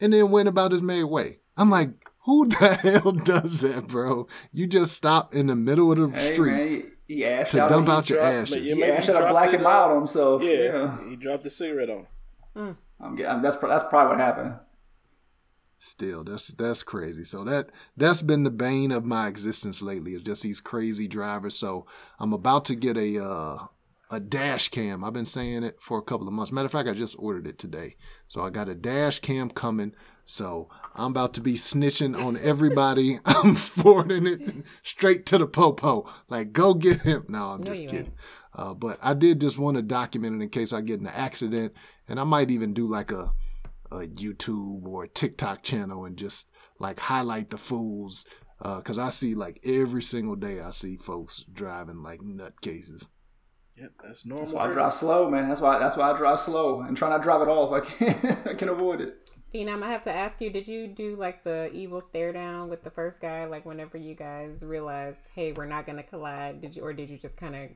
and 0.00 0.12
then 0.12 0.30
went 0.30 0.48
about 0.48 0.72
his 0.72 0.82
merry 0.82 1.04
way. 1.04 1.38
I'm 1.56 1.70
like, 1.70 1.90
who 2.24 2.46
the 2.48 2.74
hell 2.82 3.12
does 3.12 3.60
that, 3.60 3.86
bro? 3.86 4.26
You 4.52 4.66
just 4.66 4.92
stop 4.92 5.34
in 5.34 5.46
the 5.46 5.56
middle 5.56 5.92
of 5.92 5.98
the 5.98 6.18
Hey 6.18 6.32
street 6.32 6.52
man, 6.52 6.89
he, 7.10 7.16
he 7.16 7.24
ashed 7.26 7.52
to 7.52 7.62
out. 7.62 7.70
dump 7.70 7.88
out 7.88 8.08
your 8.08 8.18
dropped- 8.20 8.34
ashes. 8.34 8.54
but 8.54 8.62
He 8.62 8.74
maybe 8.74 8.92
ashed 8.92 9.08
out 9.08 9.16
a 9.16 9.18
dropped 9.18 9.32
black 9.32 9.48
it, 9.48 9.54
and 9.56 9.64
mild 9.64 9.90
on 9.92 9.96
himself. 9.98 10.42
Yeah, 10.42 10.50
Yeah, 10.50 11.08
he 11.10 11.16
dropped 11.16 11.42
the 11.42 11.50
cigarette 11.50 11.90
on. 11.90 12.06
him. 12.54 12.76
I'm, 13.00 13.14
get- 13.16 13.30
I'm, 13.30 13.42
that's 13.42 13.56
that's 13.56 13.84
probably 13.84 14.10
what 14.16 14.20
happened. 14.20 14.54
Still, 15.82 16.24
that's 16.24 16.48
that's 16.48 16.82
crazy. 16.82 17.24
So 17.24 17.42
that 17.44 17.70
that's 17.96 18.20
been 18.20 18.44
the 18.44 18.50
bane 18.50 18.92
of 18.92 19.04
my 19.06 19.28
existence 19.28 19.80
lately. 19.80 20.12
Is 20.12 20.22
just 20.22 20.42
these 20.42 20.60
crazy 20.60 21.08
drivers. 21.08 21.54
So 21.56 21.86
I'm 22.18 22.34
about 22.34 22.66
to 22.66 22.74
get 22.74 22.98
a 22.98 23.22
uh, 23.24 23.58
a 24.10 24.20
dash 24.20 24.68
cam. 24.68 25.02
I've 25.02 25.14
been 25.14 25.24
saying 25.24 25.62
it 25.64 25.78
for 25.80 25.96
a 25.98 26.02
couple 26.02 26.28
of 26.28 26.34
months. 26.34 26.52
Matter 26.52 26.66
of 26.66 26.72
fact, 26.72 26.86
I 26.88 26.92
just 26.92 27.16
ordered 27.18 27.46
it 27.46 27.58
today. 27.58 27.96
So 28.30 28.42
I 28.42 28.50
got 28.50 28.68
a 28.68 28.76
dash 28.76 29.18
cam 29.18 29.50
coming. 29.50 29.92
So 30.24 30.68
I'm 30.94 31.10
about 31.10 31.34
to 31.34 31.40
be 31.40 31.54
snitching 31.54 32.16
on 32.16 32.36
everybody. 32.38 33.18
I'm 33.24 33.56
forwarding 33.56 34.24
it 34.28 34.40
straight 34.84 35.26
to 35.26 35.38
the 35.38 35.48
popo. 35.48 36.08
Like, 36.28 36.52
go 36.52 36.72
get 36.74 37.00
him. 37.00 37.24
No, 37.28 37.50
I'm 37.50 37.60
No, 37.60 37.66
just 37.66 37.88
kidding. 37.88 38.12
Uh, 38.54 38.72
but 38.74 38.98
I 39.02 39.14
did 39.14 39.40
just 39.40 39.58
want 39.58 39.78
to 39.78 39.82
document 39.82 40.40
it 40.40 40.44
in 40.44 40.48
case 40.48 40.72
I 40.72 40.80
get 40.80 41.00
in 41.00 41.06
an 41.06 41.12
accident, 41.14 41.72
and 42.06 42.20
I 42.20 42.24
might 42.24 42.52
even 42.52 42.72
do 42.72 42.86
like 42.86 43.10
a 43.10 43.32
a 43.90 44.06
YouTube 44.06 44.86
or 44.86 45.02
a 45.04 45.08
TikTok 45.08 45.64
channel 45.64 46.04
and 46.04 46.16
just 46.16 46.46
like 46.78 47.00
highlight 47.00 47.50
the 47.50 47.58
fools. 47.58 48.24
Uh, 48.62 48.80
Cause 48.82 48.98
I 48.98 49.10
see 49.10 49.34
like 49.34 49.58
every 49.64 50.02
single 50.02 50.36
day 50.36 50.60
I 50.60 50.70
see 50.70 50.96
folks 50.96 51.44
driving 51.52 52.04
like 52.04 52.20
nutcases. 52.20 53.08
Yep, 53.80 53.92
that's 54.04 54.26
normal. 54.26 54.44
That's 54.44 54.54
why 54.54 54.68
I 54.68 54.72
drive 54.72 54.94
slow, 54.94 55.30
man. 55.30 55.48
That's 55.48 55.60
why 55.60 55.78
that's 55.78 55.96
why 55.96 56.10
I 56.10 56.16
drive 56.16 56.38
slow 56.38 56.80
and 56.80 56.96
try 56.96 57.08
not 57.08 57.18
to 57.18 57.22
drive 57.22 57.42
it 57.42 57.48
all 57.48 57.74
if 57.74 57.82
I 58.00 58.12
can. 58.12 58.38
I 58.46 58.54
can 58.54 58.68
avoid 58.68 59.00
it. 59.00 59.30
Phenom, 59.54 59.82
I 59.82 59.88
have 59.90 60.02
to 60.02 60.12
ask 60.12 60.40
you, 60.40 60.50
did 60.50 60.68
you 60.68 60.86
do 60.86 61.16
like 61.16 61.42
the 61.42 61.70
evil 61.72 62.00
stare 62.00 62.32
down 62.32 62.68
with 62.68 62.84
the 62.84 62.90
first 62.90 63.20
guy? 63.20 63.46
Like 63.46 63.66
whenever 63.66 63.98
you 63.98 64.14
guys 64.14 64.62
realized, 64.62 65.22
hey, 65.34 65.52
we're 65.52 65.66
not 65.66 65.86
gonna 65.86 66.02
collide, 66.02 66.60
did 66.60 66.76
you 66.76 66.84
or 66.84 66.92
did 66.92 67.10
you 67.10 67.18
just 67.18 67.36
kind 67.36 67.56
of 67.56 67.70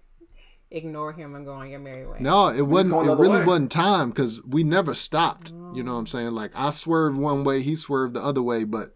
ignore 0.71 1.13
him 1.13 1.35
and 1.35 1.45
go 1.45 1.53
on 1.53 1.71
your 1.71 1.81
merry 1.81 2.07
way? 2.07 2.19
No, 2.21 2.49
it 2.49 2.63
wasn't. 2.63 2.95
It 3.07 3.15
really 3.15 3.39
way. 3.39 3.45
wasn't 3.45 3.73
time 3.73 4.11
because 4.11 4.43
we 4.45 4.63
never 4.63 4.95
stopped. 4.95 5.53
You 5.73 5.83
know 5.83 5.93
oh. 5.93 5.95
what 5.95 6.01
I'm 6.01 6.07
saying? 6.07 6.33
Like 6.33 6.53
I 6.55 6.71
swerved 6.71 7.17
one 7.17 7.45
way, 7.45 7.63
he 7.63 7.75
swerved 7.75 8.15
the 8.15 8.23
other 8.23 8.43
way, 8.43 8.65
but 8.65 8.91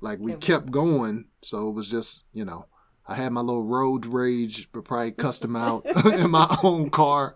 like 0.00 0.18
we 0.18 0.34
kept 0.34 0.70
going. 0.70 1.26
So 1.42 1.68
it 1.68 1.72
was 1.72 1.88
just 1.88 2.24
you 2.32 2.44
know, 2.44 2.66
I 3.08 3.14
had 3.14 3.32
my 3.32 3.40
little 3.40 3.64
road 3.64 4.04
rage, 4.06 4.68
but 4.72 4.84
probably 4.84 5.10
cussed 5.24 5.44
him 5.44 5.56
out 5.56 5.84
in 6.12 6.30
my 6.30 6.58
own 6.62 6.90
car 6.90 7.34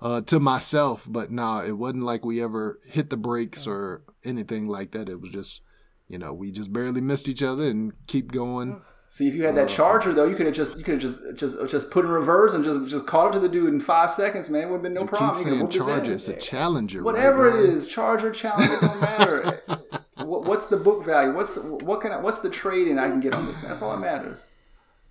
uh, 0.00 0.20
to 0.22 0.38
myself. 0.40 1.04
But 1.06 1.30
no, 1.30 1.58
it 1.58 1.72
wasn't 1.72 2.04
like 2.04 2.24
we 2.24 2.42
ever 2.42 2.78
hit 2.86 3.10
the 3.10 3.16
brakes 3.16 3.66
or 3.66 4.02
anything 4.24 4.66
like 4.68 4.92
that. 4.92 5.08
It 5.08 5.20
was 5.20 5.30
just 5.30 5.60
you 6.08 6.18
know 6.18 6.32
we 6.32 6.50
just 6.52 6.72
barely 6.72 7.00
missed 7.00 7.28
each 7.28 7.42
other 7.42 7.64
and 7.64 7.92
keep 8.06 8.30
going. 8.32 8.80
See, 9.10 9.26
if 9.26 9.34
you 9.34 9.44
had 9.44 9.54
Uh, 9.54 9.62
that 9.64 9.70
charger 9.70 10.12
though, 10.12 10.26
you 10.26 10.36
could 10.36 10.44
have 10.46 10.54
just 10.54 10.76
you 10.76 10.84
could 10.84 10.94
have 10.94 11.02
just 11.02 11.20
just 11.34 11.56
just 11.70 11.90
put 11.90 12.04
in 12.04 12.10
reverse 12.10 12.52
and 12.54 12.62
just 12.62 12.86
just 12.88 13.06
caught 13.06 13.26
up 13.28 13.32
to 13.32 13.38
the 13.40 13.48
dude 13.48 13.72
in 13.72 13.80
five 13.80 14.10
seconds, 14.10 14.50
man. 14.50 14.64
It 14.64 14.66
would 14.66 14.74
have 14.74 14.82
been 14.82 14.92
no 14.94 15.00
You 15.00 15.06
problem. 15.06 15.42
keep 15.42 15.52
saying 15.52 15.68
Charger, 15.70 16.12
it's 16.12 16.28
a 16.28 16.34
Challenger. 16.34 17.02
Whatever 17.02 17.48
it 17.48 17.54
Ryan? 17.54 17.70
is, 17.70 17.86
charger 17.88 18.30
challenger, 18.30 18.74
it 18.74 18.80
don't 18.82 19.00
matter. 19.00 19.62
what, 20.16 20.44
what's 20.44 20.66
the 20.66 20.76
book 20.76 21.02
value? 21.04 21.32
What's 21.34 21.54
the, 21.54 21.62
what 21.62 22.02
can 22.02 22.12
I, 22.12 22.18
what's 22.18 22.40
the 22.40 22.50
trade 22.50 22.86
in 22.86 22.98
I 22.98 23.08
can 23.08 23.20
get 23.20 23.32
on 23.32 23.46
this? 23.46 23.58
That's 23.60 23.80
all 23.80 23.92
that 23.92 24.00
matters. 24.00 24.50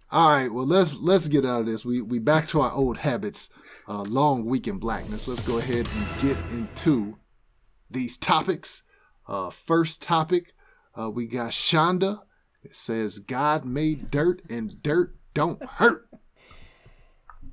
All 0.09 0.29
right, 0.29 0.51
well 0.51 0.65
let's 0.65 0.95
let's 0.95 1.27
get 1.27 1.45
out 1.45 1.61
of 1.61 1.65
this. 1.65 1.83
We 1.83 2.01
we 2.01 2.19
back 2.19 2.47
to 2.49 2.61
our 2.61 2.71
old 2.71 2.97
habits. 2.97 3.49
Uh, 3.89 4.03
long 4.03 4.45
week 4.45 4.67
in 4.67 4.77
blackness. 4.79 5.27
Let's 5.27 5.45
go 5.45 5.57
ahead 5.57 5.87
and 5.93 6.21
get 6.21 6.37
into 6.51 7.17
these 7.89 8.17
topics. 8.17 8.83
Uh, 9.27 9.49
first 9.49 10.01
topic, 10.01 10.53
uh, 10.95 11.09
we 11.09 11.27
got 11.27 11.51
Shonda. 11.51 12.21
It 12.63 12.75
says 12.75 13.19
God 13.19 13.65
made 13.65 14.09
dirt 14.11 14.41
and 14.49 14.81
dirt 14.81 15.15
don't 15.33 15.61
hurt. 15.63 16.09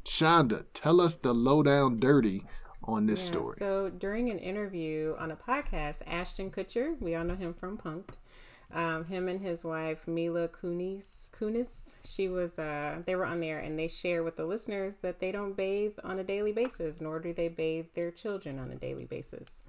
Shonda, 0.04 0.64
tell 0.74 1.00
us 1.00 1.14
the 1.14 1.32
lowdown 1.32 1.98
dirty 1.98 2.44
on 2.82 3.06
this 3.06 3.20
Yeah, 3.20 3.26
story. 3.32 3.56
So 3.58 3.90
during 3.90 4.30
an 4.30 4.38
interview 4.38 5.14
on 5.18 5.30
a 5.30 5.36
podcast, 5.36 6.02
Ashton 6.06 6.50
Kutcher, 6.50 7.00
we 7.00 7.14
all 7.14 7.24
know 7.24 7.36
him 7.36 7.54
from 7.54 7.78
Punked, 7.78 8.16
um, 8.72 9.04
him 9.06 9.28
and 9.28 9.40
his 9.40 9.64
wife 9.64 10.06
Mila 10.06 10.48
Kunis, 10.48 11.23
Kunis, 11.38 11.92
she 12.04 12.28
was, 12.28 12.58
uh, 12.58 13.02
they 13.06 13.16
were 13.16 13.26
on 13.26 13.40
there 13.40 13.58
and 13.58 13.78
they 13.78 13.88
share 13.88 14.22
with 14.22 14.36
the 14.36 14.44
listeners 14.44 14.96
that 15.02 15.18
they 15.18 15.32
don't 15.32 15.56
bathe 15.56 15.94
on 16.04 16.18
a 16.18 16.24
daily 16.24 16.52
basis, 16.52 17.00
nor 17.00 17.18
do 17.18 17.32
they 17.32 17.48
bathe 17.48 17.86
their 17.94 18.10
children 18.10 18.58
on 18.58 18.70
a 18.70 18.76
daily 18.76 19.04
basis. 19.04 19.60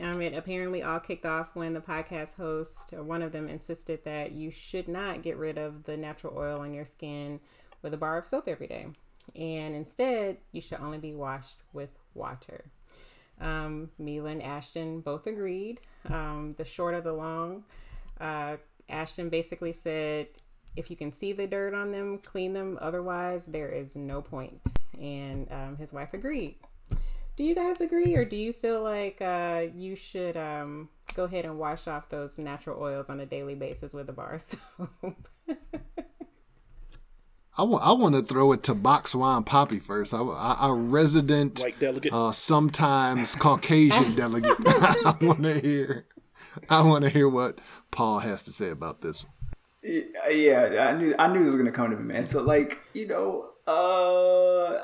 Um, 0.00 0.20
it 0.20 0.34
apparently 0.34 0.82
all 0.82 0.98
kicked 0.98 1.26
off 1.26 1.54
when 1.54 1.72
the 1.72 1.80
podcast 1.80 2.34
host, 2.34 2.92
or 2.92 3.02
one 3.02 3.22
of 3.22 3.32
them, 3.32 3.48
insisted 3.48 4.02
that 4.04 4.32
you 4.32 4.50
should 4.50 4.88
not 4.88 5.22
get 5.22 5.36
rid 5.36 5.56
of 5.56 5.84
the 5.84 5.96
natural 5.96 6.36
oil 6.36 6.60
on 6.60 6.74
your 6.74 6.84
skin 6.84 7.38
with 7.82 7.94
a 7.94 7.98
bar 7.98 8.18
of 8.18 8.26
soap 8.26 8.48
every 8.48 8.66
day. 8.66 8.86
And 9.36 9.74
instead, 9.74 10.38
you 10.52 10.60
should 10.60 10.80
only 10.80 10.98
be 10.98 11.14
washed 11.14 11.58
with 11.72 11.90
water. 12.14 12.64
Um, 13.40 13.90
Mila 13.98 14.30
and 14.30 14.42
Ashton 14.42 15.00
both 15.00 15.26
agreed. 15.26 15.80
Um, 16.08 16.54
the 16.56 16.64
short 16.64 16.94
of 16.94 17.04
the 17.04 17.12
long, 17.12 17.64
uh, 18.20 18.56
Ashton 18.88 19.28
basically 19.28 19.72
said, 19.72 20.28
if 20.76 20.90
you 20.90 20.96
can 20.96 21.12
see 21.12 21.32
the 21.32 21.46
dirt 21.46 21.74
on 21.74 21.92
them, 21.92 22.18
clean 22.18 22.52
them. 22.52 22.78
Otherwise, 22.80 23.46
there 23.46 23.68
is 23.68 23.94
no 23.96 24.20
point. 24.22 24.60
And 25.00 25.50
um, 25.50 25.76
his 25.76 25.92
wife 25.92 26.14
agreed. 26.14 26.56
Do 27.36 27.42
you 27.42 27.54
guys 27.54 27.80
agree, 27.80 28.14
or 28.14 28.24
do 28.24 28.36
you 28.36 28.52
feel 28.52 28.82
like 28.82 29.20
uh, 29.20 29.64
you 29.74 29.96
should 29.96 30.36
um, 30.36 30.88
go 31.16 31.24
ahead 31.24 31.44
and 31.44 31.58
wash 31.58 31.88
off 31.88 32.08
those 32.08 32.38
natural 32.38 32.80
oils 32.80 33.08
on 33.08 33.18
a 33.18 33.26
daily 33.26 33.56
basis 33.56 33.92
with 33.92 34.08
a 34.08 34.12
bar 34.12 34.38
soap? 34.38 35.28
I 37.56 37.62
want 37.62 38.14
to 38.16 38.22
throw 38.22 38.50
it 38.52 38.64
to 38.64 38.74
Box 38.74 39.14
Wine 39.14 39.44
Poppy 39.44 39.78
first. 39.78 40.12
I, 40.12 40.18
I, 40.18 40.56
our 40.60 40.74
resident, 40.74 41.60
White 41.60 41.78
delegate. 41.78 42.12
uh, 42.12 42.32
sometimes 42.32 43.36
Caucasian 43.36 44.16
delegate. 44.16 44.56
I 44.66 45.16
want 45.20 45.42
to 45.42 45.60
hear. 45.60 46.06
I 46.68 46.82
want 46.82 47.04
to 47.04 47.10
hear 47.10 47.28
what 47.28 47.60
Paul 47.92 48.20
has 48.20 48.42
to 48.44 48.52
say 48.52 48.70
about 48.70 49.02
this. 49.02 49.24
Yeah, 49.84 50.88
I 50.90 50.96
knew 50.96 51.14
I 51.18 51.26
knew 51.28 51.40
this 51.40 51.48
was 51.48 51.56
gonna 51.56 51.70
come 51.70 51.90
to 51.90 51.96
me, 51.96 52.04
man. 52.04 52.26
So 52.26 52.42
like, 52.42 52.80
you 52.94 53.06
know, 53.06 53.50
uh, 53.66 54.80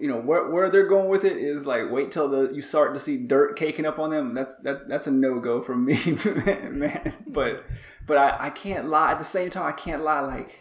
you 0.00 0.08
know 0.08 0.18
where 0.18 0.50
where 0.50 0.70
they're 0.70 0.86
going 0.86 1.08
with 1.08 1.24
it 1.24 1.36
is 1.36 1.66
like 1.66 1.90
wait 1.90 2.10
till 2.10 2.28
the 2.28 2.54
you 2.54 2.62
start 2.62 2.94
to 2.94 3.00
see 3.00 3.18
dirt 3.18 3.56
caking 3.56 3.84
up 3.84 3.98
on 3.98 4.10
them. 4.10 4.34
That's 4.34 4.56
that 4.58 4.88
that's 4.88 5.06
a 5.06 5.10
no 5.10 5.40
go 5.40 5.60
for 5.60 5.76
me, 5.76 5.98
man. 6.70 7.14
But 7.26 7.64
but 8.06 8.16
I 8.16 8.46
I 8.46 8.50
can't 8.50 8.88
lie 8.88 9.12
at 9.12 9.18
the 9.18 9.24
same 9.24 9.50
time. 9.50 9.66
I 9.66 9.72
can't 9.72 10.02
lie 10.02 10.20
like. 10.20 10.60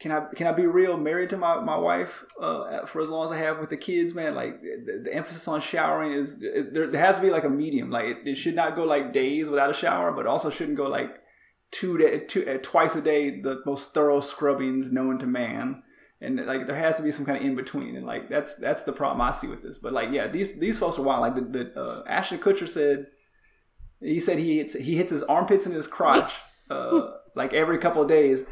Can 0.00 0.10
I 0.10 0.26
can 0.34 0.48
I 0.48 0.52
be 0.52 0.66
real? 0.66 0.96
Married 0.96 1.30
to 1.30 1.36
my, 1.36 1.60
my 1.60 1.76
wife 1.76 2.24
uh, 2.40 2.84
for 2.86 3.00
as 3.00 3.08
long 3.08 3.26
as 3.26 3.38
I 3.38 3.44
have 3.44 3.60
with 3.60 3.70
the 3.70 3.76
kids, 3.76 4.14
man. 4.14 4.34
Like 4.34 4.60
the, 4.60 5.00
the 5.04 5.14
emphasis 5.14 5.46
on 5.46 5.60
showering 5.60 6.10
is 6.10 6.42
it, 6.42 6.74
there, 6.74 6.88
there 6.88 7.00
has 7.00 7.18
to 7.18 7.22
be 7.22 7.30
like 7.30 7.44
a 7.44 7.48
medium. 7.48 7.88
Like 7.88 8.06
it, 8.06 8.26
it 8.26 8.34
should 8.34 8.56
not 8.56 8.74
go 8.74 8.82
like 8.82 9.12
days 9.12 9.48
without 9.48 9.70
a 9.70 9.74
shower, 9.74 10.10
but 10.10 10.26
also 10.26 10.50
shouldn't 10.50 10.76
go 10.76 10.88
like 10.88 11.21
two 11.72 11.98
day, 11.98 12.20
two 12.20 12.48
uh, 12.48 12.58
twice 12.62 12.94
a 12.94 13.00
day. 13.00 13.40
The 13.40 13.60
most 13.66 13.92
thorough 13.92 14.20
scrubbings 14.20 14.92
known 14.92 15.18
to 15.18 15.26
man, 15.26 15.82
and 16.20 16.46
like 16.46 16.68
there 16.68 16.76
has 16.76 16.98
to 16.98 17.02
be 17.02 17.10
some 17.10 17.26
kind 17.26 17.38
of 17.38 17.44
in 17.44 17.56
between. 17.56 17.96
And 17.96 18.06
like 18.06 18.28
that's 18.28 18.54
that's 18.54 18.84
the 18.84 18.92
problem 18.92 19.20
I 19.20 19.32
see 19.32 19.48
with 19.48 19.62
this. 19.62 19.78
But 19.78 19.92
like 19.92 20.12
yeah, 20.12 20.28
these 20.28 20.48
these 20.60 20.78
folks 20.78 20.98
are 20.98 21.02
wild. 21.02 21.22
Like 21.22 21.34
the, 21.34 21.40
the 21.40 21.80
uh, 21.80 22.04
Ashton 22.06 22.38
Kutcher 22.38 22.68
said, 22.68 23.08
he 24.00 24.20
said 24.20 24.38
he 24.38 24.58
hits 24.58 24.74
he 24.74 24.96
hits 24.96 25.10
his 25.10 25.24
armpits 25.24 25.66
and 25.66 25.74
his 25.74 25.88
crotch 25.88 26.32
uh, 26.70 27.10
like 27.34 27.52
every 27.52 27.78
couple 27.78 28.02
of 28.02 28.08
days. 28.08 28.44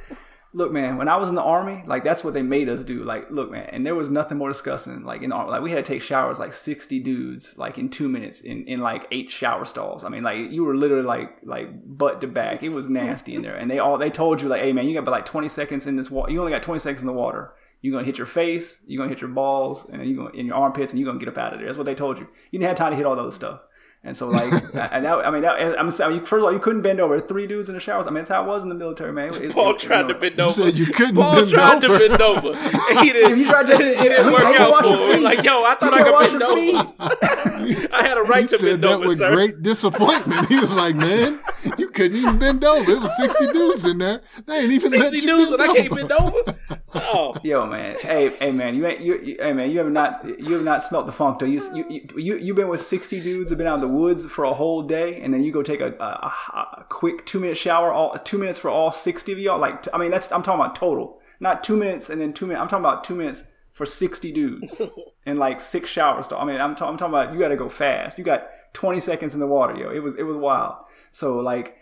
Look, 0.52 0.72
man, 0.72 0.96
when 0.96 1.08
I 1.08 1.16
was 1.16 1.28
in 1.28 1.36
the 1.36 1.42
army, 1.42 1.84
like 1.86 2.02
that's 2.02 2.24
what 2.24 2.34
they 2.34 2.42
made 2.42 2.68
us 2.68 2.84
do. 2.84 3.04
Like, 3.04 3.30
look, 3.30 3.52
man, 3.52 3.68
and 3.70 3.86
there 3.86 3.94
was 3.94 4.10
nothing 4.10 4.36
more 4.36 4.48
disgusting. 4.48 5.04
Like 5.04 5.22
in 5.22 5.30
the 5.30 5.36
army, 5.36 5.52
like 5.52 5.62
we 5.62 5.70
had 5.70 5.84
to 5.84 5.92
take 5.92 6.02
showers 6.02 6.40
like 6.40 6.52
sixty 6.54 6.98
dudes, 6.98 7.56
like 7.56 7.78
in 7.78 7.88
two 7.88 8.08
minutes, 8.08 8.40
in, 8.40 8.66
in 8.66 8.80
like 8.80 9.06
eight 9.12 9.30
shower 9.30 9.64
stalls. 9.64 10.02
I 10.02 10.08
mean, 10.08 10.24
like 10.24 10.50
you 10.50 10.64
were 10.64 10.74
literally 10.74 11.04
like 11.04 11.36
like 11.44 11.68
butt 11.86 12.20
to 12.22 12.26
back. 12.26 12.64
It 12.64 12.70
was 12.70 12.88
nasty 12.88 13.36
in 13.36 13.42
there, 13.42 13.54
and 13.54 13.70
they 13.70 13.78
all 13.78 13.96
they 13.96 14.10
told 14.10 14.42
you 14.42 14.48
like, 14.48 14.62
hey 14.62 14.72
man, 14.72 14.88
you 14.88 14.94
got 14.94 15.00
about 15.00 15.12
like 15.12 15.24
twenty 15.24 15.48
seconds 15.48 15.86
in 15.86 15.94
this 15.94 16.10
water. 16.10 16.32
You 16.32 16.40
only 16.40 16.50
got 16.50 16.64
twenty 16.64 16.80
seconds 16.80 17.02
in 17.02 17.06
the 17.06 17.12
water. 17.12 17.52
You're 17.80 17.92
gonna 17.92 18.04
hit 18.04 18.18
your 18.18 18.26
face, 18.26 18.82
you're 18.88 18.98
gonna 18.98 19.08
hit 19.08 19.20
your 19.20 19.30
balls, 19.30 19.86
and 19.88 20.04
you're 20.04 20.24
gonna 20.24 20.36
in 20.36 20.46
your 20.46 20.56
armpits, 20.56 20.92
and 20.92 20.98
you're 20.98 21.06
gonna 21.06 21.20
get 21.20 21.28
up 21.28 21.38
out 21.38 21.52
of 21.52 21.60
there. 21.60 21.66
That's 21.66 21.78
what 21.78 21.86
they 21.86 21.94
told 21.94 22.18
you. 22.18 22.26
You 22.50 22.58
didn't 22.58 22.68
have 22.68 22.76
time 22.76 22.90
to 22.90 22.96
hit 22.96 23.06
all 23.06 23.14
the 23.14 23.22
other 23.22 23.30
stuff. 23.30 23.60
And 24.02 24.16
so, 24.16 24.28
like, 24.30 24.50
and 24.74 25.04
that, 25.04 25.26
I 25.26 25.30
mean, 25.30 25.42
that, 25.42 25.78
I'm 25.78 25.90
saying, 25.90 26.20
first 26.20 26.32
of 26.40 26.44
all, 26.44 26.52
you 26.52 26.58
couldn't 26.58 26.80
bend 26.80 27.00
over. 27.00 27.20
Three 27.20 27.46
dudes 27.46 27.68
in 27.68 27.74
the 27.74 27.80
shower. 27.80 28.00
I 28.02 28.06
mean, 28.06 28.14
that's 28.14 28.30
how 28.30 28.42
it 28.44 28.46
was 28.46 28.62
in 28.62 28.70
the 28.70 28.74
military, 28.74 29.12
man. 29.12 29.34
It- 29.34 29.52
Paul 29.52 29.74
it- 29.74 29.78
tried 29.80 30.00
you 30.00 30.06
know, 30.08 30.12
to 30.14 30.18
bend 30.20 30.38
You 30.38 30.44
over. 30.44 30.52
said 30.54 30.78
you 30.78 30.86
couldn't 30.86 31.16
Paul 31.16 31.34
bend 31.36 31.50
tried 31.50 31.84
over. 31.84 31.98
to 31.98 32.08
bend 32.08 32.22
over. 32.22 32.48
And 32.48 32.98
he 33.00 33.12
didn't, 33.12 33.38
You 33.38 33.44
tried 33.44 33.66
to- 33.66 33.72
it 33.74 33.98
didn't 34.02 34.32
work 34.32 34.42
out 34.58 34.70
wash 34.70 34.86
for 34.86 34.96
him. 34.96 35.10
feet. 35.16 35.22
Like, 35.22 35.42
yo, 35.44 35.62
I 35.64 35.74
thought 35.78 35.92
I 35.92 36.02
can't 36.02 36.30
could 36.30 36.38
bend 36.40 36.42
over. 36.42 37.92
I 37.92 38.02
had 38.02 38.16
a 38.16 38.24
He 38.24 38.30
right 38.30 38.48
to 38.48 38.58
said 38.58 38.66
bend 38.80 38.82
that 38.84 38.92
over, 38.92 39.08
with 39.08 39.18
sir. 39.18 39.34
great 39.34 39.62
disappointment. 39.62 40.46
He 40.48 40.56
was 40.58 40.74
like, 40.74 40.96
"Man, 40.96 41.38
you 41.78 41.79
couldn't 41.92 42.16
even 42.16 42.38
bend 42.38 42.64
over. 42.64 42.90
It 42.90 43.00
was 43.00 43.16
sixty 43.16 43.46
dudes 43.46 43.84
in 43.84 43.98
there. 43.98 44.22
They 44.46 44.60
ain't 44.60 44.72
even 44.72 44.92
let 44.92 45.12
60 45.12 45.16
you 45.16 45.36
dudes 45.36 45.52
and 45.52 45.62
I 45.62 45.66
can't 45.66 45.92
over." 45.92 45.94
bend 46.06 46.12
over? 46.12 46.58
Oh. 46.92 47.36
Yo, 47.44 47.66
man. 47.66 47.94
Hey, 48.00 48.30
hey, 48.40 48.50
man. 48.50 48.74
You 48.74 48.84
ain't. 48.84 49.00
You, 49.00 49.20
you, 49.20 49.36
hey, 49.38 49.52
man. 49.52 49.70
You 49.70 49.78
have 49.78 49.90
not. 49.92 50.16
You 50.40 50.54
have 50.54 50.64
not 50.64 50.82
smelt 50.82 51.06
the 51.06 51.12
funk, 51.12 51.38
though. 51.38 51.46
You, 51.46 51.60
you, 51.72 52.00
you, 52.16 52.36
you've 52.36 52.56
been 52.56 52.66
with 52.68 52.80
sixty 52.80 53.20
dudes. 53.20 53.50
Have 53.50 53.58
been 53.58 53.68
out 53.68 53.76
in 53.76 53.80
the 53.80 53.88
woods 53.88 54.26
for 54.26 54.44
a 54.44 54.52
whole 54.52 54.82
day, 54.82 55.20
and 55.20 55.32
then 55.32 55.44
you 55.44 55.52
go 55.52 55.62
take 55.62 55.80
a, 55.80 55.94
a, 56.00 56.04
a, 56.04 56.68
a 56.78 56.86
quick 56.88 57.26
two 57.26 57.38
minute 57.38 57.56
shower. 57.56 57.92
All 57.92 58.14
two 58.18 58.38
minutes 58.38 58.58
for 58.58 58.70
all 58.70 58.90
sixty 58.90 59.30
of 59.30 59.38
y'all. 59.38 59.58
Like, 59.60 59.86
I 59.94 59.98
mean, 59.98 60.10
that's. 60.10 60.32
I'm 60.32 60.42
talking 60.42 60.60
about 60.60 60.74
total, 60.74 61.20
not 61.38 61.62
two 61.62 61.76
minutes 61.76 62.10
and 62.10 62.20
then 62.20 62.32
two 62.32 62.46
minutes. 62.46 62.60
I'm 62.60 62.68
talking 62.68 62.84
about 62.84 63.04
two 63.04 63.14
minutes 63.14 63.44
for 63.70 63.86
sixty 63.86 64.32
dudes 64.32 64.82
and 65.26 65.38
like 65.38 65.60
six 65.60 65.88
showers. 65.88 66.26
I 66.32 66.44
mean, 66.44 66.60
I'm, 66.60 66.74
ta- 66.74 66.88
I'm 66.88 66.96
talking 66.96 67.14
about 67.14 67.32
you 67.32 67.38
got 67.38 67.48
to 67.48 67.56
go 67.56 67.68
fast. 67.68 68.18
You 68.18 68.24
got 68.24 68.48
twenty 68.72 68.98
seconds 68.98 69.32
in 69.32 69.38
the 69.38 69.46
water, 69.46 69.76
yo. 69.76 69.90
It 69.90 70.02
was 70.02 70.16
it 70.16 70.24
was 70.24 70.36
wild. 70.36 70.74
So 71.12 71.38
like. 71.38 71.76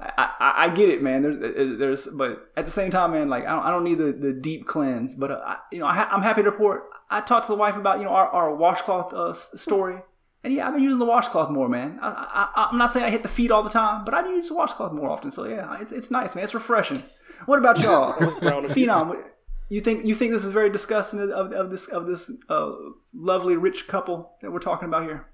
I, 0.00 0.30
I, 0.40 0.64
I 0.64 0.68
get 0.70 0.88
it, 0.88 1.02
man. 1.02 1.22
There's, 1.22 1.78
there's, 1.78 2.06
but 2.06 2.50
at 2.56 2.64
the 2.64 2.70
same 2.70 2.90
time, 2.90 3.12
man, 3.12 3.28
like 3.28 3.44
I 3.46 3.54
don't, 3.54 3.64
I 3.64 3.70
don't 3.70 3.84
need 3.84 3.98
the, 3.98 4.12
the 4.12 4.32
deep 4.32 4.66
cleanse. 4.66 5.14
But 5.14 5.30
uh, 5.30 5.40
I, 5.44 5.56
you 5.70 5.78
know, 5.78 5.86
I, 5.86 5.94
ha- 5.94 6.08
I'm 6.10 6.22
happy 6.22 6.42
to 6.42 6.50
report. 6.50 6.90
I 7.10 7.20
talked 7.20 7.46
to 7.46 7.52
the 7.52 7.58
wife 7.58 7.76
about 7.76 7.98
you 7.98 8.04
know 8.04 8.10
our, 8.10 8.28
our 8.28 8.54
washcloth 8.54 9.12
uh, 9.12 9.34
story, 9.34 10.02
and 10.42 10.52
yeah, 10.52 10.66
I've 10.66 10.74
been 10.74 10.82
using 10.82 10.98
the 10.98 11.06
washcloth 11.06 11.50
more, 11.50 11.68
man. 11.68 11.98
I, 12.02 12.50
I, 12.54 12.68
I'm 12.70 12.78
not 12.78 12.92
saying 12.92 13.06
I 13.06 13.10
hit 13.10 13.22
the 13.22 13.28
feet 13.28 13.50
all 13.50 13.62
the 13.62 13.70
time, 13.70 14.04
but 14.04 14.14
I 14.14 14.22
do 14.22 14.30
use 14.30 14.48
the 14.48 14.54
washcloth 14.54 14.92
more 14.92 15.08
often. 15.08 15.30
So 15.30 15.44
yeah, 15.44 15.76
it's 15.80 15.92
it's 15.92 16.10
nice, 16.10 16.34
man. 16.34 16.44
It's 16.44 16.54
refreshing. 16.54 17.02
What 17.46 17.58
about 17.58 17.78
y'all, 17.80 18.14
Phenom? 18.14 19.22
You 19.68 19.80
think 19.80 20.04
you 20.04 20.14
think 20.14 20.32
this 20.32 20.44
is 20.44 20.52
very 20.52 20.70
disgusting 20.70 21.20
of, 21.20 21.52
of 21.52 21.70
this 21.70 21.86
of 21.86 22.06
this 22.06 22.30
uh, 22.48 22.72
lovely 23.12 23.56
rich 23.56 23.86
couple 23.86 24.32
that 24.40 24.50
we're 24.50 24.58
talking 24.58 24.88
about 24.88 25.04
here? 25.04 25.28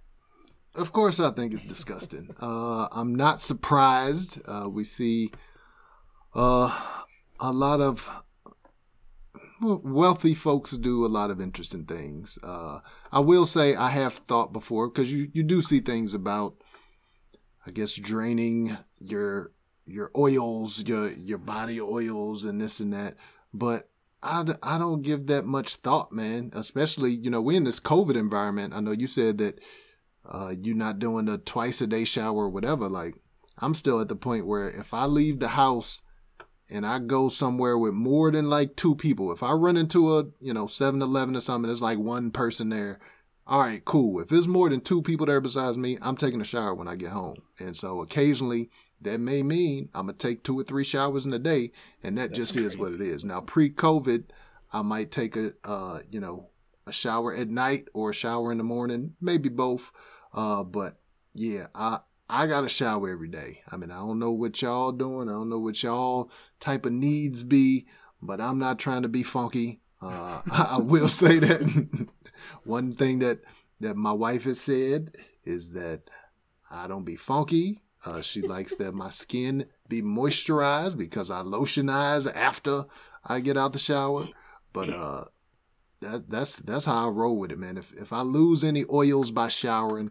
Of 0.75 0.93
course, 0.93 1.19
I 1.19 1.31
think 1.31 1.53
it's 1.53 1.65
disgusting. 1.65 2.35
Uh, 2.41 2.89
I'm 2.93 3.15
not 3.15 3.41
surprised. 3.41 4.41
Uh, 4.47 4.69
we 4.71 4.85
see 4.85 5.31
uh, 6.35 6.81
a 7.41 7.53
lot 7.53 7.81
of 7.81 8.09
wealthy 9.61 10.35
folks 10.35 10.71
do 10.73 11.05
a 11.05 11.09
lot 11.09 11.31
of 11.31 11.41
interesting 11.41 11.85
things. 11.85 12.39
Uh, 12.43 12.81
I 13.13 13.19
will 13.21 13.47
say 13.47 13.75
I 13.75 13.89
have 13.91 14.15
thought 14.15 14.53
before 14.53 14.89
because 14.89 15.13
you, 15.13 15.29
you 15.33 15.43
do 15.43 15.61
see 15.61 15.81
things 15.81 16.15
about 16.15 16.55
I 17.67 17.73
guess 17.73 17.95
draining 17.95 18.79
your 18.99 19.53
your 19.87 20.11
oils, 20.17 20.85
your 20.85 21.11
your 21.13 21.39
body 21.39 21.81
oils 21.81 22.45
and 22.45 22.61
this 22.61 22.81
and 22.81 22.93
that. 22.93 23.17
But 23.53 23.89
I, 24.23 24.45
I 24.63 24.79
don't 24.79 25.03
give 25.03 25.27
that 25.27 25.45
much 25.45 25.77
thought, 25.77 26.13
man. 26.13 26.51
Especially, 26.55 27.11
you 27.11 27.29
know, 27.29 27.43
we're 27.43 27.57
in 27.57 27.65
this 27.65 27.81
COVID 27.81 28.17
environment. 28.17 28.73
I 28.75 28.81
know 28.81 28.93
you 28.93 29.07
said 29.07 29.39
that 29.39 29.59
uh, 30.29 30.55
you're 30.61 30.77
not 30.77 30.99
doing 30.99 31.29
a 31.29 31.39
twice 31.39 31.81
a 31.81 31.87
day 31.87 32.05
shower 32.05 32.45
or 32.45 32.49
whatever. 32.49 32.89
Like, 32.89 33.17
I'm 33.59 33.75
still 33.75 34.01
at 34.01 34.09
the 34.09 34.17
point 34.17 34.47
where 34.47 34.69
if 34.69 34.95
I 34.95 35.07
leave 35.07 35.39
the 35.39 35.49
house 35.49 36.03
and 36.71 36.87
I 36.87 36.99
go 36.99 37.29
somewhere 37.29 37.77
with 37.77 37.95
more 37.95 38.31
than 38.31 38.49
like 38.49 38.77
two 38.77 38.95
people, 38.95 39.33
if 39.33 39.43
I 39.43 39.53
run 39.53 39.77
into 39.77 40.19
a, 40.19 40.27
you 40.39 40.53
know, 40.53 40.67
7 40.67 41.03
Eleven 41.03 41.37
or 41.37 41.41
something, 41.41 41.69
there's 41.69 41.83
like 41.83 41.99
one 41.99 42.31
person 42.31 42.69
there. 42.69 43.01
All 43.47 43.61
right, 43.61 43.85
cool. 43.85 44.21
If 44.21 44.29
there's 44.29 44.47
more 44.47 44.69
than 44.69 44.81
two 44.81 45.03
people 45.03 45.27
there 45.27 45.41
besides 45.41 45.77
me, 45.77 45.99
I'm 46.01 46.17
taking 46.17 46.41
a 46.41 46.45
shower 46.45 46.75
when 46.75 46.87
I 46.87 46.95
get 46.95 47.11
home. 47.11 47.43
And 47.59 47.77
so 47.77 48.01
occasionally 48.01 48.71
that 49.01 49.19
may 49.19 49.43
mean 49.43 49.89
I'm 49.95 50.07
gonna 50.07 50.19
take 50.19 50.43
two 50.43 50.59
or 50.59 50.63
three 50.63 50.85
showers 50.85 51.25
in 51.27 51.33
a 51.33 51.39
day, 51.39 51.73
and 52.03 52.19
that 52.19 52.33
just 52.33 52.57
is 52.57 52.77
what 52.77 52.93
it 52.93 53.01
is. 53.01 53.25
Now, 53.25 53.41
pre-COVID, 53.41 54.25
I 54.73 54.83
might 54.83 55.11
take 55.11 55.37
a, 55.37 55.53
uh, 55.65 56.01
you 56.11 56.21
know, 56.21 56.50
a 56.91 56.93
shower 56.93 57.35
at 57.35 57.49
night 57.49 57.89
or 57.95 58.11
a 58.11 58.15
shower 58.15 58.53
in 58.53 58.59
the 58.59 58.65
morning, 58.65 59.15
maybe 59.21 59.49
both. 59.49 59.93
Uh, 60.35 60.63
but 60.63 61.01
yeah, 61.35 61.69
I 61.75 62.01
I 62.29 62.47
got 62.47 62.65
a 62.65 62.69
shower 62.69 63.09
every 63.09 63.29
day. 63.29 63.63
I 63.71 63.77
mean, 63.77 63.91
I 63.91 63.97
don't 63.97 64.19
know 64.19 64.31
what 64.31 64.61
y'all 64.61 64.93
doing. 64.93 65.29
I 65.29 65.33
don't 65.33 65.49
know 65.49 65.59
what 65.59 65.83
y'all 65.83 66.31
type 66.61 66.87
of 66.87 66.93
needs 66.93 67.43
be, 67.43 67.87
but 68.21 68.41
I'm 68.41 68.59
not 68.59 68.79
trying 68.79 69.03
to 69.03 69.09
be 69.09 69.23
funky. 69.23 69.81
Uh, 70.03 70.43
I 70.53 70.79
will 70.79 71.09
say 71.09 71.39
that 71.39 72.09
one 72.65 72.93
thing 72.93 73.21
that 73.21 73.41
that 73.81 73.97
my 73.97 74.13
wife 74.13 74.45
has 74.45 74.61
said 74.61 75.17
is 75.45 75.71
that 75.73 76.03
I 76.71 76.87
don't 76.87 77.05
be 77.05 77.17
funky. 77.17 77.83
Uh, 78.05 78.23
she 78.23 78.41
likes 78.41 78.75
that 78.77 78.93
my 78.93 79.11
skin 79.11 79.67
be 79.89 80.01
moisturized 80.01 80.97
because 80.97 81.31
I 81.31 81.43
lotionize 81.43 82.33
after 82.35 82.85
I 83.25 83.41
get 83.41 83.57
out 83.57 83.73
the 83.73 83.79
shower. 83.79 84.29
But 84.73 84.89
uh, 84.91 85.25
that 86.01 86.31
that's 86.31 86.57
that's 86.57 86.85
how 86.87 87.07
I 87.07 87.11
roll 87.11 87.37
with 87.37 87.53
it, 87.53 87.59
man. 87.59 87.77
If 87.77 87.93
if 87.93 88.13
I 88.13 88.23
lose 88.23 88.65
any 88.65 88.85
oils 88.91 89.31
by 89.31 89.49
showering, 89.49 90.11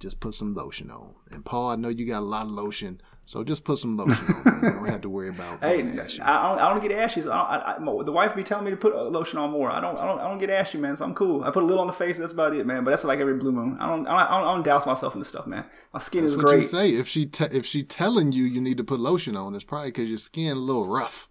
just 0.00 0.20
put 0.20 0.34
some 0.34 0.54
lotion 0.54 0.90
on. 0.90 1.14
And 1.30 1.44
Paul, 1.44 1.70
I 1.70 1.76
know 1.76 1.88
you 1.88 2.06
got 2.06 2.20
a 2.20 2.26
lot 2.26 2.46
of 2.46 2.52
lotion, 2.52 3.00
so 3.26 3.44
just 3.44 3.64
put 3.64 3.78
some 3.78 3.96
lotion 3.96 4.26
on. 4.26 4.44
Man. 4.44 4.60
You 4.62 4.70
don't 4.70 4.88
have 4.88 5.00
to 5.02 5.10
worry 5.10 5.28
about. 5.28 5.60
Hey, 5.62 5.82
ashy. 5.98 6.20
I 6.22 6.48
don't, 6.48 6.58
I 6.58 6.70
don't 6.70 6.80
get 6.80 6.92
ashy. 6.92 7.20
So 7.20 7.30
I, 7.30 7.56
I, 7.56 7.76
I, 7.76 8.02
the 8.04 8.12
wife 8.12 8.34
be 8.34 8.42
telling 8.42 8.64
me 8.64 8.70
to 8.70 8.76
put 8.76 8.94
uh, 8.94 9.02
lotion 9.04 9.38
on 9.38 9.50
more. 9.50 9.70
I 9.70 9.80
don't, 9.80 9.98
I 9.98 10.06
don't, 10.06 10.18
I 10.18 10.28
don't 10.28 10.38
get 10.38 10.50
ashy, 10.50 10.78
man. 10.78 10.96
So 10.96 11.04
I'm 11.04 11.14
cool. 11.14 11.44
I 11.44 11.50
put 11.50 11.62
a 11.62 11.66
little 11.66 11.80
on 11.82 11.88
the 11.88 11.92
face. 11.92 12.16
That's 12.16 12.32
about 12.32 12.54
it, 12.54 12.64
man. 12.64 12.84
But 12.84 12.92
that's 12.92 13.04
like 13.04 13.18
every 13.18 13.34
blue 13.34 13.52
moon. 13.52 13.76
I 13.80 13.86
don't, 13.86 14.06
I 14.06 14.30
don't, 14.30 14.46
I 14.46 14.54
don't 14.54 14.62
douse 14.62 14.86
myself 14.86 15.14
in 15.14 15.20
this 15.20 15.28
stuff, 15.28 15.46
man. 15.46 15.64
My 15.92 16.00
skin 16.00 16.22
That's 16.22 16.32
is 16.32 16.36
what 16.38 16.46
great. 16.46 16.62
you 16.62 16.68
say. 16.68 16.90
If 16.94 17.06
she 17.06 17.26
te- 17.26 17.54
if 17.56 17.66
she 17.66 17.82
telling 17.82 18.32
you 18.32 18.44
you 18.44 18.60
need 18.60 18.78
to 18.78 18.84
put 18.84 18.98
lotion 18.98 19.36
on, 19.36 19.54
it's 19.54 19.64
probably 19.64 19.90
because 19.90 20.08
your 20.08 20.18
skin 20.18 20.52
a 20.56 20.60
little 20.60 20.86
rough. 20.86 21.28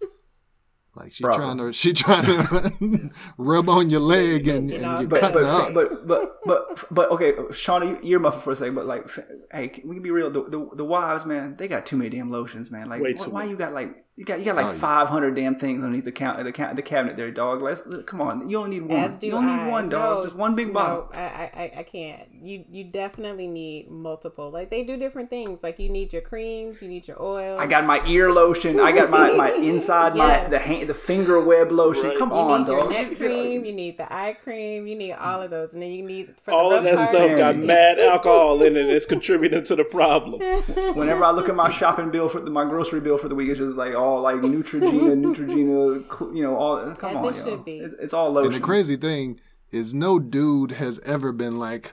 Like 0.94 1.12
she 1.12 1.22
Probably. 1.22 1.44
trying 1.44 1.58
to 1.58 1.72
she 1.72 1.92
trying 1.92 2.24
to 2.26 3.10
rub 3.38 3.68
on 3.68 3.88
your 3.88 4.00
leg 4.00 4.48
and, 4.48 4.70
and 4.72 4.82
you're 5.00 5.08
But 5.08 5.20
cutting 5.20 5.42
but, 5.42 5.44
up. 5.44 5.74
but 5.74 6.06
but 6.08 6.38
but 6.44 6.84
but 6.90 7.10
okay, 7.12 7.32
Shauna, 7.32 8.02
you 8.02 8.12
ear 8.12 8.18
muffled 8.18 8.42
for 8.42 8.50
a 8.50 8.56
second. 8.56 8.74
But 8.74 8.86
like, 8.86 9.08
hey, 9.52 9.68
can 9.68 9.88
we 9.88 9.94
can 9.96 10.02
be 10.02 10.10
real. 10.10 10.30
The, 10.30 10.42
the 10.48 10.68
the 10.76 10.84
wives, 10.84 11.24
man, 11.24 11.56
they 11.56 11.68
got 11.68 11.86
too 11.86 11.96
many 11.96 12.10
damn 12.10 12.30
lotions, 12.30 12.70
man. 12.70 12.88
Like, 12.88 13.00
Way 13.00 13.12
why, 13.12 13.24
too 13.24 13.30
why 13.30 13.44
you 13.44 13.56
got 13.56 13.72
like 13.72 14.04
you 14.18 14.24
got 14.24 14.40
you 14.40 14.44
got 14.44 14.56
like 14.56 14.66
Oh, 14.66 14.72
yeah. 14.72 14.78
five 14.78 15.08
hundred 15.08 15.36
damn 15.36 15.54
things 15.54 15.82
underneath 15.84 16.04
the 16.04 16.10
count 16.12 16.42
the 16.42 16.50
count 16.50 16.74
the 16.74 16.82
cabinet 16.82 17.16
there, 17.16 17.30
dog. 17.30 17.62
Let's 17.62 17.82
come 18.04 18.20
on. 18.20 18.50
You 18.50 18.58
only 18.58 18.80
need 18.80 18.88
one. 18.88 18.98
As 18.98 19.14
do 19.14 19.28
you 19.28 19.32
only 19.34 19.52
I. 19.52 19.64
need 19.64 19.70
one, 19.70 19.88
dog. 19.88 20.18
No, 20.18 20.22
Just 20.24 20.34
one 20.34 20.56
big 20.56 20.72
bottle. 20.72 21.08
No, 21.14 21.20
I, 21.20 21.50
I, 21.54 21.72
I 21.78 21.82
can't. 21.84 22.22
You, 22.42 22.64
you 22.68 22.82
definitely 22.82 23.46
need 23.46 23.88
multiple. 23.90 24.50
Like 24.50 24.70
they 24.70 24.82
do 24.82 24.96
different 24.96 25.30
things. 25.30 25.62
Like 25.62 25.78
you 25.78 25.88
need 25.88 26.12
your 26.12 26.22
creams, 26.22 26.82
you 26.82 26.88
need 26.88 27.06
your 27.06 27.22
oil. 27.22 27.58
I 27.60 27.68
got 27.68 27.86
my 27.86 28.04
ear 28.08 28.32
lotion. 28.32 28.80
I 28.80 28.90
got 28.90 29.08
my, 29.08 29.30
my 29.32 29.52
inside 29.72 30.16
my 30.16 30.48
the 30.48 30.58
hand 30.58 30.88
the 30.90 30.94
finger 30.94 31.40
web 31.40 31.70
lotion. 31.70 32.08
Right. 32.08 32.18
Come 32.18 32.30
You 32.30 32.36
on, 32.36 32.64
dog. 32.64 32.92
You 32.92 32.98
need 32.98 32.98
your 32.98 33.08
neck 33.08 33.18
cream, 33.18 33.64
you 33.64 33.72
need 33.72 33.98
the 33.98 34.12
eye 34.12 34.36
cream, 34.42 34.88
you 34.88 34.96
need 34.96 35.12
all 35.12 35.42
of 35.42 35.50
those, 35.50 35.72
and 35.74 35.80
then 35.80 35.90
you 35.92 36.02
need 36.02 36.34
for 36.42 36.50
All 36.52 36.70
the 36.70 36.78
of 36.78 36.84
that 36.84 36.96
part, 36.96 37.08
stuff 37.10 37.36
got 37.36 37.56
mad 37.56 38.00
alcohol 38.00 38.62
in 38.62 38.76
it. 38.76 38.88
It's 38.88 39.06
contributing 39.06 39.62
to 39.62 39.76
the 39.76 39.84
problem. 39.84 40.40
Whenever 40.96 41.24
I 41.24 41.30
look 41.30 41.48
at 41.48 41.54
my 41.54 41.70
shopping 41.70 42.10
bill 42.10 42.28
for 42.28 42.40
the, 42.40 42.50
my 42.50 42.64
grocery 42.64 42.98
bill 43.00 43.16
for 43.16 43.28
the 43.28 43.34
week, 43.36 43.48
it's 43.50 43.58
just 43.58 43.76
like 43.76 43.94
all 43.94 44.07
like 44.16 44.36
Neutrogena, 44.36 45.14
Neutrogena, 45.24 46.36
you 46.36 46.42
know, 46.42 46.56
all. 46.56 46.94
Come 46.96 47.16
As 47.16 47.24
on, 47.24 47.34
it 47.34 47.36
yo. 47.38 47.44
should 47.44 47.64
be. 47.64 47.78
It's, 47.78 47.94
it's 48.00 48.12
all 48.12 48.30
lotion. 48.30 48.52
and 48.54 48.62
the 48.62 48.64
crazy 48.66 48.96
thing 48.96 49.40
is, 49.70 49.94
no 49.94 50.18
dude 50.18 50.72
has 50.72 50.98
ever 51.00 51.32
been 51.32 51.58
like, 51.58 51.92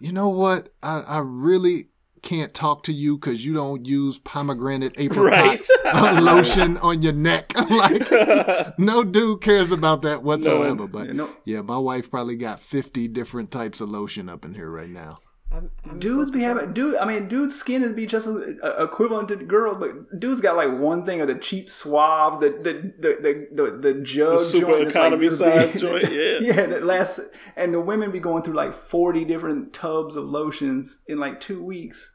you 0.00 0.12
know 0.12 0.28
what? 0.28 0.72
I 0.82 1.00
I 1.00 1.18
really 1.18 1.88
can't 2.22 2.52
talk 2.52 2.82
to 2.82 2.92
you 2.92 3.16
because 3.16 3.46
you 3.46 3.54
don't 3.54 3.86
use 3.86 4.18
pomegranate 4.18 4.92
apricot 4.98 5.32
Right. 5.32 5.66
lotion 6.22 6.76
on 6.78 7.00
your 7.02 7.14
neck. 7.14 7.52
Like, 7.70 8.78
no 8.78 9.04
dude 9.04 9.40
cares 9.40 9.70
about 9.72 10.02
that 10.02 10.22
whatsoever. 10.22 10.86
But 10.86 11.06
Yeah, 11.06 11.12
no. 11.12 11.30
yeah, 11.46 11.62
my 11.62 11.78
wife 11.78 12.10
probably 12.10 12.36
got 12.36 12.60
50 12.60 13.08
different 13.08 13.50
types 13.50 13.80
of 13.80 13.88
lotion 13.88 14.28
up 14.28 14.44
in 14.44 14.52
here 14.54 14.68
right 14.68 14.90
now. 14.90 15.16
I'm, 15.52 15.68
I'm 15.84 15.98
Dudes 15.98 16.30
be 16.30 16.40
having 16.42 16.72
dude. 16.72 16.96
I 16.96 17.04
mean, 17.06 17.26
dude's 17.26 17.56
skin 17.58 17.82
is 17.82 17.92
be 17.92 18.06
just 18.06 18.26
as, 18.28 18.36
uh, 18.62 18.76
equivalent 18.84 19.28
to 19.30 19.36
girls, 19.36 19.78
but 19.80 20.20
dudes 20.20 20.40
got 20.40 20.54
like 20.54 20.78
one 20.78 21.04
thing 21.04 21.20
of 21.20 21.26
the 21.26 21.34
cheap 21.34 21.68
Suave, 21.68 22.40
the 22.40 22.50
the 22.50 22.72
the 22.98 23.18
the, 23.20 23.62
the, 23.64 23.70
the 23.78 23.94
jug 24.00 24.38
The 24.38 24.44
super 24.44 24.66
joint 24.66 24.84
that's, 24.84 24.94
like, 24.94 25.04
economy 25.12 25.28
size 25.30 25.72
big. 25.72 25.80
joint, 25.80 26.12
yeah. 26.12 26.38
yeah. 26.40 26.66
That 26.66 26.84
lasts, 26.84 27.20
and 27.56 27.74
the 27.74 27.80
women 27.80 28.12
be 28.12 28.20
going 28.20 28.42
through 28.44 28.54
like 28.54 28.72
forty 28.72 29.24
different 29.24 29.72
tubs 29.72 30.14
of 30.14 30.24
lotions 30.24 30.98
in 31.08 31.18
like 31.18 31.40
two 31.40 31.62
weeks. 31.64 32.14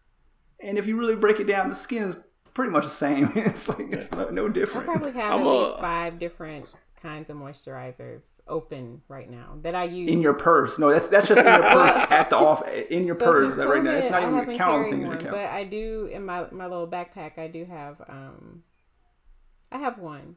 And 0.62 0.78
if 0.78 0.86
you 0.88 0.98
really 0.98 1.16
break 1.18 1.42
it 1.42 1.46
down, 1.48 1.68
the 1.68 1.76
skin 1.76 2.04
is 2.04 2.16
pretty 2.54 2.72
much 2.72 2.86
the 2.86 2.90
same. 2.90 3.32
It's 3.36 3.68
like 3.68 3.92
it's 3.92 4.12
no, 4.14 4.30
no 4.30 4.46
I 4.48 4.50
different. 4.52 4.86
probably 4.88 5.12
have 5.12 5.34
I'm 5.34 5.42
at 5.42 5.46
a- 5.46 5.50
least 5.50 5.80
five 5.80 6.20
different 6.20 6.74
kinds 7.06 7.30
of 7.30 7.38
moisturizers 7.38 8.24
open 8.48 9.02
right 9.08 9.30
now 9.30 9.58
that 9.62 9.76
I 9.76 9.84
use. 9.84 10.10
in 10.10 10.22
your 10.22 10.34
purse. 10.34 10.80
No, 10.80 10.92
that's 10.92 11.08
that's 11.08 11.28
just 11.28 11.40
in 11.40 11.46
your 11.46 11.62
purse 11.62 11.96
at 12.10 12.32
the 12.32 12.36
off 12.36 12.68
in 12.68 13.06
your 13.06 13.18
So 13.20 13.26
purse. 13.26 13.56
That 13.56 13.68
right 13.68 13.84
now, 13.84 13.92
it's 13.92 14.10
not 14.10 14.24
I 14.24 14.24
even 14.24 14.36
haven't 14.36 14.58
count 14.58 14.72
all 14.72 14.78
the 14.80 14.90
carried 14.90 15.04
things 15.04 15.24
one. 15.24 15.32
But 15.32 15.50
I 15.50 15.64
do 15.66 16.10
in 16.12 16.26
my 16.26 16.48
my 16.52 16.66
little 16.66 16.88
backpack. 16.88 17.38
I 17.38 17.48
do 17.48 17.66
have 17.66 18.02
um, 18.10 18.64
I 19.72 19.78
have 19.78 20.00
one. 20.00 20.36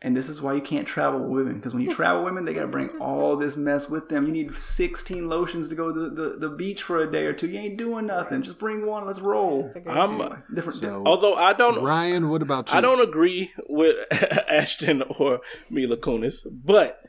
And 0.00 0.16
this 0.16 0.28
is 0.28 0.40
why 0.40 0.52
you 0.54 0.60
can't 0.60 0.86
travel 0.86 1.18
with 1.18 1.30
women 1.30 1.54
because 1.56 1.74
when 1.74 1.82
you 1.82 1.92
travel 1.92 2.22
with 2.22 2.30
women, 2.32 2.44
they 2.44 2.54
got 2.54 2.62
to 2.62 2.68
bring 2.68 2.88
all 3.00 3.36
this 3.36 3.56
mess 3.56 3.90
with 3.90 4.08
them. 4.08 4.26
You 4.26 4.32
need 4.32 4.52
16 4.54 5.28
lotions 5.28 5.68
to 5.70 5.74
go 5.74 5.92
to 5.92 6.08
the, 6.08 6.10
the, 6.10 6.28
the 6.38 6.48
beach 6.50 6.84
for 6.84 6.98
a 6.98 7.10
day 7.10 7.26
or 7.26 7.32
two. 7.32 7.48
You 7.48 7.58
ain't 7.58 7.78
doing 7.78 8.06
nothing. 8.06 8.42
Just 8.42 8.60
bring 8.60 8.86
one. 8.86 9.06
Let's 9.06 9.18
roll. 9.18 9.64
That's 9.64 9.76
a 9.76 9.80
good 9.80 9.96
I'm- 9.96 10.18
thing. 10.18 10.42
Different. 10.54 10.78
So, 10.78 11.02
Although 11.04 11.34
I 11.34 11.52
don't, 11.52 11.82
Ryan, 11.82 12.28
what 12.30 12.42
about 12.42 12.68
you? 12.70 12.76
I 12.76 12.80
don't 12.80 13.00
agree 13.00 13.50
with 13.68 13.96
Ashton 14.48 15.02
or 15.18 15.40
Mila 15.68 15.96
Kunis, 15.96 16.46
but 16.48 17.00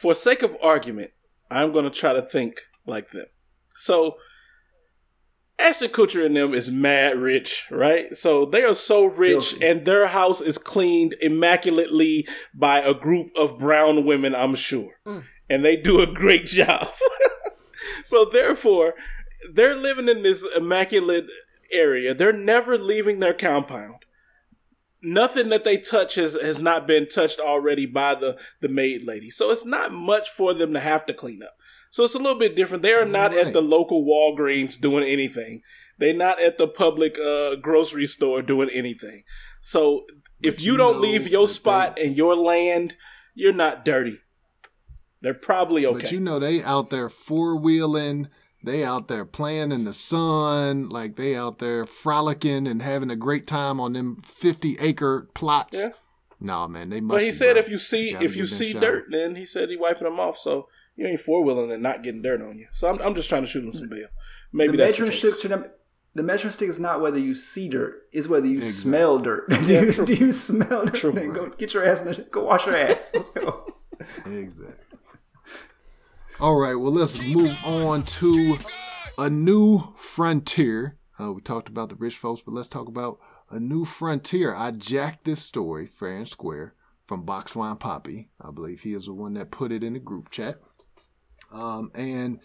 for 0.00 0.14
sake 0.14 0.42
of 0.42 0.56
argument, 0.62 1.10
I'm 1.50 1.70
going 1.72 1.84
to 1.84 1.90
try 1.90 2.14
to 2.14 2.22
think 2.22 2.60
like 2.86 3.10
them. 3.10 3.26
So, 3.76 4.16
Ashton 5.62 5.90
Kutcher 5.90 6.26
and 6.26 6.36
them 6.36 6.54
is 6.54 6.70
mad 6.70 7.18
rich, 7.18 7.66
right? 7.70 8.14
So 8.16 8.44
they 8.44 8.64
are 8.64 8.74
so 8.74 9.04
rich, 9.04 9.50
Filthy. 9.50 9.66
and 9.66 9.84
their 9.84 10.06
house 10.08 10.40
is 10.40 10.58
cleaned 10.58 11.14
immaculately 11.20 12.26
by 12.54 12.80
a 12.80 12.94
group 12.94 13.28
of 13.36 13.58
brown 13.58 14.04
women, 14.04 14.34
I'm 14.34 14.54
sure, 14.54 14.92
mm. 15.06 15.24
and 15.48 15.64
they 15.64 15.76
do 15.76 16.00
a 16.00 16.06
great 16.06 16.46
job. 16.46 16.88
so 18.04 18.24
therefore, 18.24 18.94
they're 19.52 19.76
living 19.76 20.08
in 20.08 20.22
this 20.22 20.46
immaculate 20.56 21.26
area. 21.72 22.14
They're 22.14 22.32
never 22.32 22.76
leaving 22.76 23.20
their 23.20 23.34
compound 23.34 24.02
nothing 25.02 25.48
that 25.48 25.64
they 25.64 25.76
touch 25.76 26.14
has, 26.14 26.34
has 26.40 26.60
not 26.60 26.86
been 26.86 27.08
touched 27.08 27.40
already 27.40 27.86
by 27.86 28.14
the, 28.14 28.38
the 28.60 28.68
maid 28.68 29.04
lady. 29.04 29.30
So 29.30 29.50
it's 29.50 29.64
not 29.64 29.92
much 29.92 30.30
for 30.30 30.54
them 30.54 30.72
to 30.74 30.80
have 30.80 31.04
to 31.06 31.14
clean 31.14 31.42
up. 31.42 31.54
So 31.92 32.04
it's 32.04 32.14
a 32.14 32.18
little 32.18 32.38
bit 32.38 32.56
different. 32.56 32.82
They 32.82 32.94
are 32.94 33.04
not 33.04 33.32
Right. 33.32 33.46
at 33.46 33.52
the 33.52 33.60
local 33.60 34.02
Walgreens 34.02 34.80
doing 34.80 35.04
anything. 35.04 35.60
They're 35.98 36.14
not 36.14 36.40
at 36.40 36.56
the 36.56 36.66
public 36.66 37.18
uh, 37.18 37.56
grocery 37.56 38.06
store 38.06 38.40
doing 38.40 38.70
anything. 38.72 39.24
So 39.60 40.06
if 40.42 40.58
you 40.58 40.72
you 40.72 40.78
don't 40.78 40.94
know 40.94 41.00
leave 41.02 41.28
your 41.28 41.46
spot 41.46 41.98
and 41.98 42.16
your 42.16 42.34
land, 42.34 42.96
you're 43.34 43.52
not 43.52 43.84
dirty. 43.84 44.20
They're 45.20 45.34
probably 45.34 45.84
okay. 45.84 46.00
But 46.04 46.12
you 46.12 46.18
know 46.20 46.38
they 46.38 46.62
out 46.62 46.88
there 46.88 47.10
four 47.10 47.56
wheeling, 47.56 48.28
they 48.64 48.82
out 48.84 49.08
there 49.08 49.26
playing 49.26 49.70
in 49.70 49.84
the 49.84 49.92
sun, 49.92 50.88
like 50.88 51.16
they 51.16 51.36
out 51.36 51.58
there 51.58 51.84
frolicking 51.84 52.66
and 52.66 52.80
having 52.80 53.10
a 53.10 53.16
great 53.16 53.46
time 53.46 53.78
on 53.80 53.92
them 53.92 54.16
fifty 54.24 54.78
acre 54.80 55.28
plots. 55.34 55.78
Yeah. 55.78 55.88
No 56.40 56.66
man, 56.66 56.88
they 56.88 57.02
must. 57.02 57.18
but 57.18 57.22
he 57.22 57.32
said 57.32 57.58
if 57.58 57.68
you 57.68 57.76
see 57.76 58.12
gotta 58.14 58.24
if 58.24 58.34
you 58.34 58.46
see 58.46 58.72
shower. 58.72 58.80
dirt, 58.80 59.04
then 59.10 59.36
he 59.36 59.44
said 59.44 59.68
he 59.68 59.76
wiping 59.76 60.04
them 60.04 60.18
off. 60.18 60.38
So 60.38 60.68
you 60.96 61.06
ain't 61.06 61.20
four 61.20 61.42
wheeling 61.44 61.70
and 61.72 61.82
not 61.82 62.02
getting 62.02 62.22
dirt 62.22 62.42
on 62.42 62.58
you. 62.58 62.66
So 62.70 62.88
I'm, 62.88 63.00
I'm 63.00 63.14
just 63.14 63.28
trying 63.28 63.42
to 63.42 63.48
shoot 63.48 63.64
him 63.64 63.72
some 63.72 63.88
bail. 63.88 64.08
Maybe 64.52 64.72
the 64.72 64.78
that's 64.84 64.96
the 64.96 65.02
measuring 65.04 65.18
case. 65.20 65.30
stick 65.32 65.42
to 65.42 65.48
them. 65.48 65.64
The 66.14 66.22
measuring 66.22 66.52
stick 66.52 66.68
is 66.68 66.78
not 66.78 67.00
whether 67.00 67.18
you 67.18 67.34
see 67.34 67.68
dirt; 67.68 68.02
is 68.12 68.28
whether 68.28 68.46
you 68.46 68.58
Exactly. 68.58 68.72
smell 68.90 69.18
dirt. 69.18 69.48
do, 69.64 69.72
Yeah, 69.72 69.80
you, 69.82 70.04
do 70.06 70.14
you 70.14 70.32
smell 70.32 70.84
dirt? 70.84 70.94
True. 70.94 71.12
Then 71.12 71.32
go 71.32 71.48
get 71.48 71.72
your 71.72 71.84
ass 71.86 72.00
in 72.02 72.08
the 72.08 72.22
go 72.30 72.44
wash 72.44 72.66
your 72.66 72.76
ass. 72.76 73.10
Let's 73.14 73.30
go. 73.30 73.66
Exactly. 74.26 74.74
All 76.40 76.56
right, 76.58 76.74
well 76.74 76.92
let's 76.92 77.20
move 77.20 77.56
on 77.64 78.02
to 78.04 78.58
a 79.18 79.30
new 79.30 79.94
frontier. 79.96 80.96
Uh, 81.20 81.32
we 81.32 81.40
talked 81.40 81.68
about 81.68 81.88
the 81.88 81.94
rich 81.94 82.16
folks, 82.16 82.42
but 82.42 82.52
let's 82.54 82.68
talk 82.68 82.88
about 82.88 83.18
a 83.50 83.60
new 83.60 83.84
frontier. 83.84 84.54
I 84.54 84.70
jacked 84.72 85.24
this 85.24 85.40
story 85.40 85.86
fair 85.86 86.16
and 86.18 86.28
square 86.28 86.74
from 87.06 87.24
Boxwine 87.24 87.78
Poppy. 87.78 88.30
I 88.40 88.50
believe 88.50 88.80
he 88.80 88.92
is 88.94 89.06
the 89.06 89.12
one 89.12 89.34
that 89.34 89.50
put 89.50 89.70
it 89.72 89.84
in 89.84 89.92
the 89.92 89.98
group 90.00 90.30
chat. 90.30 90.56
Um, 91.52 91.90
and 91.94 92.40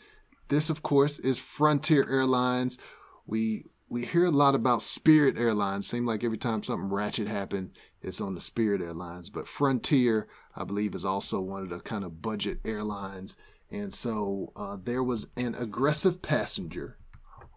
this, 0.49 0.69
of 0.69 0.83
course, 0.83 1.19
is 1.19 1.39
Frontier 1.39 2.05
Airlines. 2.09 2.77
We 3.25 3.65
we 3.89 4.05
hear 4.05 4.25
a 4.25 4.31
lot 4.31 4.53
about 4.53 4.81
Spirit 4.81 5.37
Airlines. 5.37 5.87
Seem 5.87 6.05
like 6.05 6.23
every 6.23 6.37
time 6.37 6.61
something 6.61 6.89
ratchet 6.89 7.27
happened, 7.27 7.71
it's 8.01 8.19
on 8.19 8.35
the 8.35 8.41
Spirit 8.41 8.81
Airlines. 8.81 9.29
But 9.29 9.47
Frontier, 9.47 10.27
I 10.55 10.65
believe, 10.65 10.93
is 10.93 11.05
also 11.05 11.39
one 11.39 11.63
of 11.63 11.69
the 11.69 11.79
kind 11.79 12.03
of 12.03 12.21
budget 12.21 12.59
airlines. 12.65 13.37
And 13.71 13.93
so 13.93 14.51
uh, 14.55 14.77
there 14.81 15.03
was 15.03 15.27
an 15.37 15.55
aggressive 15.55 16.21
passenger 16.21 16.97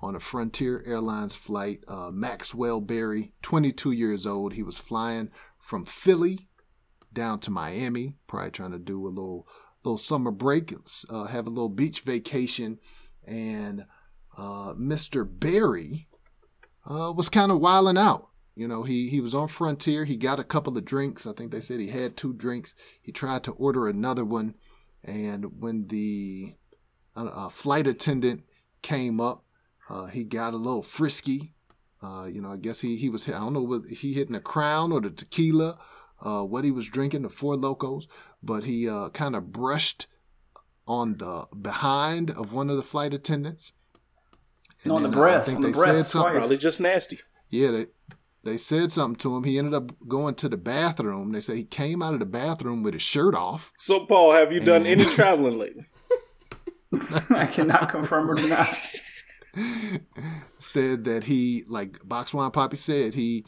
on 0.02 0.16
a 0.16 0.20
Frontier 0.20 0.82
Airlines 0.86 1.34
flight, 1.34 1.80
uh, 1.86 2.10
Maxwell 2.12 2.80
Berry, 2.80 3.32
22 3.42 3.92
years 3.92 4.26
old. 4.26 4.54
He 4.54 4.62
was 4.62 4.78
flying 4.78 5.30
from 5.58 5.84
Philly 5.84 6.48
down 7.12 7.40
to 7.40 7.50
Miami, 7.50 8.14
probably 8.26 8.50
trying 8.50 8.72
to 8.72 8.78
do 8.78 9.06
a 9.06 9.08
little 9.08 9.46
little 9.84 9.98
summer 9.98 10.30
break, 10.30 10.74
uh, 11.08 11.24
have 11.24 11.46
a 11.46 11.50
little 11.50 11.68
beach 11.68 12.00
vacation, 12.00 12.78
and 13.26 13.86
uh, 14.36 14.74
Mr. 14.74 15.26
Berry 15.28 16.08
uh, 16.88 17.12
was 17.12 17.28
kind 17.28 17.52
of 17.52 17.60
wilding 17.60 17.98
out. 17.98 18.28
You 18.54 18.68
know, 18.68 18.82
he 18.82 19.08
he 19.08 19.20
was 19.20 19.34
on 19.34 19.48
Frontier. 19.48 20.04
He 20.04 20.16
got 20.16 20.40
a 20.40 20.44
couple 20.44 20.76
of 20.76 20.84
drinks. 20.84 21.26
I 21.26 21.32
think 21.32 21.50
they 21.50 21.60
said 21.60 21.80
he 21.80 21.88
had 21.88 22.16
two 22.16 22.34
drinks. 22.34 22.74
He 23.00 23.12
tried 23.12 23.44
to 23.44 23.52
order 23.52 23.88
another 23.88 24.24
one, 24.24 24.56
and 25.02 25.60
when 25.60 25.86
the 25.86 26.56
uh, 27.16 27.48
flight 27.48 27.86
attendant 27.86 28.44
came 28.82 29.20
up, 29.20 29.44
uh, 29.88 30.06
he 30.06 30.24
got 30.24 30.54
a 30.54 30.58
little 30.58 30.82
frisky. 30.82 31.54
Uh, 32.02 32.26
you 32.30 32.40
know, 32.40 32.52
I 32.52 32.56
guess 32.56 32.80
he 32.80 32.96
he 32.96 33.08
was 33.08 33.28
I 33.28 33.32
don't 33.32 33.52
know 33.52 33.62
whether 33.62 33.88
he 33.88 34.12
hitting 34.12 34.34
the 34.34 34.40
crown 34.40 34.92
or 34.92 35.00
the 35.00 35.10
tequila, 35.10 35.78
uh, 36.20 36.42
what 36.42 36.64
he 36.64 36.70
was 36.70 36.86
drinking, 36.86 37.22
the 37.22 37.28
Four 37.28 37.54
Lokos, 37.54 38.06
but 38.42 38.64
he 38.64 38.88
uh, 38.88 39.10
kind 39.10 39.36
of 39.36 39.52
brushed 39.52 40.06
on 40.86 41.18
the 41.18 41.46
behind 41.60 42.30
of 42.30 42.52
one 42.52 42.70
of 42.70 42.76
the 42.76 42.82
flight 42.82 43.14
attendants. 43.14 43.72
No, 44.84 44.96
on 44.96 45.02
the 45.02 45.08
then, 45.08 45.18
uh, 45.18 45.20
breast, 45.20 45.42
I 45.42 45.44
think 45.44 45.56
on 45.56 45.62
the 45.62 45.68
they 45.68 45.72
breast 45.72 45.96
said 45.98 46.06
something. 46.06 46.38
Probably 46.38 46.56
just 46.56 46.80
nasty. 46.80 47.20
Yeah, 47.50 47.70
they 47.70 47.86
they 48.42 48.56
said 48.56 48.90
something 48.90 49.16
to 49.16 49.36
him. 49.36 49.44
He 49.44 49.58
ended 49.58 49.74
up 49.74 49.92
going 50.08 50.34
to 50.36 50.48
the 50.48 50.56
bathroom. 50.56 51.32
They 51.32 51.40
say 51.40 51.56
he 51.56 51.64
came 51.64 52.02
out 52.02 52.14
of 52.14 52.20
the 52.20 52.26
bathroom 52.26 52.82
with 52.82 52.94
his 52.94 53.02
shirt 53.02 53.34
off. 53.34 53.72
So, 53.76 54.06
Paul, 54.06 54.32
have 54.32 54.52
you 54.52 54.60
done 54.60 54.86
any 54.86 55.04
traveling 55.14 55.58
lately? 55.58 55.84
I 57.30 57.46
cannot 57.46 57.90
confirm 57.90 58.30
or 58.30 58.34
deny. 58.34 58.66
said 60.58 61.04
that 61.04 61.24
he, 61.24 61.64
like 61.68 61.98
Boxwine 62.00 62.52
Poppy 62.52 62.76
said, 62.76 63.14
he 63.14 63.44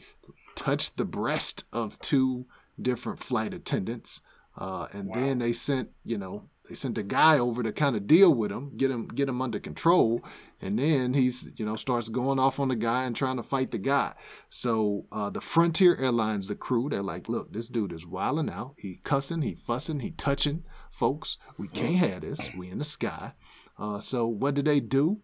touched 0.55 0.97
the 0.97 1.05
breast 1.05 1.65
of 1.73 1.99
two 1.99 2.45
different 2.81 3.19
flight 3.19 3.53
attendants. 3.53 4.21
Uh, 4.55 4.87
and 4.93 5.11
then 5.13 5.39
they 5.39 5.51
sent, 5.51 5.89
you 6.05 6.17
know, 6.17 6.49
they 6.69 6.75
sent 6.75 6.97
a 6.97 7.03
guy 7.03 7.39
over 7.39 7.63
to 7.63 7.73
kind 7.73 7.95
of 7.95 8.07
deal 8.07 8.33
with 8.33 8.51
him, 8.51 8.71
get 8.77 8.91
him, 8.91 9.07
get 9.07 9.27
him 9.27 9.41
under 9.41 9.59
control. 9.59 10.23
And 10.61 10.79
then 10.79 11.13
he's, 11.13 11.51
you 11.57 11.65
know, 11.65 11.75
starts 11.75 12.07
going 12.07 12.39
off 12.39 12.59
on 12.59 12.67
the 12.69 12.75
guy 12.75 13.03
and 13.05 13.15
trying 13.15 13.37
to 13.37 13.43
fight 13.43 13.71
the 13.71 13.79
guy. 13.79 14.13
So 14.49 15.07
uh, 15.11 15.29
the 15.29 15.41
Frontier 15.41 15.95
Airlines, 15.97 16.47
the 16.47 16.55
crew, 16.55 16.87
they're 16.89 17.01
like, 17.01 17.27
look, 17.27 17.51
this 17.51 17.67
dude 17.67 17.91
is 17.91 18.05
wilding 18.05 18.49
out. 18.49 18.75
He 18.77 18.99
cussing, 19.03 19.41
he 19.41 19.55
fussing, 19.55 19.99
he 19.99 20.11
touching 20.11 20.63
folks. 20.91 21.37
We 21.57 21.67
can't 21.67 21.95
have 21.95 22.21
this. 22.21 22.49
We 22.55 22.69
in 22.69 22.77
the 22.77 22.85
sky. 22.85 23.33
Uh, 23.77 23.99
so 23.99 24.27
what 24.27 24.53
did 24.53 24.65
they 24.65 24.79
do? 24.79 25.21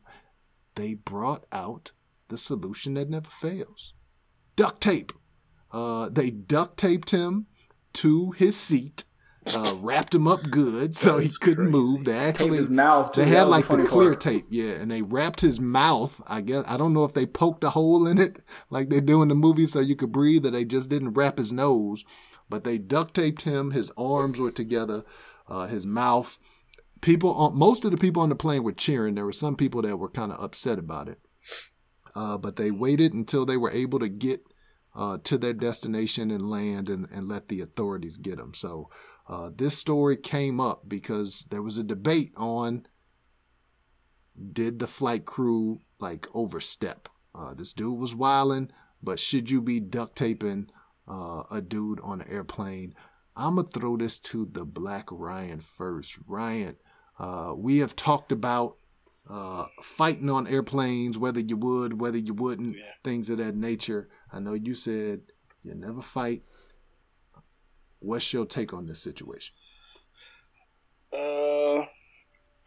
They 0.76 0.96
brought 0.96 1.46
out 1.52 1.92
the 2.30 2.38
solution 2.38 2.96
that 2.96 3.10
never 3.10 3.30
fails: 3.30 3.94
duct 4.56 4.82
tape. 4.82 5.14
Uh, 5.72 6.10
they 6.10 6.30
duct 6.32 6.78
taped 6.78 7.12
him 7.12 7.48
to 7.94 8.32
his 8.32 8.56
seat, 8.56 9.04
uh, 9.54 9.76
wrapped 9.80 10.14
him 10.14 10.28
up 10.28 10.42
good 10.50 10.96
so 10.96 11.18
he 11.18 11.30
couldn't 11.40 11.70
move. 11.70 12.06
They 12.06 12.18
actually 12.18 12.58
his 12.58 12.70
mouth, 12.70 13.14
they 13.14 13.26
had 13.26 13.44
like 13.44 13.68
the 13.68 13.84
clear 13.86 14.12
part. 14.12 14.22
tape, 14.22 14.46
yeah, 14.50 14.74
and 14.74 14.92
they 14.92 15.02
wrapped 15.02 15.42
his 15.42 15.60
mouth. 15.60 16.22
I 16.28 16.42
guess 16.42 16.64
I 16.68 16.78
don't 16.78 16.94
know 16.94 17.04
if 17.04 17.14
they 17.14 17.26
poked 17.26 17.64
a 17.64 17.72
hole 17.72 18.08
in 18.08 18.18
it 18.18 18.42
like 18.70 18.90
they 18.90 19.02
do 19.02 19.22
in 19.22 19.28
the 19.28 19.36
movie 19.36 19.66
so 19.66 19.80
you 19.80 19.96
could 19.96 20.12
breathe, 20.12 20.46
or 20.46 20.52
they 20.52 20.66
just 20.66 20.90
didn't 20.90 21.14
wrap 21.14 21.38
his 21.38 21.52
nose. 21.52 22.04
But 22.50 22.64
they 22.64 22.78
duct 22.78 23.14
taped 23.14 23.44
him. 23.44 23.72
His 23.72 23.92
arms 23.96 24.40
were 24.40 24.52
together, 24.52 25.04
uh, 25.48 25.68
his 25.68 25.86
mouth. 25.86 26.38
People, 27.02 27.32
on, 27.36 27.56
most 27.56 27.86
of 27.86 27.92
the 27.92 27.98
people 27.98 28.24
on 28.24 28.30
the 28.30 28.36
plane 28.36 28.64
were 28.64 28.72
cheering. 28.72 29.16
There 29.16 29.26
were 29.26 29.32
some 29.32 29.56
people 29.56 29.84
that 29.84 29.98
were 29.98 30.10
kind 30.10 30.32
of 30.32 30.44
upset 30.44 30.80
about 30.80 31.08
it. 31.08 31.20
Uh, 32.16 32.40
but 32.40 32.56
they 32.56 32.72
waited 32.72 33.14
until 33.14 33.46
they 33.46 33.56
were 33.56 33.70
able 33.70 34.00
to 34.00 34.10
get 34.10 34.42
uh, 34.96 35.18
to 35.24 35.38
their 35.38 35.54
destination 35.54 36.32
and 36.32 36.50
land 36.50 36.90
and, 36.90 37.08
and 37.12 37.28
let 37.28 37.48
the 37.48 37.62
authorities 37.62 38.18
get 38.18 38.38
them. 38.38 38.54
So 38.54 38.90
uh, 39.30 39.52
this 39.56 39.78
story 39.78 40.18
came 40.18 40.60
up 40.60 40.90
because 40.90 41.46
there 41.52 41.62
was 41.62 41.78
a 41.78 41.84
debate 41.84 42.32
on 42.36 42.88
did 44.54 44.80
the 44.80 44.88
flight 44.88 45.26
crew 45.26 45.82
like 46.00 46.28
overstep? 46.34 47.10
Uh, 47.36 47.54
this 47.54 47.74
dude 47.74 48.00
was 48.00 48.16
wilding, 48.16 48.72
but 49.04 49.20
should 49.20 49.52
you 49.52 49.62
be 49.62 49.80
duct 49.80 50.16
taping 50.16 50.70
uh, 51.08 51.44
a 51.52 51.62
dude 51.62 52.00
on 52.02 52.22
an 52.22 52.28
airplane? 52.30 52.96
I'm 53.36 53.56
gonna 53.56 53.68
throw 53.68 53.98
this 53.98 54.18
to 54.20 54.46
the 54.46 54.66
Black 54.66 55.08
Ryan 55.12 55.60
first. 55.60 56.18
Ryan, 56.26 56.78
uh, 57.20 57.54
we 57.56 57.78
have 57.78 57.96
talked 57.96 58.32
about 58.32 58.78
uh, 59.30 59.68
fighting 59.84 60.30
on 60.30 60.48
airplanes, 60.48 61.18
whether 61.18 61.40
you 61.40 61.56
would, 61.56 62.02
whether 62.02 62.18
you 62.18 62.34
wouldn't, 62.34 62.76
things 63.04 63.30
of 63.30 63.38
that 63.38 63.56
nature. 63.56 64.10
I 64.34 64.40
know 64.40 64.54
you 64.54 64.74
said 64.74 65.22
you 65.64 65.76
never 65.76 66.02
fight. 66.02 66.44
What's 68.00 68.32
your 68.34 68.46
take 68.46 68.74
on 68.74 68.88
this 68.88 69.02
situation? 69.02 69.54
Uh, 71.12 71.86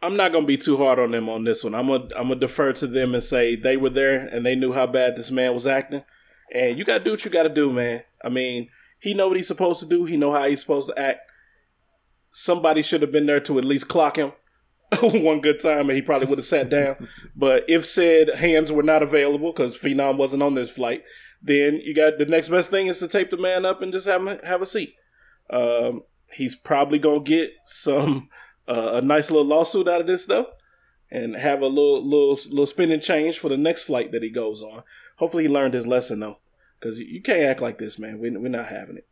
I'm 0.01 0.15
not 0.15 0.31
gonna 0.31 0.45
be 0.45 0.57
too 0.57 0.77
hard 0.77 0.99
on 0.99 1.11
them 1.11 1.29
on 1.29 1.43
this 1.43 1.63
one. 1.63 1.73
I'm 1.73 1.87
gonna 1.87 2.09
I'm 2.15 2.27
gonna 2.27 2.35
defer 2.35 2.73
to 2.73 2.87
them 2.87 3.13
and 3.13 3.23
say 3.23 3.55
they 3.55 3.77
were 3.77 3.89
there 3.89 4.27
and 4.27 4.45
they 4.45 4.55
knew 4.55 4.73
how 4.73 4.85
bad 4.85 5.15
this 5.15 5.31
man 5.31 5.53
was 5.53 5.65
acting. 5.65 6.03
And 6.53 6.77
you 6.77 6.85
gotta 6.85 7.03
do 7.03 7.11
what 7.11 7.25
you 7.25 7.31
gotta 7.31 7.49
do, 7.49 7.71
man. 7.71 8.03
I 8.23 8.29
mean, 8.29 8.69
he 8.99 9.13
know 9.13 9.27
what 9.27 9.37
he's 9.37 9.47
supposed 9.47 9.79
to 9.79 9.85
do. 9.85 10.05
He 10.05 10.17
know 10.17 10.31
how 10.31 10.47
he's 10.47 10.59
supposed 10.59 10.89
to 10.89 10.99
act. 10.99 11.19
Somebody 12.31 12.81
should 12.81 13.01
have 13.01 13.11
been 13.11 13.25
there 13.25 13.39
to 13.41 13.57
at 13.57 13.65
least 13.65 13.87
clock 13.87 14.17
him 14.17 14.33
one 15.01 15.41
good 15.41 15.59
time, 15.59 15.89
and 15.89 15.91
he 15.91 16.01
probably 16.01 16.27
would 16.27 16.37
have 16.37 16.45
sat 16.45 16.69
down. 16.69 16.95
But 17.35 17.65
if 17.67 17.83
said 17.83 18.35
hands 18.35 18.71
were 18.71 18.83
not 18.83 19.01
available 19.01 19.51
because 19.51 19.75
Phenom 19.75 20.17
wasn't 20.17 20.43
on 20.43 20.53
this 20.53 20.69
flight, 20.69 21.03
then 21.41 21.81
you 21.83 21.95
got 21.95 22.19
the 22.19 22.25
next 22.25 22.49
best 22.49 22.69
thing 22.69 22.87
is 22.87 22.99
to 22.99 23.07
tape 23.07 23.31
the 23.31 23.37
man 23.37 23.65
up 23.65 23.81
and 23.81 23.91
just 23.91 24.05
have 24.05 24.25
him 24.25 24.39
have 24.43 24.61
a 24.61 24.67
seat. 24.67 24.93
Um, 25.53 26.01
he's 26.33 26.55
probably 26.55 26.97
gonna 26.97 27.19
get 27.21 27.53
some 27.63 28.29
uh, 28.67 28.91
a 28.95 29.01
nice 29.01 29.29
little 29.29 29.45
lawsuit 29.45 29.87
out 29.87 30.01
of 30.01 30.07
this 30.07 30.25
though, 30.25 30.47
and 31.11 31.35
have 31.35 31.61
a 31.61 31.67
little 31.67 32.03
little 32.03 32.37
little 32.49 32.65
spending 32.65 32.99
change 32.99 33.37
for 33.37 33.49
the 33.49 33.57
next 33.57 33.83
flight 33.83 34.11
that 34.11 34.23
he 34.23 34.29
goes 34.29 34.63
on. 34.63 34.83
Hopefully, 35.17 35.43
he 35.43 35.49
learned 35.49 35.75
his 35.75 35.85
lesson 35.85 36.19
though, 36.19 36.39
because 36.79 36.99
you 36.99 37.21
can't 37.21 37.43
act 37.43 37.61
like 37.61 37.77
this, 37.77 37.99
man. 37.99 38.19
We, 38.19 38.31
we're 38.31 38.49
not 38.49 38.67
having 38.67 38.97
it. 38.97 39.07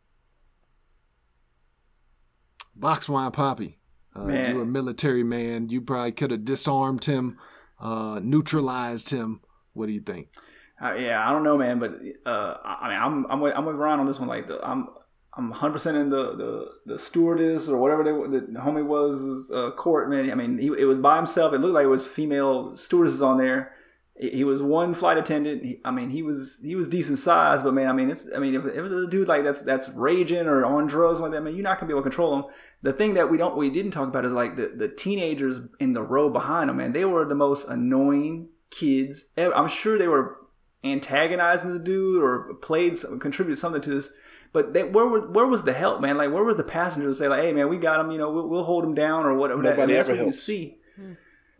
Boxwine 2.78 3.32
Poppy, 3.32 3.78
uh, 4.16 4.26
you're 4.26 4.62
a 4.62 4.66
military 4.66 5.22
man. 5.22 5.68
You 5.68 5.80
probably 5.80 6.10
could 6.10 6.32
have 6.32 6.44
disarmed 6.44 7.04
him, 7.04 7.38
uh, 7.78 8.18
neutralized 8.22 9.10
him. 9.10 9.42
What 9.74 9.86
do 9.86 9.92
you 9.92 10.00
think? 10.00 10.28
Uh, 10.82 10.94
yeah, 10.94 11.24
I 11.24 11.30
don't 11.30 11.44
know, 11.44 11.56
man, 11.56 11.78
but 11.78 12.00
uh, 12.26 12.56
I 12.64 12.78
I 12.80 12.88
mean, 12.88 12.98
I'm 12.98 13.30
I'm 13.30 13.40
with, 13.40 13.54
I'm 13.56 13.64
with 13.64 13.76
Ryan 13.76 14.00
on 14.00 14.06
this 14.06 14.18
one. 14.18 14.28
Like, 14.28 14.48
the, 14.48 14.58
I'm 14.66 14.88
I'm 15.34 15.48
100 15.48 15.72
percent 15.72 15.96
in 15.96 16.10
the, 16.10 16.36
the 16.36 16.72
the 16.86 16.98
stewardess 16.98 17.68
or 17.68 17.78
whatever 17.78 18.04
they, 18.04 18.10
the 18.10 18.60
homie 18.60 18.84
was 18.84 19.50
uh, 19.50 19.70
court. 19.70 20.10
Man, 20.10 20.30
I 20.30 20.34
mean, 20.34 20.58
he, 20.58 20.66
it 20.66 20.84
was 20.84 20.98
by 20.98 21.16
himself. 21.16 21.54
It 21.54 21.58
looked 21.58 21.74
like 21.74 21.84
it 21.84 21.88
was 21.88 22.06
female 22.06 22.76
stewardesses 22.76 23.22
on 23.22 23.38
there. 23.38 23.72
He 24.14 24.28
he 24.28 24.44
was 24.44 24.62
one 24.62 24.92
flight 24.92 25.16
attendant. 25.16 25.64
He, 25.64 25.80
I 25.86 25.90
mean, 25.90 26.10
he 26.10 26.22
was 26.22 26.60
he 26.62 26.76
was 26.76 26.86
decent 26.88 27.18
size, 27.18 27.62
but 27.62 27.72
man, 27.72 27.88
I 27.88 27.92
mean, 27.92 28.10
it's 28.10 28.28
I 28.34 28.40
mean, 28.40 28.54
if 28.54 28.66
it 28.66 28.82
was 28.82 28.92
a 28.92 29.06
dude 29.06 29.26
like 29.26 29.42
that's 29.42 29.62
that's 29.62 29.88
raging 29.90 30.46
or 30.46 30.66
on 30.66 30.86
drugs 30.86 31.18
like 31.18 31.32
that, 31.32 31.42
man, 31.42 31.54
you're 31.54 31.62
not 31.62 31.78
gonna 31.78 31.88
be 31.88 31.94
able 31.94 32.02
to 32.02 32.10
control 32.10 32.36
him. 32.36 32.44
The 32.82 32.92
thing 32.92 33.14
that 33.14 33.30
we 33.30 33.38
don't 33.38 33.56
we 33.56 33.70
didn't 33.70 33.92
talk 33.92 34.08
about 34.08 34.26
is 34.26 34.32
like 34.32 34.56
the 34.56 34.68
the 34.68 34.88
teenagers 34.88 35.60
in 35.80 35.94
the 35.94 36.02
row 36.02 36.28
behind 36.28 36.68
him, 36.68 36.76
man. 36.76 36.92
They 36.92 37.06
were 37.06 37.24
the 37.24 37.34
most 37.34 37.66
annoying 37.68 38.48
kids. 38.70 39.26
ever. 39.38 39.54
I'm 39.54 39.68
sure 39.68 39.96
they 39.96 40.08
were 40.08 40.36
antagonizing 40.84 41.72
the 41.72 41.78
dude 41.78 42.22
or 42.22 42.54
played 42.54 42.98
some, 42.98 43.18
contributed 43.18 43.58
something 43.58 43.80
to 43.82 43.90
this. 43.90 44.10
But 44.52 44.74
they, 44.74 44.82
where 44.82 45.06
were, 45.06 45.20
where 45.30 45.46
was 45.46 45.62
the 45.64 45.72
help, 45.72 46.00
man? 46.00 46.18
Like 46.18 46.30
where 46.30 46.44
were 46.44 46.52
the 46.54 46.62
passengers 46.64 47.16
to 47.18 47.24
say 47.24 47.28
like, 47.28 47.42
hey 47.42 47.52
man, 47.52 47.68
we 47.70 47.78
got 47.78 48.00
him, 48.00 48.10
you 48.10 48.18
know, 48.18 48.30
we'll, 48.30 48.48
we'll 48.48 48.64
hold 48.64 48.84
him 48.84 48.94
down 48.94 49.24
or 49.24 49.34
whatever. 49.34 49.62
That- 49.62 49.68
I 49.68 49.72
mean, 49.72 49.78
Nobody 49.78 49.94
that's 49.94 50.08
ever 50.08 50.16
what 50.16 50.20
you 50.20 50.24
helps. 50.26 50.42
see. 50.42 50.76
Hmm. 50.96 51.12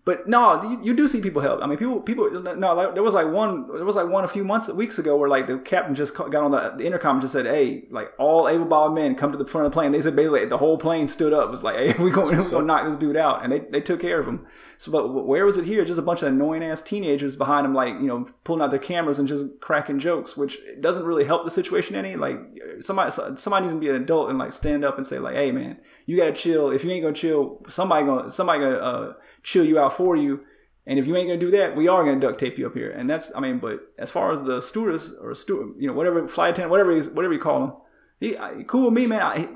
But 0.05 0.26
no, 0.26 0.61
you, 0.64 0.80
you 0.82 0.94
do 0.94 1.07
see 1.07 1.20
people 1.20 1.42
help. 1.42 1.62
I 1.62 1.66
mean, 1.66 1.78
people, 1.78 2.00
people. 2.00 2.28
No, 2.28 2.74
like, 2.74 2.94
there 2.94 3.05
was 3.05 3.14
like 3.14 3.28
one. 3.28 3.68
There 3.68 3.84
was 3.84 3.94
like 3.94 4.09
one 4.09 4.24
a 4.24 4.28
few 4.28 4.42
months, 4.42 4.68
weeks 4.68 4.98
ago, 4.98 5.16
where 5.16 5.28
like 5.28 5.46
the 5.46 5.59
captain 5.59 5.94
just 5.94 6.16
got 6.16 6.34
on 6.34 6.50
the, 6.50 6.74
the 6.76 6.84
intercom 6.84 7.16
and 7.16 7.20
just 7.20 7.32
said, 7.32 7.46
"Hey, 7.46 7.84
like 7.88 8.11
all 8.18 8.48
able-bodied 8.48 8.96
men 8.96 9.14
come 9.14 9.30
to 9.30 9.38
the 9.38 9.46
front 9.46 9.64
of 9.64 9.70
the 9.70 9.74
plane." 9.74 9.92
They 9.92 10.00
said 10.00 10.16
basically 10.16 10.46
the 10.46 10.59
whole 10.59 10.76
plane 10.76 11.07
stood 11.07 11.32
up. 11.32 11.44
It 11.44 11.50
was 11.53 11.62
like, 11.62 11.76
"Hey, 11.76 11.92
we 12.03 12.11
going 12.11 12.36
gonna 12.36 12.64
knock 12.64 12.84
this 12.84 12.96
dude 12.96 13.16
out," 13.16 13.44
and 13.44 13.53
they, 13.53 13.61
they 13.61 13.80
took 13.80 14.00
care 14.00 14.18
of 14.18 14.26
him. 14.26 14.44
So, 14.76 14.90
but 14.90 15.07
where 15.07 15.46
was 15.46 15.57
it 15.57 15.66
here? 15.66 15.84
Just 15.84 16.00
a 16.00 16.03
bunch 16.03 16.22
of 16.22 16.28
annoying 16.28 16.64
ass 16.64 16.82
teenagers 16.82 17.36
behind 17.36 17.64
him, 17.64 17.72
like 17.72 17.94
you 17.94 18.09
know, 18.09 18.26
pulling 18.42 18.61
out 18.61 18.70
their 18.70 18.80
cameras 18.80 19.20
and 19.20 19.28
just 19.28 19.61
cracking 19.61 20.00
jokes, 20.00 20.36
which 20.36 20.59
doesn't 20.80 21.05
really 21.05 21.24
help 21.24 21.44
the 21.44 21.50
situation 21.53 21.94
any. 21.94 22.16
Like 22.16 22.40
somebody 22.80 23.12
somebody 23.36 23.66
needs 23.66 23.74
to 23.76 23.80
be 23.80 23.88
an 23.88 23.94
adult 23.94 24.30
and 24.30 24.38
like 24.38 24.53
stand 24.53 24.84
up 24.84 24.96
and 24.96 25.07
say 25.07 25.20
like, 25.20 25.36
"Hey, 25.36 25.53
man, 25.53 25.78
you 26.07 26.16
gotta 26.16 26.32
chill. 26.32 26.72
If 26.72 26.82
you 26.82 26.90
ain't 26.90 27.05
gonna 27.05 27.14
chill, 27.14 27.62
somebody 27.68 28.05
gonna 28.05 28.32
somebody 28.32 28.59
gonna 28.59 28.78
uh, 28.78 29.12
chill 29.43 29.64
you 29.64 29.78
out 29.78 29.93
for 29.93 30.16
you." 30.16 30.45
And 30.86 30.99
if 30.99 31.07
you 31.07 31.16
ain't 31.16 31.28
gonna 31.28 31.38
do 31.38 31.51
that, 31.53 31.76
we 31.76 31.86
are 31.86 32.05
gonna 32.05 32.18
duct 32.18 32.40
tape 32.40 32.59
you 32.59 32.66
up 32.66 32.74
here. 32.74 32.90
And 32.90 33.09
that's, 33.09 33.30
I 33.36 33.40
mean, 33.40 33.59
but 33.59 33.93
as 33.99 34.11
far 34.11 34.32
as 34.32 34.43
the 34.43 34.61
stewardess 34.61 35.12
or 35.20 35.34
steward, 35.34 35.74
you 35.78 35.86
know, 35.86 35.93
whatever 35.93 36.26
flight 36.26 36.55
attendant, 36.55 36.70
whatever 36.70 36.93
he's, 36.95 37.09
whatever 37.09 37.34
you 37.34 37.40
call 37.40 37.64
him, 37.64 37.72
he 38.18 38.36
I, 38.36 38.64
cool 38.66 38.86
with 38.86 38.95
me, 38.95 39.07
man. 39.07 39.22
I, 39.22 39.49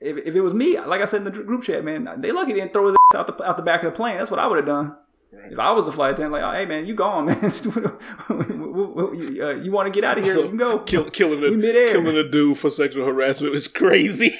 if, 0.00 0.16
if 0.16 0.34
it 0.34 0.40
was 0.40 0.54
me, 0.54 0.80
like 0.80 1.02
I 1.02 1.04
said 1.04 1.18
in 1.18 1.24
the 1.24 1.30
group 1.30 1.62
chat, 1.62 1.84
man, 1.84 2.08
they 2.20 2.32
lucky 2.32 2.52
they 2.52 2.60
didn't 2.60 2.72
throw 2.72 2.86
his 2.86 2.96
out 3.14 3.26
the 3.26 3.44
out 3.44 3.56
the 3.56 3.62
back 3.62 3.82
of 3.82 3.92
the 3.92 3.96
plane. 3.96 4.16
That's 4.16 4.30
what 4.30 4.40
I 4.40 4.46
would 4.46 4.56
have 4.56 4.66
done. 4.66 4.96
If 5.32 5.58
I 5.58 5.70
was 5.72 5.84
the 5.84 5.92
flight 5.92 6.14
attendant, 6.14 6.42
like, 6.42 6.56
hey 6.56 6.66
man, 6.66 6.86
you 6.86 6.94
gone, 6.94 7.26
man. 7.26 7.36
uh, 7.38 9.50
you 9.62 9.70
want 9.70 9.86
to 9.86 9.90
get 9.90 10.02
out 10.02 10.18
of 10.18 10.24
here? 10.24 10.36
You 10.36 10.48
can 10.48 10.56
go. 10.56 10.78
Kill, 10.80 11.04
killing, 11.10 11.44
a, 11.44 11.56
midair. 11.56 11.92
killing 11.92 12.16
a 12.16 12.28
dude 12.28 12.58
for 12.58 12.70
sexual 12.70 13.06
harassment 13.06 13.54
is 13.54 13.68
crazy 13.68 14.30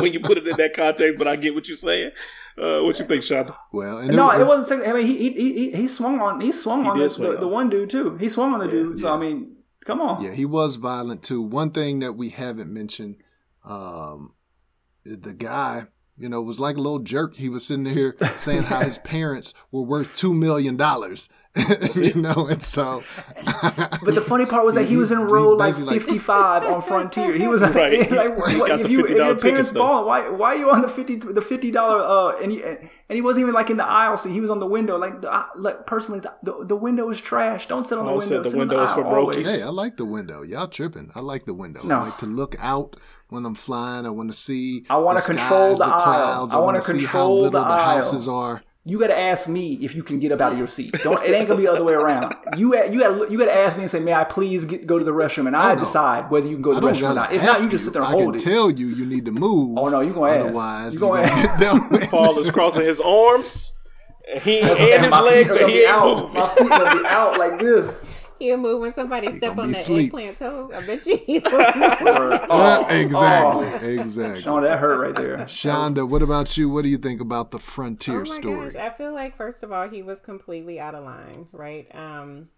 when 0.00 0.12
you 0.12 0.20
put 0.20 0.38
it 0.38 0.46
in 0.46 0.56
that 0.56 0.72
context. 0.74 1.18
But 1.18 1.28
I 1.28 1.36
get 1.36 1.54
what 1.54 1.68
you're 1.68 1.76
saying. 1.76 2.12
Uh, 2.56 2.80
what 2.80 2.98
you 2.98 3.04
think, 3.04 3.22
Shonda? 3.22 3.54
Well, 3.72 3.98
and 3.98 4.16
No, 4.16 4.30
it, 4.30 4.40
it 4.40 4.46
wasn't. 4.46 4.66
Second, 4.66 4.90
I 4.90 4.96
mean, 4.96 5.06
he 5.06 5.30
he 5.30 5.52
he 5.52 5.70
he 5.72 5.88
swung 5.88 6.20
on 6.20 6.40
he 6.40 6.50
swung 6.50 6.86
on 6.86 6.98
the, 6.98 7.08
swing 7.08 7.32
the, 7.32 7.38
the 7.38 7.48
one 7.48 7.68
dude 7.68 7.90
too. 7.90 8.16
He 8.16 8.28
swung 8.28 8.54
on 8.54 8.60
the 8.60 8.68
dude. 8.68 8.98
So 8.98 9.12
I 9.12 9.18
mean, 9.18 9.56
come 9.84 10.00
on. 10.00 10.22
Yeah, 10.22 10.32
he 10.32 10.44
was 10.44 10.76
violent 10.76 11.22
too. 11.22 11.42
One 11.42 11.70
thing 11.70 12.00
that 12.00 12.14
we 12.14 12.30
haven't 12.30 12.72
mentioned, 12.72 13.16
um, 13.64 14.34
the 15.04 15.34
guy, 15.34 15.84
you 16.18 16.28
know, 16.28 16.40
it 16.40 16.44
was 16.44 16.58
like 16.60 16.76
a 16.76 16.80
little 16.80 16.98
jerk. 16.98 17.36
He 17.36 17.48
was 17.48 17.64
sitting 17.66 17.84
there 17.84 18.14
saying 18.38 18.64
how 18.64 18.80
his 18.80 18.98
parents 19.04 19.54
were 19.70 19.82
worth 19.82 20.14
two 20.16 20.32
million 20.34 20.76
dollars. 20.76 21.28
you 21.96 22.14
know, 22.14 22.46
and 22.46 22.62
so 22.62 23.02
But 24.04 24.14
the 24.14 24.20
funny 24.20 24.44
part 24.46 24.64
was 24.64 24.74
that 24.74 24.84
he 24.84 24.96
was 24.96 25.10
enrolled 25.10 25.30
row 25.32 25.48
like 25.56 25.68
basically 25.70 25.94
like- 25.98 26.02
55 26.06 26.64
on 26.64 26.82
Frontier. 26.82 27.32
He 27.32 27.48
was 27.48 27.62
like, 27.62 27.74
Right. 27.74 28.10
like 28.10 28.36
what, 28.36 28.80
if 28.80 28.88
you 28.90 29.00
if 29.04 29.10
your 29.10 29.18
parents 29.18 29.42
tickets, 29.42 29.72
though. 29.72 29.80
balling, 29.80 30.06
why 30.06 30.28
why 30.28 30.54
are 30.54 30.56
you 30.56 30.70
on 30.70 30.82
the 30.82 30.88
50 30.88 31.16
the 31.16 31.40
50 31.42 31.70
dollar 31.70 32.00
uh 32.00 32.36
and 32.42 32.52
he, 32.52 32.62
and 32.62 32.78
he 33.08 33.20
wasn't 33.22 33.42
even 33.42 33.54
like 33.54 33.70
in 33.70 33.76
the 33.78 33.84
aisle 33.84 34.16
seat. 34.16 34.32
He 34.32 34.40
was 34.40 34.50
on 34.50 34.60
the 34.60 34.66
window. 34.66 34.98
Like 34.98 35.22
the, 35.22 35.46
like 35.56 35.86
personally 35.86 36.20
the, 36.20 36.34
the, 36.42 36.64
the 36.66 36.76
window 36.76 37.08
is 37.10 37.20
trash. 37.20 37.66
Don't 37.66 37.84
sit 37.86 37.98
on 37.98 38.04
the 38.06 38.12
window. 38.12 38.26
said 38.26 38.40
the 38.44 38.50
sit 38.50 38.52
in 38.54 38.58
window 38.60 38.82
is 38.84 38.90
aisle 38.90 38.96
for 38.96 39.04
brokies. 39.04 39.16
always. 39.16 39.58
hey, 39.60 39.62
I 39.64 39.70
like 39.70 39.96
the 39.96 40.04
window. 40.04 40.42
Y'all 40.42 40.68
tripping. 40.68 41.10
I 41.14 41.20
like 41.20 41.46
the 41.46 41.54
window. 41.54 41.82
No. 41.82 41.96
I 41.96 42.02
like 42.04 42.18
to 42.18 42.26
look 42.26 42.54
out 42.60 42.94
when 43.28 43.44
I'm 43.44 43.54
flying. 43.54 44.06
I 44.06 44.10
want 44.10 44.30
to 44.30 44.36
see. 44.36 44.84
I 44.90 44.96
wanna 44.96 45.20
control 45.20 45.76
skies, 45.76 45.78
the 45.78 45.84
aisle. 45.84 46.00
clouds. 46.00 46.54
I 46.54 46.58
wanna 46.58 46.66
wanna 46.66 46.80
see 46.80 47.04
how 47.04 47.28
little 47.30 47.50
the 47.50 47.58
the, 47.60 47.64
houses 47.64 48.28
are. 48.28 48.62
You 48.84 48.98
got 48.98 49.08
to 49.08 49.18
ask 49.18 49.48
me 49.50 49.74
if 49.82 49.94
you 49.94 50.02
can 50.02 50.18
get 50.18 50.32
up 50.32 50.40
out 50.40 50.52
of 50.52 50.58
your 50.58 50.66
seat. 50.66 50.92
Don't. 51.02 51.22
It 51.22 51.34
ain't 51.34 51.46
gonna 51.46 51.58
be 51.60 51.66
the 51.66 51.72
other 51.72 51.84
way 51.84 51.92
around. 51.92 52.34
You 52.56 52.74
you 52.86 53.00
got 53.00 53.30
you 53.30 53.36
got 53.36 53.44
to 53.44 53.54
ask 53.54 53.76
me 53.76 53.82
and 53.82 53.90
say, 53.90 54.00
"May 54.00 54.14
I 54.14 54.24
please 54.24 54.64
get, 54.64 54.86
go 54.86 54.98
to 54.98 55.04
the 55.04 55.10
restroom?" 55.10 55.46
And 55.46 55.54
oh, 55.54 55.58
I 55.58 55.74
no. 55.74 55.80
decide 55.80 56.30
whether 56.30 56.46
you 56.48 56.54
can 56.54 56.62
go 56.62 56.72
to 56.72 56.80
the 56.80 56.86
restroom 56.86 57.10
or 57.10 57.14
not. 57.14 57.32
If 57.32 57.42
not, 57.44 57.60
you 57.60 57.68
just 57.68 57.84
sit 57.84 57.92
there 57.92 58.00
and 58.00 58.08
I 58.08 58.12
hold 58.12 58.34
can 58.34 58.34
it. 58.36 58.44
tell 58.44 58.70
you 58.70 58.86
you 58.86 59.04
need 59.04 59.26
to 59.26 59.30
move. 59.32 59.76
Oh, 59.76 59.88
no, 59.90 60.00
you 60.00 60.14
gonna 60.14 60.32
ask. 60.32 60.44
Otherwise, 60.46 60.94
You 60.94 61.00
gonna 61.00 61.20
you 61.20 61.26
ask. 61.28 61.60
don't- 61.60 62.02
Paul 62.10 62.38
is 62.38 62.50
crossing 62.56 62.84
his 62.84 62.98
arms. 63.00 63.72
He 64.42 64.60
and 64.60 64.70
And 64.70 65.04
his 65.04 65.12
legs, 65.12 65.52
feet 65.52 65.62
and 65.62 65.70
he 65.70 65.80
ain't 65.80 65.90
out. 65.90 66.22
moving. 66.22 66.40
My 66.40 66.48
feet 66.48 66.68
gonna 66.70 67.00
be 67.02 67.06
out 67.08 67.38
like 67.38 67.58
this. 67.58 68.04
He'll 68.38 68.56
move 68.56 68.80
when 68.80 68.92
somebody 68.92 69.32
step 69.32 69.58
on 69.58 69.72
that 69.72 69.80
asleep. 69.80 70.06
eggplant 70.06 70.36
toe. 70.38 70.70
I 70.74 70.86
bet 70.86 71.04
you 71.06 71.16
he 71.16 71.38
will. 71.44 71.50
Yeah, 71.60 72.38
Oh, 72.50 72.86
exactly, 72.88 73.96
exactly. 73.98 74.42
Sean, 74.42 74.62
that 74.62 74.78
hurt 74.78 74.98
right 74.98 75.14
there. 75.14 75.38
Shonda, 75.46 76.08
what 76.08 76.22
about 76.22 76.56
you? 76.56 76.68
What 76.70 76.82
do 76.82 76.88
you 76.88 76.98
think 76.98 77.20
about 77.20 77.50
the 77.50 77.58
Frontier 77.58 78.22
oh 78.22 78.24
my 78.24 78.24
story? 78.24 78.70
gosh, 78.72 78.76
I 78.76 78.90
feel 78.90 79.12
like 79.12 79.36
first 79.36 79.62
of 79.62 79.72
all 79.72 79.88
he 79.88 80.02
was 80.02 80.20
completely 80.20 80.78
out 80.80 80.94
of 80.94 81.04
line, 81.04 81.48
right? 81.52 81.88
Um, 81.94 82.48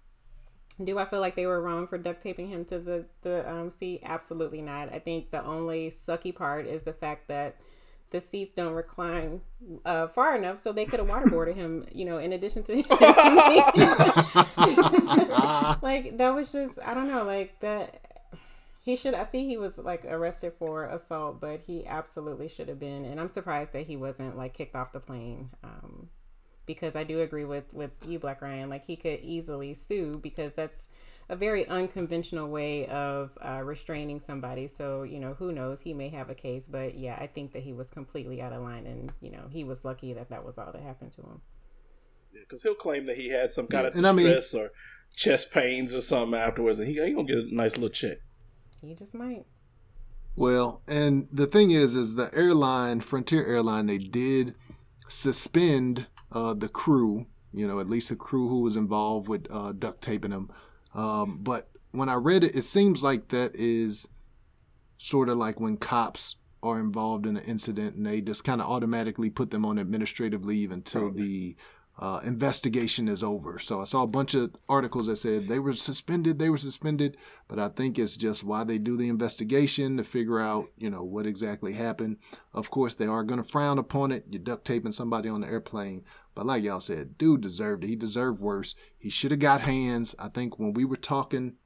do 0.83 0.99
I 0.99 1.05
feel 1.05 1.21
like 1.21 1.37
they 1.37 1.47
were 1.47 1.61
wrong 1.61 1.87
for 1.87 1.99
duct 1.99 2.23
taping 2.23 2.49
him 2.49 2.65
to 2.67 2.79
the 2.79 3.07
the 3.23 3.51
um, 3.51 3.71
seat? 3.71 4.01
Absolutely 4.05 4.63
not. 4.63 4.93
I 4.93 4.99
think 4.99 5.31
the 5.31 5.45
only 5.45 5.91
sucky 5.91 6.35
part 6.35 6.67
is 6.67 6.83
the 6.83 6.93
fact 6.93 7.29
that 7.29 7.57
the 8.11 8.21
seats 8.21 8.55
don't 8.55 8.73
recline 8.73 9.41
uh, 9.85 10.09
far 10.09 10.37
enough 10.37 10.63
so 10.63 10.73
they 10.73 10.85
could 10.85 11.01
have 11.01 11.09
waterboarded 11.09 11.55
him. 11.55 11.87
You 11.95 12.05
know, 12.05 12.19
in 12.19 12.33
addition 12.33 12.63
to 12.65 12.75
like 15.83 16.17
that 16.19 16.33
was 16.35 16.53
just 16.53 16.79
I 16.85 16.95
don't 16.95 17.09
know 17.09 17.25
like 17.25 17.59
that. 17.61 18.07
He 18.83 18.97
should. 18.97 19.15
I 19.15 19.25
see 19.25 19.47
he 19.47 19.59
was 19.59 19.79
like 19.79 20.05
arrested 20.05 20.55
for 20.59 20.87
assault, 20.87 21.41
but 21.41 21.61
he 21.67 21.87
absolutely 21.87 22.49
should 22.49 22.69
have 22.69 22.81
been. 22.81 23.05
And 23.05 23.21
I'm 23.21 23.31
surprised 23.31 23.73
that 23.75 23.87
he 23.87 23.97
wasn't 23.97 24.37
like 24.37 24.55
kicked 24.55 24.75
off 24.75 24.93
the 24.93 25.01
plane. 25.01 25.51
Um, 25.63 26.09
because 26.67 26.95
I 26.95 27.05
do 27.05 27.21
agree 27.21 27.45
with 27.45 27.75
with 27.75 27.91
you, 28.07 28.19
Black 28.19 28.41
Ryan. 28.43 28.71
Like 28.71 28.87
he 28.87 28.97
could 28.97 29.21
easily 29.21 29.75
sue 29.75 30.19
because 30.23 30.53
that's 30.55 30.89
a 31.31 31.37
very 31.37 31.67
unconventional 31.69 32.49
way 32.49 32.87
of 32.89 33.37
uh, 33.41 33.63
restraining 33.63 34.19
somebody. 34.21 34.67
So 34.67 35.05
you 35.05 35.21
know, 35.21 35.35
who 35.35 35.53
knows? 35.53 35.81
He 35.83 35.95
may 35.95 36.09
have 36.11 36.29
a 36.29 36.35
case, 36.35 36.67
but 36.69 36.99
yeah, 36.99 37.17
I 37.21 37.27
think 37.29 37.53
that 37.53 37.63
he 37.63 37.73
was 37.73 37.89
completely 37.91 38.43
out 38.43 38.53
of 38.53 38.63
line, 38.63 38.87
and 38.87 39.13
you 39.23 39.31
know, 39.31 39.45
he 39.51 39.65
was 39.65 39.85
lucky 39.85 40.13
that 40.13 40.29
that 40.31 40.45
was 40.45 40.59
all 40.59 40.73
that 40.73 40.83
happened 40.83 41.13
to 41.13 41.23
him. 41.23 41.41
Because 42.33 42.63
he'll 42.63 42.75
claim 42.75 43.05
that 43.07 43.17
he 43.17 43.29
had 43.31 43.51
some 43.51 43.67
kind 43.67 43.85
Yeah, 43.85 43.89
of 43.89 43.95
and 43.97 44.07
I 44.07 44.13
mean- 44.13 44.27
distress 44.27 44.55
or 44.55 44.71
chest 45.15 45.51
pains 45.53 45.95
or 45.95 46.01
something 46.01 46.39
afterwards, 46.39 46.79
and 46.81 46.89
he, 46.89 46.95
he 46.95 47.13
gonna 47.13 47.25
get 47.27 47.39
a 47.39 47.55
nice 47.55 47.75
little 47.77 47.89
check. 47.91 48.19
He 48.83 48.95
just 48.95 49.15
might. 49.15 49.45
Well, 50.37 50.83
and 50.89 51.29
the 51.33 51.47
thing 51.47 51.71
is, 51.71 51.95
is 51.95 52.15
the 52.15 52.31
airline, 52.35 53.01
Frontier 53.01 53.45
Airline, 53.45 53.87
they 53.87 53.99
did 53.99 54.55
suspend 55.09 56.07
uh, 56.33 56.55
the 56.55 56.69
crew. 56.69 57.27
You 57.53 57.67
know, 57.67 57.81
at 57.81 57.89
least 57.91 58.09
the 58.11 58.17
crew 58.17 58.49
who 58.49 58.61
was 58.61 58.77
involved 58.77 59.29
with 59.29 59.47
uh, 59.51 59.73
duct 59.73 60.01
taping 60.03 60.31
them. 60.31 60.51
Um, 60.95 61.39
but 61.43 61.69
when 61.93 62.09
I 62.09 62.15
read 62.15 62.45
it, 62.45 62.55
it 62.55 62.63
seems 62.63 63.03
like 63.03 63.29
that 63.29 63.55
is 63.55 64.09
sort 64.99 65.29
of 65.29 65.37
like 65.37 65.61
when 65.61 65.77
cops 65.77 66.37
are 66.63 66.79
involved 66.79 67.27
in 67.27 67.37
an 67.37 67.45
incident 67.45 67.97
and 67.97 68.07
they 68.07 68.21
just 68.21 68.45
kind 68.45 68.61
of 68.61 68.67
automatically 68.67 69.31
put 69.31 69.51
them 69.51 69.65
on 69.65 69.79
administrative 69.79 70.45
leave 70.45 70.71
until 70.71 71.11
the 71.11 71.57
uh, 72.01 72.19
investigation 72.25 73.09
is 73.09 73.23
over. 73.23 73.59
So 73.59 73.83
I 73.83 73.85
saw 73.85 74.03
a 74.03 74.09
bunch 74.09 74.33
of 74.33 74.57
articles 74.71 75.07
that 75.07 75.17
said 75.17 75.49
they 75.49 75.59
were 75.59 75.75
suspended, 75.75 76.39
they 76.39 76.49
were 76.49 76.57
suspended, 76.57 77.19
but 77.47 77.59
I 77.59 77.69
think 77.69 77.99
it's 77.99 78.17
just 78.17 78.43
why 78.43 78.65
they 78.65 78.79
do 78.79 78.97
the 78.97 79.11
investigation 79.11 79.99
to 79.99 80.05
figure 80.05 80.41
out, 80.41 80.71
you 80.79 80.89
know, 80.89 81.05
what 81.05 81.27
exactly 81.27 81.75
happened. 81.75 82.17
Of 82.55 82.71
course, 82.71 82.95
they 82.95 83.07
are 83.07 83.23
going 83.23 83.43
to 83.43 83.49
frown 83.49 83.79
upon 83.79 84.13
it. 84.13 84.25
You're 84.31 84.41
duct 84.41 84.65
taping 84.65 84.93
somebody 84.93 85.29
on 85.29 85.43
the 85.43 85.49
airplane. 85.49 86.05
But 86.35 86.47
like 86.47 86.65
y'all 86.65 86.81
said, 86.81 87.19
dude 87.19 87.43
deserved 87.43 87.85
it. 87.85 87.89
He 87.89 87.97
deserved 87.97 88.41
worse. 88.41 88.75
He 88.97 89.11
should 89.11 89.31
have 89.31 89.41
got 89.41 89.61
hands. 89.61 90.15
I 90.19 90.29
think 90.29 90.59
when 90.59 90.73
we 90.73 90.87
were 90.87 90.97
talking 90.97 91.57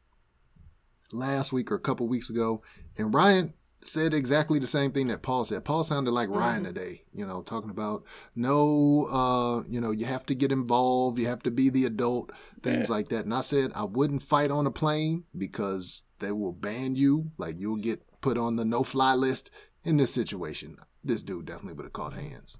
last 1.13 1.53
week 1.53 1.71
or 1.71 1.77
a 1.77 1.81
couple 1.81 2.09
weeks 2.09 2.29
ago, 2.29 2.61
and 2.99 3.15
Ryan 3.15 3.55
said 3.87 4.15
exactly 4.15 4.59
the 4.59 4.67
same 4.67 4.93
thing 4.93 5.09
that 5.09 5.23
Paul 5.23 5.45
said. 5.45 5.65
Paul 5.65 5.85
sounded 5.85 6.11
like 6.11 6.29
Ryan 6.29 6.65
today, 6.65 7.03
you 7.13 7.27
know, 7.27 7.43
talking 7.43 7.71
about 7.71 8.05
no, 8.35 9.07
uh, 9.11 9.63
you 9.69 9.81
know, 9.81 9.91
you 9.91 10.07
have 10.07 10.27
to 10.27 10.35
get 10.35 10.53
involved, 10.53 11.19
you 11.19 11.27
have 11.27 11.43
to 11.43 11.51
be 11.51 11.71
the 11.71 11.85
adult, 11.85 12.33
things 12.63 12.89
like 12.89 13.09
that. 13.11 13.25
And 13.25 13.35
I 13.35 13.43
said 13.43 13.73
I 13.75 13.85
wouldn't 13.85 14.23
fight 14.23 14.51
on 14.51 14.67
a 14.67 14.71
plane 14.71 15.25
because 15.37 16.03
they 16.19 16.33
will 16.33 16.53
ban 16.53 16.97
you, 16.97 17.31
like 17.37 17.57
you'll 17.59 17.77
get 17.77 18.03
put 18.21 18.39
on 18.39 18.57
the 18.57 18.65
no-fly 18.65 19.15
list. 19.15 19.51
In 19.85 19.99
this 19.99 20.15
situation, 20.15 20.79
this 21.03 21.23
dude 21.23 21.45
definitely 21.45 21.75
would 21.75 21.85
have 21.85 21.93
caught 21.93 22.15
hands. 22.15 22.57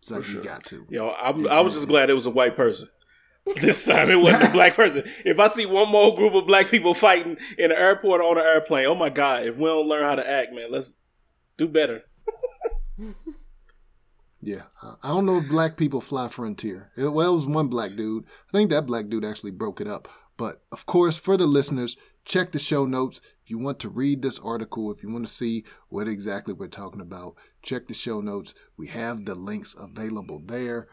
So 0.00 0.18
you 0.20 0.42
got 0.42 0.64
to. 0.66 0.86
Yo, 0.90 1.10
I'm, 1.10 1.46
I 1.46 1.60
was 1.60 1.74
just 1.74 1.86
glad 1.86 2.10
it 2.10 2.14
was 2.14 2.26
a 2.26 2.30
white 2.30 2.56
person. 2.56 2.88
This 3.60 3.84
time 3.84 4.10
it 4.10 4.20
wasn't 4.20 4.44
a 4.44 4.50
black 4.50 4.74
person. 4.74 5.02
If 5.24 5.38
I 5.40 5.48
see 5.48 5.66
one 5.66 5.88
more 5.90 6.14
group 6.14 6.34
of 6.34 6.46
black 6.46 6.68
people 6.68 6.94
fighting 6.94 7.36
in 7.58 7.70
an 7.72 7.76
airport 7.76 8.20
or 8.20 8.30
on 8.30 8.38
an 8.38 8.44
airplane, 8.44 8.86
oh 8.86 8.94
my 8.94 9.08
god! 9.08 9.44
If 9.44 9.56
we 9.56 9.64
don't 9.64 9.88
learn 9.88 10.04
how 10.04 10.14
to 10.14 10.28
act, 10.30 10.52
man, 10.52 10.70
let's 10.70 10.94
do 11.56 11.66
better. 11.66 12.02
Yeah, 14.42 14.62
I- 14.82 14.94
I 15.02 15.08
don't 15.08 15.26
know 15.26 15.36
if 15.38 15.48
black 15.48 15.76
people 15.76 16.00
fly 16.00 16.28
Frontier. 16.28 16.90
It, 16.96 17.08
well, 17.12 17.30
it 17.30 17.34
was 17.34 17.46
one 17.46 17.68
black 17.68 17.94
dude. 17.96 18.24
I 18.48 18.52
think 18.52 18.70
that 18.70 18.86
black 18.86 19.08
dude 19.08 19.24
actually 19.24 19.50
broke 19.50 19.80
it 19.80 19.88
up. 19.88 20.08
But 20.38 20.62
of 20.72 20.86
course, 20.86 21.18
for 21.18 21.36
the 21.36 21.46
listeners, 21.46 21.98
check 22.24 22.52
the 22.52 22.58
show 22.58 22.86
notes. 22.86 23.20
If 23.44 23.50
you 23.50 23.58
want 23.58 23.78
to 23.80 23.90
read 23.90 24.22
this 24.22 24.38
article, 24.38 24.90
if 24.90 25.02
you 25.02 25.10
want 25.12 25.26
to 25.26 25.32
see 25.32 25.64
what 25.90 26.08
exactly 26.08 26.54
we're 26.54 26.68
talking 26.68 27.02
about, 27.02 27.34
check 27.62 27.86
the 27.86 27.94
show 27.94 28.20
notes. 28.22 28.54
We 28.78 28.86
have 28.88 29.26
the 29.26 29.34
links 29.34 29.76
available 29.78 30.40
there. 30.42 30.88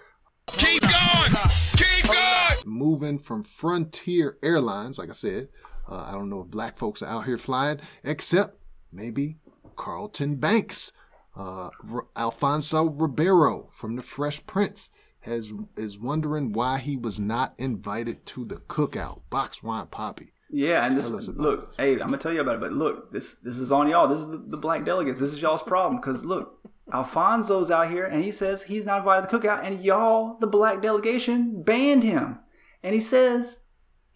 Keep 0.48 0.84
going! 1.08 1.50
Keep 1.78 2.06
going! 2.12 2.58
Moving 2.66 3.20
from 3.20 3.44
Frontier 3.44 4.38
Airlines, 4.44 4.98
like 4.98 5.10
I 5.10 5.14
said, 5.14 5.50
uh, 5.90 6.04
I 6.04 6.12
don't 6.12 6.30
know 6.30 6.42
if 6.42 6.48
black 6.48 6.78
folks 6.78 7.02
are 7.02 7.10
out 7.10 7.26
here 7.26 7.38
flying, 7.38 7.80
except 8.04 8.58
maybe 8.92 9.38
Carlton 9.76 10.36
Banks. 10.36 10.92
Uh, 11.36 11.70
R- 11.94 12.08
Alfonso 12.16 12.86
Ribeiro 12.90 13.68
from 13.72 13.96
The 13.96 14.02
Fresh 14.02 14.48
Prince 14.48 14.90
has 15.20 15.52
is 15.76 16.00
wondering 16.00 16.52
why 16.52 16.80
he 16.80 16.98
was 16.98 17.20
not 17.20 17.54
invited 17.60 18.26
to 18.28 18.44
the 18.44 18.56
cookout. 18.56 19.22
Box 19.30 19.62
wine 19.62 19.88
poppy. 19.88 20.32
Yeah, 20.50 20.86
and 20.86 20.98
this 20.98 21.08
Tell 21.08 21.18
us 21.18 21.28
about 21.28 21.42
look, 21.42 21.76
hey, 21.78 21.94
I'm 21.94 22.08
gonna 22.08 22.18
tell 22.18 22.34
you 22.34 22.42
about 22.42 22.56
it, 22.56 22.62
but 22.62 22.72
look, 22.72 23.12
this 23.12 23.36
this 23.36 23.58
is 23.58 23.72
on 23.72 23.88
y'all. 23.88 24.08
This 24.08 24.20
is 24.20 24.30
the, 24.30 24.38
the 24.38 24.58
black 24.58 24.86
delegates. 24.86 25.20
This 25.20 25.34
is 25.34 25.42
y'all's 25.42 25.62
problem 25.62 25.98
because 25.98 26.24
look, 26.24 26.57
Alfonso's 26.94 27.70
out 27.70 27.90
here 27.90 28.06
and 28.06 28.24
he 28.24 28.32
says 28.32 28.64
he's 28.64 28.86
not 28.86 29.00
invited 29.00 29.30
to 29.30 29.38
the 29.38 29.48
cookout, 29.48 29.66
and 29.66 29.84
y'all, 29.84 30.38
the 30.40 30.48
black 30.48 30.82
delegation, 30.82 31.64
banned 31.64 32.04
him, 32.04 32.40
and 32.84 32.94
he 32.94 33.02
says 33.02 33.64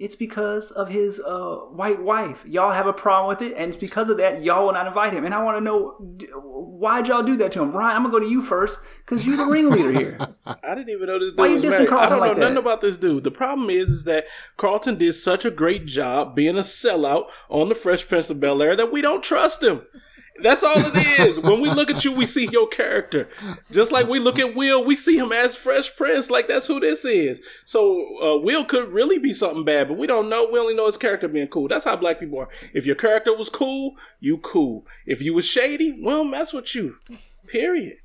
it's 0.02 0.16
because 0.16 0.72
of 0.72 0.90
his 0.90 1.20
uh, 1.20 1.58
white 1.58 2.02
wife. 2.02 2.44
Y'all 2.48 2.72
have 2.72 2.88
a 2.88 2.94
problem 2.94 3.30
with 3.30 3.48
it, 3.48 3.56
and 3.56 3.72
it's 3.72 3.80
because 3.80 4.10
of 4.10 4.18
that 4.18 4.42
y'all 4.42 4.66
will 4.66 4.74
not 4.74 4.88
invite 4.88 5.14
him. 5.14 5.26
And 5.26 5.34
I 5.34 5.44
want 5.44 5.58
to 5.58 5.62
know 5.62 5.92
why'd 6.82 7.08
y'all 7.08 7.22
do 7.22 7.36
that 7.38 7.52
to 7.52 7.62
him, 7.62 7.72
Ryan? 7.72 7.98
I'm 7.98 8.02
gonna 8.02 8.12
go 8.12 8.20
to 8.20 8.28
you 8.28 8.42
first 8.42 8.80
because 9.06 9.28
you're 9.28 9.38
the 9.38 9.46
ringleader 9.46 9.92
here. 9.92 10.18
I 10.46 10.74
didn't 10.74 10.90
even 10.90 11.06
know 11.06 11.20
this 11.20 11.30
dude 11.30 11.38
Why 11.40 11.48
you 11.50 11.58
dissing 11.58 11.70
married. 11.70 11.90
I 11.90 12.10
don't 12.10 12.20
know 12.20 12.26
like 12.26 12.38
nothing 12.38 12.58
about 12.58 12.82
this 12.82 12.98
dude. 12.98 13.24
The 13.24 13.30
problem 13.30 13.70
is, 13.70 13.90
is 13.90 14.04
that 14.06 14.26
Carlton 14.58 14.98
did 14.98 15.14
such 15.14 15.46
a 15.46 15.52
great 15.52 15.86
job 15.86 16.36
being 16.36 16.58
a 16.58 16.62
sellout 16.62 17.30
on 17.48 17.70
the 17.70 17.76
Fresh 17.76 18.08
Prince 18.08 18.32
of 18.32 18.40
Bel 18.40 18.64
Air 18.64 18.76
that 18.76 18.92
we 18.92 19.04
don't 19.04 19.24
trust 19.24 19.62
him. 19.62 19.84
That's 20.42 20.64
all 20.64 20.74
it 20.78 21.20
is. 21.20 21.40
when 21.40 21.62
we 21.62 21.70
look 21.70 21.90
at 21.90 22.04
you, 22.06 22.12
we 22.12 22.26
see 22.26 22.48
your 22.52 22.68
character. 22.68 23.30
Just 23.72 23.92
like 23.92 24.08
we 24.08 24.20
look 24.20 24.40
at 24.40 24.56
Will, 24.56 24.84
we 24.84 24.96
see 24.96 25.18
him 25.18 25.32
as 25.32 25.56
Fresh 25.56 25.96
Prince. 25.96 26.30
Like 26.30 26.48
that's 26.48 26.68
who 26.68 26.80
this 26.80 27.06
is. 27.06 27.42
So 27.66 28.06
uh, 28.22 28.38
Will 28.42 28.66
could 28.66 28.90
really 28.92 29.20
be 29.20 29.34
something 29.34 29.64
bad, 29.66 29.88
but 29.88 29.98
we 29.98 30.08
don't 30.08 30.30
know. 30.30 30.50
We 30.52 30.60
only 30.60 30.76
know 30.76 30.88
his 30.88 30.98
character 30.98 31.28
being 31.28 31.48
cool. 31.48 31.68
That's 31.68 31.86
how 31.86 31.96
black 31.96 32.20
people 32.20 32.40
are. 32.40 32.50
If 32.74 32.86
your 32.86 32.96
character 32.96 33.36
was 33.36 33.50
cool, 33.50 33.96
you 34.20 34.38
cool. 34.38 34.86
If 35.06 35.22
you 35.22 35.34
was 35.34 35.46
shady, 35.46 36.00
well, 36.02 36.24
mess 36.24 36.54
with 36.54 36.74
you. 36.76 36.96
Period. 37.48 37.98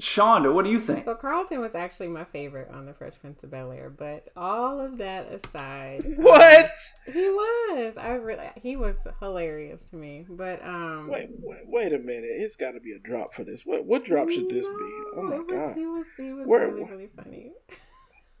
Shonda, 0.00 0.52
what 0.52 0.64
do 0.64 0.70
you 0.70 0.78
think? 0.78 1.04
So 1.04 1.14
Carlton 1.14 1.60
was 1.60 1.74
actually 1.74 2.08
my 2.08 2.24
favorite 2.24 2.68
on 2.72 2.86
the 2.86 2.94
Fresh 2.94 3.14
Prince 3.20 3.44
of 3.44 3.50
Bel 3.50 3.70
Air, 3.70 3.90
but 3.90 4.28
all 4.36 4.80
of 4.80 4.98
that 4.98 5.30
aside, 5.32 6.02
What? 6.16 6.72
he 7.12 7.28
was. 7.28 7.96
I 7.98 8.10
really 8.14 8.48
he 8.62 8.76
was 8.76 8.96
hilarious 9.20 9.84
to 9.90 9.96
me. 9.96 10.24
But 10.28 10.62
um, 10.64 11.08
Wait, 11.10 11.28
wait, 11.40 11.60
wait 11.66 11.92
a 11.92 11.98
minute. 11.98 12.30
It's 12.32 12.56
got 12.56 12.72
to 12.72 12.80
be 12.80 12.92
a 12.92 12.98
drop 12.98 13.34
for 13.34 13.44
this. 13.44 13.62
What 13.66 13.84
what 13.84 14.04
drop 14.04 14.30
should 14.30 14.48
this 14.48 14.66
be? 14.66 14.74
Oh 15.16 15.22
my 15.22 15.36
was, 15.38 15.46
god. 15.50 15.74
he 15.76 15.86
was 15.86 16.06
he 16.16 16.32
was 16.32 16.46
Where- 16.48 16.70
really 16.70 16.84
really 16.90 17.08
funny. 17.16 17.52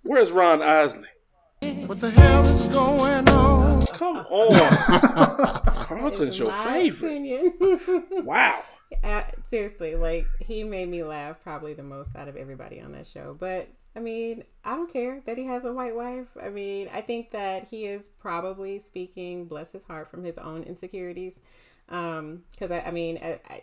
Where's 0.02 0.32
Ron 0.32 0.62
Isley? 0.62 1.08
What 1.86 2.00
the 2.00 2.10
hell 2.10 2.46
is 2.48 2.66
going 2.68 3.28
on? 3.28 3.82
Come 3.92 4.16
on. 4.16 5.62
Carlton's 5.84 6.38
In 6.40 6.46
your 6.46 6.52
my 6.52 6.88
favorite. 6.90 7.52
Wow. 8.24 8.62
Uh, 9.04 9.22
seriously, 9.44 9.94
like 9.94 10.26
he 10.40 10.64
made 10.64 10.88
me 10.88 11.02
laugh 11.04 11.36
probably 11.42 11.74
the 11.74 11.82
most 11.82 12.16
out 12.16 12.28
of 12.28 12.36
everybody 12.36 12.80
on 12.80 12.92
that 12.92 13.06
show. 13.06 13.36
But 13.38 13.68
I 13.96 14.00
mean, 14.00 14.44
I 14.64 14.76
don't 14.76 14.92
care 14.92 15.20
that 15.26 15.36
he 15.36 15.44
has 15.46 15.64
a 15.64 15.72
white 15.72 15.94
wife. 15.94 16.28
I 16.40 16.48
mean, 16.48 16.88
I 16.92 17.00
think 17.00 17.30
that 17.32 17.68
he 17.68 17.86
is 17.86 18.08
probably 18.20 18.78
speaking, 18.78 19.46
bless 19.46 19.72
his 19.72 19.84
heart, 19.84 20.10
from 20.10 20.22
his 20.22 20.38
own 20.38 20.62
insecurities. 20.62 21.40
Um, 21.88 22.44
because 22.52 22.70
I, 22.70 22.80
I 22.80 22.90
mean, 22.92 23.18
I, 23.22 23.40
I, 23.48 23.62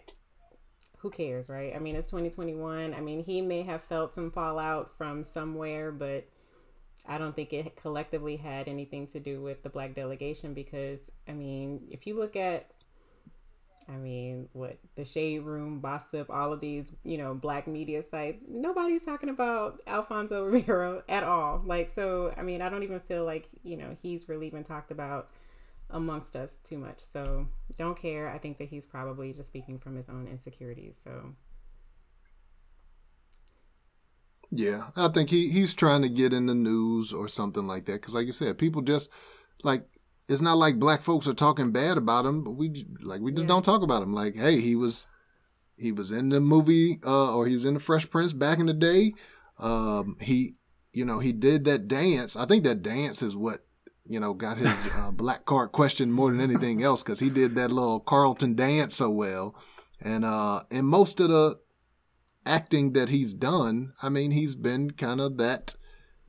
who 0.97 1.09
cares, 1.09 1.47
right? 1.47 1.73
I 1.75 1.79
mean, 1.79 1.95
it's 1.95 2.07
2021. 2.07 2.93
I 2.93 2.99
mean, 2.99 3.23
he 3.23 3.41
may 3.41 3.63
have 3.63 3.83
felt 3.83 4.15
some 4.15 4.31
fallout 4.31 4.91
from 4.91 5.23
somewhere, 5.23 5.91
but 5.91 6.27
I 7.07 7.17
don't 7.17 7.35
think 7.35 7.53
it 7.53 7.77
collectively 7.77 8.35
had 8.35 8.67
anything 8.67 9.07
to 9.07 9.19
do 9.21 9.41
with 9.41 9.63
the 9.63 9.69
black 9.69 9.93
delegation 9.93 10.53
because, 10.53 11.09
I 11.27 11.31
mean, 11.31 11.87
if 11.89 12.05
you 12.05 12.17
look 12.17 12.35
at 12.35 12.71
I 13.89 13.95
mean, 13.95 14.49
what 14.53 14.77
the 14.95 15.05
shade 15.05 15.43
room, 15.43 15.79
gossip, 15.79 16.29
all 16.29 16.51
of 16.51 16.59
these, 16.59 16.93
you 17.03 17.17
know, 17.17 17.33
black 17.33 17.67
media 17.67 18.03
sites. 18.03 18.45
Nobody's 18.47 19.03
talking 19.05 19.29
about 19.29 19.81
Alfonso 19.87 20.43
Ribeiro 20.45 21.03
at 21.07 21.23
all. 21.23 21.61
Like, 21.65 21.89
so 21.89 22.33
I 22.37 22.43
mean, 22.43 22.61
I 22.61 22.69
don't 22.69 22.83
even 22.83 22.99
feel 22.99 23.25
like 23.25 23.47
you 23.63 23.77
know 23.77 23.95
he's 24.01 24.27
really 24.27 24.49
been 24.49 24.63
talked 24.63 24.91
about 24.91 25.29
amongst 25.89 26.35
us 26.35 26.57
too 26.63 26.77
much. 26.77 26.99
So 26.99 27.47
don't 27.77 27.97
care. 27.97 28.29
I 28.29 28.37
think 28.37 28.57
that 28.57 28.69
he's 28.69 28.85
probably 28.85 29.31
just 29.33 29.47
speaking 29.47 29.79
from 29.79 29.95
his 29.95 30.09
own 30.09 30.27
insecurities. 30.27 30.97
So 31.03 31.33
Yeah, 34.51 34.87
I 34.95 35.09
think 35.09 35.29
he 35.29 35.49
he's 35.49 35.73
trying 35.73 36.01
to 36.03 36.09
get 36.09 36.33
in 36.33 36.45
the 36.45 36.55
news 36.55 37.11
or 37.11 37.27
something 37.27 37.67
like 37.67 37.85
that. 37.85 37.93
Because, 37.93 38.15
like 38.15 38.27
you 38.27 38.31
said, 38.33 38.57
people 38.57 38.81
just 38.81 39.09
like 39.63 39.85
it's 40.29 40.41
not 40.41 40.57
like 40.57 40.79
black 40.79 41.01
folks 41.01 41.27
are 41.27 41.33
talking 41.33 41.71
bad 41.71 41.97
about 41.97 42.25
him, 42.25 42.43
but 42.43 42.51
we 42.51 42.85
like 43.01 43.21
we 43.21 43.31
just 43.31 43.43
Yeah. 43.43 43.47
don't 43.47 43.63
talk 43.63 43.81
about 43.81 44.03
him. 44.03 44.13
Like, 44.13 44.35
hey, 44.35 44.59
he 44.59 44.75
was 44.75 45.05
he 45.77 45.91
was 45.91 46.11
in 46.11 46.29
the 46.29 46.39
movie 46.39 46.99
uh, 47.05 47.35
or 47.35 47.45
he 47.47 47.53
was 47.53 47.65
in 47.65 47.75
the 47.75 47.79
Fresh 47.79 48.09
Prince 48.09 48.33
back 48.33 48.59
in 48.59 48.65
the 48.65 48.73
day. 48.73 49.13
Um, 49.59 50.17
he 50.21 50.55
you 50.93 51.05
know 51.05 51.19
he 51.19 51.31
did 51.31 51.65
that 51.65 51.87
dance. 51.87 52.35
I 52.35 52.45
think 52.45 52.63
that 52.65 52.81
dance 52.83 53.21
is 53.21 53.35
what 53.35 53.65
you 54.05 54.19
know 54.19 54.33
got 54.33 54.57
his 54.57 54.87
uh, 54.97 55.11
black 55.11 55.45
card 55.45 55.71
question 55.71 56.11
more 56.11 56.31
than 56.31 56.41
anything 56.41 56.83
else 56.83 57.03
because 57.03 57.19
he 57.19 57.29
did 57.29 57.55
that 57.55 57.71
little 57.71 57.99
Carlton 57.99 58.55
dance 58.55 58.95
so 58.95 59.09
well. 59.09 59.55
And 60.01 60.25
uh, 60.25 60.63
and 60.69 60.85
most 60.87 61.19
of 61.19 61.29
the 61.29 61.59
acting 62.45 62.93
that 62.93 63.09
he's 63.09 63.33
done, 63.33 63.93
I 64.01 64.09
mean, 64.09 64.31
he's 64.31 64.55
been 64.55 64.91
kind 64.91 65.19
of 65.19 65.37
that 65.37 65.75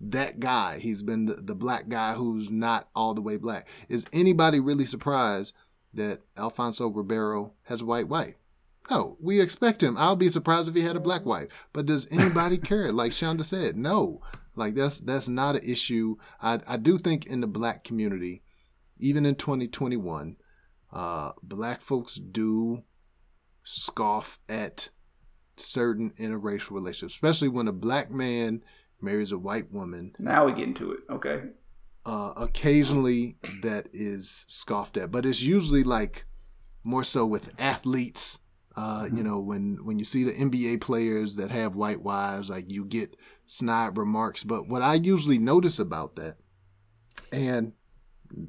that 0.01 0.41
guy. 0.41 0.79
He's 0.79 1.03
been 1.03 1.27
the, 1.27 1.35
the 1.35 1.55
black 1.55 1.89
guy 1.89 2.15
who's 2.15 2.51
not 2.51 2.89
all 2.95 3.15
the 3.15 3.23
way 3.23 3.37
black. 3.37 3.69
Is 3.89 4.07
anybody 4.13 4.61
really 4.61 4.85
surprised 4.85 5.55
that 5.95 6.21
Alfonso 6.37 6.89
Ribeiro 6.89 7.55
has 7.65 7.83
a 7.83 7.87
white 7.87 8.09
wife? 8.09 8.35
No, 8.91 9.17
we 9.21 9.41
expect 9.41 9.83
him. 9.83 9.97
I'll 9.99 10.17
be 10.17 10.29
surprised 10.29 10.69
if 10.69 10.75
he 10.75 10.83
had 10.83 10.97
a 10.97 11.01
black 11.01 11.27
wife. 11.27 11.49
But 11.73 11.87
does 11.87 12.07
anybody 12.11 12.59
care? 12.59 12.93
Like 12.93 13.13
Shonda 13.13 13.45
said, 13.45 13.77
no. 13.77 14.23
Like 14.55 14.75
that's 14.75 14.99
that's 14.99 15.29
not 15.29 15.57
an 15.57 15.63
issue. 15.63 16.17
I 16.43 16.61
I 16.67 16.77
do 16.77 16.99
think 16.99 17.27
in 17.27 17.41
the 17.41 17.47
black 17.47 17.85
community, 17.85 18.43
even 18.99 19.25
in 19.25 19.37
2021, 19.37 20.37
uh, 20.93 21.31
black 21.43 21.81
folks 21.81 22.17
do 22.17 22.83
scoff 23.63 24.41
at 24.49 24.89
certain 25.57 26.13
interracial 26.19 26.71
relationships, 26.71 27.15
especially 27.15 27.49
when 27.49 27.69
a 27.69 27.73
black 27.73 28.11
man 28.11 28.63
marries 29.01 29.33
a 29.33 29.39
white 29.39 29.73
woman. 29.73 30.13
Now 30.19 30.47
we 30.47 30.53
get 30.53 30.69
into 30.69 30.93
it. 30.93 31.01
Okay. 31.11 31.43
Uh, 32.05 32.33
occasionally, 32.37 33.37
that 33.63 33.89
is 33.93 34.45
scoffed 34.49 34.97
at, 34.97 35.11
but 35.11 35.27
it's 35.27 35.43
usually 35.43 35.83
like 35.83 36.25
more 36.85 37.05
so 37.05 37.27
with 37.27 37.53
athletes. 37.59 38.39
Uh, 38.77 39.07
You 39.13 39.25
know, 39.25 39.41
when 39.41 39.79
when 39.85 39.99
you 39.99 40.05
see 40.05 40.23
the 40.25 40.33
NBA 40.33 40.81
players 40.81 41.37
that 41.37 41.51
have 41.51 41.75
white 41.75 42.01
wives, 42.01 42.49
like 42.49 42.71
you 42.71 42.85
get 42.85 43.17
snide 43.45 43.99
remarks. 43.99 44.45
But 44.45 44.69
what 44.69 44.83
I 44.83 44.95
usually 44.95 45.39
notice 45.39 45.79
about 45.81 46.15
that, 46.17 46.37
and 47.33 47.73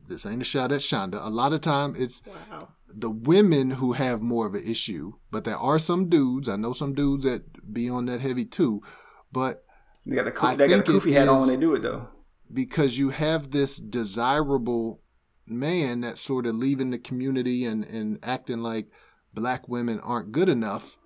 this 0.08 0.26
ain't 0.26 0.42
a 0.42 0.46
shot 0.46 0.72
at 0.72 0.82
Shonda, 0.82 1.26
a 1.26 1.30
lot 1.30 1.54
of 1.54 1.62
time 1.62 1.96
it's 1.98 2.22
wow. 2.28 2.70
the 2.88 3.10
women 3.10 3.72
who 3.72 3.94
have 3.94 4.22
more 4.22 4.46
of 4.46 4.54
an 4.54 4.64
issue, 4.68 5.14
but 5.32 5.46
there 5.46 5.58
are 5.58 5.80
some 5.80 6.10
dudes. 6.10 6.48
I 6.48 6.58
know 6.58 6.74
some 6.74 6.94
dudes 6.94 7.24
that 7.26 7.74
be 7.74 7.90
on 7.90 8.06
that 8.06 8.22
heavy 8.22 8.46
too, 8.46 8.84
but 9.32 9.66
They 10.10 10.16
got 10.16 10.26
the 10.26 10.46
I 10.46 10.56
they 10.56 10.68
got 10.68 10.80
a 10.80 10.92
kufi 10.92 11.14
hat 11.14 11.28
on 11.28 11.42
when 11.42 11.50
they 11.50 11.58
do 11.58 11.76
it 11.76 11.84
though. 11.84 12.08
because 12.52 12.98
you 12.98 13.12
have 13.12 13.52
this 13.52 13.78
desirable 13.78 15.02
man 15.48 16.02
that's 16.02 16.22
sort 16.22 16.48
of 16.48 16.56
leaving 16.56 16.90
the 16.90 16.98
community 16.98 17.64
and, 17.66 17.86
and 17.86 18.20
acting 18.24 18.60
like 18.60 18.88
black 19.34 19.70
women 19.70 20.00
aren't 20.00 20.32
good 20.32 20.50
enough, 20.50 20.98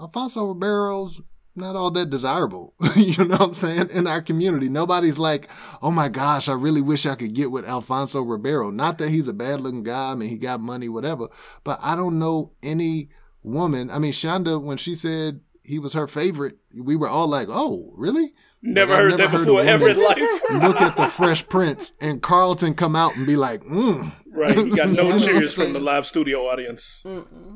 Alfonso 0.00 0.54
Ribeiro's 0.54 1.22
not 1.54 1.76
all 1.76 1.90
that 1.92 2.10
desirable. 2.10 2.74
you 2.96 3.24
know 3.24 3.36
what 3.36 3.42
I'm 3.42 3.54
saying? 3.54 3.90
In 3.90 4.06
our 4.06 4.20
community, 4.22 4.68
nobody's 4.68 5.18
like, 5.18 5.48
oh 5.82 5.90
my 5.90 6.08
gosh, 6.08 6.48
I 6.48 6.54
really 6.54 6.80
wish 6.80 7.06
I 7.06 7.14
could 7.14 7.34
get 7.34 7.50
with 7.50 7.64
Alfonso 7.66 8.22
Ribeiro. 8.22 8.70
Not 8.70 8.98
that 8.98 9.10
he's 9.10 9.28
a 9.28 9.32
bad 9.32 9.60
looking 9.60 9.84
guy. 9.84 10.12
I 10.12 10.14
mean, 10.14 10.30
he 10.30 10.38
got 10.38 10.60
money, 10.60 10.88
whatever. 10.88 11.28
But 11.62 11.78
I 11.82 11.94
don't 11.94 12.18
know 12.18 12.52
any 12.62 13.10
woman. 13.42 13.90
I 13.90 13.98
mean, 13.98 14.12
Shonda, 14.12 14.60
when 14.60 14.78
she 14.78 14.94
said 14.96 15.40
he 15.64 15.78
was 15.78 15.92
her 15.94 16.06
favorite, 16.06 16.58
we 16.78 16.96
were 16.96 17.08
all 17.08 17.26
like, 17.28 17.48
oh, 17.50 17.92
really? 17.96 18.32
Never 18.62 18.92
Like, 18.92 18.98
I've 18.98 19.04
heard 19.04 19.12
that 19.12 19.18
never 19.18 19.38
heard 19.38 19.44
before 19.46 19.60
ever 19.62 19.88
in 19.90 20.02
life. 20.02 20.18
look 20.62 20.80
at 20.80 20.96
the 20.96 21.06
Fresh 21.06 21.48
Prince 21.48 21.92
and 22.00 22.22
Carlton 22.22 22.74
come 22.74 22.96
out 22.96 23.14
and 23.16 23.26
be 23.26 23.36
like, 23.36 23.62
mm. 23.62 24.12
Right. 24.26 24.56
He 24.56 24.70
got 24.70 24.88
no 24.90 25.18
cheers 25.18 25.54
from 25.54 25.72
the 25.74 25.80
live 25.80 26.06
studio 26.06 26.46
audience. 26.48 27.04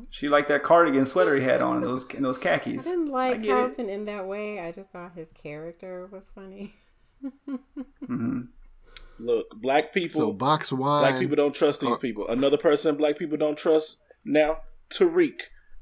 She 0.09 0.29
liked 0.29 0.49
that 0.49 0.63
cardigan 0.63 1.05
sweater 1.05 1.35
he 1.35 1.43
had 1.43 1.61
on 1.61 1.77
and 1.77 1.83
those 1.83 2.05
and 2.13 2.23
those 2.23 2.37
khakis. 2.37 2.85
I 2.85 2.89
didn't 2.91 3.09
I 3.09 3.11
like 3.11 3.43
it. 3.43 3.47
Carlton 3.47 3.89
in 3.89 4.05
that 4.05 4.27
way. 4.27 4.59
I 4.59 4.71
just 4.71 4.91
thought 4.91 5.13
his 5.15 5.31
character 5.31 6.07
was 6.11 6.29
funny. 6.33 6.73
Look, 9.19 9.47
black 9.61 9.93
people 9.93 10.21
So 10.21 10.31
box 10.31 10.71
wine. 10.71 11.01
Black 11.01 11.19
people 11.19 11.35
don't 11.35 11.53
trust 11.53 11.81
these 11.81 11.95
Uh, 11.95 11.97
people. 11.97 12.27
Another 12.29 12.57
person 12.57 12.95
black 12.95 13.17
people 13.17 13.37
don't 13.37 13.57
trust 13.57 13.97
now, 14.23 14.59
Tariq. 14.89 15.41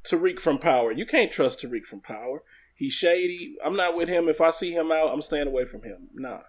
Tariq 0.09 0.39
from 0.39 0.57
Power. 0.59 0.91
You 0.91 1.05
can't 1.05 1.31
trust 1.31 1.61
Tariq 1.61 1.85
from 1.85 2.01
Power. 2.01 2.43
He's 2.75 2.93
shady. 2.93 3.55
I'm 3.63 3.75
not 3.75 3.95
with 3.95 4.09
him. 4.09 4.29
If 4.29 4.41
I 4.41 4.51
see 4.51 4.71
him 4.71 4.91
out, 4.91 5.11
I'm 5.11 5.21
staying 5.21 5.47
away 5.47 5.65
from 5.65 5.83
him. 5.83 6.09
Nah. 6.13 6.41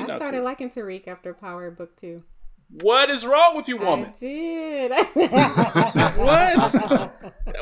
I 0.00 0.04
started 0.04 0.38
cool. 0.38 0.44
liking 0.44 0.70
Tariq 0.70 1.06
after 1.08 1.34
Power 1.34 1.70
Book 1.70 1.96
Two. 1.96 2.22
What 2.70 3.10
is 3.10 3.24
wrong 3.24 3.54
with 3.54 3.68
you, 3.68 3.76
woman? 3.76 4.12
I 4.16 4.18
did. 4.18 4.92
What? 6.14 7.12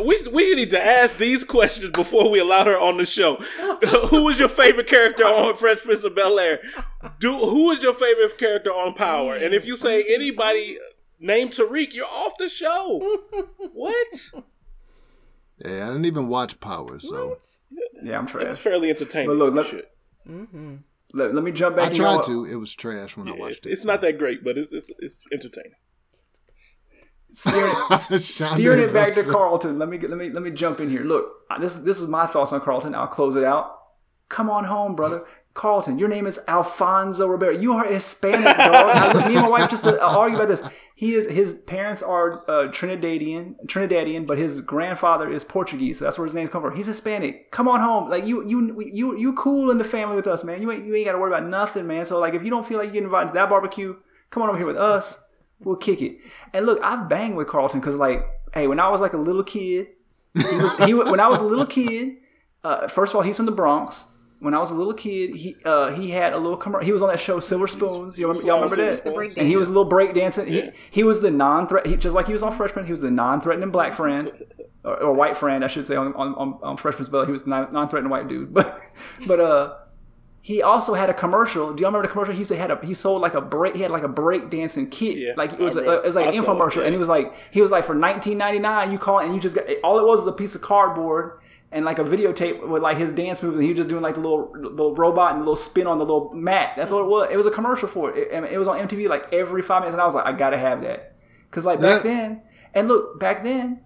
we 0.05 0.23
we 0.33 0.55
need 0.55 0.71
to 0.71 0.83
ask 0.83 1.17
these 1.17 1.43
questions 1.43 1.91
before 1.91 2.31
we 2.31 2.39
allow 2.39 2.65
her 2.65 2.79
on 2.79 2.99
the 2.99 3.07
show. 3.07 3.37
who 4.11 4.25
was 4.25 4.39
your 4.39 4.49
favorite 4.49 4.87
character 4.87 5.25
on 5.25 5.57
Fresh 5.57 5.79
Prince 5.79 6.05
of 6.05 6.15
Bel 6.15 6.39
Air? 6.39 6.61
Do 7.19 7.33
who 7.33 7.71
is 7.71 7.83
your 7.83 7.95
favorite 7.95 8.37
character 8.39 8.71
on 8.71 8.95
Power? 8.95 9.37
And 9.37 9.55
if 9.55 9.65
you 9.65 9.77
say 9.77 10.05
anybody 10.15 10.79
named 11.19 11.53
Tariq, 11.53 11.95
you're 11.95 12.05
off 12.07 12.37
the 12.39 12.49
show. 12.49 13.21
What? 13.73 14.33
Yeah, 15.65 15.85
I 15.85 15.89
didn't 15.89 16.07
even 16.07 16.29
watch 16.29 16.59
Power, 16.61 16.99
so 16.99 17.39
Yeah, 18.03 18.19
I'm 18.19 18.27
trash. 18.27 18.47
It's 18.49 18.59
fairly 18.59 18.91
entertaining. 18.91 19.29
But 19.29 19.37
look, 19.37 19.55
let- 19.55 19.67
Shit. 19.67 19.89
Let, 21.15 21.35
let 21.35 21.45
me 21.45 21.53
jump 21.53 21.77
back. 21.77 21.93
I 21.93 21.95
tried 21.95 22.23
to. 22.25 22.47
It 22.47 22.55
was 22.57 22.75
trash 22.75 23.17
when 23.19 23.29
I 23.29 23.33
It's, 23.33 23.41
watched 23.41 23.67
it. 23.67 23.71
it's 23.73 23.85
not 23.85 24.01
that 24.01 24.19
great, 24.19 24.43
but 24.43 24.57
it's 24.57 24.73
it's, 24.73 24.91
it's 24.99 25.23
entertaining. 25.33 25.73
steering, 27.31 27.75
steering 28.19 28.81
it 28.81 28.93
back 28.95 29.13
to. 29.15 29.23
Carlton. 29.31 29.79
Let 29.79 29.89
me 29.91 29.99
get- 29.99 30.11
let 30.11 30.19
me 30.19 30.31
let 30.31 30.43
me 30.43 30.51
jump 30.51 30.81
in 30.81 30.89
here. 30.91 31.03
Look, 31.03 31.27
this 31.61 31.75
this 31.77 32.01
is 32.01 32.09
my 32.09 32.27
thoughts 32.27 32.53
on 32.53 32.61
Carlton. 32.63 32.95
I'll 32.95 33.07
close 33.09 33.37
it 33.37 33.45
out. 33.45 33.79
Come 34.31 34.49
on 34.49 34.65
home, 34.65 34.97
brother. 34.97 35.25
Carlton, 35.55 35.99
your 35.99 36.09
name 36.09 36.27
is 36.27 36.41
Alfonso 36.49 37.27
Ribeiro. 37.29 37.53
You 37.53 37.75
are 37.75 37.85
Hispanic, 37.85 38.45
dog. 38.45 38.57
I, 38.59 39.13
look, 39.13 39.27
me 39.27 39.35
and 39.35 39.43
my 39.43 39.49
wife 39.51 39.69
just 39.69 39.87
uh, 39.87 39.99
argue 40.01 40.37
about 40.39 40.49
this. 40.49 40.63
He 40.95 41.15
is 41.15 41.27
his 41.27 41.53
parents 41.53 42.03
are 42.03 42.49
uh, 42.49 42.69
Trinidadian, 42.69 43.57
Trinidadian, 43.67 44.27
but 44.27 44.39
his 44.39 44.61
grandfather 44.61 45.31
is 45.31 45.43
Portuguese, 45.43 45.99
so 45.99 46.05
that's 46.05 46.19
where 46.19 46.27
his 46.27 46.35
name's 46.35 46.51
come 46.51 46.63
from. 46.63 46.77
He's 46.77 46.87
Hispanic. 46.87 47.51
Come 47.51 47.67
on 47.67 47.81
home, 47.81 48.11
like 48.11 48.27
you 48.27 48.47
you 48.47 48.81
you 48.81 49.17
you 49.17 49.33
cool 49.33 49.71
in 49.71 49.79
the 49.79 49.85
family 49.85 50.17
with 50.17 50.27
us, 50.27 50.45
man. 50.45 50.61
You 50.61 50.71
ain't 50.71 50.85
you 50.85 50.95
ain't 50.95 51.07
got 51.07 51.13
to 51.13 51.19
worry 51.19 51.33
about 51.33 51.49
nothing, 51.49 51.87
man. 51.87 52.05
So 52.07 52.19
like 52.19 52.35
if 52.35 52.45
you 52.45 52.51
don't 52.51 52.67
feel 52.67 52.79
like 52.79 52.89
you 52.89 52.93
get 52.93 53.05
invited 53.05 53.29
to 53.29 53.35
that 53.35 53.49
barbecue, 53.49 53.97
come 54.31 54.43
on 54.43 54.49
over 54.49 54.59
here 54.59 54.67
with 54.67 54.77
us. 54.77 55.19
We'll 55.61 55.77
kick 55.77 56.03
it. 56.03 56.19
And 56.53 56.67
look, 56.67 56.81
I've 56.83 57.09
banged 57.09 57.37
with 57.37 57.47
Carlton 57.49 57.81
because, 57.81 57.95
like, 57.95 58.27
hey, 58.53 58.67
when 58.67 58.81
I 58.81 58.89
was 58.89 59.01
like 59.01 59.13
a 59.13 59.19
little 59.19 59.45
kid, 59.45 59.89
he 60.35 60.57
was 60.57 60.77
he 60.85 60.95
when 60.95 61.21
I 61.21 61.29
was 61.29 61.41
a 61.41 61.45
little 61.45 61.67
kid. 61.67 62.17
Uh, 62.65 62.89
first 62.89 63.13
of 63.13 63.17
all, 63.17 63.23
he's 63.23 63.37
from 63.37 63.47
the 63.47 63.53
Bronx. 63.53 64.05
When 64.43 64.55
I 64.55 64.59
was 64.59 64.73
a 64.73 64.75
little 64.75 64.93
kid, 64.93 65.37
he 65.37 65.57
uh, 65.65 65.93
he 65.93 66.11
had 66.11 66.33
a 66.33 66.37
little 66.37 66.57
commercial. 66.57 66.85
He 66.85 66.93
was 66.93 67.01
on 67.01 67.09
that 67.09 67.21
show 67.21 67.39
Silver 67.39 67.69
Spoons. 67.69 68.19
You 68.19 68.27
remember, 68.27 68.47
y'all 68.47 68.61
remember 68.61 68.77
that? 68.77 69.35
And 69.37 69.47
he 69.47 69.57
was 69.57 69.69
a 69.69 69.71
little 69.71 69.85
break 69.85 70.15
dancing. 70.15 70.49
He 70.49 70.71
he 70.91 71.05
was 71.05 71.23
the 71.23 71.31
non-threat. 71.31 71.87
He, 71.87 71.97
just 71.97 72.13
like 72.13 72.27
he 72.27 72.33
was 72.33 72.43
on 72.43 72.51
Freshman, 72.51 72.85
he 72.85 72.91
was 72.91 73.03
the 73.03 73.11
non-threatening 73.11 73.71
black 73.71 73.95
friend. 73.95 74.31
Or, 74.85 75.01
or 75.01 75.13
white 75.13 75.37
friend, 75.37 75.65
I 75.65 75.69
should 75.69 75.87
say, 75.87 75.95
on 75.95 76.13
on, 76.15 76.35
on, 76.35 76.59
on 76.61 76.77
Freshman's 76.77 77.09
Bell. 77.09 77.25
He 77.25 77.31
was 77.31 77.45
the 77.45 77.51
non- 77.51 77.73
non-threatening 77.73 78.11
white 78.11 78.27
dude. 78.27 78.53
But 78.55 78.81
but 79.29 79.39
uh, 79.39 79.75
he 80.41 80.61
also 80.61 80.95
had 80.95 81.09
a 81.09 81.15
commercial. 81.15 81.73
Do 81.73 81.83
y'all 81.83 81.93
remember 81.93 82.09
the 82.09 82.13
commercial? 82.13 82.35
He 82.35 82.41
used 82.41 82.51
to 82.51 82.57
had 82.57 82.73
a 82.73 82.85
he 82.85 82.95
sold 82.95 83.23
like 83.23 83.35
a 83.35 83.41
break. 83.41 83.77
He 83.77 83.83
had 83.83 83.93
like 83.93 84.03
a 84.03 84.09
break 84.09 84.51
dancing 84.51 84.91
kit. 84.91 85.17
Yeah, 85.19 85.35
like 85.37 85.53
it 85.53 85.61
was 85.61 85.77
a, 85.77 85.89
it 85.89 86.05
was 86.05 86.17
like 86.17 86.25
I 86.25 86.29
an 86.31 86.35
saw 86.35 86.41
it, 86.43 86.59
infomercial, 86.59 86.77
yeah. 86.79 86.87
and 86.87 86.93
he 86.93 86.99
was 86.99 87.07
like 87.07 87.33
he 87.53 87.63
was 87.63 87.71
like 87.71 87.85
for 87.85 87.95
19.99 87.95 88.91
you 88.91 88.99
call 88.99 89.21
it 89.21 89.27
and 89.27 89.35
you 89.37 89.41
just 89.41 89.55
got 89.55 89.67
all 89.85 90.01
it 90.01 90.05
was 90.05 90.19
was 90.19 90.27
a 90.27 90.33
piece 90.33 90.57
of 90.57 90.63
cardboard 90.63 91.39
and 91.73 91.85
like 91.85 91.99
a 91.99 92.05
videotape 92.05 92.67
with 92.67 92.83
like 92.83 92.99
his 92.99 93.13
dance 93.13 93.43
moves 93.43 93.57
and 93.57 93.63
he 93.65 93.71
was 93.71 93.79
just 93.79 93.89
doing 93.89 94.03
like 94.03 94.15
the 94.15 94.21
little 94.21 94.53
little 94.53 94.95
robot 94.95 95.33
and 95.33 95.41
the 95.41 95.45
little 95.45 95.57
spin 95.57 95.87
on 95.87 95.99
the 95.99 96.05
little 96.05 96.33
mat. 96.35 96.75
That's 96.77 96.91
what 96.91 97.01
it 97.01 97.09
was. 97.09 97.29
It 97.33 97.37
was 97.37 97.47
a 97.47 97.51
commercial 97.51 97.89
for 97.89 98.11
it. 98.11 98.17
It, 98.19 98.29
and 98.33 98.45
it 98.47 98.59
was 98.59 98.69
on 98.69 98.79
MTV 98.87 99.09
like 99.09 99.33
every 99.33 99.63
five 99.63 99.81
minutes, 99.83 99.95
and 99.95 100.03
I 100.03 100.07
was 100.07 100.15
like, 100.15 100.27
I 100.27 100.33
gotta 100.33 100.59
have 100.59 100.83
that 100.83 101.15
because 101.51 101.65
like 101.65 101.81
back 101.81 102.03
That- 102.03 102.09
then, 102.09 102.43
and 102.75 102.89
look 102.89 103.19
back 103.19 103.43
then, 103.43 103.81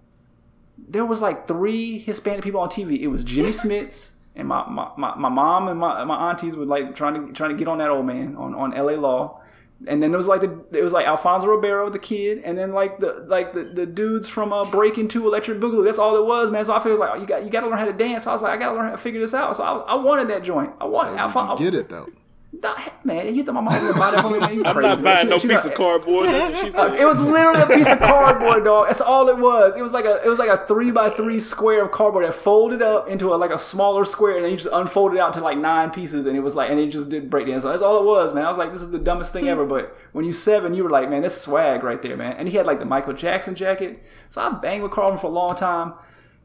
there 0.77 1.05
was 1.05 1.21
like 1.21 1.47
three 1.47 1.97
Hispanic 1.99 2.43
people 2.43 2.59
on 2.61 2.69
TV. 2.69 2.99
It 2.99 3.07
was 3.07 3.23
Jimmy 3.23 3.49
Smits. 3.49 4.11
And 4.35 4.47
my, 4.47 4.69
my, 4.69 4.91
my, 4.97 5.15
my 5.15 5.29
mom 5.29 5.67
and 5.67 5.79
my, 5.79 6.03
my 6.03 6.29
aunties 6.29 6.55
were 6.55 6.63
like 6.65 6.93
trying 6.93 7.25
to 7.25 7.33
trying 7.33 7.49
to 7.49 7.55
get 7.55 7.67
on 7.67 7.79
that 7.79 7.89
old 7.89 8.05
man 8.05 8.35
on, 8.35 8.53
on 8.53 8.69
LA 8.69 8.91
Law, 8.93 9.41
and 9.85 10.01
then 10.01 10.13
it 10.13 10.17
was 10.17 10.27
like 10.27 10.41
the 10.41 10.65
it 10.71 10.81
was 10.81 10.91
like 10.91 11.05
Alfonso 11.05 11.47
Ribeiro 11.47 11.89
the 11.89 11.99
kid, 11.99 12.41
and 12.43 12.57
then 12.57 12.73
like 12.73 12.99
the 12.99 13.25
like 13.27 13.53
the, 13.53 13.63
the 13.63 13.85
dudes 13.85 14.27
from 14.27 14.51
uh, 14.51 14.65
Breaking 14.65 15.07
Two 15.07 15.27
Electric 15.27 15.59
Boogaloo. 15.59 15.83
That's 15.83 15.99
all 15.99 16.15
it 16.15 16.25
was, 16.25 16.49
man. 16.49 16.65
So 16.65 16.73
I 16.73 16.79
feel 16.79 16.97
like 16.97 17.11
oh, 17.11 17.15
you 17.15 17.27
got 17.27 17.43
you 17.43 17.49
got 17.49 17.61
to 17.61 17.67
learn 17.67 17.77
how 17.77 17.85
to 17.85 17.93
dance. 17.93 18.23
So 18.23 18.31
I 18.31 18.33
was 18.33 18.41
like 18.41 18.53
I 18.53 18.57
got 18.57 18.69
to 18.71 18.75
learn 18.75 18.85
how 18.85 18.91
to 18.91 18.97
figure 18.97 19.21
this 19.21 19.33
out. 19.33 19.55
So 19.57 19.63
I, 19.63 19.93
I 19.93 19.95
wanted 19.95 20.29
that 20.29 20.43
joint. 20.43 20.73
I 20.81 20.85
wanted 20.85 21.11
Did 21.11 21.19
Alfonso. 21.19 21.63
you 21.63 21.71
get 21.71 21.79
it 21.79 21.89
though? 21.89 22.07
Nah, 22.53 22.75
man, 23.03 23.35
you 23.35 23.43
thought 23.43 23.55
my 23.55 23.61
mom 23.61 23.73
was 23.73 23.83
gonna 23.83 23.99
buy 23.99 24.11
that 24.11 24.21
for 24.21 24.29
me? 24.29 24.39
Man, 24.39 24.65
I'm 24.65 24.73
crazy, 24.73 24.87
not 24.87 25.03
buying 25.03 25.17
She- 25.25 25.29
no 25.29 25.37
she 25.37 25.47
piece 25.49 25.63
got- 25.63 25.71
of 25.73 25.77
cardboard. 25.77 26.29
That's 26.29 26.55
what 26.55 26.65
she 26.65 26.71
said. 26.71 26.95
it 26.95 27.05
was 27.05 27.19
literally 27.19 27.61
a 27.61 27.67
piece 27.67 27.87
of 27.87 27.99
cardboard, 27.99 28.63
dog. 28.63 28.87
That's 28.87 29.01
all 29.01 29.27
it 29.27 29.37
was. 29.37 29.75
It 29.75 29.81
was 29.81 29.91
like 29.91 30.05
a 30.05 30.23
it 30.23 30.29
was 30.29 30.39
like 30.39 30.49
a 30.49 30.65
three 30.65 30.89
by 30.89 31.09
three 31.09 31.39
square 31.41 31.83
of 31.83 31.91
cardboard 31.91 32.25
that 32.25 32.33
folded 32.33 32.81
up 32.81 33.09
into 33.09 33.33
a 33.33 33.35
like 33.35 33.51
a 33.51 33.59
smaller 33.59 34.05
square, 34.05 34.35
and 34.37 34.43
then 34.45 34.51
you 34.51 34.57
just 34.57 34.69
unfolded 34.71 35.19
out 35.19 35.33
to 35.33 35.41
like 35.41 35.57
nine 35.57 35.91
pieces, 35.91 36.25
and 36.25 36.37
it 36.37 36.39
was 36.39 36.55
like 36.55 36.71
and 36.71 36.79
it 36.79 36.87
just 36.87 37.09
did 37.09 37.29
breakdance. 37.29 37.61
So 37.61 37.69
that's 37.69 37.83
all 37.83 37.99
it 37.99 38.05
was, 38.05 38.33
man. 38.33 38.45
I 38.45 38.49
was 38.49 38.57
like, 38.57 38.71
this 38.71 38.81
is 38.81 38.91
the 38.91 38.99
dumbest 38.99 39.33
thing 39.33 39.49
ever. 39.49 39.65
But 39.65 39.95
when 40.13 40.23
you 40.25 40.31
seven, 40.31 40.73
you 40.73 40.83
were 40.83 40.89
like, 40.89 41.09
man, 41.09 41.21
this 41.23 41.39
swag 41.39 41.83
right 41.83 42.01
there, 42.01 42.15
man. 42.15 42.37
And 42.37 42.47
he 42.47 42.55
had 42.55 42.65
like 42.65 42.79
the 42.79 42.85
Michael 42.85 43.13
Jackson 43.13 43.55
jacket. 43.55 44.01
So 44.29 44.41
I 44.41 44.49
banged 44.49 44.83
with 44.83 44.93
Carlton 44.93 45.19
for 45.19 45.27
a 45.27 45.31
long 45.31 45.53
time. 45.55 45.93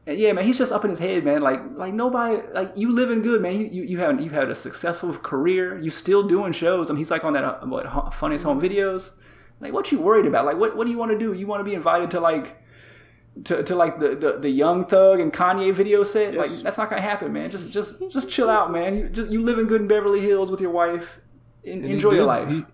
And 0.05 0.19
yeah, 0.19 0.33
man, 0.33 0.43
he's 0.43 0.57
just 0.57 0.73
up 0.73 0.83
in 0.83 0.89
his 0.89 0.99
head, 0.99 1.23
man. 1.23 1.41
Like, 1.41 1.61
like 1.75 1.93
nobody, 1.93 2.41
like 2.53 2.73
you 2.75 2.91
living 2.91 3.21
good, 3.21 3.41
man. 3.41 3.53
You 3.59 3.67
you 3.67 3.83
you 3.83 3.97
have 3.99 4.19
you 4.19 4.29
had 4.29 4.49
a 4.49 4.55
successful 4.55 5.13
career. 5.13 5.79
You 5.79 5.89
still 5.89 6.23
doing 6.27 6.51
shows. 6.51 6.89
I 6.89 6.93
mean, 6.93 6.97
he's 6.99 7.11
like 7.11 7.23
on 7.23 7.33
that 7.33 7.43
uh, 7.45 7.65
what 7.65 8.13
funniest 8.13 8.43
home 8.43 8.59
videos. 8.59 9.11
Like, 9.61 9.71
what 9.71 9.91
you 9.93 9.99
worried 9.99 10.25
about? 10.25 10.45
Like, 10.45 10.57
what 10.57 10.75
what 10.75 10.85
do 10.85 10.91
you 10.91 10.97
want 10.97 11.11
to 11.13 11.17
do? 11.17 11.31
You 11.33 11.47
want 11.47 11.61
to 11.61 11.63
be 11.63 11.73
invited 11.73 12.11
to 12.11 12.19
like 12.19 12.57
to, 13.45 13.63
to 13.63 13.75
like 13.75 13.97
the, 13.99 14.09
the 14.15 14.39
the 14.39 14.49
Young 14.49 14.85
Thug 14.85 15.21
and 15.21 15.31
Kanye 15.31 15.73
video 15.73 16.03
set? 16.03 16.33
Like, 16.33 16.49
that's 16.49 16.77
not 16.77 16.89
gonna 16.89 17.01
happen, 17.01 17.31
man. 17.31 17.49
Just 17.49 17.71
just 17.71 18.01
just 18.11 18.29
chill 18.29 18.49
out, 18.49 18.73
man. 18.73 18.97
You 18.97 19.07
just 19.09 19.31
you 19.31 19.41
living 19.41 19.67
good 19.67 19.79
in 19.81 19.87
Beverly 19.87 20.19
Hills 20.19 20.51
with 20.51 20.59
your 20.59 20.71
wife. 20.71 21.19
En- 21.65 21.77
And 21.77 21.85
he 21.85 21.93
enjoy 21.93 22.11
your 22.15 22.25
life. 22.25 22.49
He, 22.49 22.65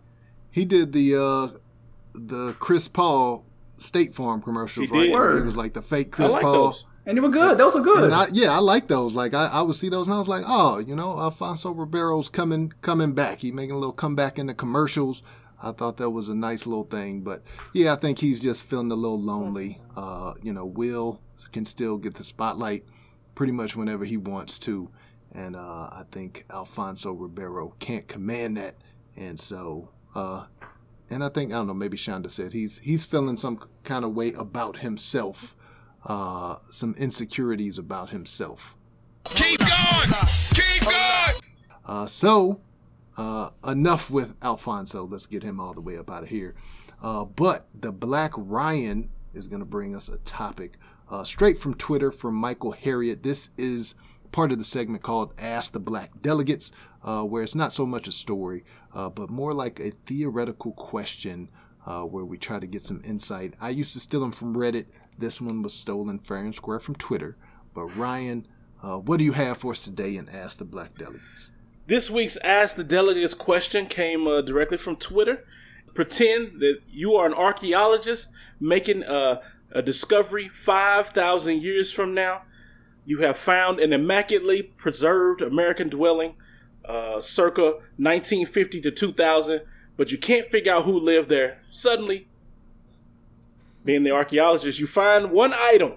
he 0.52 0.66
did 0.66 0.94
the 0.94 1.16
uh 1.16 1.48
the 2.16 2.54
Chris 2.58 2.88
Paul 2.88 3.46
State 3.78 4.16
Farm 4.16 4.42
commercials, 4.42 4.90
He 4.90 4.98
right? 4.98 5.04
did. 5.06 5.14
Where 5.14 5.36
He 5.38 5.44
was 5.44 5.56
like 5.56 5.74
the 5.74 5.84
fake 5.84 6.08
I 6.08 6.16
Chris 6.16 6.34
like 6.34 6.42
Paul. 6.42 6.54
those. 6.72 6.86
And 7.06 7.18
they 7.18 7.22
were 7.22 7.30
good. 7.30 7.58
Those 7.58 7.76
were 7.76 7.82
good. 7.82 8.12
I, 8.12 8.28
yeah, 8.32 8.56
I 8.56 8.60
like 8.60 8.88
those. 8.88 9.16
Like 9.16 9.34
I, 9.34 9.48
I 9.48 9.62
would 9.62 9.76
see 9.76 9.90
those, 9.90 10.08
and 10.08 10.14
I 10.14 10.18
was 10.18 10.28
like, 10.28 10.44
oh, 10.48 10.80
you 10.80 10.96
know, 10.96 11.20
Alfonso 11.20 11.74
Ribeiro's 11.74 12.30
coming, 12.30 12.74
coming 12.82 13.14
back. 13.14 13.40
He 13.40 13.52
making 13.52 13.72
a 13.72 13.78
little 13.78 13.94
comeback 13.94 14.40
in 14.40 14.48
the 14.48 14.54
commercials. 14.54 15.24
I 15.62 15.72
thought 15.72 15.98
that 15.98 16.12
was 16.12 16.30
a 16.30 16.36
nice 16.36 16.66
little 16.66 16.86
thing, 16.86 17.22
but 17.22 17.44
yeah, 17.74 17.92
I 17.94 17.98
think 17.98 18.20
he's 18.20 18.40
just 18.40 18.64
feeling 18.64 18.92
a 18.92 18.96
little 18.96 19.20
lonely. 19.20 19.82
Uh, 19.96 20.34
you 20.42 20.54
know, 20.54 20.66
Will 20.66 21.22
can 21.52 21.66
still 21.66 21.98
get 21.98 22.16
the 22.16 22.24
spotlight 22.24 22.86
pretty 23.36 23.52
much 23.52 23.76
whenever 23.76 24.06
he 24.06 24.16
wants 24.16 24.60
to, 24.60 24.90
and 25.34 25.56
uh, 25.56 25.90
I 25.92 26.04
think 26.12 26.46
Alfonso 26.50 27.12
Ribeiro 27.12 27.76
can't 27.80 28.08
command 28.08 28.58
that, 28.58 28.76
and 29.16 29.40
so. 29.40 29.90
Uh, 30.16 30.46
and 31.10 31.24
I 31.24 31.30
think 31.30 31.52
I 31.52 31.56
don't 31.56 31.68
know. 31.68 31.74
Maybe 31.74 31.98
Shonda 31.98 32.30
said 32.30 32.54
he's 32.54 32.80
he's 32.80 33.04
feeling 33.06 33.38
some 33.38 33.60
kind 33.84 34.06
of 34.06 34.14
way 34.14 34.34
about 34.34 34.78
himself, 34.78 35.56
uh, 36.06 36.58
some 36.72 36.96
insecurities 36.98 37.78
about 37.78 38.10
himself. 38.10 38.76
Keep 39.26 39.60
going! 39.60 40.10
Keep 40.54 40.84
going! 40.84 41.36
Uh, 41.86 42.08
so 42.08 42.62
uh, 43.18 43.50
enough 43.68 44.10
with 44.10 44.36
Alfonso. 44.42 45.06
Let's 45.06 45.28
get 45.28 45.44
him 45.44 45.60
all 45.60 45.74
the 45.74 45.82
way 45.82 45.98
up 45.98 46.10
out 46.10 46.24
of 46.24 46.30
here. 46.30 46.56
Uh, 47.02 47.26
but 47.26 47.68
the 47.80 47.92
Black 47.92 48.32
Ryan 48.36 49.10
is 49.34 49.48
going 49.48 49.60
to 49.60 49.66
bring 49.66 49.96
us 49.96 50.10
a 50.10 50.18
topic 50.20 50.74
uh, 51.10 51.24
straight 51.24 51.58
from 51.58 51.74
Twitter 51.74 52.12
from 52.12 52.36
Michael 52.36 52.74
Harriot. 52.74 53.24
This 53.24 53.50
is 53.58 53.96
part 54.32 54.52
of 54.52 54.58
the 54.58 54.64
segment 54.64 55.04
called 55.04 55.34
Ask 55.40 55.74
the 55.74 55.80
Black 55.80 56.22
Delegates, 56.22 56.72
uh, 57.04 57.24
where 57.24 57.44
it's 57.44 57.56
not 57.56 57.74
so 57.74 57.86
much 57.86 58.08
a 58.08 58.12
story, 58.12 58.64
uh, 58.94 59.10
but 59.10 59.30
more 59.30 59.54
like 59.54 59.80
a 59.80 59.92
theoretical 60.06 60.72
question 60.74 61.50
uh, 61.86 62.04
where 62.04 62.26
we 62.26 62.38
try 62.38 62.60
to 62.60 62.68
get 62.68 62.86
some 62.86 63.02
insight. 63.04 63.56
I 63.60 63.70
used 63.70 63.94
to 63.94 64.00
steal 64.00 64.20
them 64.20 64.32
from 64.32 64.56
Reddit. 64.56 64.86
This 65.20 65.42
one 65.42 65.62
was 65.62 65.74
stolen 65.74 66.18
fair 66.20 66.38
and 66.38 66.56
square 66.56 66.80
from 66.80 66.96
Twitter. 66.96 67.36
But 67.74 67.88
Ryan, 67.98 68.48
uh, 68.82 69.00
what 69.00 69.18
do 69.18 69.26
you 69.26 69.34
have 69.34 69.58
for 69.58 69.72
us 69.72 69.80
today 69.80 70.16
in 70.16 70.30
Ask 70.30 70.60
the 70.60 70.66
Black 70.66 70.96
Delegates? 70.96 71.52
This 71.88 72.10
week's 72.10 72.38
Ask 72.38 72.78
the 72.78 72.86
Delegates 72.86 73.34
question 73.34 73.86
came 73.86 74.28
uh, 74.28 74.42
directly 74.42 74.78
from 74.78 74.96
Twitter. 74.96 75.46
Pretend 75.94 76.62
that 76.62 76.80
you 76.90 77.16
are 77.16 77.26
an 77.26 77.34
archaeologist 77.34 78.32
making 78.62 79.04
a, 79.04 79.42
a 79.74 79.82
discovery 79.82 80.48
5,000 80.48 81.62
years 81.62 81.92
from 81.92 82.14
now. 82.14 82.44
You 83.06 83.20
have 83.20 83.36
found 83.36 83.82
an 83.82 83.92
immaculately 83.92 84.64
preserved 84.64 85.42
American 85.42 85.90
dwelling 85.90 86.36
uh, 86.86 87.20
circa 87.20 87.64
1950 87.98 88.80
to 88.82 88.92
2000, 88.92 89.64
but 89.98 90.14
you 90.14 90.18
can't 90.18 90.50
figure 90.50 90.72
out 90.72 90.86
who 90.86 90.98
lived 90.98 91.28
there. 91.28 91.62
Suddenly, 91.72 92.29
being 93.90 94.04
the 94.04 94.12
archaeologist, 94.12 94.80
you 94.80 94.86
find 94.86 95.32
one 95.32 95.52
item 95.52 95.94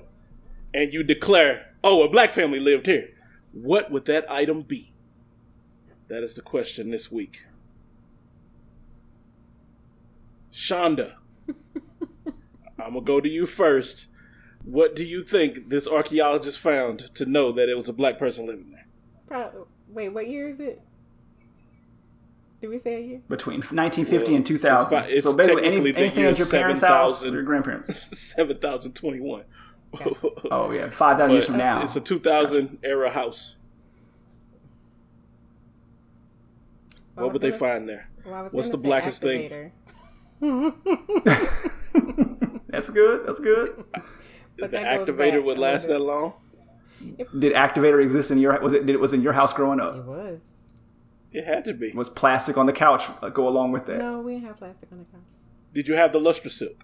and 0.73 0.95
you 0.95 1.03
declare, 1.03 1.75
oh, 1.85 2.03
a 2.03 2.09
black 2.09 2.31
family 2.31 2.59
lived 2.59 2.87
here. 2.87 3.11
What 3.53 3.91
would 3.91 4.07
that 4.07 4.25
item 4.31 4.63
be? 4.63 4.95
That 6.09 6.23
is 6.23 6.33
the 6.33 6.41
question 6.41 6.91
this 6.91 7.13
week. 7.13 7.43
Shonda, 10.51 11.17
I'm 12.79 12.95
gonna 12.95 13.03
go 13.03 13.21
to 13.21 13.29
you 13.29 13.45
first. 13.45 14.09
What 14.65 14.97
do 14.97 15.05
you 15.05 15.21
think 15.21 15.69
this 15.69 15.87
archaeologist 15.87 16.61
found 16.61 17.15
to 17.17 17.27
know 17.27 17.53
that 17.53 17.69
it 17.69 17.75
was 17.75 17.91
a 17.91 17.93
black 17.93 18.19
person 18.19 18.47
living 18.47 18.71
there? 18.71 18.87
Pro- 19.27 19.67
Wait, 19.89 20.09
what 20.09 20.31
year 20.31 20.49
is 20.49 20.61
it? 20.61 20.81
Do 22.63 22.71
we 22.71 22.79
say 22.79 22.95
a 22.95 23.01
year? 23.01 23.21
between 23.29 23.57
1950 23.57 24.37
and 24.37 24.47
2000. 24.47 24.99
it's 24.99 25.09
it's 25.09 25.25
so 25.25 25.37
basically, 25.37 25.65
any, 25.65 25.77
anything 25.79 26.17
year 26.21 26.29
at 26.31 26.39
your 26.39 26.47
parents' 26.47 26.81
house 26.81 27.25
or 27.25 27.31
your 27.31 27.43
grandparents. 27.43 28.17
Seven 28.19 28.57
thousand 28.59 28.93
twenty-one. 28.95 29.43
Oh 30.51 30.71
yeah, 30.71 30.89
five 30.89 31.19
thousand 31.19 31.33
years 31.33 31.47
from 31.47 31.57
now. 31.59 31.83
It's 31.83 31.97
a 31.97 32.01
two 32.01 32.21
thousand 32.21 32.79
era 32.85 33.11
house. 33.11 33.57
I 37.17 37.23
What 37.23 37.33
would 37.33 37.43
they 37.43 37.51
gonna- 37.51 37.59
find 37.59 37.89
there? 37.89 38.09
Well, 38.25 38.49
What's 38.53 38.69
the 38.69 38.79
say 38.79 38.83
blackest 38.83 39.21
thing? 39.23 39.73
That's 42.69 42.89
good. 42.91 43.27
That's 43.27 43.41
good. 43.41 43.85
But 44.59 44.71
the 44.71 44.77
activator 44.79 45.33
back 45.39 45.45
would 45.45 45.59
last 45.59 45.89
that 45.89 46.01
little 46.01 46.07
long. 46.07 46.35
Did 47.39 47.55
activator 47.55 48.01
exist 48.01 48.31
in 48.31 48.39
your? 48.39 48.59
Was 48.61 48.73
it? 48.73 48.87
Did 48.87 48.95
it 48.95 49.01
was 49.01 49.13
in 49.13 49.21
your 49.23 49.33
house 49.33 49.53
growing 49.53 49.81
up? 49.81 49.97
It 49.97 50.05
was. 50.05 50.43
It 51.33 51.45
had 51.45 51.65
to 51.65 51.75
be. 51.75 51.93
Was 51.93 52.09
plastic 52.09 52.57
on 52.59 52.67
the 52.67 52.73
couch 52.73 53.05
uh, 53.23 53.29
go 53.31 53.49
along 53.49 53.73
with 53.73 53.87
that? 53.87 53.99
No, 53.99 54.21
we 54.21 54.35
didn't 54.35 54.47
have 54.47 54.59
plastic 54.59 54.89
on 54.93 54.99
the 54.99 55.05
couch. 55.05 55.21
Did 55.73 55.89
you 55.89 55.95
have 55.95 56.13
the 56.13 56.21
Lustrasilk? 56.21 56.77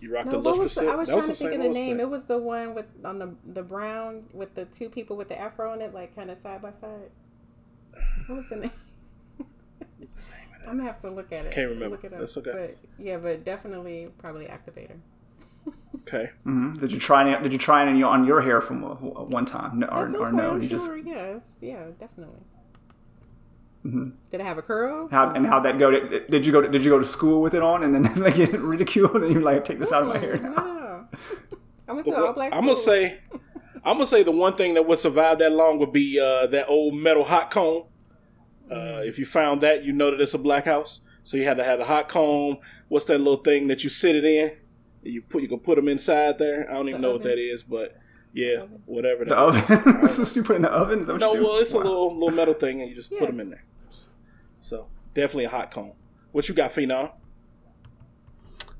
You 0.00 0.12
rocked 0.14 0.26
No, 0.32 0.40
the 0.40 0.50
what 0.50 0.56
Lustrasilk. 0.60 0.88
I 0.90 0.94
was 0.96 1.08
that 1.08 1.14
trying 1.14 1.28
was 1.28 1.38
to 1.38 1.44
think 1.48 1.52
of 1.54 1.62
the 1.62 1.68
name. 1.68 1.96
thing. 1.96 2.00
It 2.00 2.08
was 2.10 2.24
the 2.24 2.38
one 2.38 2.74
with 2.74 2.86
on 3.04 3.18
the 3.18 3.34
the 3.46 3.62
brown 3.62 4.24
with 4.32 4.54
the 4.54 4.64
two 4.66 4.88
people 4.88 5.16
with 5.16 5.28
the 5.28 5.38
afro 5.38 5.72
on 5.72 5.80
it, 5.80 5.92
like 5.94 6.14
kind 6.14 6.30
of 6.30 6.38
side 6.38 6.62
by 6.62 6.70
side. 6.72 7.10
What 8.26 8.36
was 8.38 8.48
the 8.48 8.56
name? 8.56 8.70
What's 9.98 10.16
the 10.16 10.22
name 10.22 10.38
I'm 10.68 10.76
gonna 10.76 10.84
have 10.84 11.00
to 11.00 11.10
look 11.10 11.32
at 11.32 11.46
it. 11.46 11.52
Can't 11.52 11.68
remember. 11.70 11.96
Look 11.96 12.04
it 12.04 12.12
up. 12.12 12.20
That's 12.20 12.36
okay. 12.38 12.52
But 12.52 12.76
yeah, 13.04 13.16
but 13.18 13.44
definitely 13.44 14.08
probably 14.18 14.46
activator. 14.46 14.96
Okay. 16.02 16.30
Mhm. 16.46 16.78
Did 16.80 16.92
you 16.92 16.98
try 16.98 17.28
it? 17.32 17.42
Did 17.42 17.52
you 17.52 17.58
try 17.58 17.82
it 17.84 18.02
on 18.02 18.24
your, 18.26 18.40
hair 18.40 18.60
from 18.60 18.84
uh, 18.84 18.94
one 18.94 19.44
time? 19.44 19.80
No, 19.80 19.86
or, 19.88 20.16
or 20.16 20.32
no? 20.32 20.52
I'm 20.52 20.62
You 20.62 20.68
just 20.68 20.86
sure. 20.86 20.96
Yes. 20.96 21.42
Yeah. 21.60 21.84
Definitely. 22.00 22.40
Mm-hmm. 23.84 24.10
Did 24.30 24.40
it 24.40 24.44
have 24.44 24.58
a 24.58 24.62
curl? 24.62 25.08
how 25.10 25.30
and 25.32 25.44
how'd 25.46 25.64
that 25.64 25.78
go? 25.78 25.90
Did, 25.90 26.28
did 26.28 26.46
you 26.46 26.52
go? 26.52 26.60
To, 26.60 26.68
did 26.68 26.84
you 26.84 26.90
go 26.90 26.98
to 26.98 27.04
school 27.04 27.40
with 27.42 27.54
it 27.54 27.62
on 27.62 27.82
and 27.82 27.92
then 27.94 28.04
like 28.16 28.36
get 28.36 28.52
ridiculed 28.60 29.16
and 29.24 29.32
you're 29.32 29.42
like, 29.42 29.64
take 29.64 29.78
this 29.80 29.90
out 29.92 30.02
of 30.02 30.08
my 30.08 30.18
hair 30.18 30.36
No, 30.36 30.50
now? 30.50 30.54
no, 30.64 30.74
no. 30.74 31.06
I 31.88 31.92
went 31.92 32.06
to 32.06 32.14
all 32.16 32.32
black. 32.32 32.52
I'm 32.54 32.60
gonna 32.64 32.76
say, 32.76 33.18
I'm 33.84 33.96
gonna 33.96 34.06
say 34.06 34.22
the 34.22 34.30
one 34.30 34.54
thing 34.56 34.74
that 34.74 34.86
would 34.86 34.98
survive 35.00 35.38
that 35.38 35.50
long 35.52 35.78
would 35.80 35.92
be 35.92 36.18
uh, 36.20 36.46
that 36.46 36.68
old 36.68 36.94
metal 36.94 37.24
hot 37.24 37.50
comb. 37.50 37.84
Uh, 38.70 39.02
if 39.04 39.18
you 39.18 39.26
found 39.26 39.60
that, 39.62 39.84
you 39.84 39.92
know 39.92 40.10
that 40.12 40.20
it's 40.20 40.32
a 40.34 40.38
black 40.38 40.64
house. 40.64 41.00
So 41.24 41.36
you 41.36 41.44
had 41.44 41.56
to 41.58 41.64
have 41.64 41.78
a 41.80 41.84
hot 41.84 42.08
comb. 42.08 42.58
What's 42.88 43.04
that 43.06 43.18
little 43.18 43.42
thing 43.42 43.66
that 43.68 43.82
you 43.84 43.90
sit 43.90 44.14
it 44.16 44.24
in? 44.24 44.52
You 45.02 45.22
put 45.22 45.42
you 45.42 45.48
can 45.48 45.58
put 45.58 45.74
them 45.76 45.88
inside 45.88 46.38
there. 46.38 46.70
I 46.70 46.74
don't 46.74 46.88
even 46.88 47.00
The 47.00 47.08
know 47.08 47.12
what 47.14 47.24
that 47.24 47.38
is, 47.38 47.62
but 47.64 47.96
yeah, 48.32 48.60
whatever. 48.86 49.24
The 49.24 49.34
That 49.34 49.56
is. 49.56 49.70
oven? 49.70 50.06
So 50.26 50.34
you 50.36 50.42
put 50.44 50.56
in 50.56 50.62
the 50.62 50.70
oven? 50.72 51.00
Is 51.00 51.08
that 51.08 51.14
what 51.14 51.20
No, 51.20 51.34
you 51.34 51.40
do? 51.40 51.44
well, 51.46 51.58
it's 51.58 51.74
Wow. 51.74 51.80
a 51.80 51.82
little 51.82 52.14
little 52.18 52.36
metal 52.36 52.54
thing, 52.54 52.80
and 52.80 52.88
you 52.88 52.94
just 52.94 53.10
put 53.10 53.26
them 53.26 53.40
in 53.40 53.50
there. 53.50 53.64
So 54.62 54.86
definitely 55.12 55.46
a 55.46 55.48
hot 55.48 55.72
comb. 55.72 55.92
What 56.30 56.48
you 56.48 56.54
got, 56.54 56.72
Phenom? 56.72 57.10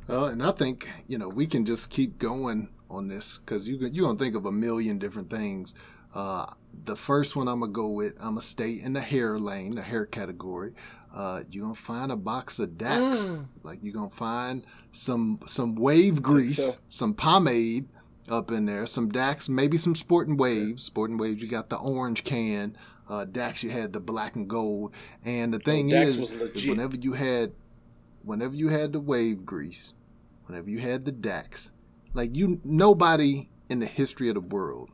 Uh, 0.09 0.26
and 0.26 0.43
I 0.43 0.53
think 0.53 0.89
you 1.09 1.18
know 1.18 1.28
we 1.28 1.47
can 1.47 1.64
just 1.64 1.91
keep 1.91 2.18
going 2.18 2.70
on 2.89 3.09
this 3.09 3.39
because 3.39 3.66
you 3.66 3.78
you 3.93 4.03
gonna 4.03 4.18
think 4.18 4.37
of 4.37 4.47
a 4.47 4.53
million 4.53 4.99
different 4.99 5.28
things. 5.28 5.74
Uh, 6.14 6.47
the 6.85 6.95
first 6.95 7.35
one 7.35 7.49
I'm 7.49 7.61
gonna 7.61 7.72
go 7.72 7.89
with, 7.89 8.14
I'm 8.20 8.30
gonna 8.30 8.43
stay 8.43 8.72
in 8.72 8.93
the 8.93 9.01
hair 9.01 9.39
lane, 9.39 9.74
the 9.74 9.83
hair 9.83 10.07
category. 10.07 10.72
Uh, 11.12 11.43
you're 11.51 11.64
gonna 11.64 11.74
find 11.74 12.12
a 12.12 12.16
box 12.16 12.61
of 12.61 12.78
Dax, 12.78 13.33
like 13.64 13.80
you're 13.83 13.95
gonna 13.95 14.11
find 14.11 14.64
some 14.93 15.41
some 15.47 15.74
wave 15.74 16.22
grease, 16.22 16.74
so. 16.74 16.80
some 16.89 17.12
pomade 17.12 17.89
up 18.28 18.53
in 18.53 18.66
there, 18.66 18.87
some 18.87 19.09
Dax, 19.09 19.49
maybe 19.49 19.76
some 19.76 19.97
Sporting 19.97 20.37
Waves. 20.37 20.85
Sporting 20.85 21.18
Waves, 21.18 21.43
you 21.43 21.49
got 21.49 21.70
the 21.70 21.76
orange 21.76 22.22
can. 22.22 22.76
Uh, 23.09 23.24
Dax, 23.24 23.62
you 23.62 23.70
had 23.70 23.92
the 23.92 24.00
black 24.00 24.36
and 24.36 24.48
gold. 24.48 24.92
And 25.24 25.53
the 25.53 25.59
thing 25.59 25.88
Dax 25.88 26.14
is, 26.14 26.32
is 26.32 26.66
whenever 26.66 26.96
you 26.96 27.12
had 27.12 27.53
whenever 28.24 28.55
you 28.55 28.68
had 28.68 28.92
the 28.92 29.00
wave 29.00 29.44
grease, 29.44 29.94
whenever 30.46 30.70
you 30.70 30.78
had 30.78 31.05
the 31.05 31.12
Dax, 31.12 31.72
like 32.14 32.34
you, 32.36 32.61
nobody 32.64 33.48
in 33.68 33.80
the 33.80 33.86
history 33.86 34.28
of 34.28 34.34
the 34.34 34.40
world 34.40 34.90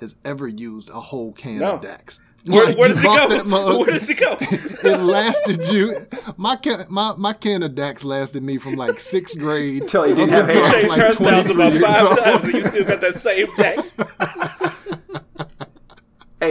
has 0.00 0.16
ever 0.24 0.48
used 0.48 0.90
a 0.90 0.94
whole 1.00 1.32
can 1.32 1.58
No. 1.60 1.74
of 1.74 1.82
Dax. 1.82 2.20
Where, 2.44 2.66
Like, 2.66 2.76
where 2.76 2.88
you 2.88 2.94
does 2.96 3.04
it 3.04 3.38
go? 3.38 3.44
mug, 3.44 3.78
Where 3.78 3.90
does 3.98 4.10
it 4.10 4.18
go? 4.18 4.36
it 4.40 4.98
lasted 5.00 5.68
you. 5.70 5.94
My 6.36 6.56
can, 6.56 6.86
my 6.88 7.14
my 7.16 7.32
can 7.34 7.62
of 7.62 7.76
Dax 7.76 8.04
lasted 8.04 8.42
me 8.42 8.58
from 8.58 8.74
like 8.74 8.98
sixth 8.98 9.38
grade 9.38 9.86
Till 9.86 10.08
you 10.08 10.16
didn't 10.16 10.34
up 10.34 10.50
have 10.50 10.56
until 10.56 10.64
hair. 10.64 10.90
I 10.90 11.10
Changed 11.12 11.20
was 11.20 11.20
like 11.20 11.34
hairstyles 11.46 11.54
23 11.54 11.54
about 11.54 11.72
years 11.72 11.84
five 11.84 12.08
old. 12.08 12.18
times, 12.18 12.44
and 12.44 12.54
you 12.54 12.62
still 12.64 12.84
got 12.84 13.00
that 13.00 13.16
same 13.16 13.46
Dax. 13.56 13.96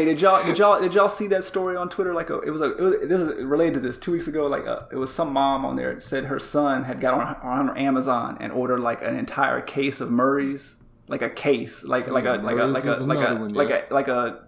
Hey, 0.01 0.05
did 0.05 0.19
y'all 0.19 0.43
did 0.43 0.57
y'all 0.57 0.81
did 0.81 0.95
y'all 0.95 1.09
see 1.09 1.27
that 1.27 1.43
story 1.43 1.77
on 1.77 1.87
Twitter? 1.87 2.11
Like, 2.11 2.31
a, 2.31 2.39
it 2.39 2.49
was 2.49 2.59
a 2.59 2.75
it 2.75 2.81
was, 2.81 2.95
this 3.07 3.21
is 3.21 3.43
related 3.43 3.75
to 3.75 3.79
this. 3.81 3.99
Two 3.99 4.11
weeks 4.11 4.27
ago, 4.27 4.47
like, 4.47 4.65
uh 4.65 4.87
it 4.91 4.95
was 4.95 5.13
some 5.13 5.31
mom 5.31 5.63
on 5.63 5.75
there 5.75 5.93
that 5.93 6.01
said 6.01 6.25
her 6.25 6.39
son 6.39 6.85
had 6.85 6.99
got 6.99 7.13
on 7.13 7.67
on 7.69 7.77
Amazon 7.77 8.35
and 8.39 8.51
ordered 8.51 8.79
like 8.79 9.03
an 9.03 9.15
entire 9.15 9.61
case 9.61 10.01
of 10.01 10.09
Murray's, 10.09 10.77
like 11.07 11.21
a 11.21 11.29
case, 11.29 11.83
like 11.83 12.07
like 12.07 12.25
a 12.25 12.37
like 12.37 12.57
a 12.57 12.65
like 12.65 12.83
a 12.83 12.93
like 13.03 13.19
a 13.19 13.33
like 13.33 13.69
a 13.69 13.93
like 13.93 14.07
a 14.07 14.47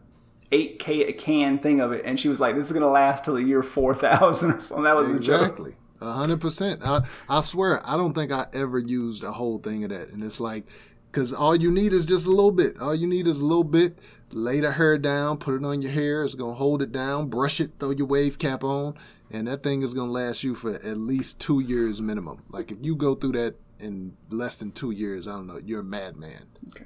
eight 0.52 0.80
k 0.80 1.14
can 1.14 1.60
thing 1.60 1.82
of 1.82 1.92
it, 1.92 2.04
and 2.04 2.20
she 2.20 2.30
was 2.30 2.40
like, 2.40 2.56
"This 2.56 2.66
is 2.66 2.72
gonna 2.72 2.90
last 2.90 3.26
till 3.26 3.36
the 3.36 3.44
year 3.44 3.62
four 3.62 3.94
thousand 3.94 4.54
or 4.54 4.62
something." 4.62 4.86
That 4.86 4.96
was 4.96 5.08
the 5.08 5.20
joke. 5.20 5.42
Exactly. 5.42 5.76
A 6.02 6.14
hundred 6.14 6.42
percent. 6.42 6.82
I 6.84 7.04
I 7.30 7.42
swear, 7.42 7.80
I 7.88 7.96
don't 7.96 8.14
think 8.14 8.32
I 8.32 8.48
ever 8.54 8.80
used 8.80 9.24
a 9.24 9.32
whole 9.34 9.60
thing 9.60 9.84
of 9.84 9.92
that. 9.92 10.10
And 10.10 10.24
it's 10.24 10.40
like, 10.40 10.66
because 11.12 11.32
all 11.32 11.56
you 11.56 11.70
need 11.70 11.94
is 11.94 12.06
just 12.06 12.26
a 12.26 12.30
little 12.32 12.52
bit. 12.52 12.80
All 12.82 12.96
you 12.96 13.08
need 13.08 13.28
is 13.28 13.38
a 13.38 13.46
little 13.46 13.64
bit. 13.64 14.00
Lay 14.34 14.60
the 14.60 14.72
hair 14.72 14.98
down, 14.98 15.38
put 15.38 15.56
it 15.56 15.66
on 15.66 15.82
your 15.82 15.92
hair. 15.92 16.24
It's 16.24 16.36
gonna 16.36 16.54
hold 16.54 16.82
it 16.82 16.92
down. 16.92 17.28
Brush 17.28 17.60
it. 17.60 17.72
Throw 17.80 17.92
your 17.92 18.08
wave 18.08 18.40
cap 18.40 18.64
on, 18.64 18.96
and 19.32 19.48
that 19.48 19.64
thing 19.64 19.82
is 19.82 19.94
gonna 19.94 20.12
last 20.12 20.44
you 20.44 20.56
for 20.56 20.74
at 20.74 20.98
least 20.98 21.40
two 21.40 21.60
years 21.60 22.02
minimum. 22.02 22.44
Like 22.50 22.72
if 22.72 22.78
you 22.82 22.96
go 22.96 23.16
through 23.16 23.34
that 23.34 23.56
in 23.80 24.16
less 24.30 24.56
than 24.56 24.72
two 24.72 24.92
years, 24.92 25.28
I 25.28 25.32
don't 25.32 25.48
know. 25.48 25.60
You're 25.64 25.82
a 25.82 25.84
madman. 25.84 26.48
Okay. 26.70 26.86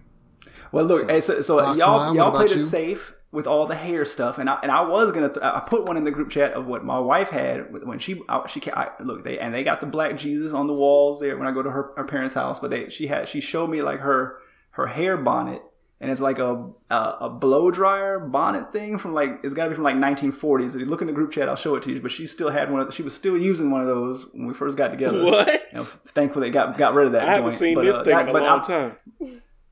Well, 0.72 0.86
look, 0.86 1.02
So, 1.02 1.08
hey, 1.08 1.20
so, 1.22 1.42
so 1.42 1.74
y'all 1.74 2.16
y'all 2.16 2.32
played 2.32 2.52
it 2.52 2.66
safe 2.66 3.14
with 3.32 3.46
all 3.46 3.68
the 3.68 3.76
hair 3.76 4.06
stuff, 4.06 4.38
and 4.38 4.50
I 4.50 4.60
and 4.64 4.72
I 4.72 4.82
was 4.82 5.12
gonna 5.12 5.30
th- 5.30 5.44
I 5.44 5.60
put 5.60 5.86
one 5.86 5.98
in 5.98 6.04
the 6.04 6.12
group 6.12 6.30
chat 6.30 6.54
of 6.54 6.66
what 6.66 6.84
my 6.84 7.00
wife 7.00 7.30
had 7.30 7.86
when 7.86 8.00
she 8.00 8.22
I, 8.30 8.48
she 8.48 8.62
I, 8.72 8.90
look 9.00 9.24
they 9.24 9.38
and 9.38 9.54
they 9.54 9.64
got 9.64 9.82
the 9.82 9.88
black 9.88 10.18
Jesus 10.18 10.54
on 10.54 10.68
the 10.68 10.74
walls 10.74 11.20
there 11.20 11.38
when 11.38 11.48
I 11.48 11.52
go 11.52 11.62
to 11.62 11.70
her, 11.70 11.92
her 11.98 12.06
parents' 12.06 12.36
house, 12.36 12.60
but 12.60 12.70
they 12.70 12.90
she 12.90 13.08
had 13.08 13.28
she 13.28 13.42
showed 13.42 13.70
me 13.70 13.82
like 13.82 14.00
her 14.00 14.40
her 14.72 14.88
hair 14.88 15.18
bonnet. 15.18 15.62
And 16.00 16.12
it's 16.12 16.22
like 16.22 16.38
a, 16.38 16.70
a 16.92 16.96
a 17.22 17.30
blow 17.30 17.72
dryer 17.72 18.20
bonnet 18.20 18.72
thing 18.72 19.00
from 19.00 19.16
like 19.16 19.40
it's 19.44 19.56
got 19.56 19.64
to 19.64 19.70
be 19.72 19.76
from 19.76 19.84
like 19.84 19.96
1940s. 19.96 20.76
If 20.76 20.82
you 20.82 20.86
look 20.86 21.02
in 21.02 21.08
the 21.08 21.14
group 21.14 21.32
chat, 21.32 21.50
I'll 21.50 21.56
show 21.56 21.74
it 21.76 21.82
to 21.84 21.92
you. 21.92 22.00
But 22.00 22.12
she 22.12 22.28
still 22.28 22.50
had 22.52 22.72
one. 22.72 22.82
Of, 22.82 22.94
she 22.94 23.02
was 23.02 23.16
still 23.16 23.36
using 23.36 23.72
one 23.72 23.82
of 23.82 23.88
those 23.88 24.28
when 24.34 24.46
we 24.46 24.54
first 24.54 24.78
got 24.78 24.90
together. 24.92 25.24
What? 25.24 25.48
You 25.48 25.80
know, 25.80 25.84
thankfully, 25.84 26.50
they 26.50 26.54
got 26.54 26.78
got 26.78 26.94
rid 26.94 27.08
of 27.08 27.12
that. 27.14 27.24
I 27.24 27.34
haven't 27.34 27.50
joint. 27.50 27.60
seen 27.60 27.76
But, 27.76 27.86
this 27.86 27.96
uh, 27.96 28.04
thing 28.04 28.16
that- 28.16 28.22
in 28.26 28.30
a 28.30 28.34
but 28.34 28.44
long 28.44 28.60
I'm- 28.60 28.62
time. 28.64 28.98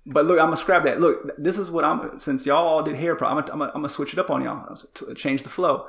but 0.07 0.25
look, 0.25 0.39
I'm 0.39 0.47
gonna 0.47 0.57
scrap 0.57 0.83
that. 0.85 0.99
Look, 0.99 1.29
this 1.37 1.59
is 1.59 1.69
what 1.69 1.85
I'm. 1.85 2.17
Since 2.17 2.45
y'all 2.47 2.65
all 2.67 2.81
did 2.81 2.95
hair, 2.95 3.15
pro, 3.15 3.27
I'm 3.27 3.35
gonna, 3.35 3.51
I'm 3.53 3.59
gonna, 3.59 3.71
I'm 3.75 3.81
gonna 3.81 3.89
switch 3.89 4.13
it 4.13 4.17
up 4.19 4.31
on 4.31 4.43
y'all. 4.43 4.75
To 4.75 5.13
change 5.13 5.43
the 5.43 5.49
flow. 5.49 5.87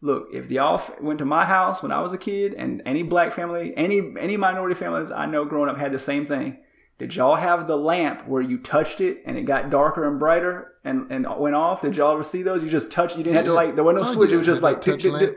Look, 0.00 0.28
if 0.32 0.50
y'all 0.50 0.80
went 1.00 1.18
to 1.20 1.24
my 1.24 1.44
house 1.44 1.82
when 1.82 1.90
I 1.92 2.00
was 2.00 2.12
a 2.12 2.18
kid, 2.18 2.54
and 2.54 2.82
any 2.84 3.02
black 3.04 3.30
family, 3.32 3.74
any 3.76 4.12
any 4.18 4.36
minority 4.36 4.74
families 4.74 5.10
I 5.12 5.26
know 5.26 5.44
growing 5.44 5.68
up 5.70 5.78
had 5.78 5.92
the 5.92 5.98
same 6.00 6.24
thing. 6.24 6.58
Did 6.98 7.14
y'all 7.14 7.36
have 7.36 7.66
the 7.68 7.76
lamp 7.76 8.26
where 8.26 8.42
you 8.42 8.58
touched 8.58 9.00
it 9.00 9.22
and 9.24 9.38
it 9.38 9.42
got 9.42 9.70
darker 9.70 10.04
and 10.08 10.18
brighter 10.18 10.72
and, 10.84 11.06
and 11.12 11.26
went 11.38 11.54
off? 11.54 11.82
Did 11.82 11.96
y'all 11.96 12.12
ever 12.12 12.24
see 12.24 12.42
those? 12.42 12.64
You 12.64 12.68
just 12.70 12.90
touched. 12.90 13.16
You 13.16 13.22
didn't 13.22 13.36
have 13.36 13.44
to 13.44 13.52
like. 13.52 13.76
There 13.76 13.84
was 13.84 13.94
no 13.94 14.00
Oh, 14.00 14.04
switch. 14.04 14.30
yeah, 14.30 14.34
It 14.34 14.38
was 14.38 14.46
just 14.46 14.62
like 14.62 14.80
tick, 14.80 14.98
touch. 15.00 15.30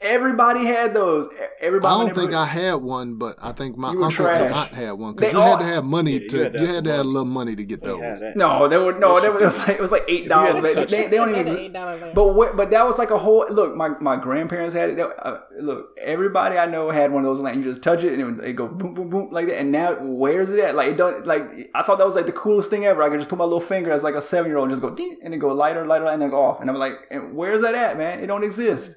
Everybody 0.00 0.64
had 0.66 0.92
those. 0.92 1.28
Everybody. 1.60 1.94
I 1.94 2.04
don't 2.06 2.14
think 2.14 2.34
I 2.34 2.44
had 2.44 2.74
one, 2.74 3.14
but 3.14 3.36
I 3.40 3.52
think 3.52 3.78
my 3.78 3.92
You 3.92 3.98
were 4.00 4.04
uncle 4.06 4.24
trash. 4.26 4.52
Aunt 4.52 4.70
had 4.72 4.92
one 4.92 5.14
because 5.14 5.32
you 5.32 5.38
had 5.40 5.58
to 5.60 5.64
have 5.64 5.84
money 5.84 6.12
you 6.14 6.28
to. 6.28 6.38
had 6.42 6.52
to 6.52 6.60
You 6.60 6.66
had 6.66 6.84
to 6.84 6.90
have 6.90 7.00
a 7.06 7.08
little 7.08 7.24
money 7.24 7.56
to 7.56 7.64
get 7.64 7.82
those. 7.82 8.00
Yeah, 8.00 8.16
that- 8.16 8.36
No, 8.36 8.68
there 8.68 8.80
were 8.80 8.92
no. 8.92 9.20
There 9.20 9.32
was, 9.32 9.40
it 9.40 9.44
was 9.46 9.58
like 9.58 9.76
it 9.76 9.80
was 9.80 9.92
like 9.92 10.04
eight 10.08 10.28
dollars. 10.28 10.74
They, 10.74 10.84
they, 10.84 11.06
they 11.08 11.16
don't 11.16 11.30
even. 11.30 11.46
an 11.46 11.72
$8 11.72 12.00
lamp. 12.02 12.14
But 12.14 12.34
what, 12.34 12.56
but 12.56 12.70
that 12.72 12.84
was 12.84 12.98
like 12.98 13.10
a 13.12 13.18
whole 13.18 13.46
look. 13.48 13.74
My, 13.76 13.90
my 14.00 14.16
grandparents 14.16 14.74
had 14.74 14.90
it. 14.90 14.96
They- 14.96 15.02
Uh, 15.02 15.38
look, 15.60 15.96
everybody 16.02 16.58
I 16.58 16.66
know 16.66 16.90
had 16.90 17.12
one 17.12 17.24
of 17.24 17.28
those. 17.30 17.40
Like 17.40 17.54
you 17.54 17.62
just 17.62 17.82
touch 17.82 18.04
it 18.04 18.12
and 18.12 18.20
it 18.20 18.24
would 18.24 18.44
it 18.44 18.52
go 18.54 18.66
boom 18.66 18.94
boom 18.94 19.08
boom 19.10 19.28
like 19.30 19.46
that. 19.46 19.58
And 19.58 19.70
now 19.72 19.94
where's 20.00 20.50
it 20.50 20.58
at? 20.60 20.74
Like 20.74 20.88
it 20.90 20.96
don't 20.96 21.24
like. 21.26 21.70
I 21.74 21.82
thought 21.82 21.96
that 21.98 22.06
was 22.06 22.16
like 22.16 22.26
the 22.26 22.32
coolest 22.32 22.68
thing 22.68 22.84
ever. 22.84 23.02
I 23.02 23.08
could 23.08 23.20
just 23.20 23.30
put 23.30 23.38
my 23.38 23.44
little 23.44 23.60
finger 23.60 23.90
as 23.92 24.02
like 24.02 24.16
a 24.16 24.22
seven 24.22 24.50
year 24.50 24.58
old 24.58 24.66
and 24.68 24.72
just 24.72 24.82
go 24.82 24.90
ding 24.90 25.18
and 25.22 25.32
then 25.32 25.38
go 25.40 25.48
lighter 25.54 25.86
lighter 25.86 26.04
and 26.06 26.20
then 26.20 26.28
go 26.30 26.42
off. 26.42 26.60
And 26.60 26.68
I'm 26.68 26.76
like, 26.76 26.94
and 27.10 27.34
where's 27.34 27.62
that 27.62 27.74
at, 27.74 27.96
man? 27.96 28.20
It 28.20 28.26
don't 28.26 28.44
exist. 28.44 28.96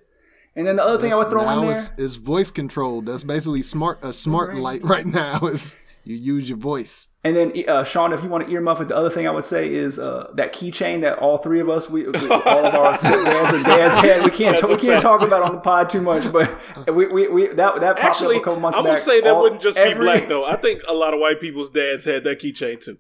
And 0.58 0.66
then 0.68 0.76
the 0.76 0.84
other 0.84 1.00
thing 1.00 1.14
I 1.14 1.16
would 1.18 1.30
throw 1.30 1.48
in 1.50 1.62
there. 1.62 1.72
It's, 1.72 1.92
it's 1.98 2.16
voice 2.16 2.52
controlled. 2.52 3.06
That's 3.06 3.24
basically 3.24 3.62
smart. 3.62 4.00
A 4.04 4.12
smart 4.12 4.56
light 4.56 4.84
right 4.94 5.06
now 5.06 5.40
is 5.46 5.78
you 6.04 6.16
use 6.16 6.50
your 6.50 6.58
voice. 6.58 7.10
And 7.24 7.36
then, 7.36 7.52
uh, 7.68 7.84
Sean, 7.84 8.14
if 8.14 8.24
you 8.24 8.30
want 8.30 8.48
to 8.48 8.54
earmuff 8.54 8.80
it, 8.82 8.88
the 8.88 8.96
other 8.96 9.10
thing 9.10 9.28
I 9.28 9.32
would 9.32 9.44
say 9.46 9.72
is 9.72 10.00
uh, 10.00 10.32
that 10.36 10.54
keychain 10.54 11.02
that 11.02 11.20
all 11.20 11.38
three 11.38 11.60
of 11.60 11.68
us, 11.70 11.90
we, 11.90 12.04
we 12.06 12.28
all 12.30 12.66
of 12.66 12.74
our 12.74 12.94
stepdads 12.98 13.60
or 13.60 13.64
dads 13.64 13.94
had. 13.96 14.24
We 14.24 14.32
can't, 14.32 14.56
That's 14.60 14.68
we 14.68 14.78
can't 14.78 15.02
talk 15.02 15.22
about 15.22 15.44
it 15.44 15.50
on 15.50 15.56
the 15.56 15.62
pod 15.62 15.90
too 15.90 16.02
much, 16.02 16.32
but 16.32 16.50
we, 16.96 17.06
we, 17.08 17.28
we 17.28 17.48
that 17.48 17.82
that 17.82 17.98
popped 17.98 18.00
Actually, 18.00 18.38
up 18.38 18.42
a 18.42 18.46
couple 18.46 18.60
months 18.62 18.78
I'm 18.78 18.84
back. 18.86 18.92
gonna 18.94 19.00
say 19.02 19.20
that 19.22 19.30
All- 19.34 19.42
wouldn't 19.44 19.62
just 19.62 19.76
be 19.78 19.84
every- 19.84 20.06
black 20.06 20.28
though. 20.30 20.46
I 20.46 20.56
think 20.56 20.82
a 20.88 20.94
lot 20.94 21.14
of 21.14 21.20
white 21.20 21.42
people's 21.42 21.70
dads 21.70 22.06
had 22.06 22.24
that 22.24 22.40
keychain 22.40 22.82
too. 22.82 22.98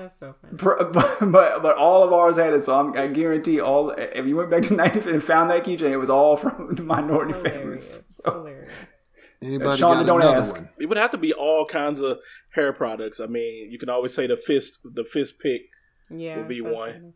That's 0.00 0.18
so 0.18 0.34
funny. 0.40 0.56
Pr- 0.56 0.82
But, 0.92 1.18
but 1.32 1.62
but 1.62 1.76
all 1.76 2.02
of 2.02 2.12
ours 2.12 2.36
had 2.36 2.52
it, 2.54 2.62
so 2.62 2.78
I'm, 2.78 2.96
I 2.96 3.06
guarantee 3.08 3.60
all. 3.60 3.90
If 3.90 4.26
you 4.26 4.36
went 4.36 4.50
back 4.50 4.62
to 4.62 4.74
1950 4.76 5.10
and 5.12 5.22
found 5.22 5.50
that 5.50 5.64
keychain, 5.64 5.90
it 5.92 5.96
was 5.96 6.10
all 6.10 6.36
from 6.36 6.74
the 6.74 6.82
minority 6.82 7.32
families. 7.34 7.50
Hilarious. 7.60 8.04
So, 8.10 8.32
Hilarious. 8.32 8.68
Anybody 9.42 9.78
Sean, 9.78 9.96
got 9.98 10.06
don't 10.06 10.20
another 10.20 10.38
ask. 10.42 10.54
one? 10.54 10.68
It 10.78 10.86
would 10.86 10.98
have 10.98 11.10
to 11.12 11.18
be 11.18 11.32
all 11.32 11.64
kinds 11.66 12.00
of 12.02 12.18
hair 12.50 12.72
products. 12.74 13.20
I 13.20 13.26
mean, 13.26 13.70
you 13.70 13.78
can 13.78 13.88
always 13.88 14.12
say 14.12 14.26
the 14.26 14.36
fist, 14.36 14.78
the 14.84 15.04
fist 15.04 15.38
pick. 15.38 15.62
Yeah. 16.10 16.36
Would 16.38 16.48
be 16.48 16.58
so 16.60 16.72
one. 16.72 17.14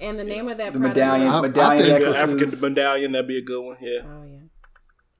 And 0.00 0.18
the 0.18 0.24
name 0.24 0.48
of 0.48 0.58
that 0.58 0.72
the 0.74 0.78
product 0.78 0.96
medallion, 0.98 1.28
I- 1.28 1.38
I 1.38 1.40
medallion 1.40 1.86
think- 1.86 2.04
The 2.04 2.18
African 2.18 2.60
medallion, 2.60 3.12
that'd 3.12 3.26
be 3.28 3.38
a 3.38 3.42
good 3.42 3.62
one. 3.62 3.76
Yeah. 3.80 4.00
Oh 4.04 4.24
yeah. 4.24 4.38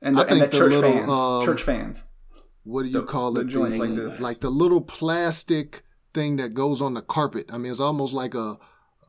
and 0.03 0.17
the, 0.17 0.21
I 0.21 0.27
and 0.29 0.41
the 0.43 0.47
the 0.47 0.57
church 0.57 0.73
little, 0.73 0.93
fans, 0.93 1.09
um, 1.09 1.45
church 1.45 1.63
fans. 1.63 2.05
What 2.65 2.83
do 2.83 2.89
you 2.89 2.93
The- 2.95 3.03
call 3.07 3.33
the 3.33 3.41
it? 3.41 3.47
joints 3.49 3.79
The- 3.79 3.85
like 3.87 3.95
this. 3.95 4.21
like 4.21 4.39
the 4.41 4.51
little 4.51 4.81
plastic 4.83 5.83
thing 6.15 6.37
that 6.37 6.55
goes 6.55 6.81
on 6.83 6.95
the 6.95 7.03
carpet. 7.03 7.47
I 7.53 7.59
mean, 7.59 7.71
it's 7.71 7.81
almost 7.81 8.13
like 8.13 8.35
a 8.35 8.57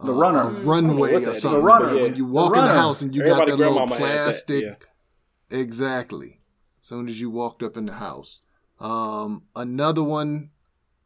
The 0.02 0.12
a- 0.12 0.16
runner. 0.16 0.42
a 0.42 0.52
runway 0.62 1.24
or 1.26 1.34
something. 1.34 1.62
The 1.62 1.66
runner. 1.68 1.86
But 1.94 2.02
When 2.02 2.16
you 2.16 2.26
The 2.28 2.32
walk 2.34 2.56
in 2.56 2.64
the 2.64 2.70
house 2.70 3.02
and 3.02 3.14
you 3.16 3.22
Everybody 3.24 3.52
got 3.52 3.58
that 3.58 3.58
little 3.58 3.74
grandmama 3.86 3.96
had 4.08 4.18
that, 4.18 4.24
plastic. 4.26 4.64
yeah. 4.64 5.58
Exactly. 5.60 6.42
Soon 6.82 7.08
as 7.10 7.20
you 7.20 7.30
walked 7.30 7.64
up 7.64 7.76
in 7.78 7.86
the 7.86 7.94
house. 7.94 8.42
Um, 8.80 9.44
another 9.56 10.04
one 10.04 10.52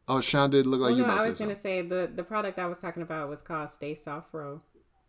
oh 0.06 0.20
Sean 0.20 0.50
did 0.50 0.66
look 0.66 0.80
like 0.80 0.90
Well, 0.90 0.98
you 0.98 1.06
no, 1.06 1.14
I 1.14 1.26
was 1.26 1.38
gonna 1.38 1.56
say 1.56 1.82
the 1.82 2.10
the 2.14 2.22
product 2.22 2.58
I 2.58 2.66
was 2.66 2.78
talking 2.78 3.02
about 3.02 3.28
was 3.28 3.42
called 3.42 3.70
Stay 3.70 3.94
Sof-Fro, 3.94 4.60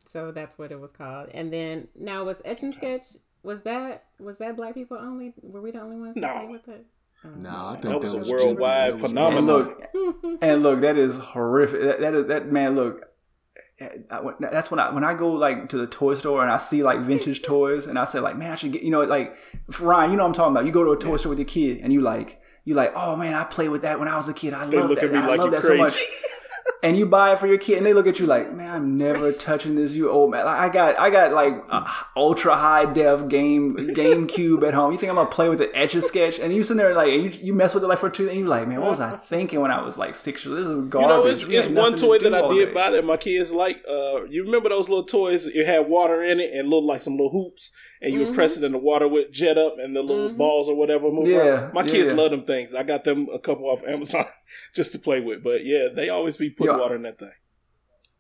so 0.05 0.31
that's 0.31 0.57
what 0.57 0.71
it 0.71 0.79
was 0.79 0.91
called. 0.91 1.29
And 1.33 1.51
then 1.53 1.89
now 1.95 2.23
was 2.23 2.41
Etch 2.43 2.63
and 2.63 2.73
Sketch 2.73 3.17
was 3.43 3.61
that 3.63 4.05
was 4.19 4.39
that 4.39 4.55
black 4.55 4.73
people 4.73 4.97
only? 4.97 5.33
Were 5.43 5.61
we 5.61 5.71
the 5.71 5.81
only 5.81 5.97
ones 5.97 6.15
that 6.15 6.21
No. 6.21 6.33
played 6.33 6.49
with 6.51 6.67
it? 6.69 6.85
No, 7.35 7.49
I 7.49 7.71
think 7.77 7.83
That 7.93 8.01
was 8.01 8.13
a 8.13 8.17
was 8.19 8.29
worldwide 8.29 8.93
that 8.93 9.01
was 9.01 9.11
phenomenon. 9.11 9.37
And 9.39 9.47
look, 9.47 10.37
and 10.41 10.63
look, 10.63 10.81
that 10.81 10.97
is 10.97 11.17
horrific. 11.17 11.81
That, 11.81 11.99
that 12.01 12.13
is 12.13 12.25
that 12.27 12.51
man. 12.51 12.75
Look, 12.75 13.05
I- 14.09 14.21
that's 14.39 14.71
when 14.71 14.79
I 14.79 14.91
when 14.91 15.03
I 15.03 15.13
go 15.13 15.31
like 15.31 15.69
to 15.69 15.77
the 15.77 15.87
toy 15.87 16.13
store 16.15 16.41
and 16.43 16.51
I 16.51 16.57
see 16.57 16.83
like 16.83 16.99
vintage 17.01 17.41
toys 17.43 17.87
and 17.87 17.99
I 17.99 18.05
say 18.05 18.19
like, 18.19 18.37
man, 18.37 18.51
I 18.51 18.55
should 18.55 18.71
get 18.71 18.83
you 18.83 18.91
know 18.91 19.03
like 19.03 19.35
Ryan, 19.79 20.11
you 20.11 20.17
know 20.17 20.23
what 20.23 20.29
I'm 20.29 20.33
talking 20.33 20.53
about. 20.55 20.65
You 20.65 20.71
go 20.71 20.83
to 20.83 20.91
a 20.91 20.97
toy 20.97 21.17
store 21.17 21.31
with 21.31 21.39
your 21.39 21.47
kid 21.47 21.79
and 21.81 21.91
you 21.91 22.01
like 22.01 22.41
you 22.63 22.73
like, 22.73 22.93
oh 22.95 23.15
man, 23.15 23.33
I 23.33 23.43
played 23.43 23.69
with 23.69 23.81
that 23.83 23.99
when 23.99 24.07
I 24.07 24.15
was 24.17 24.27
a 24.29 24.33
kid. 24.33 24.53
I 24.53 24.65
They 24.65 24.77
love 24.79 24.89
look 24.89 24.99
that. 24.99 25.05
at 25.05 25.11
me 25.11 25.19
I 25.19 25.27
like 25.27 25.39
love 25.39 25.47
you 25.47 25.51
that 25.51 25.63
so 25.63 25.75
much. 25.77 25.97
and 26.85 26.95
you 26.95 27.05
buy 27.05 27.33
it 27.33 27.39
for 27.39 27.47
your 27.47 27.57
kid, 27.57 27.77
and 27.77 27.85
they 27.85 27.93
look 27.93 28.05
at 28.07 28.19
you 28.19 28.25
like, 28.27 28.53
"Man, 28.53 28.69
I'm 28.69 28.97
never 28.97 29.31
touching 29.31 29.75
this. 29.75 29.93
You 29.93 30.09
old 30.11 30.31
man. 30.31 30.45
Like, 30.45 30.57
I 30.59 30.69
got, 30.69 30.99
I 30.99 31.09
got 31.09 31.33
like 31.33 31.53
ultra 32.15 32.55
high 32.55 32.85
def 32.85 33.27
game 33.27 33.75
GameCube 33.75 34.65
at 34.67 34.73
home. 34.73 34.91
You 34.91 34.97
think 34.97 35.09
I'm 35.09 35.15
gonna 35.15 35.29
play 35.29 35.49
with 35.49 35.57
the 35.59 35.75
Etch 35.75 35.95
a 35.95 36.01
Sketch? 36.01 36.39
And 36.39 36.53
you 36.53 36.63
sitting 36.63 36.77
there 36.77 36.93
like, 36.93 37.09
and 37.11 37.23
you, 37.23 37.29
you 37.47 37.53
mess 37.53 37.73
with 37.73 37.83
it 37.83 37.87
like 37.87 37.99
for 37.99 38.09
two, 38.09 38.29
and 38.29 38.39
you're 38.39 38.47
like, 38.47 38.67
man, 38.67 38.81
what 38.81 38.91
was 38.91 38.99
I 38.99 39.17
thinking 39.17 39.61
when 39.61 39.71
I 39.71 39.81
was 39.81 39.97
like 39.97 40.15
six 40.15 40.45
years? 40.45 40.59
This 40.59 40.67
is 40.67 40.81
garbage." 40.83 41.09
You 41.09 41.17
know, 41.17 41.25
it's, 41.59 41.67
it's 41.67 41.67
one 41.67 41.95
toy 41.95 42.19
to 42.19 42.29
that 42.29 42.43
I 42.45 42.53
did 42.53 42.67
day. 42.67 42.73
buy 42.73 42.91
that 42.91 43.03
my 43.05 43.17
kids 43.17 43.51
like. 43.51 43.77
Uh, 43.89 44.23
you 44.25 44.43
remember 44.45 44.69
those 44.69 44.87
little 44.87 45.03
toys? 45.05 45.47
It 45.47 45.65
had 45.65 45.87
water 45.87 46.21
in 46.21 46.39
it 46.39 46.53
and 46.53 46.69
little 46.69 46.85
like 46.85 47.01
some 47.01 47.13
little 47.13 47.31
hoops, 47.31 47.71
and 48.01 48.13
you 48.13 48.25
would 48.25 48.35
press 48.35 48.57
it 48.57 48.63
in 48.63 48.71
the 48.73 48.77
water 48.77 49.07
with 49.07 49.31
jet 49.31 49.57
up 49.57 49.75
and 49.79 49.95
the 49.95 50.01
little 50.01 50.29
balls 50.33 50.69
or 50.69 50.75
whatever 50.75 51.11
move 51.11 51.27
Yeah, 51.27 51.37
around. 51.37 51.73
My 51.73 51.83
kids 51.83 52.09
yeah. 52.09 52.15
love 52.15 52.31
them 52.31 52.45
things. 52.45 52.75
I 52.75 52.83
got 52.83 53.03
them 53.03 53.27
a 53.33 53.39
couple 53.39 53.65
off 53.65 53.83
Amazon 53.83 54.25
just 54.75 54.91
to 54.91 54.99
play 54.99 55.19
with. 55.19 55.43
But 55.43 55.65
yeah, 55.65 55.87
they 55.93 56.09
always 56.09 56.37
be 56.37 56.49
putting 56.49 56.74
Yeah. 56.75 56.81
water 56.81 56.95
in 56.95 57.01
that 57.03 57.19
thing. 57.19 57.31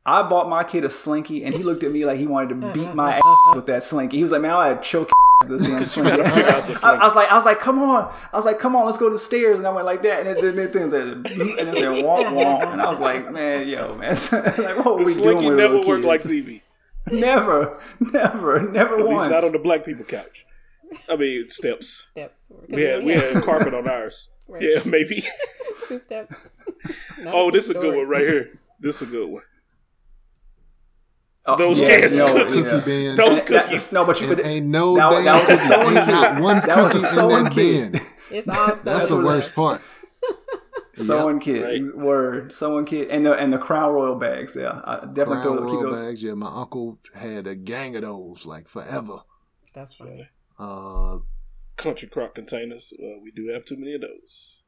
I 0.07 0.21
bought 0.21 0.47
my 0.49 0.63
kid 0.63 0.85
a 0.85 0.89
slinky, 0.89 1.43
and 1.43 1.53
he 1.55 1.63
looked 1.63 1.83
at 1.83 1.91
me 1.91 2.05
like 2.05 2.19
he 2.19 2.27
wanted 2.27 2.49
to 2.49 2.71
beat 2.73 2.93
my 2.93 3.13
ass 3.25 3.55
with 3.55 3.65
that 3.67 3.83
slinky. 3.83 4.17
He 4.17 4.23
was 4.23 4.31
like, 4.31 4.41
"Man, 4.41 4.51
I 4.51 4.67
had 4.67 4.83
choke 4.83 5.09
this 5.47 5.63
damn 5.65 5.83
slinky." 5.85 6.17
gotta 6.17 6.29
figure 6.29 6.49
out 6.51 6.67
the 6.67 6.79
I. 6.85 6.93
I 6.95 7.05
was 7.05 7.15
like, 7.15 7.31
"I 7.31 7.35
was 7.35 7.45
like, 7.45 7.59
come 7.59 7.79
on!" 7.81 8.13
I 8.31 8.37
was 8.37 8.45
like, 8.45 8.59
"Come 8.59 8.75
on, 8.75 8.85
let's 8.85 8.99
go 8.99 9.07
to 9.09 9.13
the 9.13 9.19
stairs." 9.19 9.57
And 9.57 9.67
I 9.67 9.71
went 9.71 9.85
like 9.87 10.03
that, 10.03 10.27
and 10.27 10.37
then 10.37 10.55
then 10.55 10.71
things 10.71 10.91
said, 10.91 11.07
and 11.07 11.25
then 11.25 11.75
said, 11.75 12.05
"Womp 12.05 12.25
womp," 12.25 12.71
and 12.71 12.81
I 12.81 12.89
was 12.89 12.99
like, 12.99 13.31
"Man, 13.31 13.67
yo, 13.67 13.95
man, 13.95 14.15
like 14.31 14.85
what 14.85 14.97
were 14.97 14.99
The 14.99 15.05
we 15.05 15.13
doing 15.13 15.15
slinky 15.15 15.49
with 15.49 15.57
never 15.57 15.73
little 15.77 15.87
worked 15.89 16.03
like 16.05 16.21
kids? 16.21 16.31
TV. 16.33 16.61
Never, 17.11 17.79
never, 17.99 18.61
never 18.63 18.97
At 18.97 19.05
once. 19.05 19.19
least 19.21 19.31
not 19.31 19.43
on 19.43 19.51
the 19.51 19.59
black 19.59 19.85
people 19.85 20.05
couch. 20.05 20.45
I 21.09 21.15
mean, 21.15 21.49
steps. 21.49 21.89
Steps. 22.11 22.43
We 22.69 22.81
had 22.83 23.03
we 23.03 23.13
had 23.13 23.43
carpet 23.43 23.73
on 23.73 23.87
ours. 23.89 24.29
Right. 24.47 24.61
Yeah, 24.61 24.81
maybe. 24.85 25.23
two 25.87 25.97
steps. 25.99 26.35
Not 27.19 27.33
Oh, 27.33 27.49
a 27.49 27.51
this 27.51 27.65
is 27.65 27.71
a 27.71 27.73
good 27.75 27.95
one 27.95 28.07
right 28.07 28.21
here. 28.21 28.59
This 28.79 28.97
is 29.01 29.07
a 29.07 29.11
good 29.11 29.29
one. 29.29 29.43
Oh, 31.47 31.55
Those 31.55 31.79
yeah, 31.81 31.99
cans 31.99 32.17
no, 32.17 32.25
cookies. 32.33 32.65
yeah. 32.65 32.71
Cookie 32.71 32.85
bin. 32.85 33.15
Those 33.15 33.43
That- 33.43 33.65
cookies. 33.65 33.93
no, 33.93 34.05
but 34.05 34.19
you 34.19 34.31
And 34.31 34.39
ain't 34.41 34.65
no 34.65 34.95
that, 34.95 35.09
damn 35.11 35.25
that 35.25 35.47
was 35.49 35.59
a 35.59 35.67
sewing 35.67 35.97
Ain't 35.97 36.07
not 36.07 36.33
kit. 36.35 36.43
one 36.43 36.55
That 36.65 36.93
was 36.93 37.03
a 37.03 37.07
cookie 37.07 37.21
in 37.37 37.43
that 37.43 37.51
kit. 37.53 37.91
bin. 37.91 38.01
It's 38.31 38.49
all 38.49 38.55
stuff. 38.67 38.83
That's 38.83 39.07
the 39.09 39.17
worst 39.17 39.53
part. 39.55 39.81
Sewing 40.93 41.39
kit, 41.41 41.61
Right. 41.61 41.95
word, 41.97 42.53
sewing 42.53 42.85
kit, 42.85 43.09
and 43.11 43.25
the 43.25 43.33
and 43.35 43.51
the 43.51 43.57
Crown 43.57 43.91
Royal 43.93 44.15
bags. 44.15 44.55
Yeah, 44.55 44.79
I 44.85 45.01
definitely 45.05 45.41
Crown 45.41 45.57
throw, 45.57 45.65
keep 45.69 45.79
Royal 45.81 45.91
those. 45.91 46.05
bags. 46.07 46.23
Yeah, 46.23 46.33
my 46.35 46.47
uncle 46.47 46.99
had 47.13 47.47
a 47.47 47.55
gang 47.55 47.97
of 47.97 48.03
those 48.03 48.45
like 48.45 48.69
forever. 48.69 49.17
That's 49.73 49.93
funny. 49.93 50.29
Uh, 50.57 51.17
Country 51.77 52.07
crock 52.07 52.35
containers. 52.35 52.93
Uh, 52.97 53.19
we 53.23 53.31
do 53.31 53.49
have 53.53 53.65
too 53.65 53.75
many 53.77 53.93
of 53.95 54.01
those. 54.01 54.63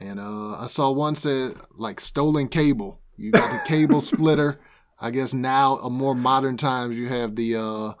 and 0.00 0.20
uh, 0.20 0.58
I 0.58 0.66
saw 0.66 0.90
one 0.90 1.16
said 1.16 1.54
like 1.76 2.00
stolen 2.00 2.48
cable. 2.48 3.00
You 3.16 3.30
got 3.32 3.50
the 3.50 3.66
cable 3.68 4.00
splitter. 4.12 4.58
I 5.00 5.10
guess 5.10 5.34
now, 5.34 5.76
a 5.76 5.90
more 5.90 6.14
modern 6.14 6.56
times, 6.56 6.96
you 6.96 7.08
have 7.08 7.34
the 7.36 7.56
uh, 7.56 7.92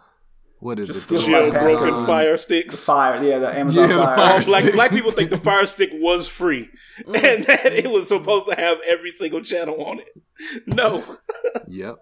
what 0.60 0.78
is 0.78 0.88
Just 0.88 1.10
it? 1.12 1.18
The 1.26 1.30
my 1.30 1.38
Jailbroken 1.50 1.82
Amazon. 1.88 2.06
fire 2.06 2.36
sticks. 2.36 2.84
Fire, 2.84 3.22
yeah, 3.22 3.38
the 3.38 3.54
Amazon 3.58 3.88
Yeah, 3.90 3.96
the 3.96 4.02
Fire. 4.02 4.16
Fire 4.16 4.42
black, 4.42 4.60
stick. 4.62 4.74
black 4.74 4.90
people 4.90 5.10
think 5.10 5.30
the 5.30 5.36
fire 5.38 5.66
stick 5.66 5.90
was 5.94 6.26
free 6.28 6.68
and 7.06 7.44
that 7.44 7.72
it 7.72 7.90
was 7.90 8.08
supposed 8.08 8.46
to 8.48 8.54
have 8.56 8.78
every 8.86 9.12
single 9.12 9.42
channel 9.42 9.82
on 9.84 10.00
it. 10.00 10.22
No, 10.66 11.02
Yep. 11.68 11.96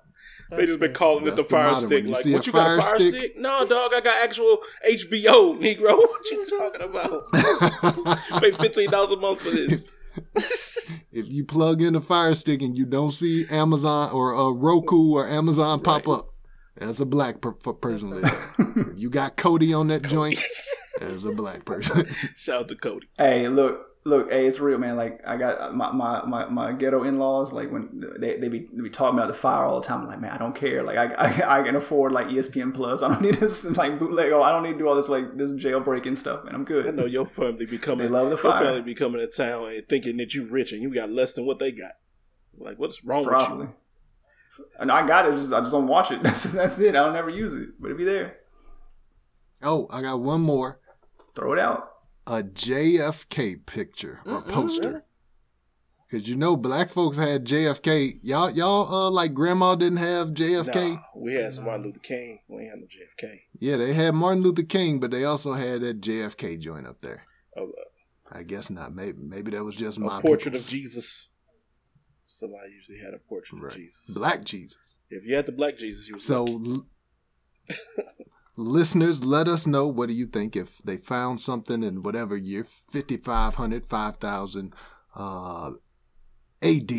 They 0.50 0.66
just 0.66 0.78
been 0.80 0.92
calling 0.92 1.26
it 1.26 1.30
the 1.30 1.42
the 1.42 1.44
fire 1.44 1.72
modern 1.72 1.88
stick. 1.88 2.04
Like, 2.04 2.14
what 2.14 2.26
a 2.26 2.28
you 2.28 2.34
got 2.38 2.46
a 2.46 2.52
fire 2.52 2.82
fire 2.82 2.98
stick? 3.00 3.14
stick? 3.14 3.38
No, 3.38 3.66
dog, 3.66 3.92
I 3.94 4.00
got 4.00 4.22
actual 4.22 4.58
HBO, 4.88 5.58
Negro. 5.58 5.96
What 5.98 6.30
you 6.30 6.46
talking 6.46 6.82
about? 6.82 7.32
Pay 8.40 8.52
fifteen 8.52 8.90
dollars 8.90 9.12
a 9.12 9.16
month 9.16 9.40
for 9.40 9.50
this. 9.50 9.84
If 11.10 11.28
you 11.28 11.44
plug 11.44 11.80
in 11.80 11.94
a 11.94 12.00
fire 12.00 12.34
stick 12.34 12.60
and 12.60 12.76
you 12.76 12.84
don't 12.84 13.12
see 13.12 13.46
Amazon 13.48 14.10
or 14.12 14.34
uh, 14.34 14.50
Roku 14.50 15.12
or 15.14 15.28
Amazon 15.28 15.80
pop 15.80 16.08
up, 16.08 16.30
that's 16.76 16.98
a 17.00 17.06
black 17.06 17.40
per- 17.40 17.52
per- 17.52 17.72
person. 17.72 18.10
with 18.10 18.24
it. 18.24 18.32
if 18.92 18.98
you 18.98 19.10
got 19.10 19.36
Kodi 19.36 19.76
on 19.78 19.86
that 19.88 20.02
joint, 20.02 20.42
As 21.00 21.24
a 21.24 21.30
black 21.32 21.64
person. 21.64 22.06
Shout 22.34 22.62
out 22.62 22.68
to 22.68 22.74
Kodi. 22.74 23.04
Hey, 23.16 23.48
look, 23.48 23.80
look, 24.04 24.30
hey, 24.30 24.46
it's 24.46 24.60
real, 24.60 24.78
man. 24.78 24.96
Like 24.96 25.20
I 25.26 25.36
got 25.36 25.74
my 25.74 25.90
my, 25.92 26.24
my, 26.24 26.46
my 26.46 26.72
ghetto 26.72 27.02
in 27.04 27.18
laws. 27.18 27.52
Like 27.52 27.70
when 27.70 28.04
they, 28.18 28.36
they 28.36 28.48
be 28.48 28.68
they 28.72 28.82
be 28.82 28.90
talking 28.90 29.18
about 29.18 29.28
the 29.28 29.34
fire 29.34 29.64
all 29.64 29.80
the 29.80 29.86
time. 29.86 30.02
I'm 30.02 30.08
like, 30.08 30.20
man, 30.20 30.30
I 30.32 30.38
don't 30.38 30.54
care. 30.54 30.82
Like 30.82 30.96
I, 30.96 31.14
I, 31.14 31.60
I 31.60 31.62
can 31.62 31.76
afford 31.76 32.12
like 32.12 32.28
ESPN 32.28 32.74
Plus. 32.74 33.02
I 33.02 33.08
don't 33.08 33.20
need 33.22 33.34
this 33.34 33.64
like 33.64 33.98
bootleg. 33.98 34.32
Oh, 34.32 34.42
I 34.42 34.50
don't 34.52 34.62
need 34.62 34.72
to 34.72 34.78
do 34.78 34.88
all 34.88 34.94
this 34.94 35.08
like 35.08 35.36
this 35.36 35.52
jailbreaking 35.52 36.16
stuff. 36.16 36.44
Man, 36.44 36.54
I'm 36.54 36.62
I 36.62 36.64
good. 36.64 36.94
know 36.94 37.06
your 37.06 37.26
family 37.26 37.66
becoming. 37.66 38.06
They 38.06 38.12
love 38.12 38.30
the 38.30 38.36
fire. 38.36 38.52
Your 38.52 38.60
family 38.62 38.82
be 38.82 38.94
coming 38.94 39.20
to 39.20 39.26
town 39.26 39.68
and 39.68 39.88
thinking 39.88 40.16
that 40.18 40.34
you 40.34 40.46
rich 40.46 40.72
and 40.72 40.82
you 40.82 40.92
got 40.94 41.10
less 41.10 41.32
than 41.32 41.46
what 41.46 41.58
they 41.58 41.72
got. 41.72 41.92
Like, 42.56 42.78
what's 42.78 43.04
wrong 43.04 43.24
Probably. 43.24 43.66
with 44.58 44.68
And 44.78 44.92
I 44.92 45.06
got 45.06 45.26
it. 45.26 45.32
Just 45.36 45.52
I 45.52 45.60
just 45.60 45.72
don't 45.72 45.86
watch 45.86 46.10
it. 46.10 46.22
That's 46.22 46.44
that's 46.44 46.78
it. 46.78 46.90
I 46.90 47.04
don't 47.04 47.16
ever 47.16 47.30
use 47.30 47.52
it. 47.54 47.74
But 47.80 47.90
it 47.90 47.98
be 47.98 48.04
there. 48.04 48.36
oh, 49.62 49.88
I 49.90 50.02
got 50.02 50.20
one 50.20 50.40
more. 50.42 50.78
Throw 51.34 51.52
it 51.52 51.58
out. 51.58 51.93
A 52.26 52.42
JFK 52.42 53.66
picture 53.66 54.20
or 54.24 54.40
poster. 54.42 55.04
Cause 56.10 56.28
you 56.28 56.36
know 56.36 56.56
black 56.56 56.90
folks 56.90 57.16
had 57.16 57.44
JFK. 57.44 58.18
Y'all, 58.22 58.48
y'all, 58.50 58.92
uh, 58.94 59.10
like 59.10 59.34
grandma 59.34 59.74
didn't 59.74 59.98
have? 59.98 60.28
JFK. 60.28 60.92
Nah, 60.94 61.02
we 61.16 61.34
had 61.34 61.52
some 61.52 61.64
Martin 61.64 61.86
Luther 61.86 61.98
King. 62.00 62.38
We 62.48 62.62
ain't 62.62 62.70
had 62.70 62.78
no 62.80 62.86
JFK. 62.86 63.40
Yeah, 63.58 63.76
they 63.78 63.92
had 63.94 64.14
Martin 64.14 64.42
Luther 64.42 64.62
King, 64.62 65.00
but 65.00 65.10
they 65.10 65.24
also 65.24 65.54
had 65.54 65.80
that 65.80 66.00
JFK 66.00 66.58
joint 66.60 66.86
up 66.86 67.00
there. 67.00 67.24
Oh, 67.58 67.72
I 68.30 68.42
guess 68.44 68.70
not. 68.70 68.94
Maybe, 68.94 69.18
maybe 69.22 69.50
that 69.52 69.64
was 69.64 69.74
just 69.74 69.98
a 69.98 70.00
my 70.02 70.20
portrait 70.20 70.52
people's. 70.52 70.66
of 70.66 70.70
Jesus. 70.70 71.28
Somebody 72.26 72.70
usually 72.76 72.98
had 72.98 73.12
a 73.14 73.18
portrait 73.18 73.60
Right. 73.60 73.72
of 73.72 73.78
Jesus. 73.78 74.14
Black 74.16 74.44
Jesus. 74.44 74.78
If 75.10 75.24
you 75.24 75.34
had 75.34 75.46
the 75.46 75.52
black 75.52 75.76
Jesus, 75.78 76.08
you 76.08 76.14
was 76.14 76.24
So, 76.24 76.44
lucky. 76.44 76.70
l- 76.70 76.86
listeners, 78.56 79.24
let 79.24 79.48
us 79.48 79.66
know 79.66 79.86
what 79.88 80.08
do 80.08 80.14
you 80.14 80.26
think 80.26 80.56
if 80.56 80.78
they 80.78 80.96
found 80.96 81.40
something 81.40 81.82
in 81.82 82.02
whatever 82.02 82.36
year, 82.36 82.64
5500, 82.64 83.86
5000 83.86 84.74
uh, 85.14 85.70
AD. 86.62 86.92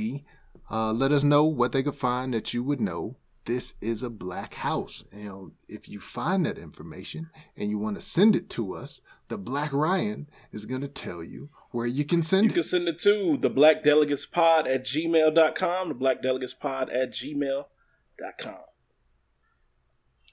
Uh, 0.70 0.94
let 0.94 1.12
us 1.12 1.24
know 1.24 1.46
what 1.46 1.72
they 1.72 1.84
could 1.84 1.96
find 1.96 2.34
that 2.34 2.54
you 2.54 2.64
would 2.64 2.82
know. 2.82 3.18
This 3.46 3.76
is 3.80 4.02
a 4.02 4.10
black 4.10 4.56
house. 4.56 5.04
And 5.12 5.52
if 5.68 5.88
you 5.88 6.00
find 6.00 6.46
that 6.46 6.58
information 6.58 7.30
and 7.56 7.70
you 7.70 7.78
want 7.78 7.96
to 7.96 8.02
send 8.02 8.36
it 8.36 8.50
to 8.52 8.74
us, 8.74 9.02
the 9.28 9.38
Black 9.38 9.72
Ryan 9.72 10.28
is 10.52 10.66
going 10.66 10.82
to 10.82 10.88
tell 10.88 11.24
you 11.24 11.50
where 11.70 11.86
you 11.86 12.06
can 12.06 12.24
send 12.24 12.46
You 12.46 12.50
it. 12.50 12.52
You 12.52 12.62
can 12.62 12.70
send 12.70 12.88
it 12.88 13.00
to 13.00 13.38
the 13.38 13.50
black 13.50 13.84
delegates 13.84 14.26
pod 14.26 14.68
at 14.68 14.84
gmail.com, 14.86 15.90
the 15.90 15.94
black 15.94 16.24
delegates 16.24 16.56
pod 16.56 16.90
at 16.90 17.12
gmail.com. 17.12 18.56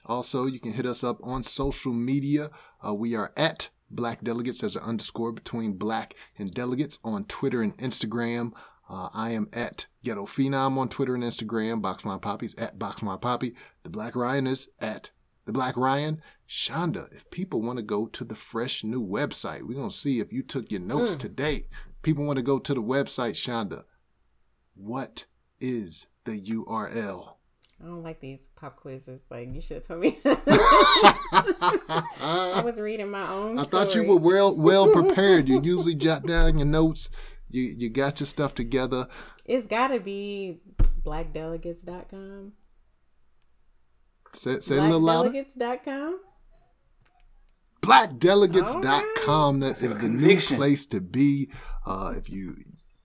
Also, 0.05 0.45
you 0.45 0.59
can 0.59 0.73
hit 0.73 0.85
us 0.85 1.03
up 1.03 1.19
on 1.23 1.43
social 1.43 1.93
media. 1.93 2.49
Uh, 2.85 2.93
we 2.93 3.15
are 3.15 3.31
at 3.37 3.69
Black 3.89 4.23
Delegates 4.23 4.63
as 4.63 4.75
an 4.75 4.83
underscore 4.83 5.31
between 5.31 5.73
Black 5.73 6.15
and 6.37 6.51
Delegates 6.51 6.99
on 7.03 7.25
Twitter 7.25 7.61
and 7.61 7.77
Instagram. 7.77 8.51
Uh, 8.89 9.09
I 9.13 9.31
am 9.31 9.49
at 9.53 9.87
Ghetto 10.03 10.25
Phenom 10.25 10.77
on 10.77 10.89
Twitter 10.89 11.15
and 11.15 11.23
Instagram. 11.23 11.81
Boxline 11.81 12.21
Poppy's 12.21 12.55
at 12.55 12.77
Box 12.77 13.01
My 13.01 13.15
Poppy. 13.15 13.55
The 13.83 13.89
Black 13.89 14.15
Ryan 14.15 14.47
is 14.47 14.69
at 14.79 15.11
The 15.45 15.53
Black 15.53 15.77
Ryan. 15.77 16.21
Shonda, 16.49 17.11
if 17.13 17.29
people 17.31 17.61
want 17.61 17.77
to 17.77 17.83
go 17.83 18.05
to 18.07 18.23
the 18.23 18.35
fresh 18.35 18.83
new 18.83 19.01
website, 19.05 19.63
we're 19.63 19.75
going 19.75 19.89
to 19.89 19.95
see 19.95 20.19
if 20.19 20.33
you 20.33 20.43
took 20.43 20.71
your 20.71 20.81
notes 20.81 21.15
today. 21.15 21.63
People 22.01 22.25
want 22.25 22.37
to 22.37 22.43
go 22.43 22.59
to 22.59 22.73
the 22.73 22.83
website, 22.83 23.33
Shonda. 23.33 23.83
What 24.75 25.25
is 25.59 26.07
the 26.25 26.39
URL? 26.39 27.32
I 27.83 27.87
don't 27.87 28.03
like 28.03 28.21
these 28.21 28.47
pop 28.55 28.77
quizzes. 28.77 29.23
Like 29.29 29.53
you 29.53 29.59
should 29.59 29.77
have 29.77 29.87
told 29.87 29.99
me. 29.99 30.17
I 32.23 32.61
was 32.63 32.79
reading 32.79 33.11
my 33.11 33.29
own. 33.29 33.59
I 33.63 33.63
thought 33.63 33.93
you 33.93 34.03
were 34.03 34.15
well 34.15 34.55
well 34.55 34.89
prepared. 34.91 35.49
You 35.49 35.59
usually 35.61 35.95
jot 35.95 36.25
down 36.25 36.57
your 36.57 36.67
notes. 36.67 37.09
You 37.49 37.63
you 37.63 37.89
got 37.89 38.21
your 38.21 38.27
stuff 38.27 38.55
together. 38.55 39.07
It's 39.45 39.67
got 39.67 39.89
to 39.89 39.99
be 39.99 40.61
blackdelegates.com. 41.03 42.53
Say, 44.35 44.61
say 44.61 44.75
it 44.75 44.79
a 44.79 44.83
little 44.83 45.01
louder. 45.01 45.29
Blackdelegates.com. 45.29 46.19
Blackdelegates.com. 47.81 49.59
That 49.59 49.83
is 49.83 49.97
the 49.97 50.07
new 50.07 50.39
place 50.39 50.85
to 50.87 51.01
be. 51.01 51.51
Uh, 51.85 52.13
if 52.15 52.29
you 52.29 52.55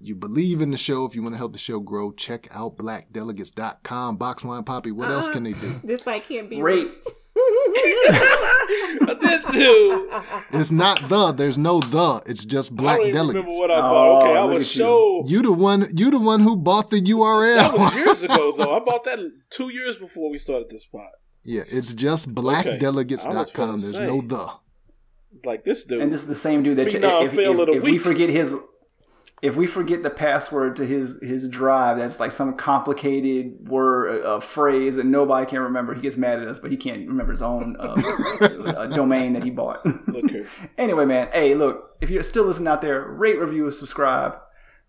you 0.01 0.15
believe 0.15 0.61
in 0.61 0.71
the 0.71 0.77
show, 0.77 1.05
if 1.07 1.15
you 1.15 1.23
want 1.23 1.35
to 1.35 1.39
help 1.39 1.53
the 1.53 1.59
show 1.59 1.81
grow, 1.81 2.13
check 2.13 2.47
out 2.53 2.77
blackdelegates.com. 2.77 4.17
Boxline 4.19 4.65
Poppy, 4.65 4.93
what 4.93 5.11
else 5.11 5.29
can 5.29 5.43
they 5.45 5.53
do? 5.53 5.73
This 5.85 6.07
like 6.07 6.29
can't 6.29 6.49
be 6.49 6.61
Rate. 6.63 6.85
reached. 6.85 7.09
this 9.21 9.43
dude. 9.53 10.11
It's 10.53 10.71
not 10.71 11.01
the. 11.09 11.33
There's 11.33 11.59
no 11.59 11.81
the. 11.81 12.23
It's 12.27 12.45
just 12.45 12.73
I 12.73 12.75
black 12.77 12.97
don't 12.99 13.07
even 13.09 13.15
delegates. 13.17 13.45
remember 13.47 13.61
what 13.61 13.71
I 13.71 13.79
oh, 13.79 13.81
bought. 13.83 14.23
Okay, 14.23 14.33
Oh, 14.39 14.43
I 14.43 14.45
was 14.45 14.71
at 14.73 14.77
you. 14.77 15.25
You 15.27 15.43
the 15.43 15.53
one. 15.53 15.87
You 15.97 16.11
the 16.11 16.19
one 16.19 16.41
who 16.41 16.57
bought 16.57 16.91
the 16.91 17.01
URL. 17.01 17.57
That 17.57 17.73
was 17.73 17.93
URL. 17.93 17.95
years 17.97 18.23
ago, 18.25 18.53
though. 18.59 18.77
I 18.77 18.81
bought 18.81 19.05
that 19.05 19.19
two 19.51 19.69
years 19.69 19.97
before 19.97 20.31
we 20.31 20.39
started 20.39 20.69
this 20.71 20.83
spot. 20.83 21.11
yeah, 21.45 21.63
it's 21.69 21.93
just 21.93 22.29
I 22.29 22.33
was 22.33 23.51
finna 23.53 23.81
There's 23.81 23.93
say. 23.93 24.07
no 24.07 24.21
the. 24.21 24.49
It's 25.35 25.45
like 25.45 25.65
this 25.65 25.85
dude. 25.85 26.03
And 26.03 26.13
this 26.13 26.23
is 26.23 26.29
the 26.29 26.35
same 26.35 26.63
dude 26.63 26.77
that 26.79 26.89
Phenom 26.89 27.25
if, 27.27 27.35
if, 27.39 27.77
if 27.77 27.83
we 27.83 27.99
forget 27.99 28.31
his 28.31 28.55
if 29.43 29.57
we 29.57 29.67
forget 29.67 30.03
the 30.03 30.11
password 30.11 30.77
to 30.77 30.87
his 30.87 31.21
his 31.23 31.49
drive 31.49 31.99
that's 31.99 32.21
like 32.21 32.33
some 32.33 32.55
complicated 32.57 33.69
word 33.69 34.25
uh, 34.25 34.41
phrase 34.41 34.97
that 34.97 35.07
nobody 35.07 35.47
can 35.47 35.61
remember. 35.61 35.95
He 35.95 36.01
gets 36.01 36.17
mad 36.17 36.41
at 36.41 36.49
us 36.49 36.59
but 36.59 36.71
he 36.71 36.77
can't 36.77 37.07
remember 37.09 37.33
his 37.33 37.43
own 37.43 37.77
uh, 37.79 38.01
uh, 38.77 38.87
domain 38.87 39.33
that 39.35 39.45
he 39.45 39.51
bought. 39.51 39.85
Look 40.09 40.25
anyway 40.79 41.05
man 41.05 41.29
hey 41.33 41.55
look 41.55 41.97
if 42.01 42.11
you're 42.11 42.23
still 42.23 42.45
listening 42.45 42.69
out 42.69 42.83
there 42.83 43.05
rate 43.05 43.39
review 43.39 43.71
subscribe 43.71 44.39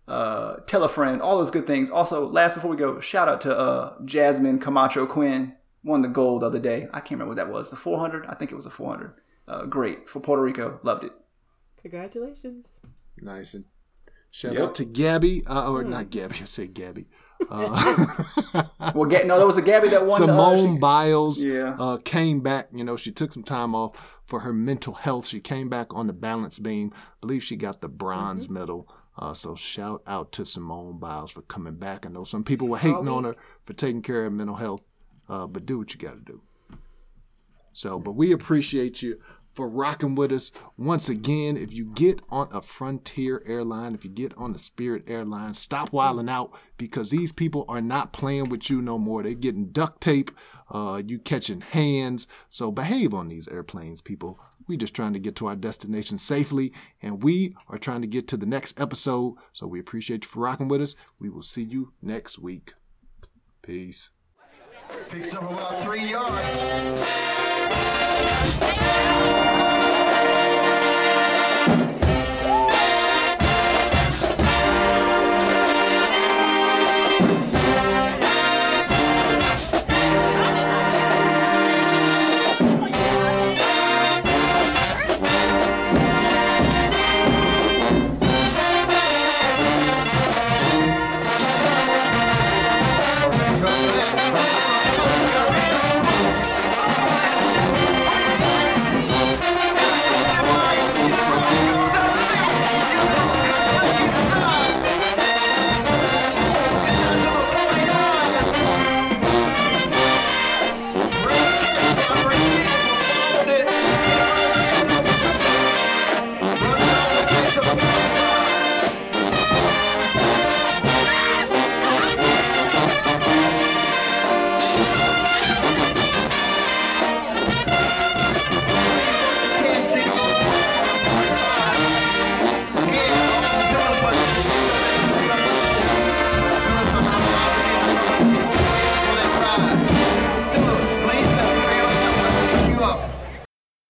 uh, 0.08 0.56
tell 0.66 0.82
a 0.82 0.88
friend 0.88 1.22
all 1.22 1.38
those 1.38 1.52
good 1.52 1.66
things. 1.66 1.88
Also 1.88 2.28
last 2.28 2.54
before 2.54 2.70
we 2.70 2.76
go 2.76 2.98
shout 3.00 3.28
out 3.28 3.40
to 3.42 3.56
uh, 3.56 3.96
Jasmine 4.04 4.58
Camacho-Quinn 4.58 5.54
won 5.84 6.02
the 6.02 6.08
gold 6.08 6.42
the 6.42 6.46
other 6.46 6.58
day. 6.58 6.88
I 6.92 7.00
can't 7.00 7.12
remember 7.12 7.28
what 7.28 7.36
that 7.36 7.50
was. 7.50 7.70
The 7.70 7.76
400 7.76 8.26
i 8.26 8.34
think 8.34 8.50
it 8.50 8.56
was 8.56 8.66
a 8.66 8.70
400 8.70 9.14
uh, 9.46 9.66
great. 9.66 10.08
For 10.08 10.20
puerto 10.20 10.42
rico 10.42 10.80
loved 10.82 11.04
it. 11.04 11.12
Congratulations. 11.80 12.66
Nice. 13.20 13.54
and 13.54 13.64
shout 14.30 14.54
Yep. 14.54 14.62
out 14.62 14.74
to 14.76 14.84
Gabby, 14.84 15.42
uh, 15.46 15.70
or 15.70 15.82
not 15.84 16.10
Gabby. 16.10 16.36
I 16.40 16.44
said 16.44 16.74
Gabby. 16.74 17.06
Uh, 17.48 18.64
Well, 18.94 19.08
get 19.08 19.26
no, 19.26 19.38
there 19.38 19.46
was 19.46 19.56
a 19.56 19.62
Gabby 19.62 19.88
that 19.88 20.04
won. 20.04 20.18
Simone 20.20 20.58
uh, 20.70 20.72
she- 20.74 20.78
Biles 20.78 21.42
Yeah. 21.42 21.74
uh, 21.78 21.96
came 22.04 22.40
back. 22.42 22.68
You 22.72 22.84
know, 22.84 22.96
she 22.96 23.10
took 23.12 23.32
some 23.32 23.42
time 23.42 23.74
off 23.74 24.20
for 24.26 24.40
her 24.40 24.52
mental 24.52 24.92
health. 24.92 25.26
She 25.26 25.40
came 25.40 25.68
back 25.70 25.94
on 25.94 26.06
the 26.06 26.12
balance 26.12 26.58
beam. 26.58 26.92
I 26.94 26.98
believe 27.22 27.42
she 27.42 27.56
got 27.56 27.80
the 27.80 27.88
bronze 27.88 28.44
Mm-hmm. 28.44 28.54
medal. 28.54 28.88
Uh, 29.16 29.32
so 29.32 29.54
shout 29.54 30.02
out 30.06 30.32
to 30.32 30.44
Simone 30.44 30.98
Biles 30.98 31.30
for 31.30 31.40
coming 31.42 31.76
back. 31.76 32.04
I 32.04 32.10
know 32.10 32.24
some 32.24 32.44
people 32.44 32.68
were 32.68 32.78
hating 32.78 33.08
on 33.08 33.24
her 33.24 33.36
for 33.64 33.72
taking 33.72 34.02
care 34.02 34.26
of 34.26 34.32
mental 34.34 34.56
health, 34.56 34.82
uh, 35.28 35.46
but 35.46 35.64
do 35.64 35.78
what 35.78 35.94
you 35.94 35.98
got 36.00 36.14
to 36.14 36.20
do. 36.20 36.42
So, 37.72 37.98
but 37.98 38.12
we 38.12 38.32
appreciate 38.32 39.00
you 39.02 39.18
for 39.60 39.68
rocking 39.68 40.14
with 40.14 40.32
us 40.32 40.52
once 40.78 41.10
again. 41.10 41.58
If 41.58 41.70
you 41.70 41.84
get 41.84 42.22
on 42.30 42.48
a 42.50 42.62
Frontier 42.62 43.42
airline, 43.44 43.94
if 43.94 44.04
you 44.04 44.10
get 44.10 44.32
on 44.38 44.54
the 44.54 44.58
Spirit 44.58 45.04
airline, 45.06 45.52
stop 45.52 45.92
wilding 45.92 46.30
out 46.30 46.58
because 46.78 47.10
these 47.10 47.30
people 47.30 47.66
are 47.68 47.82
not 47.82 48.14
playing 48.14 48.48
with 48.48 48.70
you 48.70 48.80
no 48.80 48.96
more. 48.96 49.22
They're 49.22 49.34
getting 49.34 49.66
duct 49.66 50.00
tape, 50.00 50.30
uh, 50.70 51.02
you 51.06 51.18
catching 51.18 51.60
hands. 51.60 52.26
So 52.48 52.72
behave 52.72 53.12
on 53.12 53.28
these 53.28 53.48
airplanes, 53.48 54.00
people. 54.00 54.40
We 54.66 54.78
just 54.78 54.94
trying 54.94 55.12
to 55.12 55.18
get 55.18 55.36
to 55.36 55.46
our 55.46 55.56
destination 55.56 56.16
safely, 56.16 56.72
and 57.02 57.22
we 57.22 57.54
are 57.68 57.76
trying 57.76 58.00
to 58.00 58.06
get 58.06 58.26
to 58.28 58.38
the 58.38 58.46
next 58.46 58.80
episode. 58.80 59.34
So 59.52 59.66
we 59.66 59.78
appreciate 59.78 60.24
you 60.24 60.30
for 60.30 60.40
rocking 60.40 60.68
with 60.68 60.80
us. 60.80 60.96
We 61.18 61.28
will 61.28 61.42
see 61.42 61.64
you 61.64 61.92
next 62.00 62.38
week. 62.38 62.72
Peace. 63.60 64.08
Picks 65.10 65.34
up 65.34 65.42
about 65.42 65.82
three 65.82 66.08
yards. 66.08 67.00